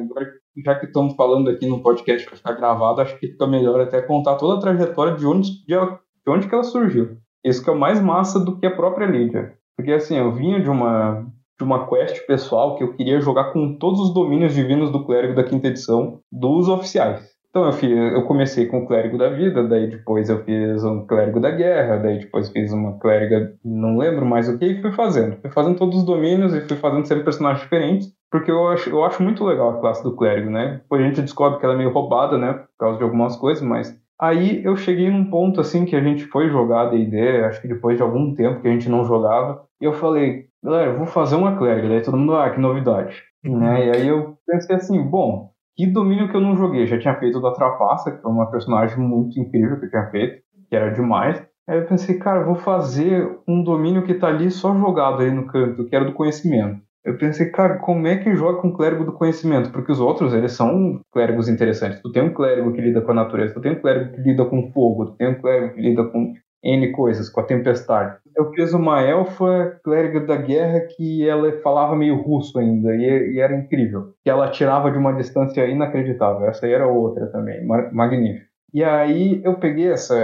já 0.64 0.76
que 0.76 0.86
estamos 0.86 1.16
falando 1.16 1.50
aqui 1.50 1.66
no 1.66 1.82
podcast 1.82 2.28
para 2.28 2.38
ficar 2.38 2.54
gravado, 2.54 3.02
acho 3.02 3.18
que 3.18 3.30
fica 3.30 3.48
melhor 3.48 3.82
até 3.82 4.04
contar 4.04 4.36
toda 4.36 4.60
a 4.60 4.62
trajetória 4.62 5.16
de 5.16 5.26
onde, 5.26 5.50
de, 5.66 5.76
de 5.76 6.30
onde 6.30 6.48
que 6.48 6.54
ela 6.54 6.64
surgiu. 6.64 7.18
Isso 7.44 7.64
que 7.64 7.72
é 7.72 7.74
o 7.74 7.80
mais 7.80 8.00
massa 8.00 8.40
do 8.40 8.60
que 8.60 8.68
a 8.68 8.76
própria 8.76 9.08
Lídia. 9.08 9.54
Porque, 9.76 9.94
assim, 9.94 10.16
eu 10.16 10.32
vinha 10.32 10.62
de 10.62 10.70
uma, 10.70 11.26
de 11.58 11.64
uma 11.64 11.88
quest 11.88 12.26
pessoal 12.26 12.76
que 12.76 12.84
eu 12.84 12.94
queria 12.94 13.22
jogar 13.22 13.52
com 13.52 13.78
todos 13.78 14.00
os 14.00 14.14
domínios 14.14 14.54
divinos 14.54 14.92
do 14.92 15.06
clérigo 15.06 15.36
da 15.36 15.44
quinta 15.44 15.68
edição 15.68 16.20
dos 16.32 16.68
oficiais. 16.68 17.34
Então 17.50 17.66
eu, 17.66 17.72
fiz, 17.72 17.92
eu 17.92 18.24
comecei 18.24 18.66
com 18.66 18.80
o 18.80 18.88
clérigo 18.88 19.16
da 19.16 19.30
vida, 19.30 19.64
daí 19.68 19.88
depois 19.88 20.28
eu 20.28 20.44
fiz 20.44 20.84
um 20.84 21.06
clérigo 21.06 21.40
da 21.40 21.52
guerra, 21.52 21.98
daí 21.98 22.18
depois 22.18 22.50
fiz 22.50 22.74
uma 22.74 22.98
clériga, 22.98 23.54
não 23.64 23.96
lembro 23.96 24.26
mais 24.26 24.50
o 24.50 24.58
que, 24.58 24.66
e 24.66 24.82
fui 24.82 24.92
fazendo. 24.92 25.38
Fui 25.40 25.52
fazendo 25.52 25.78
todos 25.78 26.00
os 26.00 26.04
domínios 26.04 26.52
e 26.56 26.62
fui 26.62 26.78
fazendo 26.78 27.06
sempre 27.06 27.24
personagens 27.24 27.62
diferentes, 27.62 28.12
porque 28.32 28.50
eu 28.50 28.68
acho, 28.70 28.90
eu 28.90 29.04
acho 29.04 29.22
muito 29.22 29.46
legal 29.46 29.70
a 29.70 29.80
classe 29.80 30.04
do 30.04 30.16
clérigo, 30.16 30.50
né? 30.50 30.80
Depois 30.82 31.00
a 31.04 31.06
gente 31.06 31.22
descobre 31.22 31.60
que 31.60 31.66
ela 31.66 31.76
é 31.76 31.78
meio 31.78 31.92
roubada, 31.92 32.40
né? 32.40 32.54
Por 32.54 32.68
causa 32.80 32.98
de 32.98 33.04
algumas 33.04 33.36
coisas, 33.36 33.62
mas 33.64 33.96
Aí 34.20 34.64
eu 34.64 34.78
cheguei 34.78 35.10
num 35.10 35.30
ponto 35.30 35.60
assim 35.60 35.84
que 35.84 35.96
a 35.98 36.02
gente 36.02 36.24
foi 36.28 36.48
jogar 36.48 36.86
D&D, 36.86 37.44
acho 37.44 37.62
que 37.62 37.68
depois 37.68 37.98
de 37.98 38.04
algum 38.04 38.34
tempo 38.34 38.62
que 38.62 38.68
a 38.70 38.72
gente 38.72 38.88
não 38.88 39.04
jogava, 39.04 39.66
e 39.82 39.86
eu 39.86 39.92
falei, 39.92 40.46
galera, 40.64 40.92
eu 40.92 40.98
vou 40.98 41.08
fazer 41.08 41.36
uma 41.36 41.58
clériga, 41.58 41.90
daí 41.90 42.02
todo 42.02 42.18
mundo, 42.18 42.36
ah, 42.36 42.50
que 42.50 42.60
novidade. 42.60 43.22
Uhum. 43.46 43.60
Né? 43.60 43.88
E 43.88 43.92
aí 43.92 44.08
eu 44.08 44.38
pensei 44.48 44.76
assim, 44.76 45.02
bom, 45.02 45.52
que 45.76 45.86
domínio 45.86 46.30
que 46.30 46.36
eu 46.36 46.42
não 46.42 46.56
joguei? 46.56 46.88
Já 46.88 46.98
tinha 46.98 47.20
feito 47.20 47.42
da 47.42 47.52
Trapaça, 47.52 48.12
que 48.12 48.22
foi 48.22 48.32
uma 48.32 48.50
personagem 48.50 48.98
muito 48.98 49.40
incrível 49.40 49.80
que 49.80 49.86
eu 49.86 49.90
tinha 49.90 50.10
feito, 50.10 50.42
que 50.70 50.76
era 50.76 50.92
demais. 50.92 51.44
Aí 51.68 51.80
eu 51.80 51.86
pensei, 51.86 52.18
cara, 52.18 52.44
vou 52.44 52.56
fazer 52.56 53.40
um 53.48 53.64
domínio 53.64 54.04
que 54.04 54.14
tá 54.14 54.28
ali 54.28 54.50
só 54.52 54.76
jogado 54.76 55.22
aí 55.22 55.32
no 55.32 55.48
canto, 55.48 55.86
que 55.86 55.96
era 55.96 56.06
do 56.06 56.14
conhecimento. 56.14 56.82
Eu 57.06 57.18
pensei, 57.18 57.50
cara, 57.50 57.80
como 57.80 58.08
é 58.08 58.18
que 58.18 58.34
joga 58.34 58.62
com 58.62 58.70
um 58.70 58.74
clérigo 58.74 59.04
do 59.04 59.12
conhecimento? 59.12 59.72
Porque 59.72 59.92
os 59.92 60.00
outros, 60.00 60.34
eles 60.34 60.54
são 60.54 61.02
clérigos 61.12 61.50
interessantes. 61.50 62.02
Tu 62.02 62.12
tem 62.14 62.24
um 62.24 62.34
clérigo 62.34 62.72
que 62.72 62.80
lida 62.80 63.02
com 63.02 63.12
a 63.12 63.16
natureza, 63.16 63.54
tu 63.54 63.60
tem 63.60 63.74
um 63.74 63.82
clérigo 63.82 64.14
que 64.14 64.22
lida 64.22 64.46
com 64.46 64.72
fogo, 64.72 65.08
tu 65.08 65.18
tem 65.18 65.28
um 65.28 65.42
clérigo 65.42 65.74
que 65.74 65.82
lida 65.82 66.06
com 66.06 66.34
N 66.64 66.92
coisas, 66.92 67.30
com 67.30 67.42
a 67.42 67.46
tempestade. 67.46 68.18
Eu 68.36 68.52
fiz 68.54 68.74
uma 68.74 69.02
elfa 69.02 69.80
clériga 69.84 70.22
da 70.22 70.36
guerra 70.36 70.82
que 70.96 71.28
ela 71.28 71.52
falava 71.62 71.96
meio 71.96 72.22
russo 72.22 72.58
ainda, 72.58 72.96
e, 72.96 73.36
e 73.36 73.40
era 73.40 73.56
incrível. 73.56 74.14
Que 74.24 74.30
ela 74.30 74.50
tirava 74.50 74.92
de 74.92 74.98
uma 74.98 75.14
distância 75.14 75.66
inacreditável. 75.68 76.48
Essa 76.48 76.66
aí 76.66 76.74
era 76.74 76.88
outra 76.88 77.28
também, 77.28 77.66
magnífica. 77.66 78.48
E 78.74 78.84
aí 78.84 79.42
eu 79.44 79.56
peguei 79.60 79.92
essa 79.92 80.16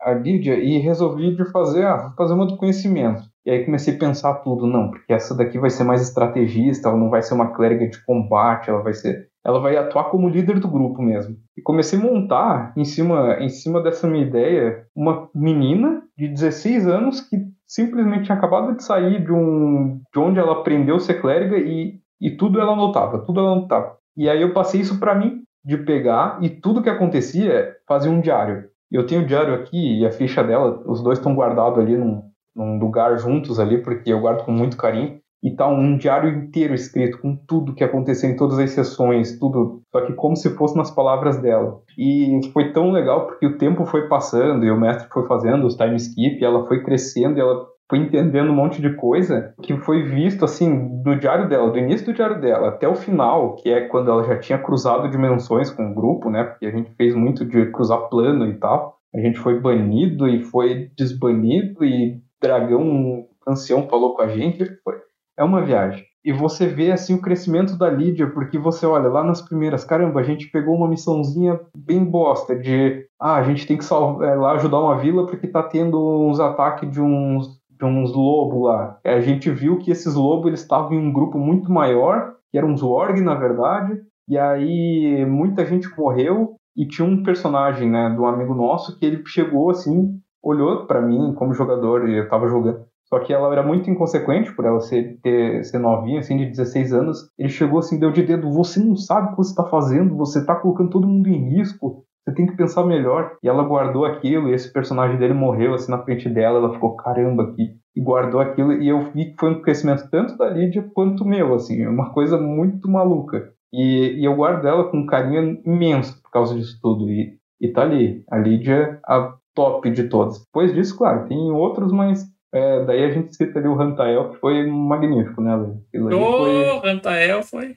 a 0.00 0.12
Lídia 0.12 0.54
e 0.54 0.78
resolvi 0.78 1.34
de 1.34 1.44
fazer, 1.50 1.84
ah, 1.84 2.12
fazer 2.16 2.34
uma 2.34 2.46
do 2.46 2.56
conhecimento. 2.56 3.22
E 3.44 3.50
aí 3.50 3.64
comecei 3.64 3.94
a 3.94 3.98
pensar 3.98 4.34
tudo, 4.34 4.66
não, 4.66 4.90
porque 4.90 5.12
essa 5.12 5.34
daqui 5.34 5.58
vai 5.58 5.70
ser 5.70 5.84
mais 5.84 6.02
estrategista, 6.02 6.88
ela 6.88 6.98
não 6.98 7.10
vai 7.10 7.22
ser 7.22 7.34
uma 7.34 7.52
clériga 7.52 7.88
de 7.88 8.04
combate, 8.04 8.70
ela 8.70 8.82
vai 8.82 8.92
ser, 8.92 9.28
ela 9.48 9.60
vai 9.60 9.78
atuar 9.78 10.10
como 10.10 10.28
líder 10.28 10.60
do 10.60 10.68
grupo 10.68 11.00
mesmo. 11.00 11.34
E 11.56 11.62
comecei 11.62 11.98
a 11.98 12.02
montar 12.02 12.74
em 12.76 12.84
cima, 12.84 13.38
em 13.40 13.48
cima 13.48 13.80
dessa 13.80 14.06
minha 14.06 14.26
ideia 14.26 14.84
uma 14.94 15.30
menina 15.34 16.02
de 16.18 16.28
16 16.28 16.86
anos 16.86 17.22
que 17.22 17.38
simplesmente 17.66 18.24
tinha 18.24 18.36
acabado 18.36 18.76
de 18.76 18.84
sair 18.84 19.24
de 19.24 19.32
um 19.32 20.02
de 20.12 20.18
onde 20.18 20.38
ela 20.38 20.52
aprendeu 20.52 21.00
ser 21.00 21.14
clériga 21.22 21.56
e, 21.56 21.98
e 22.20 22.36
tudo 22.36 22.60
ela 22.60 22.74
anotava, 22.74 23.20
tudo 23.24 23.40
ela 23.40 23.52
anotava. 23.52 23.96
E 24.14 24.28
aí 24.28 24.42
eu 24.42 24.52
passei 24.52 24.82
isso 24.82 25.00
para 25.00 25.14
mim 25.14 25.40
de 25.64 25.78
pegar 25.78 26.38
e 26.42 26.50
tudo 26.50 26.82
que 26.82 26.90
acontecia 26.90 27.74
fazer 27.88 28.10
um 28.10 28.20
diário. 28.20 28.68
Eu 28.92 29.06
tenho 29.06 29.22
o 29.22 29.26
diário 29.26 29.54
aqui 29.54 30.00
e 30.00 30.06
a 30.06 30.12
ficha 30.12 30.44
dela, 30.44 30.82
os 30.84 31.02
dois 31.02 31.18
estão 31.18 31.34
guardados 31.34 31.78
ali 31.78 31.96
num, 31.96 32.22
num 32.54 32.78
lugar 32.78 33.18
juntos 33.18 33.58
ali, 33.58 33.78
porque 33.78 34.12
eu 34.12 34.20
guardo 34.20 34.44
com 34.44 34.52
muito 34.52 34.76
carinho. 34.76 35.20
E 35.42 35.54
tá 35.54 35.68
um 35.68 35.96
diário 35.96 36.30
inteiro 36.30 36.74
escrito 36.74 37.18
com 37.20 37.36
tudo 37.36 37.74
que 37.74 37.84
aconteceu 37.84 38.28
em 38.28 38.36
todas 38.36 38.58
as 38.58 38.70
sessões, 38.70 39.38
tudo, 39.38 39.82
só 39.92 40.04
que 40.04 40.12
como 40.14 40.34
se 40.36 40.50
fosse 40.50 40.76
nas 40.76 40.90
palavras 40.90 41.40
dela. 41.40 41.80
E 41.96 42.40
foi 42.52 42.72
tão 42.72 42.90
legal 42.90 43.26
porque 43.26 43.46
o 43.46 43.56
tempo 43.56 43.86
foi 43.86 44.08
passando 44.08 44.64
e 44.64 44.70
o 44.70 44.78
mestre 44.78 45.08
foi 45.12 45.26
fazendo 45.26 45.66
os 45.66 45.76
time 45.76 45.96
skip, 45.96 46.44
ela 46.44 46.66
foi 46.66 46.82
crescendo 46.82 47.38
e 47.38 47.40
ela 47.40 47.66
foi 47.88 48.00
entendendo 48.00 48.50
um 48.50 48.54
monte 48.54 48.82
de 48.82 48.94
coisa 48.94 49.54
que 49.62 49.76
foi 49.78 50.02
visto 50.02 50.44
assim 50.44 51.02
do 51.02 51.16
diário 51.18 51.48
dela, 51.48 51.70
do 51.70 51.78
início 51.78 52.06
do 52.06 52.12
diário 52.12 52.40
dela 52.40 52.68
até 52.68 52.86
o 52.86 52.94
final, 52.94 53.54
que 53.56 53.70
é 53.70 53.82
quando 53.82 54.10
ela 54.10 54.24
já 54.24 54.38
tinha 54.38 54.58
cruzado 54.58 55.10
dimensões 55.10 55.70
com 55.70 55.90
o 55.90 55.94
grupo, 55.94 56.28
né? 56.28 56.44
Porque 56.44 56.66
a 56.66 56.70
gente 56.70 56.90
fez 56.96 57.14
muito 57.14 57.46
de 57.46 57.70
cruzar 57.70 58.08
plano 58.10 58.46
e 58.46 58.54
tal. 58.54 58.98
A 59.14 59.20
gente 59.20 59.38
foi 59.38 59.58
banido 59.58 60.28
e 60.28 60.42
foi 60.42 60.90
desbanido 60.96 61.82
e 61.82 62.20
dragão 62.42 63.26
ancião 63.48 63.88
falou 63.88 64.14
com 64.14 64.22
a 64.22 64.28
gente, 64.28 64.64
foi, 64.84 64.94
é 65.38 65.44
uma 65.44 65.62
viagem. 65.62 66.04
E 66.24 66.32
você 66.32 66.66
vê 66.66 66.90
assim 66.90 67.14
o 67.14 67.22
crescimento 67.22 67.78
da 67.78 67.88
Lídia, 67.88 68.28
porque 68.28 68.58
você 68.58 68.84
olha 68.84 69.08
lá 69.08 69.24
nas 69.24 69.40
primeiras, 69.40 69.84
caramba, 69.84 70.20
a 70.20 70.22
gente 70.22 70.50
pegou 70.50 70.74
uma 70.74 70.88
missãozinha 70.88 71.58
bem 71.74 72.04
bosta 72.04 72.54
de, 72.54 73.06
ah, 73.18 73.36
a 73.36 73.42
gente 73.44 73.66
tem 73.66 73.78
que 73.78 73.84
salvar, 73.84 74.28
é, 74.28 74.34
lá 74.34 74.52
ajudar 74.52 74.80
uma 74.80 74.98
vila 74.98 75.26
porque 75.26 75.46
tá 75.46 75.62
tendo 75.62 75.98
uns 76.28 76.40
ataques 76.40 76.90
de 76.90 77.00
uns 77.00 77.58
tinha 77.78 77.88
uns 77.88 78.12
lobos 78.12 78.64
lá. 78.64 78.98
A 79.04 79.20
gente 79.20 79.48
viu 79.50 79.78
que 79.78 79.90
esses 79.90 80.14
lobos 80.14 80.48
eles 80.48 80.60
estavam 80.60 80.94
em 80.94 80.98
um 80.98 81.12
grupo 81.12 81.38
muito 81.38 81.70
maior, 81.70 82.34
que 82.50 82.58
eram 82.58 82.70
uns 82.70 82.82
org, 82.82 83.20
na 83.20 83.34
verdade, 83.34 84.00
e 84.28 84.36
aí 84.36 85.24
muita 85.24 85.64
gente 85.64 85.88
morreu 85.96 86.56
e 86.76 86.86
tinha 86.86 87.06
um 87.06 87.22
personagem, 87.22 87.88
né, 87.88 88.10
do 88.10 88.26
amigo 88.26 88.54
nosso 88.54 88.98
que 88.98 89.06
ele 89.06 89.22
chegou 89.26 89.70
assim, 89.70 90.20
olhou 90.42 90.86
para 90.86 91.00
mim 91.00 91.32
como 91.34 91.54
jogador 91.54 92.08
e 92.08 92.18
eu 92.18 92.28
tava 92.28 92.48
jogando. 92.48 92.84
Só 93.08 93.18
que 93.20 93.32
ela 93.32 93.50
era 93.50 93.62
muito 93.62 93.90
inconsequente 93.90 94.54
por 94.54 94.66
ela 94.66 94.80
ser, 94.80 95.18
ter, 95.22 95.64
ser 95.64 95.78
novinha, 95.78 96.20
assim, 96.20 96.36
de 96.36 96.46
16 96.46 96.92
anos. 96.92 97.30
Ele 97.38 97.48
chegou 97.48 97.78
assim, 97.78 97.98
deu 97.98 98.12
de 98.12 98.22
dedo, 98.22 98.52
você 98.52 98.78
não 98.80 98.96
sabe 98.96 99.28
o 99.28 99.30
que 99.30 99.36
você 99.38 99.50
está 99.50 99.64
fazendo, 99.64 100.16
você 100.16 100.40
está 100.40 100.54
colocando 100.54 100.90
todo 100.90 101.08
mundo 101.08 101.26
em 101.28 101.56
risco, 101.56 102.04
você 102.22 102.34
tem 102.34 102.46
que 102.46 102.56
pensar 102.56 102.84
melhor. 102.84 103.36
E 103.42 103.48
ela 103.48 103.62
guardou 103.62 104.04
aquilo, 104.04 104.48
e 104.48 104.52
esse 104.52 104.70
personagem 104.70 105.18
dele 105.18 105.32
morreu 105.32 105.72
assim 105.74 105.90
na 105.90 106.02
frente 106.02 106.28
dela, 106.28 106.58
ela 106.58 106.74
ficou, 106.74 106.96
caramba, 106.96 107.44
aqui. 107.44 107.70
E 107.96 108.00
guardou 108.00 108.40
aquilo, 108.40 108.74
e 108.74 108.88
eu 108.88 109.10
vi 109.12 109.30
que 109.30 109.36
foi 109.40 109.50
um 109.50 109.62
crescimento 109.62 110.08
tanto 110.10 110.36
da 110.36 110.50
Lídia 110.50 110.88
quanto 110.94 111.24
meu, 111.24 111.54
assim, 111.54 111.86
uma 111.86 112.12
coisa 112.12 112.38
muito 112.38 112.90
maluca. 112.90 113.50
E, 113.72 114.20
e 114.20 114.24
eu 114.24 114.34
guardo 114.34 114.66
ela 114.66 114.84
com 114.90 114.98
um 114.98 115.06
carinho 115.06 115.60
imenso 115.64 116.22
por 116.22 116.30
causa 116.30 116.54
disso 116.54 116.78
tudo. 116.82 117.08
E, 117.10 117.38
e 117.60 117.68
tá 117.72 117.82
ali, 117.82 118.22
a 118.30 118.36
Lídia, 118.36 119.00
a 119.06 119.34
top 119.54 119.90
de 119.90 120.04
todas. 120.04 120.44
Depois 120.44 120.74
disso, 120.74 120.96
claro, 120.96 121.26
tem 121.26 121.50
outros, 121.50 121.90
mas 121.90 122.24
é, 122.52 122.84
daí 122.84 123.04
a 123.04 123.10
gente 123.10 123.34
cita 123.34 123.58
ali 123.58 123.68
o 123.68 123.74
Rantael, 123.74 124.30
que 124.30 124.38
foi 124.38 124.66
magnífico, 124.66 125.40
né, 125.40 125.54
Ô, 125.56 125.76
oh, 126.14 126.80
foi... 126.80 126.90
Rantael 126.90 127.42
foi... 127.42 127.74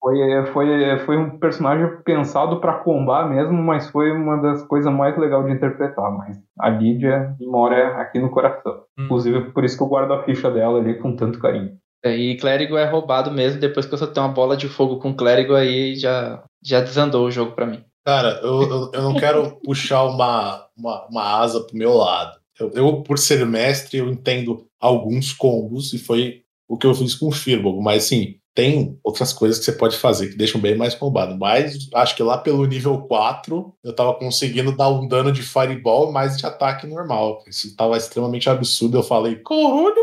foi, 0.00 0.46
foi, 0.52 0.98
foi 1.00 1.16
um 1.16 1.38
personagem 1.38 1.88
pensado 2.04 2.60
para 2.60 2.78
combar 2.78 3.28
mesmo, 3.28 3.54
mas 3.54 3.90
foi 3.90 4.12
uma 4.12 4.36
das 4.36 4.62
coisas 4.62 4.92
mais 4.92 5.16
legais 5.18 5.46
de 5.46 5.52
interpretar. 5.52 6.10
Mas 6.12 6.38
a 6.60 6.68
Lídia 6.68 7.34
mora 7.40 8.00
aqui 8.00 8.18
no 8.18 8.30
coração. 8.30 8.84
Hum. 8.98 9.04
Inclusive, 9.04 9.50
por 9.52 9.64
isso 9.64 9.76
que 9.76 9.82
eu 9.82 9.88
guardo 9.88 10.12
a 10.12 10.22
ficha 10.22 10.50
dela 10.50 10.78
ali 10.78 10.94
com 10.98 11.16
tanto 11.16 11.38
carinho. 11.38 11.76
É, 12.04 12.14
e 12.14 12.36
clérigo 12.36 12.76
é 12.76 12.84
roubado 12.84 13.30
mesmo, 13.30 13.58
depois 13.58 13.86
que 13.86 13.94
eu 13.94 13.98
só 13.98 14.06
tenho 14.06 14.26
uma 14.26 14.34
bola 14.34 14.58
de 14.58 14.68
fogo 14.68 14.98
com 14.98 15.16
clérigo, 15.16 15.54
aí 15.54 15.96
já, 15.96 16.44
já 16.62 16.80
desandou 16.80 17.26
o 17.26 17.30
jogo 17.30 17.52
para 17.52 17.64
mim. 17.64 17.82
Cara, 18.06 18.40
eu, 18.42 18.62
eu, 18.62 18.90
eu, 18.92 19.02
não 19.02 19.14
quero 19.14 19.56
puxar 19.64 20.04
uma, 20.04 20.66
uma, 20.76 21.06
uma 21.08 21.40
asa 21.40 21.60
pro 21.60 21.76
meu 21.76 21.94
lado. 21.94 22.38
Eu, 22.58 22.70
eu, 22.72 23.02
por 23.02 23.18
ser 23.18 23.44
mestre, 23.46 23.98
eu 23.98 24.08
entendo 24.08 24.66
alguns 24.80 25.32
combos, 25.32 25.92
e 25.92 25.98
foi 25.98 26.42
o 26.68 26.76
que 26.76 26.86
eu 26.86 26.94
fiz 26.94 27.14
com 27.14 27.28
o 27.28 27.32
Firbolg, 27.32 27.82
mas 27.82 28.04
assim, 28.04 28.38
tem 28.54 28.98
outras 29.02 29.32
coisas 29.32 29.58
que 29.58 29.64
você 29.64 29.72
pode 29.72 29.96
fazer 29.96 30.28
que 30.28 30.36
deixam 30.36 30.60
bem 30.60 30.76
mais 30.76 30.94
combado. 30.94 31.36
Mas 31.36 31.88
acho 31.92 32.14
que 32.14 32.22
lá 32.22 32.38
pelo 32.38 32.64
nível 32.64 33.02
4 33.02 33.74
eu 33.82 33.94
tava 33.94 34.14
conseguindo 34.14 34.76
dar 34.76 34.90
um 34.90 35.08
dano 35.08 35.32
de 35.32 35.42
fireball 35.42 36.12
mais 36.12 36.36
de 36.36 36.46
ataque 36.46 36.86
normal. 36.86 37.42
Isso 37.48 37.74
tava 37.76 37.96
extremamente 37.96 38.48
absurdo. 38.48 38.96
Eu 38.96 39.02
falei, 39.02 39.36
caralho, 39.36 39.94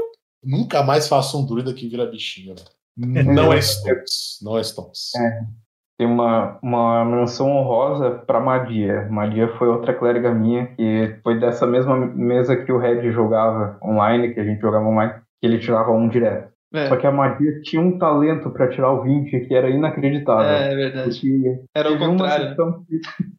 nunca 0.44 0.84
mais 0.84 1.08
faço 1.08 1.40
um 1.40 1.46
druida 1.46 1.74
que 1.74 1.88
vira 1.88 2.06
bichinho. 2.06 2.56
Não 2.98 3.54
é 3.54 3.62
Stones. 3.62 4.38
Não 4.42 4.58
é 4.58 4.64
Stones. 4.64 5.16
É. 5.16 5.61
Tem 6.02 6.08
uma, 6.08 6.58
uma 6.64 7.06
menção 7.06 7.52
honrosa 7.52 8.10
para 8.10 8.40
Madia. 8.40 9.08
Madia 9.08 9.50
foi 9.50 9.68
outra 9.68 9.94
clériga 9.94 10.34
minha, 10.34 10.66
que 10.66 11.16
foi 11.22 11.40
dessa 11.40 11.68
mesma 11.68 11.96
mesa 11.96 12.56
que 12.56 12.72
o 12.72 12.80
Red 12.80 13.12
jogava 13.12 13.78
online, 13.84 14.34
que 14.34 14.40
a 14.40 14.44
gente 14.44 14.60
jogava 14.60 14.84
online, 14.84 15.14
que 15.40 15.46
ele 15.46 15.60
tirava 15.60 15.92
um 15.92 16.10
direto. 16.10 16.50
É. 16.74 16.88
Só 16.88 16.96
que 16.96 17.06
a 17.06 17.12
magia 17.12 17.62
tinha 17.62 17.82
um 17.82 18.00
talento 18.00 18.50
para 18.50 18.70
tirar 18.70 18.92
o 18.94 19.04
20 19.04 19.42
que 19.42 19.54
era 19.54 19.70
inacreditável. 19.70 20.50
É, 20.50 20.72
é 20.72 20.76
verdade. 20.76 21.22
Era 21.76 21.92
o 21.92 22.00
contrário. 22.00 22.56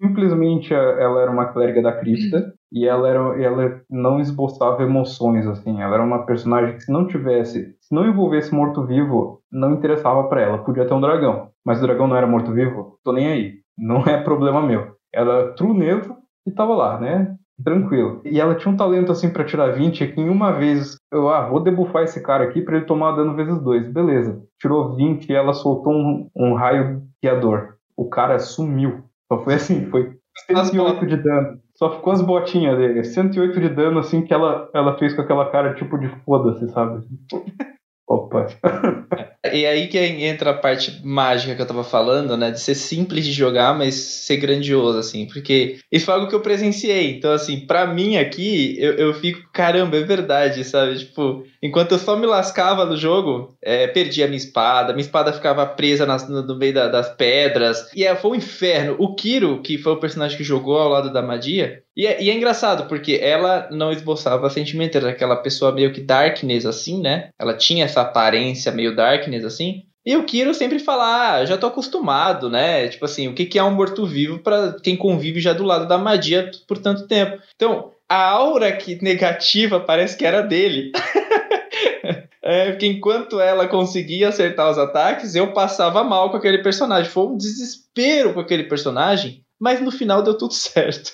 simplesmente 0.01 0.73
ela 0.73 1.21
era 1.21 1.31
uma 1.31 1.47
clériga 1.47 1.83
da 1.83 1.93
cripta 1.93 2.53
e 2.71 2.87
ela, 2.87 3.09
era, 3.09 3.43
ela 3.43 3.81
não 3.91 4.21
esboçava 4.21 4.83
emoções, 4.83 5.47
assim. 5.47 5.81
Ela 5.81 5.95
era 5.95 6.05
uma 6.05 6.27
personagem 6.27 6.77
que 6.77 6.85
se 6.85 6.93
não 6.93 7.07
tivesse, 7.07 7.75
se 7.81 7.95
não 7.95 8.07
envolvesse 8.07 8.55
morto-vivo, 8.55 9.41
não 9.51 9.73
interessava 9.73 10.29
para 10.29 10.43
ela. 10.43 10.59
Podia 10.59 10.85
ter 10.85 10.95
um 10.95 11.01
dragão, 11.01 11.49
mas 11.65 11.79
o 11.79 11.83
dragão 11.83 12.07
não 12.07 12.17
era 12.17 12.27
morto-vivo, 12.27 12.99
tô 13.05 13.13
nem 13.13 13.27
aí. 13.27 13.55
Não 13.77 14.03
é 14.05 14.23
problema 14.23 14.63
meu. 14.63 14.95
Era 15.15 15.53
true 15.55 15.77
neutro 15.77 16.17
e 16.47 16.51
tava 16.51 16.75
lá, 16.75 17.01
né? 17.01 17.37
tranquilo. 17.63 18.21
E 18.25 18.41
ela 18.41 18.55
tinha 18.55 18.73
um 18.73 18.77
talento 18.77 19.13
assim 19.13 19.31
para 19.31 19.45
tirar 19.45 19.69
20, 19.73 20.09
que 20.09 20.21
em 20.21 20.29
uma 20.29 20.53
vez 20.53 20.97
eu, 21.13 21.29
ah, 21.29 21.49
vou 21.49 21.63
debufar 21.63 22.03
esse 22.03 22.23
cara 22.23 22.45
aqui 22.45 22.61
para 22.61 22.77
ele 22.77 22.87
tomar 22.87 23.13
dano 23.13 23.35
vezes 23.35 23.59
dois. 23.61 23.89
Beleza. 23.89 24.43
Tirou 24.61 24.95
20 24.95 25.29
e 25.29 25.35
ela 25.35 25.53
soltou 25.53 25.93
um, 25.93 26.29
um 26.35 26.55
raio 26.55 27.03
guiador. 27.23 27.75
O 27.97 28.09
cara 28.09 28.39
sumiu. 28.39 29.05
Só 29.31 29.39
foi 29.43 29.55
assim, 29.55 29.87
foi 29.87 30.17
108 30.49 31.07
de 31.07 31.17
dano. 31.17 31.59
Só 31.77 31.91
ficou 31.91 32.13
as 32.13 32.21
botinhas 32.21 32.77
dele. 32.77 33.05
108 33.05 33.61
de 33.61 33.69
dano, 33.69 33.99
assim, 33.99 34.23
que 34.23 34.33
ela, 34.33 34.69
ela 34.75 34.99
fez 34.99 35.15
com 35.15 35.23
aquela 35.23 35.51
cara 35.51 35.75
tipo 35.75 35.99
de 35.99 36.09
foda-se, 36.25 36.69
sabe? 36.69 37.05
Opa. 38.13 38.47
e 39.55 39.65
aí 39.65 39.89
que 39.89 39.99
entra 39.99 40.51
a 40.51 40.55
parte 40.55 41.01
mágica 41.03 41.55
que 41.55 41.63
eu 41.63 41.67
tava 41.67 41.83
falando, 41.83 42.37
né? 42.37 42.51
De 42.51 42.61
ser 42.61 42.75
simples 42.75 43.25
de 43.25 43.33
jogar, 43.33 43.75
mas 43.75 43.95
ser 43.95 44.37
grandioso, 44.37 44.99
assim. 44.99 45.27
Porque 45.27 45.79
isso 45.91 46.05
foi 46.05 46.15
algo 46.15 46.29
que 46.29 46.35
eu 46.35 46.43
presenciei. 46.43 47.17
Então, 47.17 47.33
assim, 47.33 47.61
para 47.61 47.87
mim 47.87 48.19
aqui, 48.19 48.77
eu, 48.79 48.93
eu 48.97 49.15
fico, 49.15 49.49
caramba, 49.51 49.97
é 49.97 50.03
verdade, 50.03 50.63
sabe? 50.63 50.99
Tipo, 50.99 51.43
enquanto 51.63 51.93
eu 51.93 51.99
só 51.99 52.15
me 52.15 52.27
lascava 52.27 52.85
no 52.85 52.99
jogo, 52.99 53.57
é, 53.63 53.87
perdi 53.87 54.23
a 54.23 54.27
minha 54.27 54.37
espada, 54.37 54.93
minha 54.93 55.07
espada 55.07 55.33
ficava 55.33 55.65
presa 55.65 56.05
nas, 56.05 56.29
no, 56.29 56.43
no, 56.43 56.59
meio 56.59 56.75
da, 56.75 56.89
das 56.89 57.09
pedras. 57.17 57.89
E 57.95 58.05
é, 58.05 58.15
foi 58.15 58.33
um 58.33 58.35
inferno. 58.35 58.97
O 58.99 59.15
Kiro, 59.15 59.63
que 59.63 59.79
foi 59.79 59.93
o 59.95 60.01
personagem 60.01 60.37
que 60.37 60.45
jogou 60.45 60.77
ao 60.77 60.91
lado 60.91 61.11
da 61.11 61.23
Madia, 61.23 61.83
e 61.97 62.07
é, 62.07 62.23
e 62.23 62.31
é, 62.31 62.35
engraçado, 62.35 62.89
porque 62.89 63.19
ela 63.23 63.69
não 63.71 63.93
esboçava 63.93 64.49
sentimento, 64.49 64.97
era 64.97 65.11
aquela 65.11 65.37
pessoa 65.37 65.73
meio 65.73 65.93
que 65.93 66.01
darkness, 66.01 66.65
assim, 66.65 67.01
né? 67.01 67.29
Ela 67.39 67.55
tinha 67.55 67.85
essa 67.85 68.01
aparência 68.01 68.73
meio 68.73 68.97
darkness, 68.97 69.45
assim. 69.45 69.83
E 70.05 70.17
o 70.17 70.25
Kiro 70.25 70.53
sempre 70.53 70.81
fala, 70.81 71.35
ah, 71.35 71.45
já 71.45 71.57
tô 71.57 71.67
acostumado, 71.67 72.51
né? 72.51 72.89
Tipo 72.89 73.05
assim, 73.05 73.29
o 73.29 73.35
que, 73.35 73.59
é 73.59 73.63
um 73.63 73.71
morto-vivo 73.71 74.41
para 74.41 74.77
quem 74.83 74.97
convive 74.97 75.39
já 75.39 75.53
do 75.53 75.63
lado 75.63 75.87
da 75.87 75.97
magia 75.97 76.51
por 76.67 76.79
tanto 76.79 77.07
tempo. 77.07 77.41
Então, 77.55 77.93
a 78.09 78.31
aura 78.31 78.73
que 78.73 79.03
negativa 79.03 79.79
parece 79.79 80.17
que 80.17 80.25
era 80.25 80.43
dele. 80.43 80.91
é, 82.43 82.71
porque 82.71 82.87
enquanto 82.87 83.39
ela 83.39 83.69
conseguia 83.69 84.31
acertar 84.31 84.71
os 84.71 84.79
ataques, 84.79 85.37
eu 85.37 85.53
passava 85.53 86.03
mal 86.03 86.31
com 86.31 86.37
aquele 86.37 86.59
personagem. 86.59 87.11
Foi 87.11 87.27
um 87.27 87.37
desespero 87.37 88.35
com 88.35 88.41
aquele 88.41 88.65
personagem, 88.65 89.45
mas 89.61 89.81
no 89.81 89.93
final 89.93 90.21
deu 90.21 90.37
tudo 90.37 90.53
certo. 90.55 91.13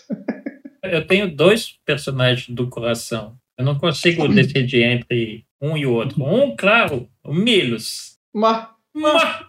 Eu 0.82 1.06
tenho 1.06 1.34
dois 1.34 1.78
personagens 1.84 2.48
do 2.48 2.68
coração. 2.68 3.36
Eu 3.56 3.64
não 3.64 3.78
consigo 3.78 4.28
decidir 4.28 4.82
entre 4.82 5.44
um 5.60 5.76
e 5.76 5.84
o 5.84 5.92
outro. 5.92 6.22
Um, 6.22 6.56
claro, 6.56 7.08
o 7.24 7.34
Milos. 7.34 8.18
Ma. 8.34 8.74
Ma. 8.94 9.48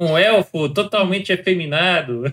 Um 0.00 0.18
elfo 0.18 0.68
totalmente 0.68 1.32
efeminado. 1.32 2.24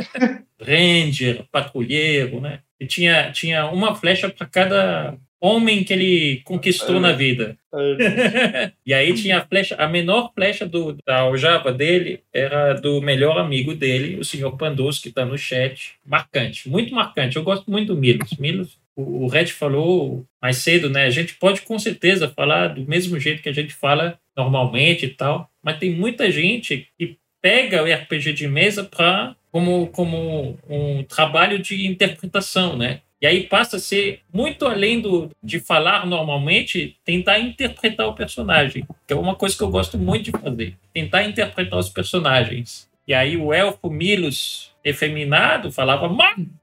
Ranger, 0.60 1.46
patrulheiro, 1.50 2.40
né? 2.40 2.60
E 2.78 2.86
tinha, 2.86 3.32
tinha 3.32 3.66
uma 3.66 3.94
flecha 3.94 4.28
para 4.28 4.46
cada 4.46 5.18
homem 5.40 5.82
que 5.82 5.92
ele 5.92 6.42
conquistou 6.44 6.96
é. 6.96 7.00
na 7.00 7.12
vida. 7.12 7.56
É. 7.72 8.72
e 8.84 8.92
aí 8.92 9.14
tinha 9.14 9.38
a 9.38 9.46
flecha, 9.46 9.74
a 9.76 9.88
menor 9.88 10.32
flecha 10.34 10.66
do, 10.66 10.96
da 11.06 11.20
aljava 11.20 11.72
dele 11.72 12.20
era 12.32 12.74
do 12.74 13.00
melhor 13.00 13.38
amigo 13.38 13.74
dele, 13.74 14.18
o 14.18 14.24
senhor 14.24 14.56
Pandus, 14.56 14.98
que 14.98 15.08
está 15.08 15.24
no 15.24 15.38
chat. 15.38 15.94
Marcante, 16.04 16.68
muito 16.68 16.94
marcante. 16.94 17.36
Eu 17.36 17.42
gosto 17.42 17.70
muito 17.70 17.94
do 17.94 18.00
Milos. 18.00 18.36
Milos, 18.38 18.78
o, 18.94 19.24
o 19.24 19.26
Red 19.28 19.46
falou 19.46 20.24
mais 20.42 20.58
cedo, 20.58 20.90
né? 20.90 21.04
A 21.04 21.10
gente 21.10 21.34
pode 21.34 21.62
com 21.62 21.78
certeza 21.78 22.28
falar 22.28 22.68
do 22.68 22.86
mesmo 22.86 23.18
jeito 23.18 23.42
que 23.42 23.48
a 23.48 23.54
gente 23.54 23.72
fala 23.72 24.18
normalmente 24.36 25.06
e 25.06 25.10
tal, 25.10 25.48
mas 25.62 25.78
tem 25.78 25.90
muita 25.90 26.30
gente 26.30 26.88
que 26.98 27.16
pega 27.42 27.82
o 27.82 27.86
RPG 27.86 28.32
de 28.32 28.46
mesa 28.46 28.84
para 28.84 29.34
como, 29.50 29.88
como 29.88 30.58
um 30.68 31.02
trabalho 31.02 31.58
de 31.58 31.86
interpretação, 31.86 32.76
né? 32.76 33.00
E 33.20 33.26
aí 33.26 33.42
passa 33.44 33.76
a 33.76 33.80
ser 33.80 34.20
muito 34.32 34.64
além 34.66 35.00
do, 35.00 35.30
de 35.42 35.60
falar 35.60 36.06
normalmente, 36.06 36.96
tentar 37.04 37.38
interpretar 37.38 38.08
o 38.08 38.14
personagem, 38.14 38.86
que 39.06 39.12
é 39.12 39.16
uma 39.16 39.34
coisa 39.34 39.56
que 39.56 39.62
eu 39.62 39.68
gosto 39.68 39.98
muito 39.98 40.24
de 40.24 40.30
fazer, 40.30 40.76
tentar 40.92 41.24
interpretar 41.24 41.78
os 41.78 41.90
personagens. 41.90 42.88
E 43.06 43.12
aí 43.12 43.36
o 43.36 43.52
elfo 43.52 43.90
Milos 43.90 44.70
efeminado 44.82 45.70
falava 45.70 46.08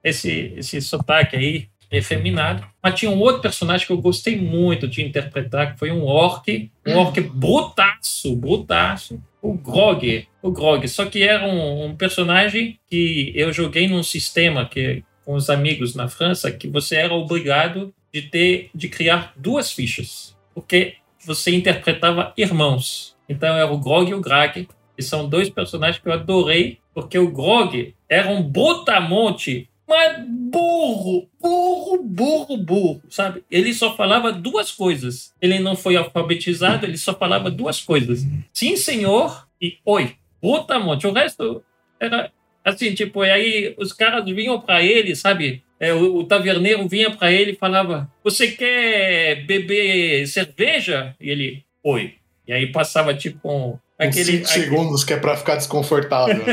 esse 0.03 0.53
esse 0.57 0.81
sotaque 0.81 1.35
aí 1.35 1.67
efeminado. 1.91 2.65
Mas 2.81 2.95
tinha 2.95 3.11
um 3.11 3.19
outro 3.19 3.41
personagem 3.41 3.85
que 3.85 3.93
eu 3.93 4.01
gostei 4.01 4.35
muito 4.35 4.87
de 4.87 5.01
interpretar, 5.01 5.73
que 5.73 5.79
foi 5.79 5.91
um 5.91 6.03
orc, 6.03 6.69
um 6.85 6.97
orc 6.97 7.19
brutaço, 7.21 8.35
brutaço, 8.35 9.21
o 9.41 9.53
Grog, 9.53 10.27
o 10.41 10.51
Grog. 10.51 10.87
Só 10.87 11.05
que 11.05 11.23
era 11.23 11.45
um, 11.45 11.85
um 11.85 11.95
personagem 11.95 12.79
que 12.89 13.31
eu 13.35 13.53
joguei 13.53 13.87
num 13.87 14.03
sistema 14.03 14.65
que 14.65 15.03
com 15.27 15.33
os 15.33 15.49
amigos 15.49 15.93
na 15.93 16.07
França 16.07 16.49
que 16.49 16.69
você 16.69 16.95
era 16.95 17.13
obrigado 17.13 17.93
de 18.13 18.21
ter 18.21 18.69
de 18.73 18.87
criar 18.87 19.33
duas 19.35 19.73
fichas, 19.73 20.33
porque 20.55 20.95
você 21.25 21.53
interpretava 21.53 22.33
irmãos. 22.37 23.13
Então 23.27 23.53
era 23.53 23.69
o 23.69 23.77
Grog 23.77 24.09
e 24.09 24.13
o 24.13 24.21
Grag, 24.21 24.69
que 24.95 25.03
são 25.03 25.27
dois 25.27 25.49
personagens 25.49 26.01
que 26.01 26.07
eu 26.07 26.13
adorei, 26.13 26.79
porque 26.93 27.19
o 27.19 27.29
Grog 27.29 27.93
era 28.07 28.29
um 28.29 28.41
botamonte 28.41 29.69
Mas 29.87 30.21
burro, 30.27 31.29
burro, 31.41 32.03
burro, 32.03 32.57
burro, 32.57 33.01
sabe? 33.09 33.43
Ele 33.49 33.73
só 33.73 33.95
falava 33.95 34.33
duas 34.33 34.69
coisas. 34.69 35.33
Ele 35.41 35.59
não 35.59 35.77
foi 35.77 35.95
alfabetizado, 35.95 36.85
ele 36.85 36.97
só 36.97 37.13
falava 37.13 37.49
duas 37.49 37.81
coisas. 37.81 38.25
Sim, 38.51 38.75
senhor, 38.75 39.47
e 39.61 39.77
oi. 39.85 40.15
Puta, 40.41 40.77
monte. 40.77 41.07
O 41.07 41.13
resto 41.13 41.63
era 41.99 42.31
assim, 42.67 42.93
tipo, 42.93 43.23
e 43.23 43.31
aí 43.31 43.75
os 43.77 43.93
caras 43.93 44.25
vinham 44.25 44.59
para 44.59 44.83
ele, 44.83 45.15
sabe? 45.15 45.63
É, 45.79 45.93
o, 45.93 46.17
o, 46.17 46.23
taverneiro 46.23 46.87
vinha 46.87 47.09
para 47.09 47.31
ele 47.31 47.51
e 47.51 47.55
falava: 47.55 48.09
Você 48.23 48.47
quer 48.47 49.45
beber 49.45 50.27
cerveja? 50.27 51.15
E 51.19 51.29
ele, 51.29 51.63
oi. 51.83 52.15
E 52.47 52.53
aí 52.53 52.71
passava 52.71 53.13
tipo 53.13 53.49
um, 53.49 53.77
aquele. 53.97 54.25
Cinco 54.25 54.45
aquele... 54.49 54.65
segundos 54.65 55.03
que 55.03 55.13
é 55.13 55.17
para 55.17 55.37
ficar 55.37 55.55
desconfortável. 55.55 56.43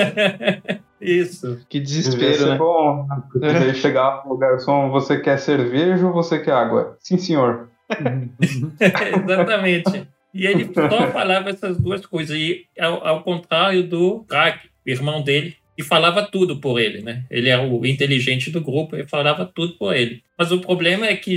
Isso. 1.00 1.60
Que 1.68 1.80
desespero, 1.80 2.46
né? 2.46 2.56
bom. 2.56 3.06
Você 3.34 3.74
chegar 3.74 4.22
pro 4.22 4.36
garçom, 4.36 4.90
você 4.90 5.18
quer 5.18 5.38
cerveja 5.38 6.06
ou 6.06 6.12
você 6.12 6.38
quer 6.38 6.52
água? 6.52 6.96
Sim, 7.00 7.18
senhor. 7.18 7.68
Exatamente. 8.80 10.08
E 10.32 10.46
ele 10.46 10.70
só 10.72 11.10
falava 11.12 11.50
essas 11.50 11.78
duas 11.78 12.06
coisas. 12.06 12.36
E 12.36 12.66
ao, 12.78 13.06
ao 13.06 13.22
contrário 13.22 13.86
do 13.86 14.24
Crack, 14.28 14.68
irmão 14.86 15.22
dele, 15.22 15.56
que 15.76 15.82
falava 15.82 16.22
tudo 16.22 16.56
por 16.56 16.80
ele, 16.80 17.02
né? 17.02 17.24
Ele 17.30 17.48
era 17.48 17.62
o 17.62 17.84
inteligente 17.86 18.50
do 18.50 18.60
grupo 18.60 18.96
e 18.96 19.06
falava 19.06 19.44
tudo 19.44 19.74
por 19.74 19.94
ele. 19.94 20.22
Mas 20.38 20.52
o 20.52 20.60
problema 20.60 21.06
é 21.06 21.16
que 21.16 21.36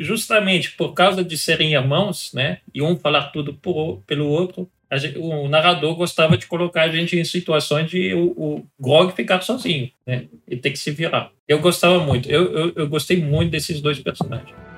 justamente 0.00 0.72
por 0.72 0.92
causa 0.92 1.22
de 1.22 1.36
serem 1.36 1.74
irmãos, 1.74 2.32
né? 2.32 2.58
E 2.74 2.82
um 2.82 2.96
falar 2.96 3.24
tudo 3.24 3.54
por, 3.54 4.02
pelo 4.06 4.26
outro, 4.26 4.68
gente, 4.98 5.18
o 5.18 5.48
narrador 5.48 5.94
gostava 5.94 6.36
de 6.36 6.46
colocar 6.46 6.82
a 6.82 6.88
gente 6.88 7.18
em 7.18 7.24
situações 7.24 7.90
de 7.90 8.14
o, 8.14 8.26
o 8.30 8.66
Grog 8.78 9.14
ficar 9.14 9.40
sozinho, 9.42 9.90
né? 10.06 10.24
E 10.48 10.56
ter 10.56 10.70
que 10.70 10.78
se 10.78 10.90
virar. 10.90 11.30
Eu 11.46 11.60
gostava 11.60 11.98
muito. 11.98 12.30
Eu, 12.30 12.52
eu, 12.52 12.72
eu 12.76 12.88
gostei 12.88 13.16
muito 13.18 13.50
desses 13.50 13.80
dois 13.80 13.98
personagens. 13.98 14.71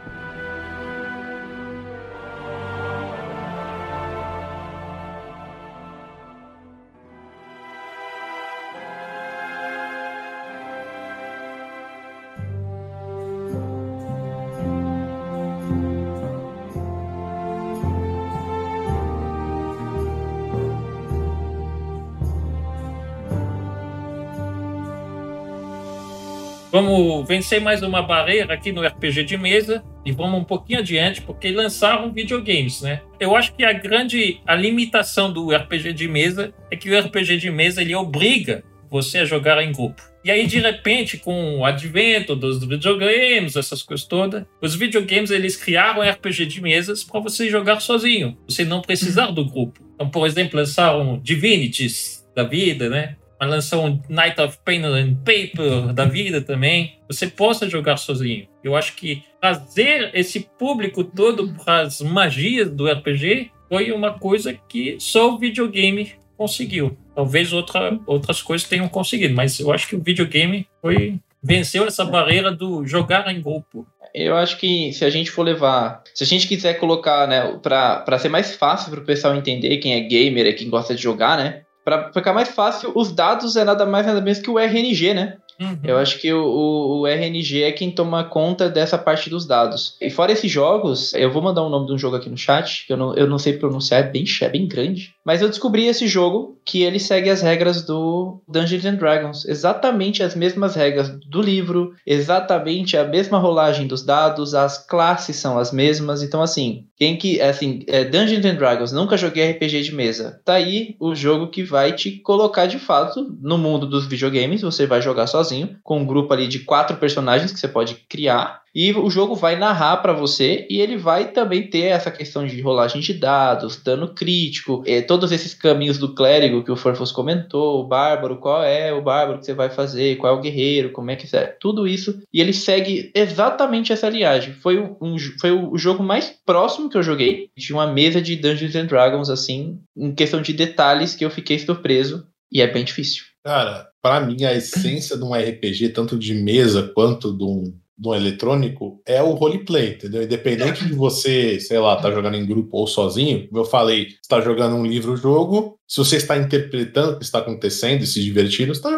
Vamos 26.74 27.28
vencer 27.28 27.60
mais 27.60 27.84
uma 27.84 28.02
barreira 28.02 28.52
aqui 28.52 28.72
no 28.72 28.84
RPG 28.84 29.22
de 29.22 29.36
mesa 29.36 29.84
e 30.05 30.10
vamos 30.10 30.40
um 30.40 30.42
pouquinho 30.42 30.80
adiante, 30.80 31.22
porque 31.22 31.52
lançaram 31.52 32.12
videogames, 32.12 32.82
né? 32.82 33.01
Eu 33.20 33.36
acho 33.36 33.55
que 33.55 33.64
a 33.64 33.72
grande 33.72 34.40
a 34.44 34.56
limitação 34.56 35.32
do 35.32 35.55
RPG 35.55 35.92
de 35.92 36.09
mesa 36.09 36.52
é 36.72 36.76
que 36.76 36.90
o 36.90 36.98
RPG 36.98 37.36
de 37.36 37.48
mesa 37.48 37.80
ele 37.80 37.94
obriga 37.94 38.64
você 38.90 39.18
a 39.18 39.24
jogar 39.24 39.62
em 39.62 39.70
grupo. 39.70 40.02
E 40.24 40.32
aí, 40.32 40.48
de 40.48 40.59
repente, 40.59 41.16
com 41.16 41.59
o 41.59 41.64
advento 41.64 42.34
dos 42.34 42.64
videogames, 42.66 43.55
essas 43.55 43.80
coisas 43.80 44.05
todas, 44.05 44.44
os 44.60 44.74
videogames 44.74 45.30
eles 45.30 45.55
criaram 45.55 46.02
RPG 46.02 46.46
de 46.46 46.60
mesas 46.60 47.05
para 47.05 47.20
você 47.20 47.48
jogar 47.48 47.78
sozinho, 47.78 48.36
você 48.48 48.64
não 48.64 48.82
precisar 48.82 49.26
do 49.26 49.44
grupo. 49.44 49.80
Então, 49.94 50.10
por 50.10 50.26
exemplo, 50.26 50.59
lançaram 50.59 51.20
Divinities 51.22 52.26
da 52.34 52.42
vida, 52.42 52.88
né? 52.88 53.14
Lançou 53.46 53.86
um 53.86 54.00
Night 54.08 54.40
of 54.40 54.58
Pain 54.64 54.84
and 54.84 55.14
Paper 55.16 55.92
da 55.92 56.04
vida 56.04 56.40
também, 56.40 56.98
você 57.08 57.26
possa 57.26 57.68
jogar 57.68 57.96
sozinho. 57.96 58.46
Eu 58.62 58.76
acho 58.76 58.94
que 58.94 59.22
trazer 59.40 60.10
esse 60.14 60.40
público 60.40 61.04
todo 61.04 61.52
para 61.64 61.82
as 61.82 62.00
magias 62.00 62.70
do 62.70 62.90
RPG 62.90 63.50
foi 63.68 63.92
uma 63.92 64.18
coisa 64.18 64.54
que 64.68 64.96
só 64.98 65.34
o 65.34 65.38
videogame 65.38 66.12
conseguiu. 66.36 66.96
Talvez 67.14 67.52
outra, 67.52 67.98
outras 68.06 68.42
coisas 68.42 68.68
tenham 68.68 68.88
conseguido, 68.88 69.34
mas 69.34 69.58
eu 69.60 69.72
acho 69.72 69.88
que 69.88 69.96
o 69.96 70.02
videogame 70.02 70.66
foi 70.80 71.18
venceu 71.44 71.86
essa 71.86 72.04
barreira 72.06 72.50
do 72.50 72.86
jogar 72.86 73.30
em 73.30 73.42
grupo. 73.42 73.86
Eu 74.14 74.36
acho 74.36 74.56
que 74.56 74.92
se 74.92 75.04
a 75.04 75.10
gente 75.10 75.30
for 75.30 75.42
levar, 75.42 76.02
se 76.14 76.24
a 76.24 76.26
gente 76.26 76.48
quiser 76.48 76.74
colocar, 76.74 77.26
né, 77.28 77.58
para 77.62 78.18
ser 78.18 78.30
mais 78.30 78.54
fácil 78.56 78.90
para 78.90 79.00
o 79.00 79.04
pessoal 79.04 79.34
entender 79.34 79.76
quem 79.78 79.94
é 79.94 80.00
gamer, 80.00 80.46
é 80.46 80.52
quem 80.52 80.70
gosta 80.70 80.94
de 80.94 81.02
jogar, 81.02 81.36
né, 81.36 81.62
para 81.85 82.12
ficar 82.12 82.32
mais 82.32 82.48
fácil, 82.48 82.93
os 82.94 83.12
dados 83.12 83.56
é 83.56 83.65
nada 83.65 83.85
mais 83.85 84.06
nada 84.06 84.20
menos 84.20 84.39
que 84.39 84.51
o 84.51 84.59
RNG, 84.59 85.12
né? 85.12 85.36
Uhum. 85.60 85.78
Eu 85.85 85.98
acho 85.98 86.18
que 86.20 86.32
o, 86.32 87.01
o, 87.01 87.06
RNG 87.06 87.62
é 87.62 87.72
quem 87.72 87.90
toma 87.90 88.24
conta 88.24 88.68
dessa 88.68 88.98
parte 88.98 89.31
dos 89.31 89.47
dados. 89.47 89.97
E 90.01 90.10
fora 90.10 90.32
esses 90.32 90.51
jogos, 90.51 91.14
eu 91.14 91.31
vou 91.31 91.43
mandar 91.43 91.62
o 91.62 91.68
nome 91.68 91.86
de 91.86 91.93
um 91.93 91.98
jogo 91.98 92.16
aqui 92.16 92.28
no 92.28 92.36
chat, 92.36 92.86
que 92.86 92.93
eu 92.93 92.97
não, 92.97 93.14
eu 93.14 93.26
não 93.26 93.39
sei 93.39 93.55
pronunciar, 93.55 94.01
é 94.01 94.10
bem, 94.10 94.24
é 94.40 94.48
bem 94.48 94.66
grande. 94.66 95.14
Mas 95.24 95.40
eu 95.40 95.48
descobri 95.48 95.86
esse 95.86 96.06
jogo 96.06 96.59
que 96.64 96.82
ele 96.82 96.98
segue 96.98 97.31
as 97.31 97.43
regras 97.43 97.82
do 97.82 98.40
Dungeons 98.48 98.85
and 98.85 98.97
Dragons. 98.97 99.44
Exatamente 99.44 100.22
as 100.22 100.35
mesmas 100.35 100.74
regras 100.74 101.10
do 101.28 101.40
livro, 101.40 101.94
exatamente 102.06 102.97
a 102.97 103.05
mesma 103.05 103.39
rolagem 103.39 103.86
dos 103.86 104.05
dados, 104.05 104.55
as 104.55 104.78
classes 104.78 105.36
são 105.36 105.59
as 105.59 105.72
mesmas. 105.72 106.22
Então, 106.22 106.43
assim, 106.43 106.86
quem 106.97 107.16
que. 107.16 107.40
Assim, 107.40 107.85
é 107.86 108.05
Dungeons 108.05 108.44
and 108.44 108.55
Dragons, 108.55 108.93
nunca 108.93 109.16
joguei 109.16 109.51
RPG 109.51 109.82
de 109.82 109.94
mesa. 109.94 110.40
Tá 110.44 110.55
aí 110.55 110.97
o 110.98 111.14
jogo 111.14 111.48
que 111.48 111.62
vai 111.62 111.93
te 111.93 112.12
colocar 112.18 112.66
de 112.66 112.78
fato 112.78 113.36
no 113.40 113.59
mundo 113.59 113.86
dos 113.86 114.06
videogames. 114.06 114.62
Você 114.62 114.86
vai 114.86 115.02
jogar 115.02 115.26
sozinho, 115.26 115.43
com 115.82 116.00
um 116.00 116.06
grupo 116.06 116.32
ali 116.32 116.46
de 116.46 116.60
quatro 116.60 116.96
personagens 116.96 117.52
que 117.52 117.58
você 117.58 117.68
pode 117.68 117.94
criar. 118.08 118.64
E 118.74 118.92
o 118.92 119.08
jogo 119.08 119.36
vai 119.36 119.54
narrar 119.54 119.98
para 119.98 120.12
você 120.12 120.66
e 120.68 120.80
ele 120.80 120.96
vai 120.96 121.30
também 121.30 121.70
ter 121.70 121.84
essa 121.84 122.10
questão 122.10 122.44
de 122.44 122.60
rolagem 122.60 123.00
de 123.00 123.14
dados, 123.14 123.80
dano 123.80 124.12
crítico, 124.12 124.82
é, 124.84 125.00
todos 125.00 125.30
esses 125.30 125.54
caminhos 125.54 125.96
do 125.96 126.12
clérigo 126.12 126.64
que 126.64 126.72
o 126.72 126.76
Forfos 126.76 127.12
comentou, 127.12 127.80
o 127.80 127.86
bárbaro, 127.86 128.38
qual 128.38 128.64
é 128.64 128.92
o 128.92 129.00
bárbaro 129.00 129.38
que 129.38 129.46
você 129.46 129.54
vai 129.54 129.70
fazer, 129.70 130.16
qual 130.16 130.34
é 130.34 130.36
o 130.36 130.40
guerreiro, 130.40 130.90
como 130.90 131.08
é 131.08 131.14
que 131.14 131.34
é, 131.36 131.46
tudo 131.60 131.86
isso. 131.86 132.20
E 132.32 132.40
ele 132.40 132.52
segue 132.52 133.12
exatamente 133.14 133.92
essa 133.92 134.08
linhagem. 134.08 134.54
Foi, 134.54 134.80
um, 135.00 135.16
foi 135.40 135.52
o 135.52 135.78
jogo 135.78 136.02
mais 136.02 136.34
próximo 136.44 136.90
que 136.90 136.96
eu 136.96 137.02
joguei 137.02 137.50
de 137.56 137.72
uma 137.72 137.86
mesa 137.86 138.20
de 138.20 138.34
Dungeons 138.34 138.74
and 138.74 138.86
Dragons, 138.86 139.30
assim, 139.30 139.78
em 139.96 140.12
questão 140.12 140.42
de 140.42 140.52
detalhes 140.52 141.14
que 141.14 141.24
eu 141.24 141.30
fiquei 141.30 141.60
surpreso. 141.60 142.26
E 142.50 142.60
é 142.60 142.66
bem 142.66 142.84
difícil. 142.84 143.24
Cara, 143.44 143.88
para 144.05 144.20
mim 144.20 144.44
a 144.44 144.52
essência 144.52 145.16
de 145.16 145.24
um 145.24 145.32
RPG, 145.32 145.89
tanto 145.89 146.18
de 146.18 146.35
mesa 146.35 146.93
quanto 146.94 147.35
de 147.35 147.43
um 147.43 147.74
do 147.97 148.14
eletrônico 148.14 149.01
é 149.06 149.22
o 149.22 149.31
roleplay, 149.31 149.94
entendeu? 149.94 150.22
Independente 150.22 150.85
de 150.85 150.93
você, 150.93 151.59
sei 151.59 151.78
lá, 151.78 151.94
estar 151.94 152.10
tá 152.10 152.14
jogando 152.14 152.36
em 152.36 152.44
grupo 152.44 152.76
ou 152.76 152.86
sozinho, 152.86 153.48
como 153.48 153.62
eu 153.62 153.64
falei, 153.64 154.09
está 154.20 154.43
jogando 154.43 154.76
um 154.76 154.85
livro-jogo, 154.85 155.78
se 155.89 155.97
você 155.97 156.16
está 156.16 156.36
interpretando 156.36 157.12
o 157.12 157.18
que 157.18 157.24
está 157.24 157.39
acontecendo 157.39 158.02
e 158.02 158.06
se 158.06 158.22
divertindo, 158.22 158.72
está. 158.72 158.90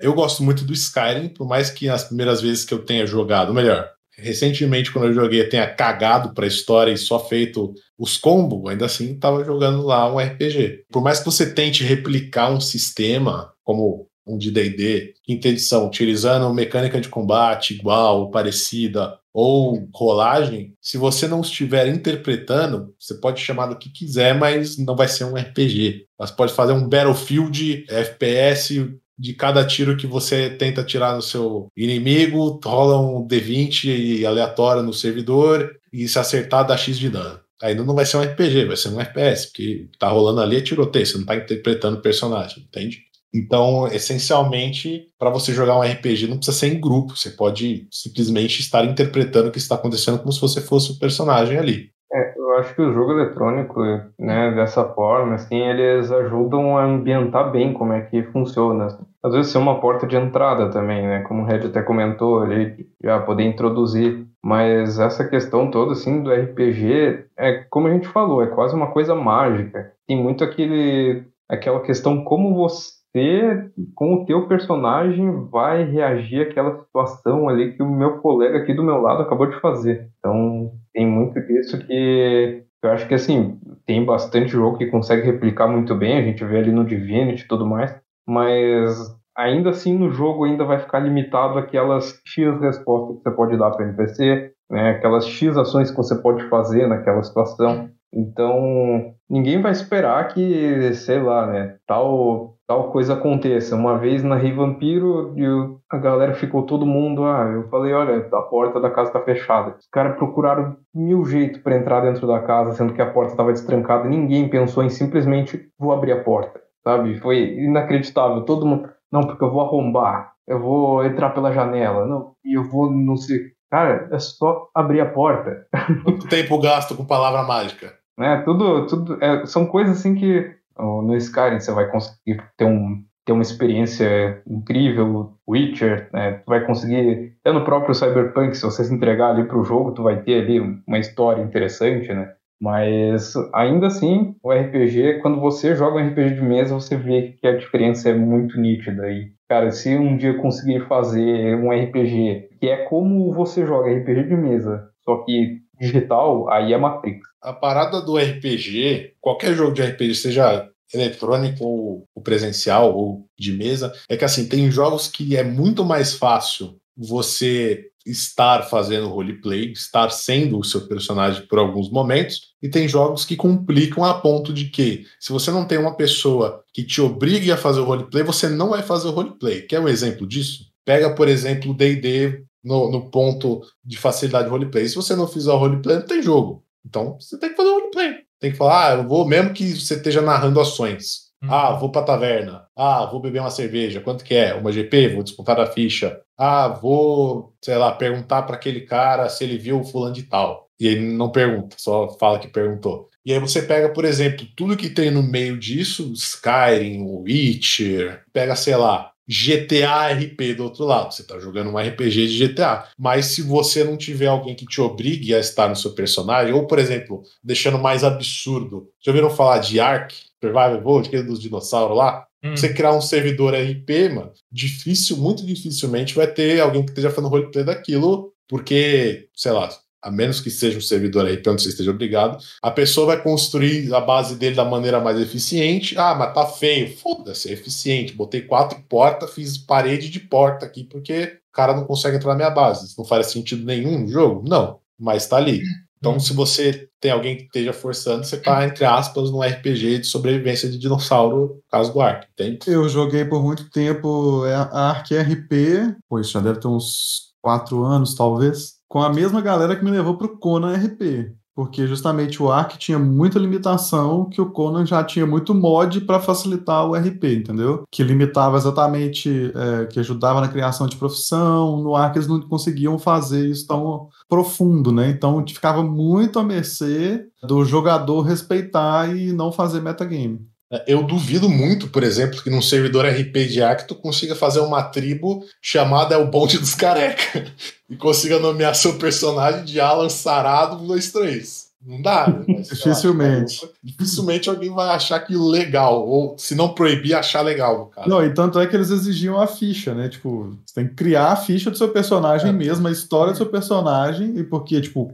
Eu 0.00 0.14
gosto 0.14 0.42
muito 0.42 0.64
do 0.64 0.72
Skyrim, 0.72 1.28
por 1.28 1.46
mais 1.46 1.68
que 1.68 1.90
as 1.90 2.04
primeiras 2.04 2.40
vezes 2.40 2.64
que 2.64 2.72
eu 2.72 2.84
tenha 2.84 3.04
jogado, 3.04 3.52
melhor, 3.52 3.86
recentemente 4.16 4.90
quando 4.90 5.08
eu 5.08 5.14
joguei 5.14 5.40
eu 5.40 5.48
tenha 5.48 5.66
cagado 5.66 6.32
para 6.32 6.44
a 6.44 6.48
história 6.48 6.92
e 6.92 6.96
só 6.96 7.18
feito 7.28 7.74
os 7.98 8.16
combos, 8.16 8.70
ainda 8.70 8.86
assim 8.86 9.12
estava 9.12 9.44
jogando 9.44 9.82
lá 9.82 10.10
um 10.10 10.18
RPG. 10.18 10.84
Por 10.90 11.02
mais 11.02 11.18
que 11.18 11.26
você 11.26 11.52
tente 11.52 11.84
replicar 11.84 12.50
um 12.50 12.60
sistema, 12.60 13.52
como 13.62 14.08
um 14.10 14.11
de 14.26 14.50
D&D, 14.50 15.14
quinta 15.22 15.48
edição, 15.48 15.86
utilizando 15.86 16.52
mecânica 16.54 17.00
de 17.00 17.08
combate 17.08 17.74
igual, 17.74 18.30
parecida, 18.30 19.18
ou 19.32 19.88
rolagem, 19.94 20.74
se 20.80 20.98
você 20.98 21.26
não 21.26 21.40
estiver 21.40 21.88
interpretando, 21.88 22.94
você 22.98 23.14
pode 23.14 23.40
chamar 23.40 23.66
do 23.66 23.78
que 23.78 23.90
quiser, 23.90 24.34
mas 24.38 24.76
não 24.76 24.94
vai 24.94 25.08
ser 25.08 25.24
um 25.24 25.34
RPG. 25.34 26.06
Você 26.18 26.34
pode 26.34 26.52
fazer 26.52 26.72
um 26.72 26.86
Battlefield 26.86 27.86
FPS 27.88 28.94
de 29.18 29.34
cada 29.34 29.64
tiro 29.64 29.96
que 29.96 30.06
você 30.06 30.50
tenta 30.50 30.84
tirar 30.84 31.14
no 31.14 31.22
seu 31.22 31.68
inimigo, 31.76 32.60
rola 32.64 33.00
um 33.00 33.26
D20 33.26 34.24
aleatório 34.24 34.82
no 34.82 34.92
servidor 34.92 35.76
e 35.92 36.06
se 36.08 36.18
acertar 36.18 36.66
dá 36.66 36.76
X 36.76 36.98
de 36.98 37.08
dano. 37.08 37.40
Ainda 37.62 37.84
não 37.84 37.94
vai 37.94 38.04
ser 38.04 38.16
um 38.16 38.22
RPG, 38.22 38.64
vai 38.64 38.76
ser 38.76 38.88
um 38.88 39.00
FPS, 39.00 39.46
porque 39.46 39.88
tá 39.98 40.08
rolando 40.08 40.40
ali 40.40 40.56
é 40.56 40.60
tiroteio, 40.60 41.06
você 41.06 41.16
não 41.16 41.24
tá 41.24 41.36
interpretando 41.36 41.98
o 41.98 42.02
personagem, 42.02 42.64
entende? 42.64 43.02
Então, 43.34 43.86
essencialmente, 43.86 45.06
para 45.18 45.30
você 45.30 45.52
jogar 45.52 45.78
um 45.78 45.82
RPG 45.82 46.28
não 46.28 46.36
precisa 46.36 46.56
ser 46.56 46.74
em 46.74 46.80
grupo, 46.80 47.16
você 47.16 47.30
pode 47.30 47.88
simplesmente 47.90 48.60
estar 48.60 48.84
interpretando 48.84 49.48
o 49.48 49.52
que 49.52 49.58
está 49.58 49.74
acontecendo 49.74 50.18
como 50.18 50.32
se 50.32 50.40
você 50.40 50.60
fosse 50.60 50.92
o 50.92 50.98
personagem 50.98 51.58
ali. 51.58 51.90
É, 52.12 52.34
eu 52.38 52.58
acho 52.58 52.74
que 52.74 52.82
o 52.82 52.92
jogo 52.92 53.12
eletrônico, 53.12 53.80
né, 54.18 54.54
dessa 54.54 54.84
forma, 54.84 55.36
assim, 55.36 55.56
eles 55.56 56.12
ajudam 56.12 56.76
a 56.76 56.84
ambientar 56.84 57.50
bem 57.50 57.72
como 57.72 57.94
é 57.94 58.02
que 58.02 58.22
funciona. 58.24 58.86
Às 59.22 59.32
vezes 59.32 59.50
ser 59.50 59.58
uma 59.58 59.80
porta 59.80 60.06
de 60.06 60.14
entrada 60.14 60.70
também, 60.70 61.06
né, 61.06 61.22
como 61.22 61.42
o 61.42 61.46
Red 61.46 61.66
até 61.68 61.80
comentou, 61.80 62.44
ele 62.44 62.86
já 63.02 63.18
poder 63.20 63.44
introduzir. 63.44 64.26
Mas 64.44 64.98
essa 64.98 65.26
questão 65.26 65.70
toda, 65.70 65.92
assim, 65.92 66.22
do 66.22 66.30
RPG, 66.30 67.24
é 67.38 67.64
como 67.70 67.86
a 67.86 67.92
gente 67.92 68.08
falou, 68.08 68.42
é 68.42 68.48
quase 68.48 68.74
uma 68.74 68.90
coisa 68.90 69.14
mágica. 69.14 69.92
Tem 70.06 70.20
muito 70.20 70.44
aquele, 70.44 71.24
aquela 71.48 71.80
questão 71.80 72.24
como 72.24 72.54
você 72.54 73.01
você, 73.14 73.70
com 73.94 74.14
o 74.14 74.24
teu 74.24 74.48
personagem, 74.48 75.48
vai 75.50 75.84
reagir 75.84 76.48
àquela 76.48 76.80
situação 76.82 77.48
ali 77.48 77.76
que 77.76 77.82
o 77.82 77.90
meu 77.90 78.18
colega 78.18 78.58
aqui 78.58 78.72
do 78.72 78.82
meu 78.82 79.00
lado 79.00 79.22
acabou 79.22 79.46
de 79.46 79.60
fazer. 79.60 80.08
Então, 80.18 80.72
tem 80.92 81.06
muito 81.06 81.40
disso 81.40 81.78
que 81.86 82.64
eu 82.82 82.90
acho 82.90 83.06
que, 83.06 83.14
assim, 83.14 83.60
tem 83.86 84.04
bastante 84.04 84.48
jogo 84.48 84.78
que 84.78 84.86
consegue 84.86 85.22
replicar 85.22 85.68
muito 85.68 85.94
bem, 85.94 86.18
a 86.18 86.22
gente 86.22 86.44
vê 86.44 86.58
ali 86.58 86.72
no 86.72 86.84
Divinity 86.84 87.44
e 87.44 87.48
tudo 87.48 87.64
mais, 87.64 87.94
mas 88.26 88.98
ainda 89.36 89.70
assim 89.70 89.96
no 89.96 90.10
jogo 90.10 90.44
ainda 90.44 90.64
vai 90.64 90.78
ficar 90.78 90.98
limitado 90.98 91.58
aquelas 91.58 92.20
X 92.26 92.60
respostas 92.60 93.16
que 93.16 93.22
você 93.22 93.30
pode 93.30 93.56
dar 93.56 93.70
para 93.70 93.86
o 93.86 93.88
NPC, 93.88 94.52
né, 94.70 94.90
aquelas 94.90 95.26
X 95.26 95.56
ações 95.56 95.90
que 95.90 95.96
você 95.96 96.20
pode 96.20 96.48
fazer 96.48 96.86
naquela 96.88 97.22
situação. 97.22 97.88
Então, 98.12 99.14
ninguém 99.30 99.62
vai 99.62 99.72
esperar 99.72 100.28
que, 100.28 100.92
sei 100.94 101.22
lá, 101.22 101.46
né, 101.46 101.76
tal, 101.86 102.51
tal 102.66 102.90
coisa 102.90 103.14
aconteça. 103.14 103.76
Uma 103.76 103.98
vez 103.98 104.22
na 104.22 104.36
Rei 104.36 104.52
Vampiro, 104.52 105.34
eu, 105.36 105.80
a 105.90 105.96
galera 105.98 106.34
ficou 106.34 106.64
todo 106.64 106.86
mundo, 106.86 107.24
ah, 107.24 107.50
eu 107.52 107.68
falei, 107.68 107.92
olha, 107.92 108.26
a 108.32 108.42
porta 108.42 108.80
da 108.80 108.90
casa 108.90 109.12
tá 109.12 109.20
fechada. 109.20 109.76
Os 109.78 109.88
caras 109.90 110.16
procuraram 110.16 110.76
mil 110.94 111.24
jeitos 111.24 111.60
para 111.60 111.76
entrar 111.76 112.00
dentro 112.00 112.26
da 112.26 112.40
casa, 112.40 112.72
sendo 112.72 112.94
que 112.94 113.02
a 113.02 113.10
porta 113.10 113.32
estava 113.32 113.52
destrancada. 113.52 114.08
Ninguém 114.08 114.48
pensou 114.48 114.82
em 114.82 114.90
simplesmente 114.90 115.68
vou 115.78 115.92
abrir 115.92 116.12
a 116.12 116.22
porta, 116.22 116.60
sabe? 116.82 117.18
Foi 117.20 117.38
inacreditável. 117.58 118.44
Todo 118.44 118.66
mundo, 118.66 118.88
não, 119.10 119.22
porque 119.22 119.44
eu 119.44 119.50
vou 119.50 119.62
arrombar, 119.62 120.32
eu 120.46 120.60
vou 120.60 121.04
entrar 121.04 121.30
pela 121.30 121.52
janela, 121.52 122.06
não, 122.06 122.32
e 122.44 122.56
eu 122.56 122.64
vou 122.64 122.90
não 122.90 123.16
sei. 123.16 123.52
Cara, 123.70 124.08
é 124.12 124.18
só 124.18 124.68
abrir 124.74 125.00
a 125.00 125.10
porta. 125.10 125.66
Quanto 126.04 126.28
tempo 126.28 126.60
gasto 126.60 126.94
com 126.94 127.06
palavra 127.06 127.42
mágica? 127.42 128.02
né? 128.18 128.42
Tudo, 128.44 128.86
tudo 128.86 129.18
é, 129.22 129.46
são 129.46 129.66
coisas 129.66 129.98
assim 129.98 130.14
que 130.14 130.54
no 130.78 131.16
Skyrim 131.16 131.60
você 131.60 131.72
vai 131.72 131.90
conseguir 131.90 132.42
ter 132.56 132.64
um 132.64 133.02
ter 133.24 133.32
uma 133.32 133.42
experiência 133.42 134.42
incrível, 134.48 135.34
Witcher, 135.48 136.08
né? 136.12 136.32
Tu 136.44 136.44
vai 136.46 136.64
conseguir, 136.66 137.34
até 137.40 137.52
no 137.52 137.64
próprio 137.64 137.94
Cyberpunk, 137.94 138.56
se 138.56 138.64
você 138.64 138.84
se 138.84 138.92
entregar 138.92 139.30
ali 139.30 139.44
para 139.44 139.58
o 139.58 139.64
jogo, 139.64 139.92
tu 139.92 140.02
vai 140.02 140.20
ter 140.22 140.42
ali 140.42 140.58
uma 140.86 140.98
história 140.98 141.42
interessante, 141.42 142.12
né? 142.12 142.32
Mas 142.60 143.34
ainda 143.52 143.88
assim, 143.88 144.36
o 144.42 144.52
RPG, 144.52 145.18
quando 145.20 145.40
você 145.40 145.74
joga 145.74 145.96
um 145.98 146.08
RPG 146.08 146.36
de 146.36 146.42
mesa, 146.42 146.74
você 146.74 146.96
vê 146.96 147.34
que 147.40 147.46
a 147.46 147.56
diferença 147.56 148.08
é 148.08 148.14
muito 148.14 148.60
nítida. 148.60 149.10
E, 149.10 149.32
cara, 149.48 149.72
se 149.72 149.96
um 149.96 150.16
dia 150.16 150.38
conseguir 150.38 150.86
fazer 150.86 151.56
um 151.56 151.72
RPG 151.72 152.50
que 152.60 152.68
é 152.68 152.84
como 152.84 153.32
você 153.32 153.66
joga 153.66 153.90
RPG 153.90 154.28
de 154.28 154.36
mesa, 154.36 154.88
só 155.04 155.24
que 155.24 155.58
digital, 155.80 156.48
aí 156.50 156.72
é 156.72 156.78
Matrix. 156.78 157.31
A 157.42 157.52
parada 157.52 158.00
do 158.00 158.16
RPG, 158.16 159.14
qualquer 159.20 159.54
jogo 159.54 159.72
de 159.72 159.82
RPG, 159.82 160.14
seja 160.14 160.68
eletrônico 160.94 161.64
ou 161.64 162.22
presencial 162.22 162.96
ou 162.96 163.26
de 163.38 163.52
mesa, 163.52 163.92
é 164.08 164.16
que 164.16 164.24
assim, 164.24 164.46
tem 164.46 164.70
jogos 164.70 165.08
que 165.08 165.36
é 165.36 165.42
muito 165.42 165.84
mais 165.84 166.14
fácil 166.14 166.76
você 166.96 167.88
estar 168.04 168.62
fazendo 168.64 169.08
roleplay, 169.08 169.72
estar 169.72 170.10
sendo 170.10 170.58
o 170.58 170.64
seu 170.64 170.86
personagem 170.86 171.46
por 171.46 171.58
alguns 171.58 171.90
momentos, 171.90 172.52
e 172.60 172.68
tem 172.68 172.88
jogos 172.88 173.24
que 173.24 173.36
complicam 173.36 174.04
a 174.04 174.14
ponto 174.14 174.52
de 174.52 174.66
que, 174.66 175.06
se 175.20 175.32
você 175.32 175.50
não 175.50 175.64
tem 175.64 175.78
uma 175.78 175.96
pessoa 175.96 176.62
que 176.72 176.84
te 176.84 177.00
obrigue 177.00 177.50
a 177.50 177.56
fazer 177.56 177.80
o 177.80 177.84
roleplay, 177.84 178.22
você 178.22 178.48
não 178.48 178.70
vai 178.70 178.82
fazer 178.82 179.08
o 179.08 179.12
roleplay. 179.12 179.62
Quer 179.62 179.80
um 179.80 179.88
exemplo 179.88 180.26
disso? 180.26 180.66
Pega, 180.84 181.14
por 181.14 181.28
exemplo, 181.28 181.70
o 181.70 181.74
D&D 181.74 182.44
no, 182.62 182.90
no 182.90 183.10
ponto 183.10 183.62
de 183.84 183.96
facilidade 183.96 184.44
de 184.44 184.50
roleplay. 184.50 184.88
Se 184.88 184.96
você 184.96 185.14
não 185.14 185.26
fizer 185.26 185.52
o 185.52 185.56
roleplay, 185.56 185.96
não 185.96 186.06
tem 186.06 186.22
jogo. 186.22 186.61
Então, 186.84 187.16
você 187.18 187.38
tem 187.38 187.50
que 187.50 187.56
fazer 187.56 187.68
o 187.68 187.74
roleplay. 187.74 188.14
Tem 188.40 188.50
que 188.50 188.56
falar, 188.56 188.88
ah, 188.88 188.94
eu 188.96 189.08
vou, 189.08 189.26
mesmo 189.26 189.52
que 189.52 189.72
você 189.72 189.94
esteja 189.94 190.20
narrando 190.20 190.60
ações. 190.60 191.32
Uhum. 191.42 191.52
Ah, 191.52 191.72
vou 191.72 191.90
pra 191.90 192.02
taverna. 192.02 192.66
Ah, 192.76 193.06
vou 193.06 193.20
beber 193.20 193.40
uma 193.40 193.50
cerveja. 193.50 194.00
Quanto 194.00 194.24
que 194.24 194.34
é? 194.34 194.54
Uma 194.54 194.72
GP? 194.72 195.08
Vou 195.08 195.22
descontar 195.22 195.58
a 195.60 195.66
ficha. 195.66 196.20
Ah, 196.38 196.68
vou, 196.68 197.54
sei 197.62 197.76
lá, 197.76 197.92
perguntar 197.92 198.42
para 198.42 198.56
aquele 198.56 198.82
cara 198.82 199.28
se 199.28 199.44
ele 199.44 199.58
viu 199.58 199.80
o 199.80 199.84
fulano 199.84 200.14
de 200.14 200.24
tal. 200.24 200.68
E 200.78 200.86
ele 200.86 201.12
não 201.12 201.30
pergunta, 201.30 201.76
só 201.78 202.16
fala 202.18 202.38
que 202.38 202.48
perguntou. 202.48 203.08
E 203.24 203.32
aí 203.32 203.38
você 203.38 203.62
pega, 203.62 203.92
por 203.92 204.04
exemplo, 204.04 204.44
tudo 204.56 204.76
que 204.76 204.90
tem 204.90 205.08
no 205.10 205.22
meio 205.22 205.56
disso, 205.56 206.12
Skyrim, 206.12 207.04
Witcher, 207.04 208.24
pega, 208.32 208.56
sei 208.56 208.74
lá, 208.74 209.11
GTA 209.28 210.08
RP 210.12 210.54
do 210.56 210.64
outro 210.64 210.84
lado. 210.84 211.12
Você 211.12 211.22
está 211.22 211.38
jogando 211.38 211.70
um 211.70 211.78
RPG 211.78 212.26
de 212.28 212.48
GTA. 212.48 212.88
Mas 212.98 213.26
se 213.26 213.42
você 213.42 213.84
não 213.84 213.96
tiver 213.96 214.26
alguém 214.26 214.54
que 214.54 214.66
te 214.66 214.80
obrigue 214.80 215.34
a 215.34 215.38
estar 215.38 215.68
no 215.68 215.76
seu 215.76 215.92
personagem, 215.94 216.52
ou, 216.52 216.66
por 216.66 216.78
exemplo, 216.78 217.22
deixando 217.42 217.78
mais 217.78 218.04
absurdo, 218.04 218.88
já 219.00 219.12
ouviram 219.12 219.30
falar 219.30 219.58
de 219.58 219.80
Ark, 219.80 220.14
Survival 220.42 220.76
Evolved, 220.76 221.08
aquele 221.08 221.22
dos 221.22 221.40
dinossauros 221.40 221.96
lá? 221.96 222.26
Hum. 222.44 222.56
Você 222.56 222.72
criar 222.72 222.92
um 222.92 223.00
servidor 223.00 223.54
RP, 223.54 224.08
mano, 224.12 224.32
difícil, 224.50 225.16
muito 225.16 225.46
dificilmente 225.46 226.14
vai 226.14 226.26
ter 226.26 226.60
alguém 226.60 226.82
que 226.82 226.90
esteja 226.90 227.10
fazendo 227.10 227.28
roleplay 227.28 227.64
daquilo, 227.64 228.32
porque, 228.48 229.28
sei 229.34 229.52
lá, 229.52 229.70
a 230.02 230.10
menos 230.10 230.40
que 230.40 230.50
seja 230.50 230.78
um 230.78 230.80
servidor 230.80 231.30
RP 231.30 231.46
onde 231.48 231.62
você 231.62 231.68
esteja 231.68 231.92
obrigado, 231.92 232.42
a 232.60 232.70
pessoa 232.70 233.06
vai 233.06 233.22
construir 233.22 233.94
a 233.94 234.00
base 234.00 234.34
dele 234.34 234.56
da 234.56 234.64
maneira 234.64 235.00
mais 235.00 235.18
eficiente. 235.20 235.96
Ah, 235.96 236.14
mas 236.14 236.34
tá 236.34 236.44
feio. 236.46 236.96
Foda-se, 236.96 237.48
é 237.48 237.52
eficiente. 237.52 238.14
Botei 238.14 238.42
quatro 238.42 238.82
portas, 238.88 239.32
fiz 239.32 239.56
parede 239.56 240.10
de 240.10 240.18
porta 240.18 240.66
aqui, 240.66 240.84
porque 240.84 241.38
o 241.48 241.52
cara 241.52 241.74
não 241.74 241.84
consegue 241.84 242.16
entrar 242.16 242.30
na 242.30 242.36
minha 242.36 242.50
base. 242.50 242.86
Isso 242.86 242.96
não 242.98 243.04
faz 243.04 243.28
sentido 243.28 243.64
nenhum 243.64 244.00
no 244.00 244.08
jogo? 244.08 244.42
Não, 244.48 244.80
mas 244.98 245.26
tá 245.26 245.36
ali. 245.36 245.62
Então, 246.02 246.18
se 246.18 246.32
você 246.32 246.88
tem 247.00 247.12
alguém 247.12 247.36
que 247.36 247.44
esteja 247.44 247.72
forçando, 247.72 248.24
você 248.24 248.36
tá, 248.36 248.66
entre 248.66 248.84
aspas, 248.84 249.30
num 249.30 249.40
RPG 249.40 249.98
de 249.98 250.06
sobrevivência 250.08 250.68
de 250.68 250.76
dinossauro, 250.76 251.62
caso 251.70 251.92
do 251.92 252.00
Ark, 252.00 252.26
entende? 252.32 252.58
Eu 252.66 252.88
joguei 252.88 253.24
por 253.24 253.40
muito 253.40 253.70
tempo 253.70 254.44
é, 254.44 254.52
Ark 254.52 255.14
RP, 255.14 255.96
pois 256.08 256.28
já 256.28 256.40
deve 256.40 256.58
ter 256.58 256.66
uns 256.66 257.32
quatro 257.40 257.84
anos, 257.84 258.16
talvez 258.16 258.81
com 258.92 259.00
a 259.00 259.08
mesma 259.08 259.40
galera 259.40 259.74
que 259.74 259.82
me 259.82 259.90
levou 259.90 260.18
para 260.18 260.26
o 260.26 260.36
Conan 260.36 260.76
RP. 260.76 261.32
Porque 261.54 261.86
justamente 261.86 262.42
o 262.42 262.52
Ark 262.52 262.76
tinha 262.76 262.98
muita 262.98 263.38
limitação 263.38 264.28
que 264.28 264.38
o 264.38 264.50
Conan 264.50 264.84
já 264.84 265.02
tinha 265.02 265.26
muito 265.26 265.54
mod 265.54 266.02
para 266.02 266.20
facilitar 266.20 266.86
o 266.86 266.94
RP, 266.94 267.24
entendeu? 267.24 267.84
Que 267.90 268.02
limitava 268.02 268.58
exatamente, 268.58 269.50
é, 269.54 269.86
que 269.86 269.98
ajudava 269.98 270.42
na 270.42 270.48
criação 270.48 270.86
de 270.86 270.96
profissão. 270.96 271.82
No 271.82 271.96
Ark 271.96 272.18
eles 272.18 272.28
não 272.28 272.38
conseguiam 272.42 272.98
fazer 272.98 273.48
isso 273.48 273.66
tão 273.66 274.08
profundo, 274.28 274.92
né? 274.92 275.08
Então 275.08 275.42
ficava 275.46 275.82
muito 275.82 276.38
à 276.38 276.44
mercê 276.44 277.26
do 277.42 277.64
jogador 277.64 278.20
respeitar 278.20 279.16
e 279.16 279.32
não 279.32 279.50
fazer 279.50 279.80
metagame. 279.80 280.51
Eu 280.86 281.02
duvido 281.02 281.48
muito, 281.48 281.88
por 281.88 282.02
exemplo, 282.02 282.42
que 282.42 282.48
num 282.48 282.62
servidor 282.62 283.04
RP 283.04 283.46
de 283.48 283.62
Acto 283.62 283.94
consiga 283.94 284.34
fazer 284.34 284.60
uma 284.60 284.82
tribo 284.82 285.44
chamada 285.60 286.14
É 286.14 286.18
o 286.18 286.30
Bonde 286.30 286.58
dos 286.58 286.74
Careca 286.74 287.46
e 287.90 287.96
consiga 287.96 288.38
nomear 288.38 288.74
seu 288.74 288.94
personagem 288.94 289.64
de 289.64 289.78
Alan 289.78 290.08
Sarado 290.08 290.78
123. 290.78 291.72
Não 291.84 292.00
dá. 292.00 292.28
Né? 292.28 292.62
Dificilmente. 292.62 293.64
Lá, 293.64 293.71
dificilmente 293.82 294.48
alguém 294.48 294.70
vai 294.70 294.90
achar 294.90 295.16
aquilo 295.16 295.48
legal. 295.48 296.06
Ou, 296.06 296.36
se 296.38 296.54
não 296.54 296.74
proibir, 296.74 297.14
achar 297.14 297.42
legal, 297.42 297.86
cara. 297.86 298.08
Não, 298.08 298.24
e 298.24 298.32
tanto 298.32 298.58
é 298.60 298.66
que 298.66 298.76
eles 298.76 298.90
exigiam 298.90 299.40
a 299.40 299.46
ficha, 299.46 299.94
né? 299.94 300.08
Tipo, 300.08 300.56
você 300.64 300.74
tem 300.74 300.88
que 300.88 300.94
criar 300.94 301.32
a 301.32 301.36
ficha 301.36 301.70
do 301.70 301.76
seu 301.76 301.88
personagem 301.88 302.50
é. 302.50 302.52
mesmo, 302.52 302.86
a 302.86 302.92
história 302.92 303.32
do 303.32 303.36
seu 303.36 303.46
personagem, 303.46 304.38
e 304.38 304.44
porque, 304.44 304.80
tipo, 304.80 305.12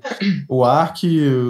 o 0.49 0.65
Ark, 0.65 1.07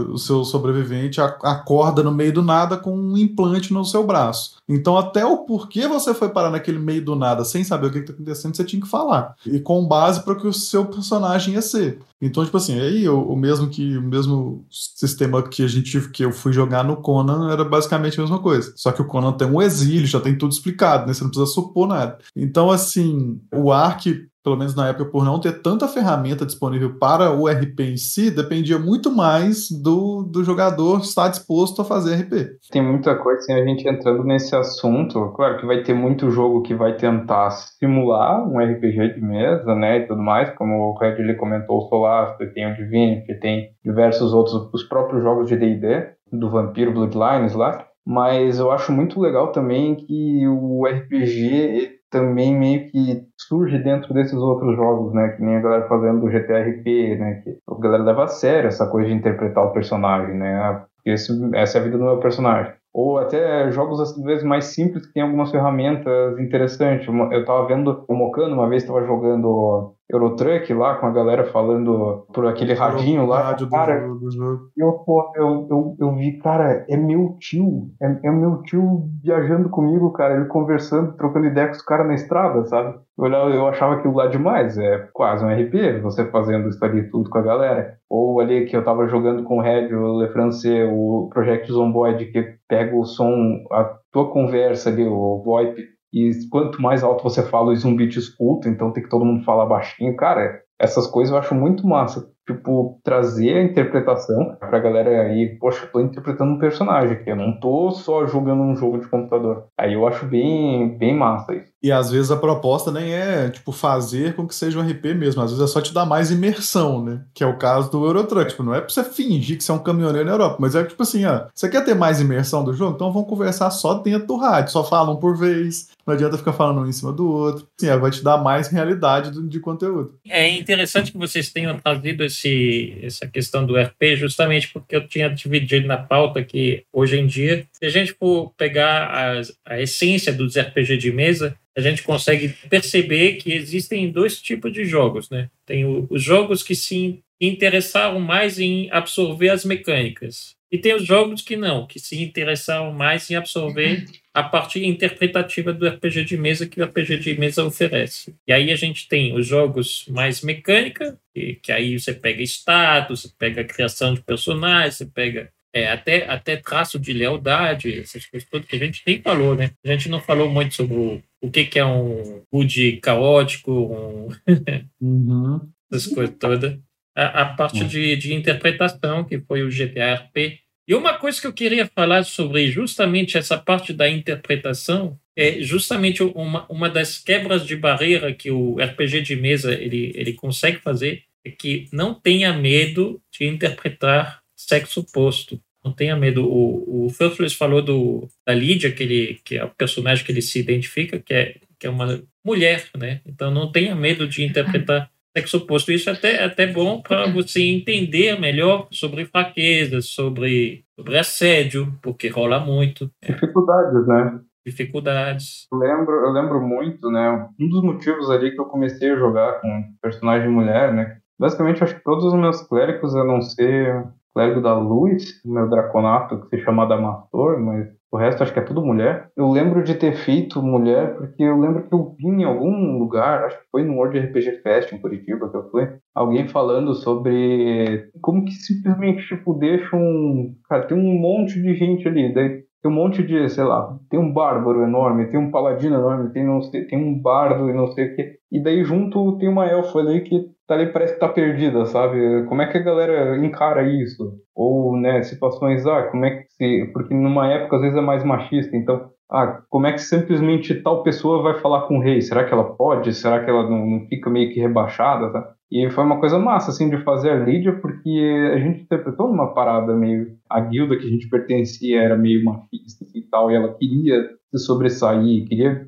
o 0.09 0.19
seu 0.19 0.45
sobrevivente, 0.45 1.21
acorda 1.21 2.03
no 2.03 2.13
meio 2.13 2.33
do 2.33 2.43
nada 2.43 2.77
com 2.77 2.97
um 2.97 3.17
implante 3.17 3.73
no 3.73 3.85
seu 3.85 4.07
braço. 4.07 4.57
Então, 4.69 4.97
até 4.97 5.25
o 5.25 5.39
porquê 5.39 5.89
você 5.89 6.13
foi 6.13 6.29
parar 6.29 6.51
naquele 6.51 6.79
meio 6.79 7.03
do 7.03 7.17
nada 7.17 7.45
sem 7.45 7.65
saber 7.65 7.87
o 7.87 7.91
que 7.91 7.99
está 7.99 8.13
acontecendo, 8.13 8.55
você 8.55 8.65
tinha 8.65 8.83
que 8.83 8.89
falar. 8.89 9.35
E 9.47 9.59
com 9.59 9.87
base 9.87 10.23
para 10.23 10.35
o 10.35 10.37
que 10.37 10.47
o 10.47 10.53
seu 10.53 10.85
personagem 10.85 11.55
ia 11.55 11.63
ser. 11.63 11.99
Então, 12.21 12.45
tipo 12.45 12.57
assim, 12.57 12.79
aí 12.81 13.09
o, 13.09 13.21
o, 13.21 13.37
mesmo 13.37 13.69
que 13.69 13.97
o 13.97 14.03
mesmo 14.03 14.65
sistema 14.71 15.43
que 15.43 15.63
a 15.63 15.69
gente 15.69 16.01
que 16.11 16.25
eu 16.25 16.33
fui 16.33 16.53
jogar 16.53 16.83
no 16.83 16.97
Conan 17.09 17.51
era 17.51 17.65
basicamente 17.65 18.19
a 18.19 18.23
mesma 18.23 18.39
coisa. 18.39 18.71
Só 18.77 18.93
que 18.93 19.01
o 19.01 19.07
Conan 19.07 19.33
tem 19.33 19.49
um 19.49 19.63
exílio, 19.63 20.07
já 20.07 20.21
tem 20.21 20.37
tudo 20.37 20.53
explicado, 20.53 21.07
né? 21.07 21.15
Você 21.15 21.25
não 21.25 21.31
precisa 21.31 21.51
supor 21.51 21.89
nada. 21.89 22.19
Então, 22.37 22.71
assim, 22.71 23.41
o 23.51 23.73
Ark 23.73 24.29
pelo 24.49 24.57
menos 24.57 24.75
na 24.75 24.89
época, 24.89 25.05
por 25.05 25.27
não 25.27 25.39
ter 25.39 25.61
tanta 25.61 25.87
ferramenta 25.87 26.47
disponível 26.47 26.99
para 26.99 27.31
o 27.31 27.47
RP 27.47 27.81
em 27.81 27.97
si, 27.99 28.31
dependia 28.31 28.79
muito 28.79 29.11
mais 29.11 29.71
do, 29.71 30.23
do 30.23 30.43
jogador 30.43 31.01
estar 31.01 31.29
disposto 31.29 31.83
a 31.83 31.85
fazer 31.85 32.15
RP. 32.15 32.57
Tem 32.71 32.83
muita 32.83 33.15
coisa, 33.17 33.41
assim, 33.41 33.53
a 33.53 33.65
gente 33.65 33.87
entrando 33.87 34.25
nesse 34.25 34.57
assunto, 34.57 35.33
claro 35.37 35.59
que 35.59 35.67
vai 35.67 35.83
ter 35.83 35.93
muito 35.93 36.31
jogo 36.31 36.63
que 36.63 36.75
vai 36.75 36.97
tentar 36.97 37.51
simular 37.51 38.43
um 38.49 38.59
RPG 38.59 39.15
de 39.15 39.21
mesa, 39.21 39.75
né, 39.75 39.99
e 39.99 40.07
tudo 40.07 40.23
mais, 40.23 40.49
como 40.57 40.93
o 40.93 40.99
Red 40.99 41.35
comentou, 41.35 41.79
o 41.79 41.89
Solar, 41.89 42.39
tem 42.55 42.73
o 42.73 42.75
Divinity, 42.75 43.39
tem 43.41 43.71
diversos 43.85 44.33
outros, 44.33 44.71
os 44.73 44.85
próprios 44.85 45.23
jogos 45.23 45.47
de 45.49 45.57
D&D, 45.57 46.18
do 46.33 46.51
Vampiro 46.51 46.93
Bloodlines 46.93 47.55
lá, 47.55 47.87
mas 48.07 48.59
eu 48.59 48.71
acho 48.71 48.93
muito 48.93 49.21
legal 49.21 49.53
também 49.53 49.95
que 49.95 50.47
o 50.47 50.87
RPG 50.87 51.99
também 52.11 52.57
meio 52.57 52.91
que 52.91 53.23
surge 53.37 53.79
dentro 53.79 54.15
desses 54.15 54.35
outros 54.35 54.75
jogos, 54.77 55.13
né? 55.13 55.29
Que 55.29 55.43
nem 55.43 55.57
a 55.57 55.61
galera 55.61 55.89
fazendo 55.89 56.21
do 56.21 56.31
GTRP, 56.31 57.17
né? 57.17 57.43
Que 57.45 57.59
a 57.69 57.81
galera 57.81 58.03
leva 58.03 58.25
a 58.25 58.29
sério 58.29 58.69
essa 58.69 58.87
coisa 58.87 59.09
de 59.09 59.15
interpretar 59.15 59.65
o 59.65 59.73
personagem, 59.73 60.35
né? 60.35 60.87
porque 60.97 61.11
esse, 61.11 61.33
essa 61.55 61.79
é 61.79 61.81
a 61.81 61.85
vida 61.85 61.99
do 61.99 62.05
meu 62.05 62.19
personagem. 62.19 62.73
Ou 62.99 63.17
até 63.17 63.71
jogos 63.71 64.01
às 64.01 64.21
vezes 64.25 64.43
mais 64.43 64.65
simples 64.75 65.07
que 65.07 65.13
tem 65.13 65.23
algumas 65.23 65.53
ferramentas 65.53 66.37
interessantes. 66.37 67.07
Eu 67.31 67.45
tava 67.45 67.65
vendo 67.69 68.05
o 68.09 68.13
Mocano, 68.13 68.57
uma 68.57 68.69
vez 68.69 68.83
estava 68.83 69.07
jogando 69.07 69.95
Eurotruck 70.11 70.75
lá 70.75 70.97
com 70.97 71.07
a 71.07 71.13
galera 71.13 71.45
falando 71.45 72.27
por 72.35 72.45
aquele 72.49 72.75
radinho 72.75 73.25
lá. 73.25 73.43
Rádio 73.43 73.71
cara, 73.71 74.01
do, 74.01 74.19
do 74.19 74.31
jogo. 74.33 74.63
eu, 74.77 74.93
pô, 75.07 75.33
eu, 75.37 75.69
eu, 75.71 75.97
eu 76.01 76.15
vi, 76.17 76.39
cara, 76.39 76.85
é 76.89 76.97
meu 76.97 77.37
tio. 77.39 77.89
É, 78.03 78.27
é 78.27 78.31
meu 78.33 78.63
tio 78.63 79.05
viajando 79.23 79.69
comigo, 79.69 80.11
cara. 80.13 80.35
Ele 80.35 80.47
conversando, 80.47 81.17
trocando 81.17 81.47
ideia 81.47 81.69
com 81.69 81.75
os 81.75 81.83
caras 81.83 82.09
na 82.09 82.15
estrada, 82.15 82.65
sabe? 82.65 82.99
Eu, 83.17 83.25
olhava, 83.25 83.51
eu 83.51 83.69
achava 83.69 83.95
aquilo 83.95 84.15
lá 84.15 84.27
demais. 84.27 84.77
É 84.77 85.09
quase 85.13 85.45
um 85.45 85.49
RP, 85.49 86.01
você 86.03 86.25
fazendo 86.33 86.69
isso 86.69 86.85
ali 86.85 87.09
tudo 87.11 87.31
com 87.31 87.39
a 87.39 87.43
galera. 87.43 87.95
Ou 88.11 88.41
ali 88.41 88.67
que 88.67 88.77
eu 88.77 88.83
tava 88.83 89.07
jogando 89.07 89.45
com 89.45 89.59
o 89.59 89.63
Red, 89.63 89.95
o 89.95 90.21
Le 90.21 90.33
Francais, 90.33 90.65
o 90.91 91.29
Project 91.33 91.71
Zomboid, 91.71 92.27
que 92.33 92.58
pega 92.69 92.95
o 92.95 93.05
som, 93.05 93.65
a 93.73 93.97
tua 94.13 94.31
conversa 94.31 94.91
ali, 94.91 95.05
o 95.05 95.43
VoIP, 95.43 95.83
e 96.13 96.31
quanto 96.51 96.81
mais 96.81 97.03
alto 97.03 97.23
você 97.23 97.43
fala, 97.43 97.71
o 97.71 97.77
zumbi 97.77 98.09
te 98.09 98.19
escuta, 98.19 98.69
então 98.69 98.93
tem 98.93 99.03
que 99.03 99.09
todo 99.09 99.25
mundo 99.25 99.45
falar 99.45 99.67
baixinho. 99.67 100.17
Cara, 100.17 100.63
essas 100.79 101.07
coisas 101.07 101.33
eu 101.33 101.39
acho 101.39 101.55
muito 101.55 101.87
massa. 101.87 102.27
Tipo, 102.47 102.99
trazer 103.05 103.59
a 103.59 103.63
interpretação 103.63 104.57
pra 104.59 104.79
galera 104.79 105.23
aí, 105.23 105.59
poxa, 105.59 105.85
eu 105.85 105.93
tô 105.93 106.01
interpretando 106.01 106.53
um 106.53 106.59
personagem 106.59 107.13
aqui, 107.13 107.29
eu 107.29 107.37
não 107.37 107.61
tô 107.61 107.91
só 107.91 108.27
jogando 108.27 108.63
um 108.63 108.75
jogo 108.75 108.99
de 108.99 109.07
computador. 109.07 109.67
Aí 109.77 109.93
eu 109.93 110.07
acho 110.07 110.25
bem, 110.25 110.97
bem 110.97 111.15
massa 111.15 111.55
isso. 111.55 111.71
E 111.83 111.93
às 111.93 112.11
vezes 112.11 112.31
a 112.31 112.37
proposta 112.37 112.91
nem 112.91 113.13
é, 113.13 113.49
tipo, 113.51 113.71
fazer 113.71 114.35
com 114.35 114.47
que 114.49 114.55
seja 114.55 114.79
um 114.81 114.83
RP 114.83 115.15
mesmo. 115.15 115.41
Às 115.43 115.53
vezes 115.53 115.65
é 115.65 115.73
só 115.73 115.81
te 115.81 115.95
dar 115.95 116.05
mais 116.05 116.31
imersão, 116.31 117.05
né? 117.05 117.23
Que 117.33 117.45
é 117.45 117.47
o 117.47 117.57
caso 117.57 117.91
do 117.91 118.05
Eurotruck. 118.05 118.51
Tipo, 118.51 118.65
não 118.65 118.75
é 118.75 118.81
pra 118.81 118.89
você 118.91 119.05
fingir 119.05 119.57
que 119.57 119.63
você 119.63 119.71
é 119.71 119.75
um 119.75 119.79
caminhoneiro 119.83 120.27
na 120.27 120.33
Europa, 120.33 120.57
mas 120.59 120.75
é 120.75 120.83
tipo 120.85 121.01
assim, 121.03 121.25
ó, 121.25 121.47
você 121.55 121.69
quer 121.69 121.85
ter 121.85 121.95
mais 121.95 122.21
imersão 122.21 122.65
do 122.65 122.73
jogo? 122.75 122.95
Então 122.97 123.13
vamos 123.13 123.29
conversar 123.29 123.71
só 123.71 123.95
dentro 123.95 124.27
do 124.27 124.37
rádio, 124.37 124.73
só 124.73 124.83
falam 124.83 125.17
por 125.17 125.37
vez. 125.37 125.89
Não 126.05 126.15
adianta 126.15 126.39
ficar 126.39 126.53
falando 126.55 126.81
um 126.81 126.87
em 126.87 126.93
cima 126.93 127.13
do 127.13 127.31
outro. 127.31 127.69
Sim, 127.79 127.97
vai 127.99 128.11
te 128.11 128.25
dar 128.25 128.39
mais 128.39 128.69
realidade 128.69 129.31
do- 129.31 129.47
de 129.47 129.61
conteúdo. 129.61 130.15
É 130.29 130.49
interessante 130.49 131.13
que 131.13 131.19
vocês 131.19 131.53
tenham 131.53 131.79
trazido 131.79 132.25
esse, 132.25 132.99
essa 133.03 133.27
questão 133.27 133.65
do 133.65 133.77
RP, 133.77 134.17
justamente 134.17 134.69
porque 134.73 134.97
eu 134.97 135.07
tinha 135.07 135.29
dividido 135.29 135.87
na 135.87 135.99
pauta 135.99 136.43
que, 136.43 136.83
hoje 136.93 137.19
em 137.19 137.27
dia, 137.27 137.67
se 137.73 137.85
a 137.87 137.91
gente 137.91 138.13
for 138.19 138.53
pegar 138.57 139.09
as- 139.39 139.53
a 139.67 139.81
essência 139.81 140.33
dos 140.33 140.57
RPG 140.57 140.97
de 140.97 141.13
mesa, 141.13 141.55
a 141.79 141.81
gente 141.81 142.03
consegue 142.03 142.49
perceber 142.69 143.35
que 143.35 143.53
existem 143.53 144.11
dois 144.11 144.41
tipos 144.41 144.73
de 144.73 144.85
jogos, 144.85 145.31
né? 145.31 145.49
Tem 145.65 145.85
o- 145.85 146.07
os 146.11 146.23
jogos 146.23 146.63
que 146.63 146.75
se 146.75 147.21
interessaram 147.41 148.19
mais 148.21 148.59
em 148.59 148.89
absorver 148.91 149.51
as 149.51 149.65
mecânicas. 149.65 150.57
E 150.71 150.77
tem 150.77 150.95
os 150.95 151.07
jogos 151.07 151.41
que 151.41 151.57
não, 151.57 151.87
que 151.87 151.99
se 151.99 152.21
interessaram 152.23 152.93
mais 152.93 153.31
em 153.31 153.35
absorver 153.37 154.05
a 154.35 154.43
parte 154.43 154.85
interpretativa 154.85 155.73
do 155.73 155.87
RPG 155.89 156.25
de 156.25 156.37
mesa 156.37 156.67
que 156.67 156.81
o 156.81 156.85
RPG 156.85 157.17
de 157.19 157.39
mesa 157.39 157.65
oferece. 157.65 158.35
E 158.47 158.53
aí 158.53 158.71
a 158.71 158.77
gente 158.77 159.09
tem 159.09 159.35
os 159.35 159.47
jogos 159.47 160.05
mais 160.09 160.43
mecânica, 160.43 161.19
que, 161.35 161.55
que 161.63 161.73
aí 161.73 161.99
você 161.99 162.13
pega 162.13 162.43
status, 162.43 163.23
você 163.23 163.31
pega 163.39 163.65
criação 163.65 164.13
de 164.13 164.21
personagens, 164.21 164.97
você 164.97 165.07
pega 165.07 165.49
é, 165.73 165.89
até, 165.91 166.29
até 166.29 166.57
traço 166.57 166.99
de 166.99 167.13
lealdade, 167.13 168.01
essas 168.01 168.27
coisas 168.27 168.49
todas 168.49 168.67
que 168.67 168.77
a 168.77 168.79
gente 168.79 169.03
nem 169.07 169.21
falou, 169.23 169.55
né? 169.55 169.71
A 169.85 169.89
gente 169.89 170.09
não 170.09 170.21
falou 170.21 170.51
muito 170.51 170.75
sobre 170.75 170.95
o, 170.95 171.23
o 171.41 171.51
que, 171.51 171.65
que 171.65 171.79
é 171.79 171.85
um 171.85 172.43
HUD 172.53 172.99
caótico, 173.01 173.73
um, 173.73 174.29
Uhum. 175.01 175.61
essas 175.91 176.13
coisas 176.13 176.35
todas. 176.39 176.79
A, 177.17 177.43
a 177.43 177.45
parte 177.55 177.85
de, 177.85 178.17
de 178.17 178.35
interpretação, 178.35 179.25
que 179.25 179.41
foi 179.41 179.63
o 179.63 179.71
GTRP. 179.71 180.61
E 180.87 180.95
uma 180.95 181.19
coisa 181.19 181.41
que 181.41 181.47
eu 181.47 181.53
queria 181.53 181.87
falar 181.87 182.25
sobre 182.25 182.69
justamente 182.71 183.37
essa 183.37 183.59
parte 183.59 183.93
da 183.93 184.09
interpretação 184.09 185.19
é 185.37 185.61
justamente 185.61 186.23
uma, 186.23 186.67
uma 186.71 186.89
das 186.89 187.19
quebras 187.19 187.65
de 187.67 187.77
barreira 187.77 188.33
que 188.33 188.51
o 188.51 188.77
RPG 188.81 189.23
de 189.23 189.37
mesa 189.37 189.73
ele, 189.73 190.13
ele 190.15 190.33
consegue 190.33 190.79
fazer 190.79 191.25
é 191.45 191.51
que 191.51 191.87
não 191.93 192.15
tenha 192.15 192.53
medo 192.53 193.21
de 193.31 193.47
interpretar 193.47 194.43
sexo 194.57 195.01
oposto. 195.01 195.61
Não 195.89 195.95
tenha 195.95 196.17
medo. 196.17 196.45
O, 196.45 197.07
o 197.07 197.11
Furflus 197.11 197.55
falou 197.55 197.81
do, 197.83 198.29
da 198.47 198.55
Lídia, 198.55 198.93
que, 198.93 199.03
ele, 199.03 199.41
que 199.45 199.57
é 199.57 199.65
o 199.65 199.71
personagem 199.71 200.25
que 200.25 200.31
ele 200.31 200.43
se 200.43 200.61
identifica, 200.61 201.19
que 201.19 201.33
é, 201.33 201.57
que 201.79 201.87
é 201.87 201.91
uma 201.91 202.21
mulher, 202.45 202.85
né? 202.97 203.21
Então 203.27 203.51
não 203.51 203.73
tenha 203.73 203.95
medo 203.95 204.29
de 204.29 204.45
interpretar 204.45 205.11
sexo 205.37 205.59
oposto. 205.59 205.91
Isso 205.91 206.11
é 206.11 206.13
até, 206.13 206.45
até 206.45 206.67
bom 206.67 207.01
para 207.01 207.27
você 207.27 207.63
entender 207.63 208.39
melhor 208.39 208.89
sobre 208.91 209.25
fraquezas, 209.25 210.07
sobre, 210.07 210.85
sobre 210.95 211.19
assédio, 211.19 211.93
porque 212.03 212.29
rola 212.29 212.61
muito, 212.61 213.11
Dificuldades, 213.25 214.07
né? 214.07 214.41
dificuldades. 214.67 215.67
Eu 215.73 215.79
lembro, 215.79 216.15
eu 216.15 216.31
lembro 216.31 216.61
muito, 216.61 217.11
né? 217.11 217.49
Um 217.59 217.69
dos 217.69 217.83
motivos 217.83 218.31
ali 218.31 218.51
que 218.51 218.61
eu 218.61 218.67
comecei 218.67 219.11
a 219.11 219.17
jogar 219.17 219.63
com 219.63 219.95
personagem 220.03 220.51
mulher, 220.51 220.93
né? 220.93 221.19
Basicamente, 221.39 221.83
acho 221.83 221.95
que 221.95 222.05
todos 222.05 222.25
os 222.25 222.35
meus 222.35 222.61
clérigos, 222.63 223.15
a 223.15 223.25
não 223.25 223.41
ser 223.41 224.05
clérigo 224.39 224.61
da 224.61 224.79
luz, 224.79 225.43
o 225.45 225.53
meu 225.53 225.69
draconato, 225.69 226.41
que 226.43 226.57
se 226.57 226.63
chama 226.63 226.87
Damastor, 226.87 227.59
mas 227.59 227.89
o 228.13 228.17
resto 228.17 228.43
acho 228.43 228.53
que 228.53 228.61
é 228.61 228.63
tudo 228.63 228.87
mulher. 228.87 229.29
Eu 229.37 229.51
lembro 229.51 229.83
de 229.83 229.97
ter 229.97 230.13
feito 230.13 230.63
mulher 230.63 231.17
porque 231.17 231.43
eu 231.43 231.59
lembro 231.59 231.83
que 231.83 231.93
eu 231.93 232.15
vi 232.17 232.29
em 232.29 232.45
algum 232.45 232.99
lugar, 232.99 233.45
acho 233.45 233.59
que 233.59 233.67
foi 233.73 233.83
no 233.83 233.95
World 233.95 234.17
RPG 234.17 234.63
Fest 234.63 234.93
em 234.93 235.01
Curitiba 235.01 235.51
que 235.51 235.57
eu 235.57 235.69
fui, 235.71 235.89
alguém 236.15 236.47
falando 236.47 236.95
sobre 236.95 238.09
como 238.23 238.45
que 238.45 238.53
simplesmente, 238.53 239.27
tipo, 239.27 239.55
deixa 239.55 239.97
um... 239.97 240.55
Cara, 240.69 240.87
tem 240.87 240.97
um 240.97 241.19
monte 241.19 241.61
de 241.61 241.75
gente 241.75 242.07
ali, 242.07 242.33
daí 242.33 242.63
tem 242.81 242.93
um 242.93 242.95
monte 242.95 243.25
de, 243.25 243.49
sei 243.49 243.65
lá, 243.65 243.99
tem 244.09 244.21
um 244.21 244.33
bárbaro 244.33 244.85
enorme, 244.85 245.27
tem 245.27 245.41
um 245.41 245.51
paladino 245.51 245.97
enorme, 245.97 246.31
tem, 246.31 246.47
não 246.47 246.63
sei, 246.63 246.87
tem 246.87 246.97
um 246.97 247.21
bardo 247.21 247.69
e 247.69 247.73
não 247.73 247.89
sei 247.89 248.13
o 248.13 248.15
quê. 248.15 248.37
E 248.53 248.63
daí 248.63 248.85
junto 248.85 249.37
tem 249.39 249.49
uma 249.49 249.67
elfa 249.67 249.99
ali 249.99 250.21
que 250.21 250.47
tá 250.69 250.75
ali, 250.75 250.93
parece 250.93 251.15
que 251.15 251.21
tá 251.21 251.29
perdida, 251.29 251.87
sabe? 251.87 252.45
Como 252.45 252.61
é 252.61 252.67
que 252.71 252.77
a 252.77 252.83
galera 252.83 253.37
encara 253.39 253.83
isso? 253.83 254.35
Ou, 254.55 254.97
né, 254.97 255.23
situações, 255.23 255.87
ah, 255.87 256.03
como 256.05 256.27
é 256.27 256.43
que 256.43 256.53
se... 256.53 256.91
Porque 256.93 257.15
numa 257.15 257.51
época 257.51 257.77
às 257.77 257.83
vezes 257.83 257.97
é 257.97 258.03
mais 258.03 258.23
machista, 258.23 258.77
então, 258.77 259.09
ah, 259.33 259.63
como 259.71 259.87
é 259.87 259.93
que 259.93 259.99
simplesmente 259.99 260.75
tal 260.83 261.03
pessoa 261.03 261.43
vai 261.43 261.59
falar 261.61 261.83
com 261.89 261.99
o 261.99 262.03
rei? 262.03 262.21
Será 262.21 262.45
que 262.45 262.53
ela 262.53 262.77
pode? 262.77 263.15
Será 263.15 263.43
que 263.43 263.51
ela 263.51 263.69
não, 263.69 264.07
fica 264.09 264.29
meio 264.29 264.53
que 264.53 264.61
rebaixada, 264.61 265.33
tá? 265.33 265.55
E 265.71 265.91
foi 265.91 266.05
uma 266.05 266.21
coisa 266.21 266.39
massa, 266.39 266.71
assim, 266.71 266.89
de 266.91 267.03
fazer 267.03 267.31
a 267.31 267.37
Lídia, 267.37 267.73
porque 267.81 268.53
a 268.55 268.59
gente 268.59 268.83
interpretou 268.83 269.27
uma 269.27 269.55
parada 269.55 269.95
meio... 269.95 270.29
A 270.51 270.61
guilda 270.61 270.97
que 270.97 271.07
a 271.07 271.11
gente 271.11 271.29
pertencia 271.29 272.01
era 272.01 272.17
meio 272.17 272.45
machista 272.45 273.07
e 273.15 273.23
tal, 273.23 273.51
e 273.51 273.55
ela 273.55 273.75
queria 273.75 274.23
se 274.51 274.59
sobressair, 274.65 275.47
queria 275.47 275.87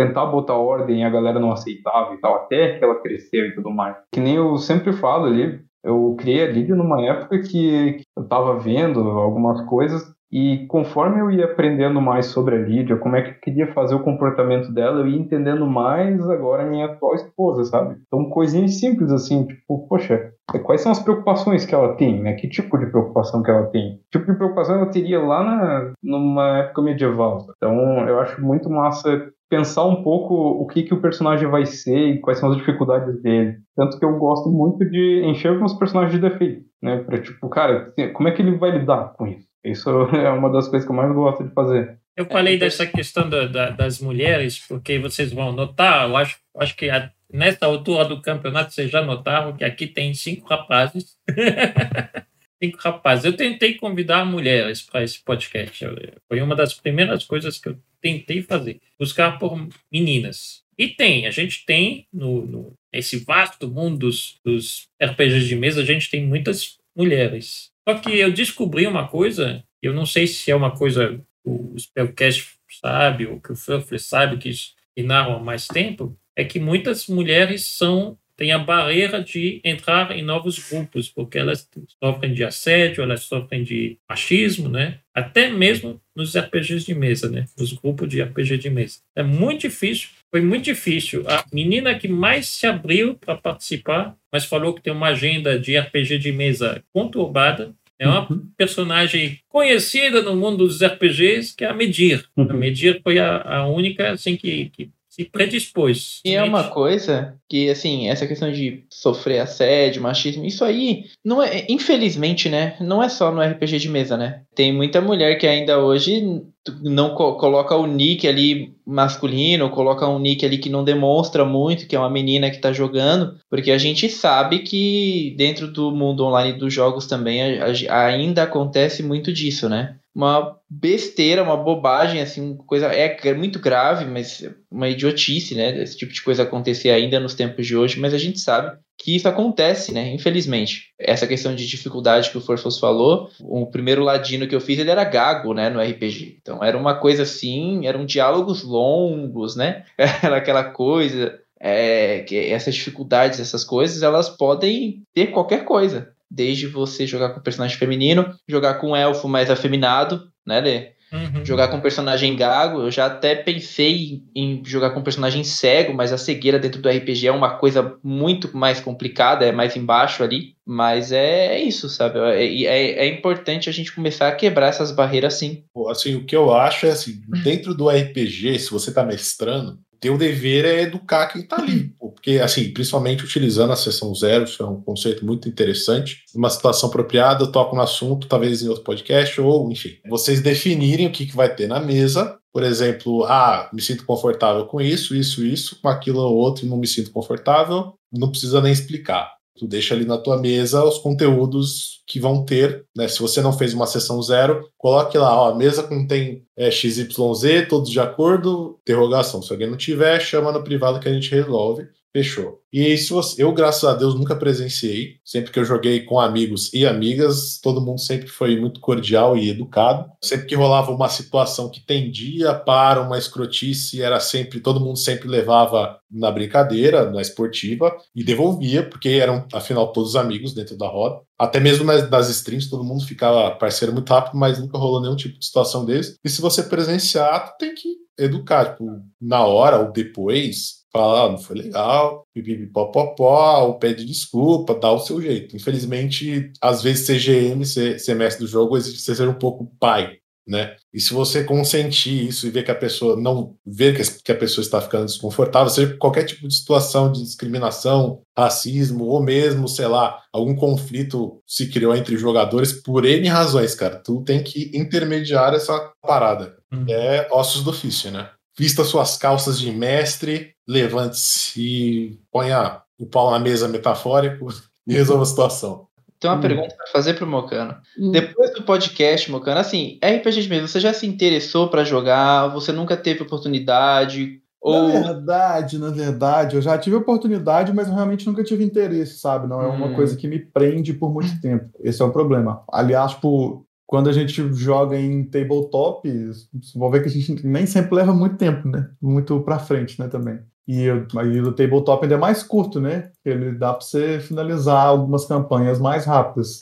tentar 0.00 0.26
botar 0.26 0.54
ordem 0.54 1.00
e 1.00 1.04
a 1.04 1.10
galera 1.10 1.38
não 1.38 1.52
aceitava 1.52 2.14
e 2.14 2.18
tal, 2.18 2.36
até 2.36 2.78
que 2.78 2.84
ela 2.84 3.00
cresceu 3.00 3.46
e 3.46 3.54
tudo 3.54 3.70
mais. 3.70 3.96
Que 4.12 4.20
nem 4.20 4.36
eu 4.36 4.56
sempre 4.56 4.92
falo 4.92 5.26
ali, 5.26 5.60
eu 5.84 6.16
criei 6.18 6.42
a 6.42 6.50
Lídia 6.50 6.74
numa 6.74 7.02
época 7.02 7.38
que 7.40 8.00
eu 8.16 8.24
tava 8.26 8.58
vendo 8.58 9.00
algumas 9.00 9.60
coisas 9.62 10.02
e 10.32 10.64
conforme 10.68 11.20
eu 11.20 11.30
ia 11.30 11.44
aprendendo 11.44 12.00
mais 12.00 12.26
sobre 12.26 12.54
a 12.54 12.58
Lídia, 12.58 12.96
como 12.96 13.16
é 13.16 13.22
que 13.22 13.30
eu 13.30 13.40
queria 13.42 13.72
fazer 13.72 13.96
o 13.96 14.02
comportamento 14.02 14.72
dela, 14.72 15.00
eu 15.00 15.08
ia 15.08 15.18
entendendo 15.18 15.66
mais 15.66 16.20
agora 16.30 16.62
a 16.62 16.66
minha 16.66 16.86
atual 16.86 17.16
esposa, 17.16 17.64
sabe? 17.64 17.96
Então, 18.06 18.30
coisinhas 18.30 18.78
simples 18.78 19.10
assim, 19.10 19.44
tipo, 19.44 19.88
poxa, 19.88 20.32
quais 20.62 20.82
são 20.82 20.92
as 20.92 21.00
preocupações 21.00 21.66
que 21.66 21.74
ela 21.74 21.96
tem, 21.96 22.22
né? 22.22 22.34
Que 22.34 22.48
tipo 22.48 22.78
de 22.78 22.86
preocupação 22.86 23.42
que 23.42 23.50
ela 23.50 23.66
tem? 23.66 23.98
Que 24.12 24.18
tipo 24.18 24.30
de 24.30 24.38
preocupação 24.38 24.76
ela 24.76 24.86
teria 24.86 25.20
lá 25.20 25.42
na, 25.42 25.92
numa 26.00 26.58
época 26.58 26.82
medieval? 26.82 27.46
Então, 27.56 28.08
eu 28.08 28.20
acho 28.20 28.40
muito 28.40 28.70
massa 28.70 29.32
pensar 29.50 29.84
um 29.84 30.02
pouco 30.02 30.34
o 30.34 30.66
que, 30.68 30.84
que 30.84 30.94
o 30.94 31.00
personagem 31.00 31.48
vai 31.48 31.66
ser 31.66 32.14
e 32.14 32.20
quais 32.20 32.38
são 32.38 32.50
as 32.50 32.56
dificuldades 32.56 33.20
dele. 33.20 33.58
Tanto 33.76 33.98
que 33.98 34.04
eu 34.04 34.16
gosto 34.16 34.48
muito 34.48 34.88
de 34.88 35.22
encher 35.26 35.60
os 35.60 35.74
personagens 35.74 36.14
de 36.14 36.26
defeito, 36.26 36.64
né? 36.80 36.98
Pra, 36.98 37.20
tipo, 37.20 37.48
cara, 37.48 37.92
como 38.14 38.28
é 38.28 38.32
que 38.32 38.40
ele 38.40 38.56
vai 38.56 38.70
lidar 38.70 39.12
com 39.14 39.26
isso? 39.26 39.46
Isso 39.64 39.90
é 40.14 40.30
uma 40.30 40.50
das 40.50 40.68
coisas 40.68 40.86
que 40.86 40.92
eu 40.92 40.96
mais 40.96 41.12
gosto 41.12 41.42
de 41.42 41.52
fazer. 41.52 41.98
Eu 42.16 42.26
falei 42.26 42.58
dessa 42.58 42.86
questão 42.86 43.28
da, 43.28 43.46
da, 43.46 43.70
das 43.70 44.00
mulheres, 44.00 44.58
porque 44.68 44.98
vocês 44.98 45.32
vão 45.32 45.52
notar, 45.52 46.08
eu 46.08 46.16
acho, 46.16 46.38
acho 46.58 46.76
que 46.76 46.88
a, 46.88 47.10
nessa 47.32 47.66
altura 47.66 48.04
do 48.04 48.22
campeonato 48.22 48.72
vocês 48.72 48.90
já 48.90 49.02
notaram 49.02 49.56
que 49.56 49.64
aqui 49.64 49.86
tem 49.86 50.14
cinco 50.14 50.46
rapazes. 50.48 51.16
cinco 52.62 52.78
rapazes. 52.78 53.24
Eu 53.24 53.36
tentei 53.36 53.74
convidar 53.74 54.24
mulheres 54.24 54.82
para 54.82 55.02
esse 55.02 55.24
podcast. 55.24 55.84
Foi 56.28 56.40
uma 56.40 56.54
das 56.54 56.74
primeiras 56.74 57.24
coisas 57.24 57.58
que 57.58 57.70
eu 57.70 57.78
tentei 58.00 58.42
fazer. 58.42 58.80
Buscar 58.98 59.38
por 59.38 59.68
meninas. 59.92 60.62
E 60.76 60.88
tem, 60.88 61.26
a 61.26 61.30
gente 61.30 61.64
tem, 61.66 62.06
no, 62.12 62.46
no 62.46 62.74
esse 62.92 63.18
vasto 63.18 63.68
mundo 63.68 63.98
dos, 63.98 64.40
dos 64.44 64.88
RPGs 65.00 65.46
de 65.46 65.54
mesa, 65.54 65.82
a 65.82 65.84
gente 65.84 66.10
tem 66.10 66.26
muitas 66.26 66.78
mulheres. 66.96 67.70
Só 67.88 67.94
que 67.96 68.18
eu 68.18 68.32
descobri 68.32 68.86
uma 68.86 69.06
coisa, 69.06 69.64
eu 69.82 69.92
não 69.92 70.06
sei 70.06 70.26
se 70.26 70.50
é 70.50 70.56
uma 70.56 70.74
coisa 70.74 71.20
o 71.44 71.78
Spellcast 71.78 72.60
sabe, 72.80 73.26
ou 73.26 73.40
que 73.40 73.52
o 73.52 73.56
Furfley 73.56 73.98
sabe, 73.98 74.38
que, 74.38 74.50
que 74.94 75.02
narram 75.02 75.36
há 75.36 75.38
mais 75.38 75.66
tempo, 75.66 76.16
é 76.36 76.44
que 76.44 76.60
muitas 76.60 77.06
mulheres 77.06 77.66
são 77.66 78.18
tem 78.40 78.52
a 78.52 78.58
barreira 78.58 79.22
de 79.22 79.60
entrar 79.62 80.16
em 80.16 80.22
novos 80.22 80.58
grupos, 80.58 81.10
porque 81.10 81.38
elas 81.38 81.68
sofrem 82.02 82.32
de 82.32 82.42
assédio, 82.42 83.02
elas 83.02 83.24
sofrem 83.24 83.62
de 83.62 83.98
machismo, 84.08 84.66
né? 84.66 85.00
Até 85.14 85.50
mesmo 85.50 86.00
nos 86.16 86.34
RPGs 86.34 86.86
de 86.86 86.94
mesa, 86.94 87.28
né? 87.28 87.44
Nos 87.58 87.74
grupos 87.74 88.08
de 88.08 88.22
RPG 88.22 88.56
de 88.56 88.70
mesa. 88.70 89.00
É 89.14 89.22
muito 89.22 89.60
difícil, 89.60 90.08
foi 90.30 90.40
muito 90.40 90.64
difícil. 90.64 91.22
A 91.28 91.44
menina 91.52 91.94
que 91.94 92.08
mais 92.08 92.46
se 92.48 92.66
abriu 92.66 93.14
para 93.14 93.36
participar, 93.36 94.16
mas 94.32 94.46
falou 94.46 94.72
que 94.72 94.80
tem 94.80 94.92
uma 94.92 95.08
agenda 95.08 95.58
de 95.58 95.78
RPG 95.78 96.16
de 96.16 96.32
mesa 96.32 96.82
conturbada, 96.94 97.74
é 97.98 98.08
uma 98.08 98.26
uhum. 98.32 98.48
personagem 98.56 99.38
conhecida 99.50 100.22
no 100.22 100.34
mundo 100.34 100.66
dos 100.66 100.82
RPGs, 100.82 101.54
que 101.54 101.62
é 101.62 101.68
a 101.68 101.74
Medir. 101.74 102.24
Uhum. 102.34 102.46
A 102.48 102.54
Medir 102.54 103.02
foi 103.02 103.18
a, 103.18 103.42
a 103.42 103.68
única 103.68 104.12
assim, 104.12 104.34
que, 104.34 104.70
que 104.70 104.90
se 105.10 105.24
predispôs. 105.24 106.20
E 106.24 106.36
é 106.36 106.42
uma 106.42 106.68
coisa 106.68 107.34
que, 107.48 107.68
assim, 107.68 108.08
essa 108.08 108.28
questão 108.28 108.50
de 108.52 108.84
sofrer 108.88 109.40
assédio, 109.40 110.00
machismo, 110.00 110.46
isso 110.46 110.64
aí, 110.64 111.06
não 111.24 111.42
é, 111.42 111.66
infelizmente, 111.68 112.48
né? 112.48 112.76
Não 112.80 113.02
é 113.02 113.08
só 113.08 113.32
no 113.32 113.42
RPG 113.42 113.78
de 113.80 113.88
mesa, 113.88 114.16
né? 114.16 114.42
Tem 114.54 114.72
muita 114.72 115.00
mulher 115.00 115.36
que 115.36 115.48
ainda 115.48 115.80
hoje 115.80 116.42
não 116.82 117.14
co 117.14 117.36
coloca 117.36 117.74
o 117.74 117.86
nick 117.86 118.28
ali 118.28 118.74
masculino, 118.86 119.70
coloca 119.70 120.06
um 120.06 120.18
nick 120.18 120.44
ali 120.44 120.58
que 120.58 120.68
não 120.68 120.84
demonstra 120.84 121.44
muito 121.44 121.86
que 121.86 121.96
é 121.96 121.98
uma 121.98 122.10
menina 122.10 122.50
que 122.50 122.56
está 122.56 122.72
jogando, 122.72 123.38
porque 123.48 123.70
a 123.70 123.78
gente 123.78 124.08
sabe 124.08 124.60
que 124.60 125.34
dentro 125.36 125.72
do 125.72 125.90
mundo 125.90 126.24
online 126.24 126.58
dos 126.58 126.72
jogos 126.72 127.06
também 127.06 127.40
a, 127.42 127.66
a, 127.88 128.06
ainda 128.06 128.42
acontece 128.42 129.02
muito 129.02 129.32
disso, 129.32 129.68
né? 129.68 129.96
Uma 130.14 130.58
besteira, 130.68 131.42
uma 131.42 131.56
bobagem, 131.56 132.20
assim, 132.20 132.56
coisa 132.66 132.86
é 132.86 133.34
muito 133.34 133.58
grave, 133.58 134.04
mas 134.04 134.44
uma 134.70 134.88
idiotice, 134.88 135.54
né? 135.54 135.82
Esse 135.82 135.96
tipo 135.96 136.12
de 136.12 136.22
coisa 136.22 136.42
acontecer 136.42 136.90
ainda 136.90 137.20
nos 137.20 137.34
tempos 137.34 137.66
de 137.66 137.76
hoje, 137.76 137.98
mas 138.00 138.12
a 138.12 138.18
gente 138.18 138.38
sabe 138.40 138.76
que 138.98 139.16
isso 139.16 139.28
acontece, 139.28 139.92
né? 139.92 140.12
Infelizmente. 140.12 140.92
Essa 140.98 141.26
questão 141.26 141.54
de 141.54 141.66
dificuldade 141.66 142.30
que 142.30 142.36
o 142.36 142.40
Forfos 142.40 142.78
falou, 142.78 143.30
o 143.40 143.66
primeiro 143.66 144.02
ladino 144.02 144.46
que 144.46 144.54
eu 144.54 144.60
fiz, 144.60 144.78
ele 144.78 144.90
era 144.90 145.04
gago, 145.04 145.54
né, 145.54 145.70
no 145.70 145.80
RPG. 145.80 146.38
Então 146.40 146.62
era 146.62 146.76
uma 146.76 146.94
coisa 146.94 147.22
assim, 147.22 147.86
eram 147.86 148.04
diálogos 148.04 148.62
longos, 148.62 149.56
né? 149.56 149.84
Era 150.22 150.36
aquela 150.36 150.64
coisa 150.64 151.38
é, 151.58 152.20
que 152.20 152.36
essas 152.36 152.74
dificuldades, 152.74 153.38
essas 153.38 153.64
coisas, 153.64 154.02
elas 154.02 154.28
podem 154.28 155.02
ter 155.14 155.28
qualquer 155.28 155.64
coisa 155.64 156.12
desde 156.30 156.66
você 156.66 157.06
jogar 157.06 157.30
com 157.30 157.40
personagem 157.40 157.76
feminino, 157.76 158.34
jogar 158.48 158.74
com 158.74 158.96
elfo 158.96 159.28
mais 159.28 159.50
afeminado, 159.50 160.30
né, 160.46 160.60
Lê? 160.60 161.00
Uhum. 161.12 161.44
Jogar 161.44 161.68
com 161.68 161.80
personagem 161.80 162.36
gago, 162.36 162.82
eu 162.82 162.90
já 162.90 163.06
até 163.06 163.34
pensei 163.34 164.22
em 164.34 164.62
jogar 164.64 164.90
com 164.90 165.02
personagem 165.02 165.42
cego, 165.42 165.92
mas 165.92 166.12
a 166.12 166.18
cegueira 166.18 166.56
dentro 166.56 166.80
do 166.80 166.88
RPG 166.88 167.26
é 167.26 167.32
uma 167.32 167.56
coisa 167.56 167.96
muito 168.02 168.56
mais 168.56 168.80
complicada, 168.80 169.44
é 169.44 169.50
mais 169.50 169.74
embaixo 169.74 170.22
ali. 170.22 170.54
Mas 170.64 171.10
é, 171.10 171.56
é 171.56 171.60
isso, 171.60 171.88
sabe? 171.88 172.20
É, 172.20 172.44
é, 172.62 173.06
é, 173.06 173.06
importante 173.08 173.68
a 173.68 173.72
gente 173.72 173.92
começar 173.92 174.28
a 174.28 174.34
quebrar 174.34 174.68
essas 174.68 174.92
barreiras 174.92 175.34
sim. 175.34 175.64
Assim, 175.88 176.14
o 176.14 176.24
que 176.24 176.36
eu 176.36 176.54
acho 176.54 176.86
é 176.86 176.90
assim, 176.90 177.20
dentro 177.42 177.74
do 177.74 177.88
RPG, 177.88 178.56
se 178.60 178.70
você 178.70 178.94
tá 178.94 179.02
mestrando, 179.02 179.80
teu 180.00 180.16
dever 180.16 180.64
é 180.64 180.82
educar 180.82 181.26
quem 181.28 181.42
está 181.42 181.56
ali. 181.56 181.94
Porque, 181.98 182.38
assim, 182.38 182.72
principalmente 182.72 183.24
utilizando 183.24 183.72
a 183.72 183.76
sessão 183.76 184.14
zero, 184.14 184.44
isso 184.44 184.62
é 184.62 184.66
um 184.66 184.80
conceito 184.80 185.24
muito 185.24 185.48
interessante. 185.48 186.24
Uma 186.34 186.50
situação 186.50 186.88
apropriada, 186.88 187.44
eu 187.44 187.52
toco 187.52 187.76
no 187.76 187.82
assunto, 187.82 188.26
talvez 188.26 188.62
em 188.62 188.68
outro 188.68 188.84
podcast, 188.84 189.40
ou, 189.40 189.70
enfim, 189.70 189.98
vocês 190.08 190.40
definirem 190.40 191.06
o 191.06 191.12
que, 191.12 191.26
que 191.26 191.36
vai 191.36 191.54
ter 191.54 191.68
na 191.68 191.80
mesa. 191.80 192.38
Por 192.52 192.64
exemplo, 192.64 193.24
ah, 193.24 193.70
me 193.72 193.80
sinto 193.80 194.04
confortável 194.04 194.66
com 194.66 194.80
isso, 194.80 195.14
isso, 195.14 195.44
isso, 195.44 195.78
com 195.80 195.88
aquilo 195.88 196.20
ou 196.20 196.34
outro, 196.34 196.64
e 196.64 196.68
não 196.68 196.76
me 196.76 196.86
sinto 196.86 197.12
confortável, 197.12 197.94
não 198.12 198.30
precisa 198.30 198.60
nem 198.60 198.72
explicar. 198.72 199.39
Tu 199.58 199.66
deixa 199.66 199.94
ali 199.94 200.04
na 200.04 200.16
tua 200.16 200.38
mesa 200.38 200.84
os 200.84 200.98
conteúdos 200.98 202.02
que 202.06 202.18
vão 202.18 202.44
ter, 202.44 202.86
né? 202.96 203.08
Se 203.08 203.20
você 203.20 203.40
não 203.42 203.52
fez 203.52 203.74
uma 203.74 203.86
sessão 203.86 204.20
zero, 204.22 204.68
coloque 204.78 205.18
lá, 205.18 205.34
ó, 205.34 205.50
a 205.50 205.54
mesa 205.54 205.82
contém 205.82 206.44
é, 206.56 206.70
XYZ, 206.70 207.68
todos 207.68 207.90
de 207.90 208.00
acordo, 208.00 208.78
interrogação. 208.82 209.42
Se 209.42 209.52
alguém 209.52 209.68
não 209.68 209.76
tiver, 209.76 210.20
chama 210.20 210.52
no 210.52 210.64
privado 210.64 211.00
que 211.00 211.08
a 211.08 211.12
gente 211.12 211.30
resolve. 211.30 211.88
Fechou. 212.12 212.60
E 212.72 212.96
você, 212.96 213.42
eu, 213.42 213.52
graças 213.52 213.84
a 213.84 213.94
Deus, 213.94 214.16
nunca 214.16 214.34
presenciei. 214.34 215.16
Sempre 215.24 215.52
que 215.52 215.58
eu 215.60 215.64
joguei 215.64 216.04
com 216.04 216.18
amigos 216.18 216.72
e 216.74 216.84
amigas, 216.84 217.60
todo 217.62 217.80
mundo 217.80 218.00
sempre 218.00 218.26
foi 218.26 218.58
muito 218.58 218.80
cordial 218.80 219.36
e 219.36 219.48
educado. 219.48 220.10
Sempre 220.22 220.46
que 220.46 220.56
rolava 220.56 220.90
uma 220.90 221.08
situação 221.08 221.70
que 221.70 221.80
tendia 221.80 222.52
para 222.52 223.00
uma 223.00 223.16
escrotice, 223.16 224.02
era 224.02 224.18
sempre, 224.18 224.60
todo 224.60 224.80
mundo 224.80 224.98
sempre 224.98 225.28
levava 225.28 226.00
na 226.10 226.32
brincadeira, 226.32 227.08
na 227.08 227.20
esportiva, 227.20 227.96
e 228.14 228.24
devolvia, 228.24 228.88
porque 228.88 229.10
eram, 229.10 229.46
afinal, 229.52 229.92
todos 229.92 230.16
amigos 230.16 230.52
dentro 230.52 230.76
da 230.76 230.88
roda. 230.88 231.20
Até 231.38 231.60
mesmo 231.60 231.84
nas, 231.84 232.10
nas 232.10 232.28
strings, 232.28 232.68
todo 232.68 232.82
mundo 232.82 233.04
ficava 233.04 233.54
parceiro 233.54 233.94
muito 233.94 234.12
rápido, 234.12 234.36
mas 234.36 234.58
nunca 234.58 234.78
rolou 234.78 235.00
nenhum 235.00 235.16
tipo 235.16 235.38
de 235.38 235.46
situação 235.46 235.84
desse. 235.84 236.16
E 236.24 236.28
se 236.28 236.40
você 236.40 236.64
presenciar, 236.64 237.52
tu 237.52 237.58
tem 237.58 237.74
que 237.74 238.00
educar, 238.18 238.72
tipo, 238.72 238.84
na 239.20 239.44
hora 239.44 239.78
ou 239.78 239.92
depois, 239.92 240.79
fala, 240.92 241.26
ah, 241.26 241.28
não 241.30 241.38
foi 241.38 241.56
legal, 241.56 242.26
pipipipopopó, 242.34 243.64
ou 243.64 243.78
pede 243.78 244.04
desculpa, 244.04 244.74
dá 244.74 244.90
o 244.90 244.98
seu 244.98 245.20
jeito. 245.20 245.56
Infelizmente, 245.56 246.52
às 246.60 246.82
vezes 246.82 247.06
CGM, 247.06 247.64
ser, 247.64 247.98
ser 247.98 248.14
mestre 248.14 248.44
do 248.44 248.50
jogo, 248.50 248.76
exige 248.76 248.98
você 248.98 249.14
ser 249.14 249.28
um 249.28 249.34
pouco 249.34 249.70
pai, 249.78 250.18
né? 250.46 250.74
E 250.92 251.00
se 251.00 251.14
você 251.14 251.44
consentir 251.44 252.26
isso 252.26 252.46
e 252.46 252.50
ver 252.50 252.64
que 252.64 252.70
a 252.70 252.74
pessoa 252.74 253.14
não 253.14 253.54
ver 253.64 253.96
que 254.24 254.32
a 254.32 254.34
pessoa 254.34 254.62
está 254.62 254.80
ficando 254.80 255.06
desconfortável, 255.06 255.70
seja 255.70 255.96
qualquer 255.96 256.24
tipo 256.24 256.48
de 256.48 256.54
situação 256.54 257.12
de 257.12 257.22
discriminação, 257.22 258.22
racismo 258.36 259.04
ou 259.04 259.22
mesmo, 259.22 259.68
sei 259.68 259.86
lá, 259.86 260.20
algum 260.32 260.56
conflito 260.56 261.40
se 261.46 261.68
criou 261.68 261.94
entre 261.94 262.16
jogadores 262.16 262.72
por 262.72 263.04
N 263.04 263.28
razões, 263.28 263.76
cara. 263.76 263.96
Tu 264.02 264.22
tem 264.24 264.42
que 264.42 264.72
intermediar 264.74 265.54
essa 265.54 265.92
parada. 266.02 266.56
Hum. 266.72 266.84
É 266.88 267.28
ossos 267.30 267.62
do 267.62 267.70
ofício, 267.70 268.10
né? 268.10 268.30
Vista 268.60 268.84
suas 268.84 269.16
calças 269.16 269.58
de 269.58 269.72
mestre, 269.72 270.52
levante-se 270.68 271.58
e 271.58 272.18
ponha 272.30 272.82
o 272.98 273.06
pau 273.06 273.30
na 273.30 273.38
mesa 273.38 273.66
metafórico 273.66 274.48
e 274.86 274.92
resolva 274.92 275.22
a 275.22 275.26
situação. 275.26 275.86
Tem 276.20 276.30
uma 276.30 276.36
hum. 276.36 276.42
pergunta 276.42 276.74
para 276.76 276.86
fazer 276.92 277.14
pro 277.14 277.26
Mocano. 277.26 277.74
Hum. 277.98 278.12
Depois 278.12 278.52
do 278.52 278.62
podcast, 278.62 279.30
Mocano, 279.30 279.60
assim, 279.60 279.98
RPG 280.04 280.42
de 280.42 280.48
mesa, 280.50 280.68
você 280.68 280.78
já 280.78 280.92
se 280.92 281.06
interessou 281.06 281.68
para 281.68 281.84
jogar? 281.84 282.48
Você 282.48 282.70
nunca 282.70 282.98
teve 282.98 283.22
oportunidade? 283.22 284.42
Ou... 284.60 284.88
Na 284.88 285.00
verdade, 285.00 285.78
na 285.78 285.88
verdade, 285.88 286.56
eu 286.56 286.60
já 286.60 286.76
tive 286.76 286.96
oportunidade, 286.96 287.72
mas 287.72 287.88
eu 287.88 287.94
realmente 287.94 288.26
nunca 288.26 288.44
tive 288.44 288.62
interesse, 288.62 289.20
sabe? 289.20 289.48
Não 289.48 289.62
é 289.62 289.68
uma 289.68 289.86
hum. 289.86 289.94
coisa 289.94 290.14
que 290.14 290.28
me 290.28 290.38
prende 290.38 290.92
por 290.92 291.10
muito 291.10 291.40
tempo. 291.40 291.70
Esse 291.80 292.02
é 292.02 292.04
o 292.04 292.12
problema. 292.12 292.62
Aliás, 292.70 293.14
por, 293.14 293.64
quando 293.90 294.08
a 294.08 294.12
gente 294.12 294.52
joga 294.52 294.96
em 294.96 295.24
tabletop, 295.24 296.08
vocês 296.08 296.48
vão 296.76 296.88
ver 296.92 297.02
que 297.02 297.08
a 297.08 297.10
gente 297.10 297.44
nem 297.44 297.66
sempre 297.66 297.96
leva 297.96 298.14
muito 298.14 298.36
tempo, 298.36 298.68
né? 298.68 298.88
Muito 299.02 299.40
para 299.40 299.58
frente, 299.58 300.00
né, 300.00 300.06
também. 300.06 300.38
E 300.68 300.88
aí 300.88 301.40
o 301.40 301.52
tabletop 301.52 302.04
ainda 302.04 302.14
é 302.14 302.18
mais 302.18 302.40
curto, 302.40 302.80
né? 302.80 303.10
Ele 303.24 303.50
dá 303.50 303.72
para 303.72 303.84
você 303.84 304.20
finalizar 304.20 304.86
algumas 304.86 305.24
campanhas 305.24 305.80
mais 305.80 306.04
rápidas. 306.04 306.60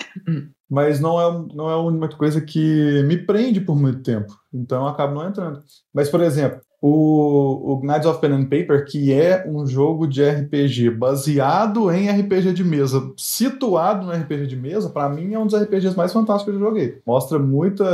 Mas 0.71 1.01
não 1.01 1.21
é, 1.21 1.47
não 1.55 1.71
é 1.71 1.77
uma 1.77 2.09
coisa 2.09 2.41
que 2.41 3.03
me 3.03 3.19
prende 3.19 3.61
por 3.61 3.77
muito 3.77 4.03
tempo. 4.03 4.35
Então 4.51 4.85
eu 4.85 4.89
acabo 4.89 5.15
não 5.15 5.29
entrando. 5.29 5.63
Mas, 5.93 6.09
por 6.09 6.23
exemplo, 6.23 6.61
o, 6.81 7.75
o 7.75 7.81
Knights 7.83 8.07
of 8.07 8.21
Pen 8.21 8.33
and 8.33 8.45
Paper, 8.45 8.85
que 8.85 9.13
é 9.13 9.45
um 9.49 9.67
jogo 9.67 10.07
de 10.07 10.23
RPG 10.23 10.91
baseado 10.91 11.91
em 11.91 12.09
RPG 12.09 12.53
de 12.53 12.63
mesa, 12.63 13.13
situado 13.17 14.07
no 14.07 14.13
RPG 14.13 14.47
de 14.47 14.57
mesa, 14.57 14.89
para 14.89 15.09
mim 15.09 15.35
é 15.35 15.39
um 15.39 15.47
dos 15.47 15.61
RPGs 15.61 15.97
mais 15.97 16.13
fantásticos 16.13 16.55
que 16.55 16.63
eu 16.63 16.67
joguei. 16.67 17.01
Mostra 17.05 17.39
muita, 17.39 17.85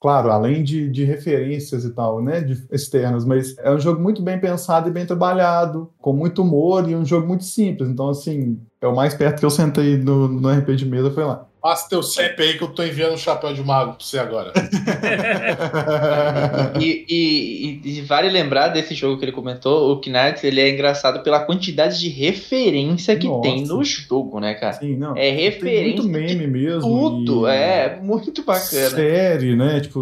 claro, 0.00 0.30
além 0.30 0.62
de, 0.62 0.88
de 0.90 1.04
referências 1.04 1.84
e 1.84 1.90
tal, 1.90 2.22
né, 2.22 2.40
de, 2.40 2.62
externas, 2.70 3.24
mas 3.24 3.56
é 3.58 3.72
um 3.72 3.80
jogo 3.80 4.00
muito 4.00 4.22
bem 4.22 4.38
pensado 4.38 4.88
e 4.88 4.92
bem 4.92 5.06
trabalhado, 5.06 5.90
com 5.98 6.12
muito 6.12 6.42
humor 6.42 6.88
e 6.88 6.94
um 6.94 7.04
jogo 7.04 7.26
muito 7.26 7.44
simples. 7.44 7.88
Então, 7.88 8.08
assim, 8.08 8.60
é 8.80 8.86
o 8.86 8.94
mais 8.94 9.14
perto 9.14 9.40
que 9.40 9.46
eu 9.46 9.50
sentei 9.50 9.96
no, 9.96 10.28
no 10.28 10.50
RPG 10.50 10.76
de 10.76 10.86
mesa 10.86 11.10
foi 11.10 11.24
lá. 11.24 11.46
Passa 11.64 11.88
teu 11.88 12.02
CP 12.02 12.42
aí 12.42 12.58
que 12.58 12.62
eu 12.62 12.68
tô 12.68 12.82
enviando 12.82 13.14
um 13.14 13.16
chapéu 13.16 13.54
de 13.54 13.64
mago 13.64 13.94
pra 13.94 14.04
você 14.04 14.18
agora. 14.18 14.52
e, 16.78 17.06
e, 17.08 17.80
e, 17.82 18.02
vale 18.02 18.28
lembrar 18.28 18.68
desse 18.68 18.94
jogo 18.94 19.18
que 19.18 19.24
ele 19.24 19.32
comentou, 19.32 19.90
o 19.90 19.98
Knights, 19.98 20.44
ele 20.44 20.60
é 20.60 20.68
engraçado 20.68 21.22
pela 21.22 21.40
quantidade 21.40 21.98
de 21.98 22.10
referência 22.10 23.16
que 23.16 23.26
Nossa. 23.26 23.40
tem 23.40 23.64
no 23.64 23.82
jogo, 23.82 24.40
né, 24.40 24.52
cara? 24.52 24.74
Sim, 24.74 24.98
não. 24.98 25.16
É 25.16 25.30
referência. 25.30 25.62
Tem 25.62 25.94
muito 25.94 26.06
meme 26.06 26.46
mesmo. 26.46 26.82
Tudo, 26.82 27.48
e... 27.48 27.50
é 27.50 27.98
muito 27.98 28.44
bacana. 28.44 28.90
Série, 28.90 29.56
né? 29.56 29.80
Tipo, 29.80 29.93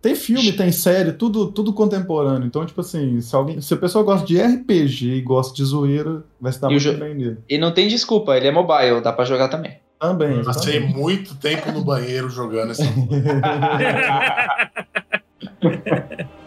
tem 0.00 0.14
filme, 0.14 0.52
tem 0.52 0.72
série, 0.72 1.12
tudo, 1.12 1.50
tudo 1.50 1.72
contemporâneo. 1.72 2.46
Então, 2.46 2.64
tipo 2.64 2.80
assim, 2.80 3.20
se, 3.20 3.34
alguém, 3.34 3.60
se 3.60 3.74
a 3.74 3.76
pessoa 3.76 4.04
gosta 4.04 4.26
de 4.26 4.40
RPG 4.40 5.14
e 5.14 5.20
gosta 5.20 5.54
de 5.54 5.64
zoeira, 5.64 6.22
vai 6.40 6.52
se 6.52 6.60
dar 6.60 6.68
e 6.68 6.72
muito 6.72 6.98
bem 6.98 7.14
nele. 7.14 7.38
E 7.48 7.58
não 7.58 7.72
tem 7.72 7.88
desculpa, 7.88 8.36
ele 8.36 8.48
é 8.48 8.50
mobile, 8.50 9.00
dá 9.00 9.12
pra 9.12 9.24
jogar 9.24 9.48
também. 9.48 9.78
Também. 10.00 10.44
Passei 10.44 10.78
muito 10.78 11.34
tempo 11.36 11.72
no 11.72 11.82
banheiro 11.82 12.30
jogando 12.30 12.70
essa. 12.70 12.84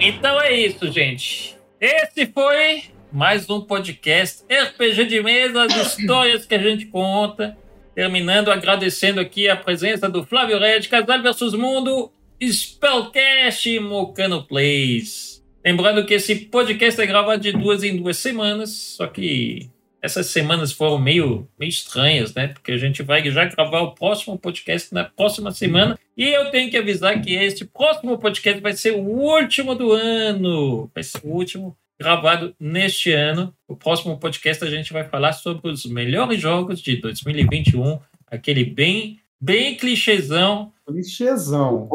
Então 0.00 0.40
é 0.40 0.58
isso, 0.58 0.90
gente. 0.90 1.54
Esse 1.78 2.26
foi 2.26 2.84
mais 3.12 3.50
um 3.50 3.60
podcast 3.60 4.42
RPG 4.50 5.04
de 5.04 5.22
mesa, 5.22 5.64
as 5.64 5.76
histórias 5.98 6.46
que 6.46 6.54
a 6.54 6.58
gente 6.58 6.86
conta. 6.86 7.54
Terminando 7.94 8.50
agradecendo 8.50 9.20
aqui 9.20 9.46
a 9.46 9.56
presença 9.56 10.08
do 10.08 10.24
Flávio 10.24 10.58
Red, 10.58 10.82
Casal 10.88 11.20
versus 11.22 11.52
Mundo, 11.52 12.10
Spellcast 12.42 13.68
e 13.68 13.78
Mocano 13.78 14.42
Plays. 14.42 15.44
Lembrando 15.62 16.06
que 16.06 16.14
esse 16.14 16.34
podcast 16.34 16.98
é 16.98 17.04
gravado 17.04 17.42
de 17.42 17.52
duas 17.52 17.82
em 17.82 17.94
duas 17.94 18.16
semanas, 18.16 18.70
só 18.70 19.06
que 19.06 19.68
essas 20.02 20.26
semanas 20.26 20.72
foram 20.72 20.98
meio, 20.98 21.48
meio 21.58 21.68
estranhas, 21.68 22.34
né? 22.34 22.48
Porque 22.48 22.72
a 22.72 22.78
gente 22.78 23.02
vai 23.02 23.28
já 23.30 23.44
gravar 23.44 23.80
o 23.80 23.94
próximo 23.94 24.38
podcast 24.38 24.92
na 24.94 25.04
próxima 25.04 25.52
semana. 25.52 25.98
E 26.16 26.24
eu 26.24 26.50
tenho 26.50 26.70
que 26.70 26.76
avisar 26.76 27.20
que 27.20 27.34
este 27.34 27.64
próximo 27.64 28.18
podcast 28.18 28.60
vai 28.60 28.72
ser 28.72 28.92
o 28.92 29.00
último 29.00 29.74
do 29.74 29.92
ano. 29.92 30.90
Vai 30.94 31.02
ser 31.02 31.20
o 31.22 31.28
último 31.28 31.76
gravado 32.00 32.54
neste 32.58 33.12
ano. 33.12 33.54
O 33.68 33.76
próximo 33.76 34.18
podcast 34.18 34.64
a 34.64 34.70
gente 34.70 34.92
vai 34.92 35.04
falar 35.04 35.34
sobre 35.34 35.70
os 35.70 35.84
melhores 35.84 36.40
jogos 36.40 36.80
de 36.80 36.96
2021. 36.96 37.98
Aquele 38.26 38.64
bem, 38.64 39.18
bem 39.38 39.76
clichêzão. 39.76 40.72
Clichêzão. 40.86 41.88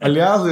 Aliás, 0.00 0.42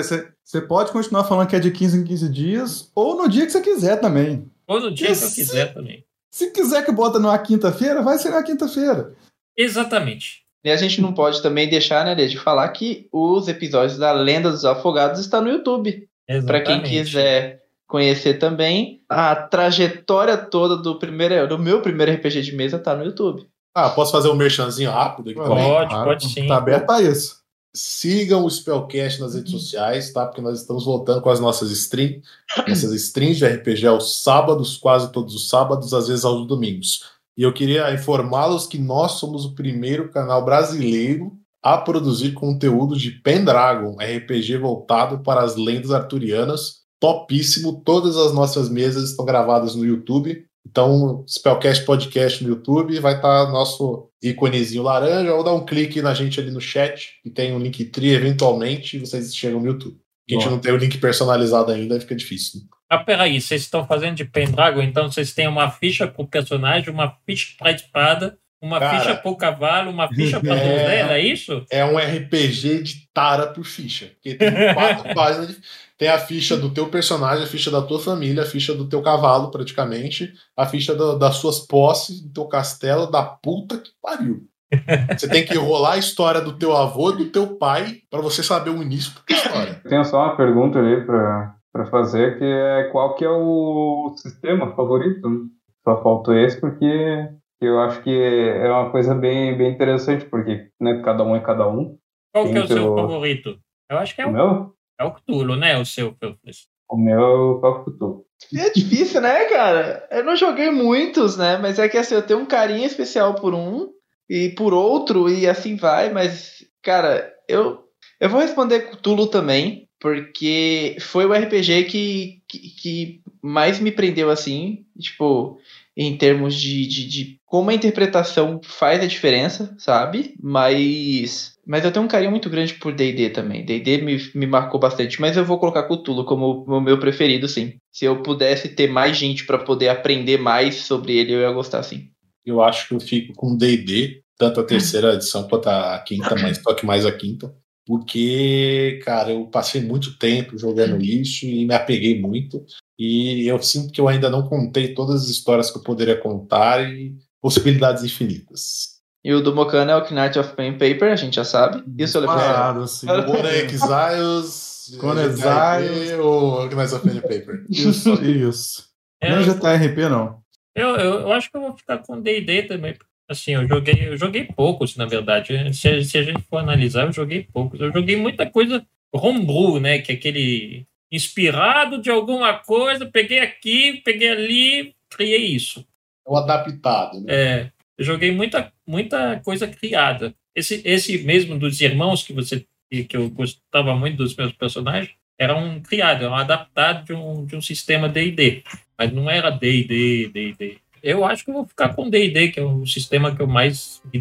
você 0.44 0.60
pode 0.60 0.92
continuar 0.92 1.24
falando 1.24 1.48
que 1.48 1.56
é 1.56 1.60
de 1.60 1.70
15 1.70 2.00
em 2.00 2.04
15 2.04 2.28
dias, 2.28 2.92
ou 2.94 3.16
no 3.16 3.28
dia 3.28 3.46
que 3.46 3.52
você 3.52 3.62
quiser 3.62 3.98
também. 3.98 4.51
Dia 4.92 5.10
Esse- 5.10 5.34
que 5.34 5.40
eu 5.40 5.46
quiser 5.46 5.74
também. 5.74 6.04
Se 6.30 6.50
quiser 6.50 6.84
que 6.84 6.92
bota 6.92 7.18
numa 7.18 7.38
quinta-feira, 7.38 8.00
vai 8.02 8.16
ser 8.18 8.30
na 8.30 8.42
quinta-feira. 8.42 9.12
Exatamente. 9.56 10.42
E 10.64 10.70
a 10.70 10.76
gente 10.76 11.00
não 11.00 11.12
pode 11.12 11.42
também 11.42 11.68
deixar, 11.68 12.04
né, 12.04 12.14
Lê, 12.14 12.26
de 12.28 12.38
falar 12.38 12.68
que 12.68 13.08
os 13.12 13.48
episódios 13.48 13.98
da 13.98 14.12
Lenda 14.12 14.50
dos 14.50 14.64
Afogados 14.64 15.20
estão 15.20 15.42
no 15.42 15.50
YouTube. 15.50 16.08
Para 16.46 16.60
quem 16.60 16.82
quiser 16.82 17.62
conhecer 17.86 18.34
também, 18.38 19.02
a 19.08 19.34
trajetória 19.36 20.36
toda 20.38 20.76
do 20.76 20.98
primeiro, 20.98 21.46
do 21.48 21.58
meu 21.58 21.82
primeiro 21.82 22.12
RPG 22.12 22.40
de 22.40 22.56
mesa 22.56 22.78
tá 22.78 22.94
no 22.94 23.04
YouTube. 23.04 23.46
Ah, 23.74 23.90
posso 23.90 24.12
fazer 24.12 24.28
um 24.28 24.34
merchanzinho 24.34 24.90
rápido 24.90 25.30
aqui 25.30 25.40
também? 25.40 25.68
Pode, 25.68 25.94
pode 25.94 26.28
sim. 26.28 26.46
Tá 26.46 26.56
aberto 26.56 26.90
a 26.90 27.02
isso. 27.02 27.41
Sigam 27.74 28.44
o 28.44 28.50
Spellcast 28.50 29.20
nas 29.20 29.34
redes 29.34 29.50
sociais, 29.50 30.12
tá? 30.12 30.26
Porque 30.26 30.42
nós 30.42 30.60
estamos 30.60 30.84
voltando 30.84 31.22
com 31.22 31.30
as 31.30 31.40
nossas 31.40 31.70
streams. 31.70 32.22
Essas 32.68 32.92
streams 32.92 33.38
de 33.38 33.46
RPG 33.46 33.86
aos 33.86 34.22
sábados, 34.22 34.76
quase 34.76 35.10
todos 35.10 35.34
os 35.34 35.48
sábados, 35.48 35.94
às 35.94 36.08
vezes 36.08 36.24
aos 36.24 36.46
domingos. 36.46 37.04
E 37.36 37.42
eu 37.42 37.52
queria 37.52 37.92
informá-los 37.94 38.66
que 38.66 38.78
nós 38.78 39.12
somos 39.12 39.46
o 39.46 39.54
primeiro 39.54 40.10
canal 40.10 40.44
brasileiro 40.44 41.32
a 41.62 41.78
produzir 41.78 42.32
conteúdo 42.32 42.96
de 42.96 43.10
Pendragon, 43.10 43.96
RPG 43.96 44.58
voltado 44.58 45.20
para 45.20 45.42
as 45.42 45.56
lendas 45.56 45.92
arturianas. 45.92 46.82
Topíssimo. 47.00 47.80
Todas 47.84 48.16
as 48.16 48.34
nossas 48.34 48.68
mesas 48.68 49.10
estão 49.10 49.24
gravadas 49.24 49.74
no 49.74 49.84
YouTube. 49.84 50.44
Então, 50.68 51.24
Spellcast 51.28 51.84
Podcast 51.84 52.42
no 52.42 52.50
YouTube, 52.50 52.98
vai 53.00 53.16
estar 53.16 53.50
nosso 53.50 54.08
íconezinho 54.22 54.82
laranja, 54.82 55.34
ou 55.34 55.42
dá 55.44 55.52
um 55.52 55.64
clique 55.66 56.00
na 56.00 56.14
gente 56.14 56.40
ali 56.40 56.50
no 56.50 56.60
chat, 56.60 57.18
que 57.22 57.30
tem 57.30 57.52
um 57.52 57.58
link 57.58 57.84
tri 57.86 58.10
eventualmente, 58.10 58.96
e 58.96 59.00
vocês 59.00 59.34
chegam 59.34 59.60
no 59.60 59.66
YouTube. 59.66 59.96
A 60.30 60.34
gente 60.34 60.48
não 60.48 60.58
tem 60.58 60.72
o 60.72 60.76
link 60.76 60.96
personalizado 60.98 61.72
ainda, 61.72 62.00
fica 62.00 62.14
difícil. 62.14 62.60
Ah, 62.88 62.98
peraí, 62.98 63.40
vocês 63.40 63.62
estão 63.62 63.86
fazendo 63.86 64.14
de 64.16 64.24
Pendragon, 64.24 64.82
então 64.82 65.10
vocês 65.10 65.34
têm 65.34 65.48
uma 65.48 65.70
ficha 65.70 66.06
pro 66.06 66.26
personagem, 66.26 66.90
uma 66.90 67.16
ficha 67.26 67.54
pra 67.58 67.72
espada, 67.72 68.38
uma 68.62 68.78
Cara. 68.78 68.98
ficha 69.00 69.14
pro 69.16 69.36
cavalo, 69.36 69.90
uma 69.90 70.08
ficha 70.08 70.38
pra 70.40 70.54
É. 70.56 70.60
donzela, 70.60 71.14
é 71.14 71.20
isso? 71.20 71.66
É 71.70 71.84
um 71.84 71.98
RPG 71.98 72.82
de 72.82 73.08
tara 73.12 73.48
por 73.48 73.64
ficha. 73.64 74.12
Porque 74.14 74.36
tem 74.36 74.72
quatro 74.74 75.12
páginas 75.12 75.48
de... 75.48 75.56
Tem 76.02 76.08
a 76.10 76.18
ficha 76.18 76.56
do 76.56 76.68
teu 76.74 76.88
personagem, 76.88 77.44
a 77.44 77.46
ficha 77.46 77.70
da 77.70 77.80
tua 77.80 78.00
família, 78.00 78.42
a 78.42 78.44
ficha 78.44 78.74
do 78.74 78.88
teu 78.88 79.00
cavalo, 79.02 79.52
praticamente, 79.52 80.32
a 80.56 80.66
ficha 80.66 80.96
da- 80.96 81.14
das 81.14 81.36
suas 81.36 81.60
posses, 81.64 82.20
do 82.20 82.32
teu 82.32 82.46
castelo, 82.46 83.08
da 83.08 83.22
puta 83.22 83.78
que 83.78 83.92
pariu. 84.02 84.40
Você 85.16 85.28
tem 85.28 85.44
que 85.46 85.56
rolar 85.56 85.92
a 85.92 85.98
história 85.98 86.40
do 86.40 86.58
teu 86.58 86.76
avô 86.76 87.12
e 87.12 87.18
do 87.18 87.26
teu 87.26 87.56
pai 87.56 87.98
pra 88.10 88.20
você 88.20 88.42
saber 88.42 88.70
o 88.70 88.82
início 88.82 89.12
da 89.12 89.36
história. 89.36 89.80
Tenho 89.88 90.04
só 90.04 90.24
uma 90.24 90.36
pergunta 90.36 90.80
ali 90.80 91.06
pra, 91.06 91.54
pra 91.72 91.86
fazer, 91.86 92.36
que 92.36 92.44
é 92.44 92.88
qual 92.90 93.14
que 93.14 93.24
é 93.24 93.30
o 93.30 94.12
sistema 94.16 94.74
favorito? 94.74 95.46
Só 95.84 96.02
faltou 96.02 96.36
esse 96.36 96.60
porque 96.60 97.28
eu 97.60 97.78
acho 97.78 98.02
que 98.02 98.10
é 98.10 98.68
uma 98.68 98.90
coisa 98.90 99.14
bem, 99.14 99.56
bem 99.56 99.70
interessante, 99.70 100.24
porque 100.24 100.66
né, 100.80 101.00
cada 101.04 101.22
um 101.22 101.36
é 101.36 101.40
cada 101.40 101.68
um. 101.68 101.96
Qual 102.34 102.48
que 102.50 102.58
é 102.58 102.62
o 102.64 102.66
seu 102.66 102.96
favorito? 102.96 103.56
Eu 103.88 103.98
acho 103.98 104.16
que 104.16 104.22
é 104.22 104.26
O 104.26 104.30
o, 104.30 104.32
meu? 104.32 104.71
É 104.98 105.04
o 105.04 105.12
Cthulhu, 105.12 105.56
né? 105.56 105.78
O 105.78 105.84
seu. 105.84 106.14
Felps. 106.14 106.68
O 106.88 106.96
meu 106.96 107.20
é 107.20 107.24
o 107.24 107.60
Papo 107.60 107.84
Futu. 107.84 108.26
É 108.54 108.70
difícil, 108.70 109.20
né, 109.20 109.44
cara? 109.46 110.06
Eu 110.10 110.24
não 110.24 110.36
joguei 110.36 110.70
muitos, 110.70 111.36
né? 111.36 111.56
Mas 111.56 111.78
é 111.78 111.88
que 111.88 111.96
assim, 111.96 112.14
eu 112.14 112.22
tenho 112.22 112.40
um 112.40 112.46
carinho 112.46 112.84
especial 112.84 113.34
por 113.34 113.54
um 113.54 113.90
e 114.28 114.50
por 114.50 114.74
outro, 114.74 115.28
e 115.28 115.46
assim 115.46 115.76
vai, 115.76 116.12
mas, 116.12 116.64
cara, 116.82 117.32
eu, 117.48 117.82
eu 118.20 118.28
vou 118.28 118.40
responder 118.40 118.90
Cthulhu 118.90 119.26
também, 119.26 119.88
porque 120.00 120.96
foi 121.00 121.26
o 121.26 121.32
RPG 121.32 121.84
que, 121.84 122.42
que, 122.48 122.58
que 122.58 123.20
mais 123.42 123.78
me 123.78 123.92
prendeu 123.92 124.30
assim, 124.30 124.84
tipo, 124.98 125.58
em 125.96 126.16
termos 126.16 126.54
de, 126.54 126.86
de, 126.86 127.08
de 127.08 127.40
como 127.44 127.70
a 127.70 127.74
interpretação 127.74 128.60
faz 128.64 129.02
a 129.02 129.06
diferença, 129.06 129.74
sabe? 129.78 130.34
Mas. 130.42 131.51
Mas 131.66 131.84
eu 131.84 131.92
tenho 131.92 132.04
um 132.04 132.08
carinho 132.08 132.30
muito 132.30 132.50
grande 132.50 132.74
por 132.74 132.92
DD 132.92 133.30
também. 133.30 133.64
DD 133.64 133.98
me, 133.98 134.18
me 134.34 134.46
marcou 134.46 134.80
bastante, 134.80 135.20
mas 135.20 135.36
eu 135.36 135.44
vou 135.44 135.58
colocar 135.58 135.84
Cthulhu 135.84 136.24
como 136.24 136.64
o 136.64 136.80
meu 136.80 136.98
preferido, 136.98 137.46
sim. 137.48 137.74
Se 137.92 138.04
eu 138.04 138.22
pudesse 138.22 138.70
ter 138.70 138.88
mais 138.88 139.16
gente 139.16 139.46
pra 139.46 139.58
poder 139.58 139.88
aprender 139.88 140.38
mais 140.38 140.76
sobre 140.76 141.16
ele, 141.16 141.32
eu 141.32 141.40
ia 141.40 141.52
gostar, 141.52 141.82
sim. 141.82 142.08
Eu 142.44 142.60
acho 142.60 142.88
que 142.88 142.94
eu 142.94 143.00
fico 143.00 143.32
com 143.34 143.56
D&D, 143.56 144.22
tanto 144.36 144.60
a 144.60 144.64
terceira 144.64 145.14
edição 145.14 145.46
quanto 145.46 145.68
a 145.68 145.98
quinta, 146.00 146.34
mas 146.34 146.58
só 146.58 146.74
que 146.74 146.84
mais 146.84 147.06
a 147.06 147.12
quinta. 147.12 147.54
Porque, 147.86 149.00
cara, 149.04 149.32
eu 149.32 149.46
passei 149.46 149.80
muito 149.80 150.16
tempo 150.16 150.56
jogando 150.56 151.02
isso 151.02 151.44
e 151.46 151.64
me 151.66 151.74
apeguei 151.74 152.20
muito. 152.20 152.64
E 152.98 153.46
eu 153.46 153.60
sinto 153.62 153.92
que 153.92 154.00
eu 154.00 154.08
ainda 154.08 154.30
não 154.30 154.48
contei 154.48 154.94
todas 154.94 155.22
as 155.22 155.28
histórias 155.28 155.70
que 155.70 155.78
eu 155.78 155.82
poderia 155.82 156.16
contar 156.16 156.88
e 156.92 157.14
possibilidades 157.40 158.04
infinitas. 158.04 158.91
E 159.24 159.32
o 159.32 159.40
do 159.40 159.54
Mokana 159.54 159.92
é 159.92 159.96
o 159.96 160.10
Knight 160.10 160.38
of 160.38 160.54
Pen 160.56 160.70
and 160.70 160.78
Paper, 160.78 161.12
a 161.12 161.16
gente 161.16 161.36
já 161.36 161.44
sabe. 161.44 161.82
E 161.96 162.02
o 162.04 162.08
seu 162.08 162.20
Leprechaun? 162.20 162.44
Parado, 162.44 162.80
assim. 162.82 163.06
Conan 163.06 163.48
Exiles, 163.50 164.96
Conan 165.00 165.24
Exiles. 165.24 166.12
ou 166.18 166.66
Knights 166.68 166.92
of 166.92 167.08
Pen 167.08 167.18
and 167.18 167.22
Paper. 167.22 167.64
Isso, 167.70 168.12
isso. 168.24 168.88
É, 169.20 169.30
Não 169.30 169.38
é 169.38 169.42
GTRP, 169.44 170.08
não. 170.08 170.40
eu, 170.74 170.88
eu, 170.96 171.20
eu 171.20 171.32
acho 171.32 171.50
que 171.50 171.56
eu 171.56 171.60
vou 171.60 171.76
ficar 171.76 171.98
com 171.98 172.20
D&D 172.20 172.62
também. 172.64 172.94
Assim, 173.28 173.52
eu 173.52 173.66
joguei, 173.68 174.08
eu 174.08 174.16
joguei 174.16 174.44
poucos, 174.44 174.96
na 174.96 175.06
verdade. 175.06 175.72
Se, 175.72 175.88
a- 175.88 176.04
se 176.04 176.18
a 176.18 176.22
gente 176.24 176.42
for 176.50 176.58
analisar, 176.58 177.06
eu 177.06 177.12
joguei 177.12 177.46
poucos. 177.52 177.80
Eu 177.80 177.92
joguei 177.92 178.16
muita 178.16 178.44
coisa 178.50 178.84
homebrew, 179.14 179.78
né? 179.78 179.98
Que 180.00 180.12
é 180.12 180.14
aquele 180.16 180.84
inspirado 181.12 182.00
de 182.02 182.10
alguma 182.10 182.54
coisa, 182.54 183.06
peguei 183.06 183.38
aqui, 183.38 184.02
peguei 184.04 184.30
ali, 184.30 184.94
criei 185.08 185.46
isso. 185.46 185.86
É 186.26 186.30
o 186.30 186.36
adaptado, 186.36 187.20
né? 187.20 187.26
É, 187.28 187.70
eu 188.02 188.04
joguei 188.04 188.32
muita, 188.32 188.72
muita 188.84 189.40
coisa 189.44 189.68
criada. 189.68 190.34
Esse, 190.54 190.82
esse 190.84 191.18
mesmo 191.18 191.56
dos 191.56 191.80
irmãos 191.80 192.24
que 192.24 192.32
você 192.32 192.66
que 192.90 193.16
eu 193.16 193.30
gostava 193.30 193.96
muito 193.96 194.18
dos 194.18 194.36
meus 194.36 194.52
personagens 194.52 195.14
era 195.38 195.56
um 195.56 195.80
criado, 195.80 196.24
era 196.24 196.30
um 196.30 196.36
adaptado 196.36 197.06
de 197.06 197.14
um, 197.14 197.46
de 197.46 197.56
um 197.56 197.60
sistema 197.62 198.06
D&D, 198.06 198.62
mas 198.98 199.10
não 199.10 199.30
era 199.30 199.48
D&D, 199.48 200.28
D&D. 200.28 200.76
Eu 201.02 201.24
acho 201.24 201.42
que 201.42 201.50
eu 201.50 201.54
vou 201.54 201.66
ficar 201.66 201.94
com 201.94 202.10
D&D, 202.10 202.48
que 202.48 202.60
é 202.60 202.62
o 202.62 202.84
sistema 202.84 203.34
que 203.34 203.40
eu 203.40 203.46
mais 203.46 204.02
me 204.12 204.20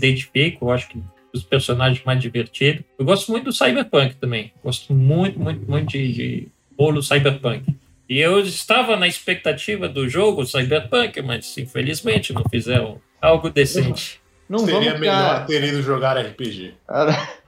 eu 0.62 0.72
acho 0.72 0.88
que 0.88 1.04
os 1.34 1.44
personagens 1.44 2.06
mais 2.06 2.22
divertidos. 2.22 2.86
Eu 2.98 3.04
gosto 3.04 3.30
muito 3.30 3.46
do 3.46 3.54
Cyberpunk 3.54 4.16
também, 4.16 4.54
gosto 4.64 4.94
muito, 4.94 5.38
muito, 5.38 5.70
muito 5.70 5.90
de, 5.90 6.14
de 6.14 6.48
bolo 6.78 7.04
Cyberpunk. 7.04 7.76
E 8.08 8.20
eu 8.20 8.40
estava 8.40 8.96
na 8.96 9.08
expectativa 9.08 9.90
do 9.90 10.08
jogo 10.08 10.46
Cyberpunk, 10.46 11.22
mas 11.22 11.58
infelizmente 11.58 12.32
não 12.32 12.44
fizeram 12.50 13.02
algo 13.22 13.50
decente. 13.50 14.20
Não 14.50 14.60
Seria 14.60 14.92
vamos 14.92 15.00
melhor 15.00 15.46
ter 15.46 15.64
ido 15.64 15.82
jogar 15.82 16.18
RPG. 16.18 16.74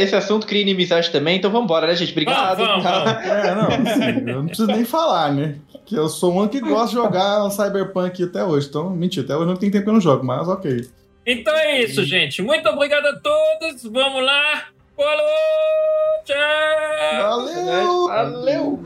Esse 0.00 0.16
assunto 0.16 0.44
cria 0.44 0.62
inimizade 0.62 1.10
também, 1.12 1.36
então 1.36 1.52
vamos 1.52 1.66
embora, 1.66 1.86
né, 1.86 1.94
gente? 1.94 2.10
Obrigado. 2.10 2.58
Vamos, 2.58 2.82
vamos, 2.82 3.04
vamos. 3.04 3.24
É, 3.24 3.54
não, 3.54 3.68
assim, 3.68 4.28
eu 4.28 4.36
não 4.38 4.46
preciso 4.46 4.66
nem 4.66 4.84
falar, 4.84 5.32
né? 5.32 5.54
Que 5.86 5.94
eu 5.94 6.08
sou 6.08 6.42
um 6.42 6.48
que 6.48 6.58
gosta 6.58 6.88
de 6.88 6.94
jogar 6.94 7.48
Cyberpunk 7.50 8.24
até 8.24 8.42
hoje. 8.42 8.66
Então, 8.66 8.90
mentira, 8.90 9.24
até 9.24 9.36
hoje 9.36 9.46
não 9.46 9.56
tem 9.56 9.70
tempo 9.70 9.84
que 9.84 9.90
eu 9.90 9.94
não 9.94 10.00
jogo, 10.00 10.24
mas 10.26 10.48
ok. 10.48 10.88
Então 11.24 11.54
é 11.54 11.80
isso, 11.80 12.04
gente. 12.04 12.42
Muito 12.42 12.68
obrigado 12.68 13.06
a 13.06 13.16
todos. 13.20 13.84
Vamos 13.84 14.24
lá. 14.24 14.64
Falou! 14.96 16.24
Tchau! 16.24 17.46
Valeu! 17.46 18.08
Valeu! 18.08 18.84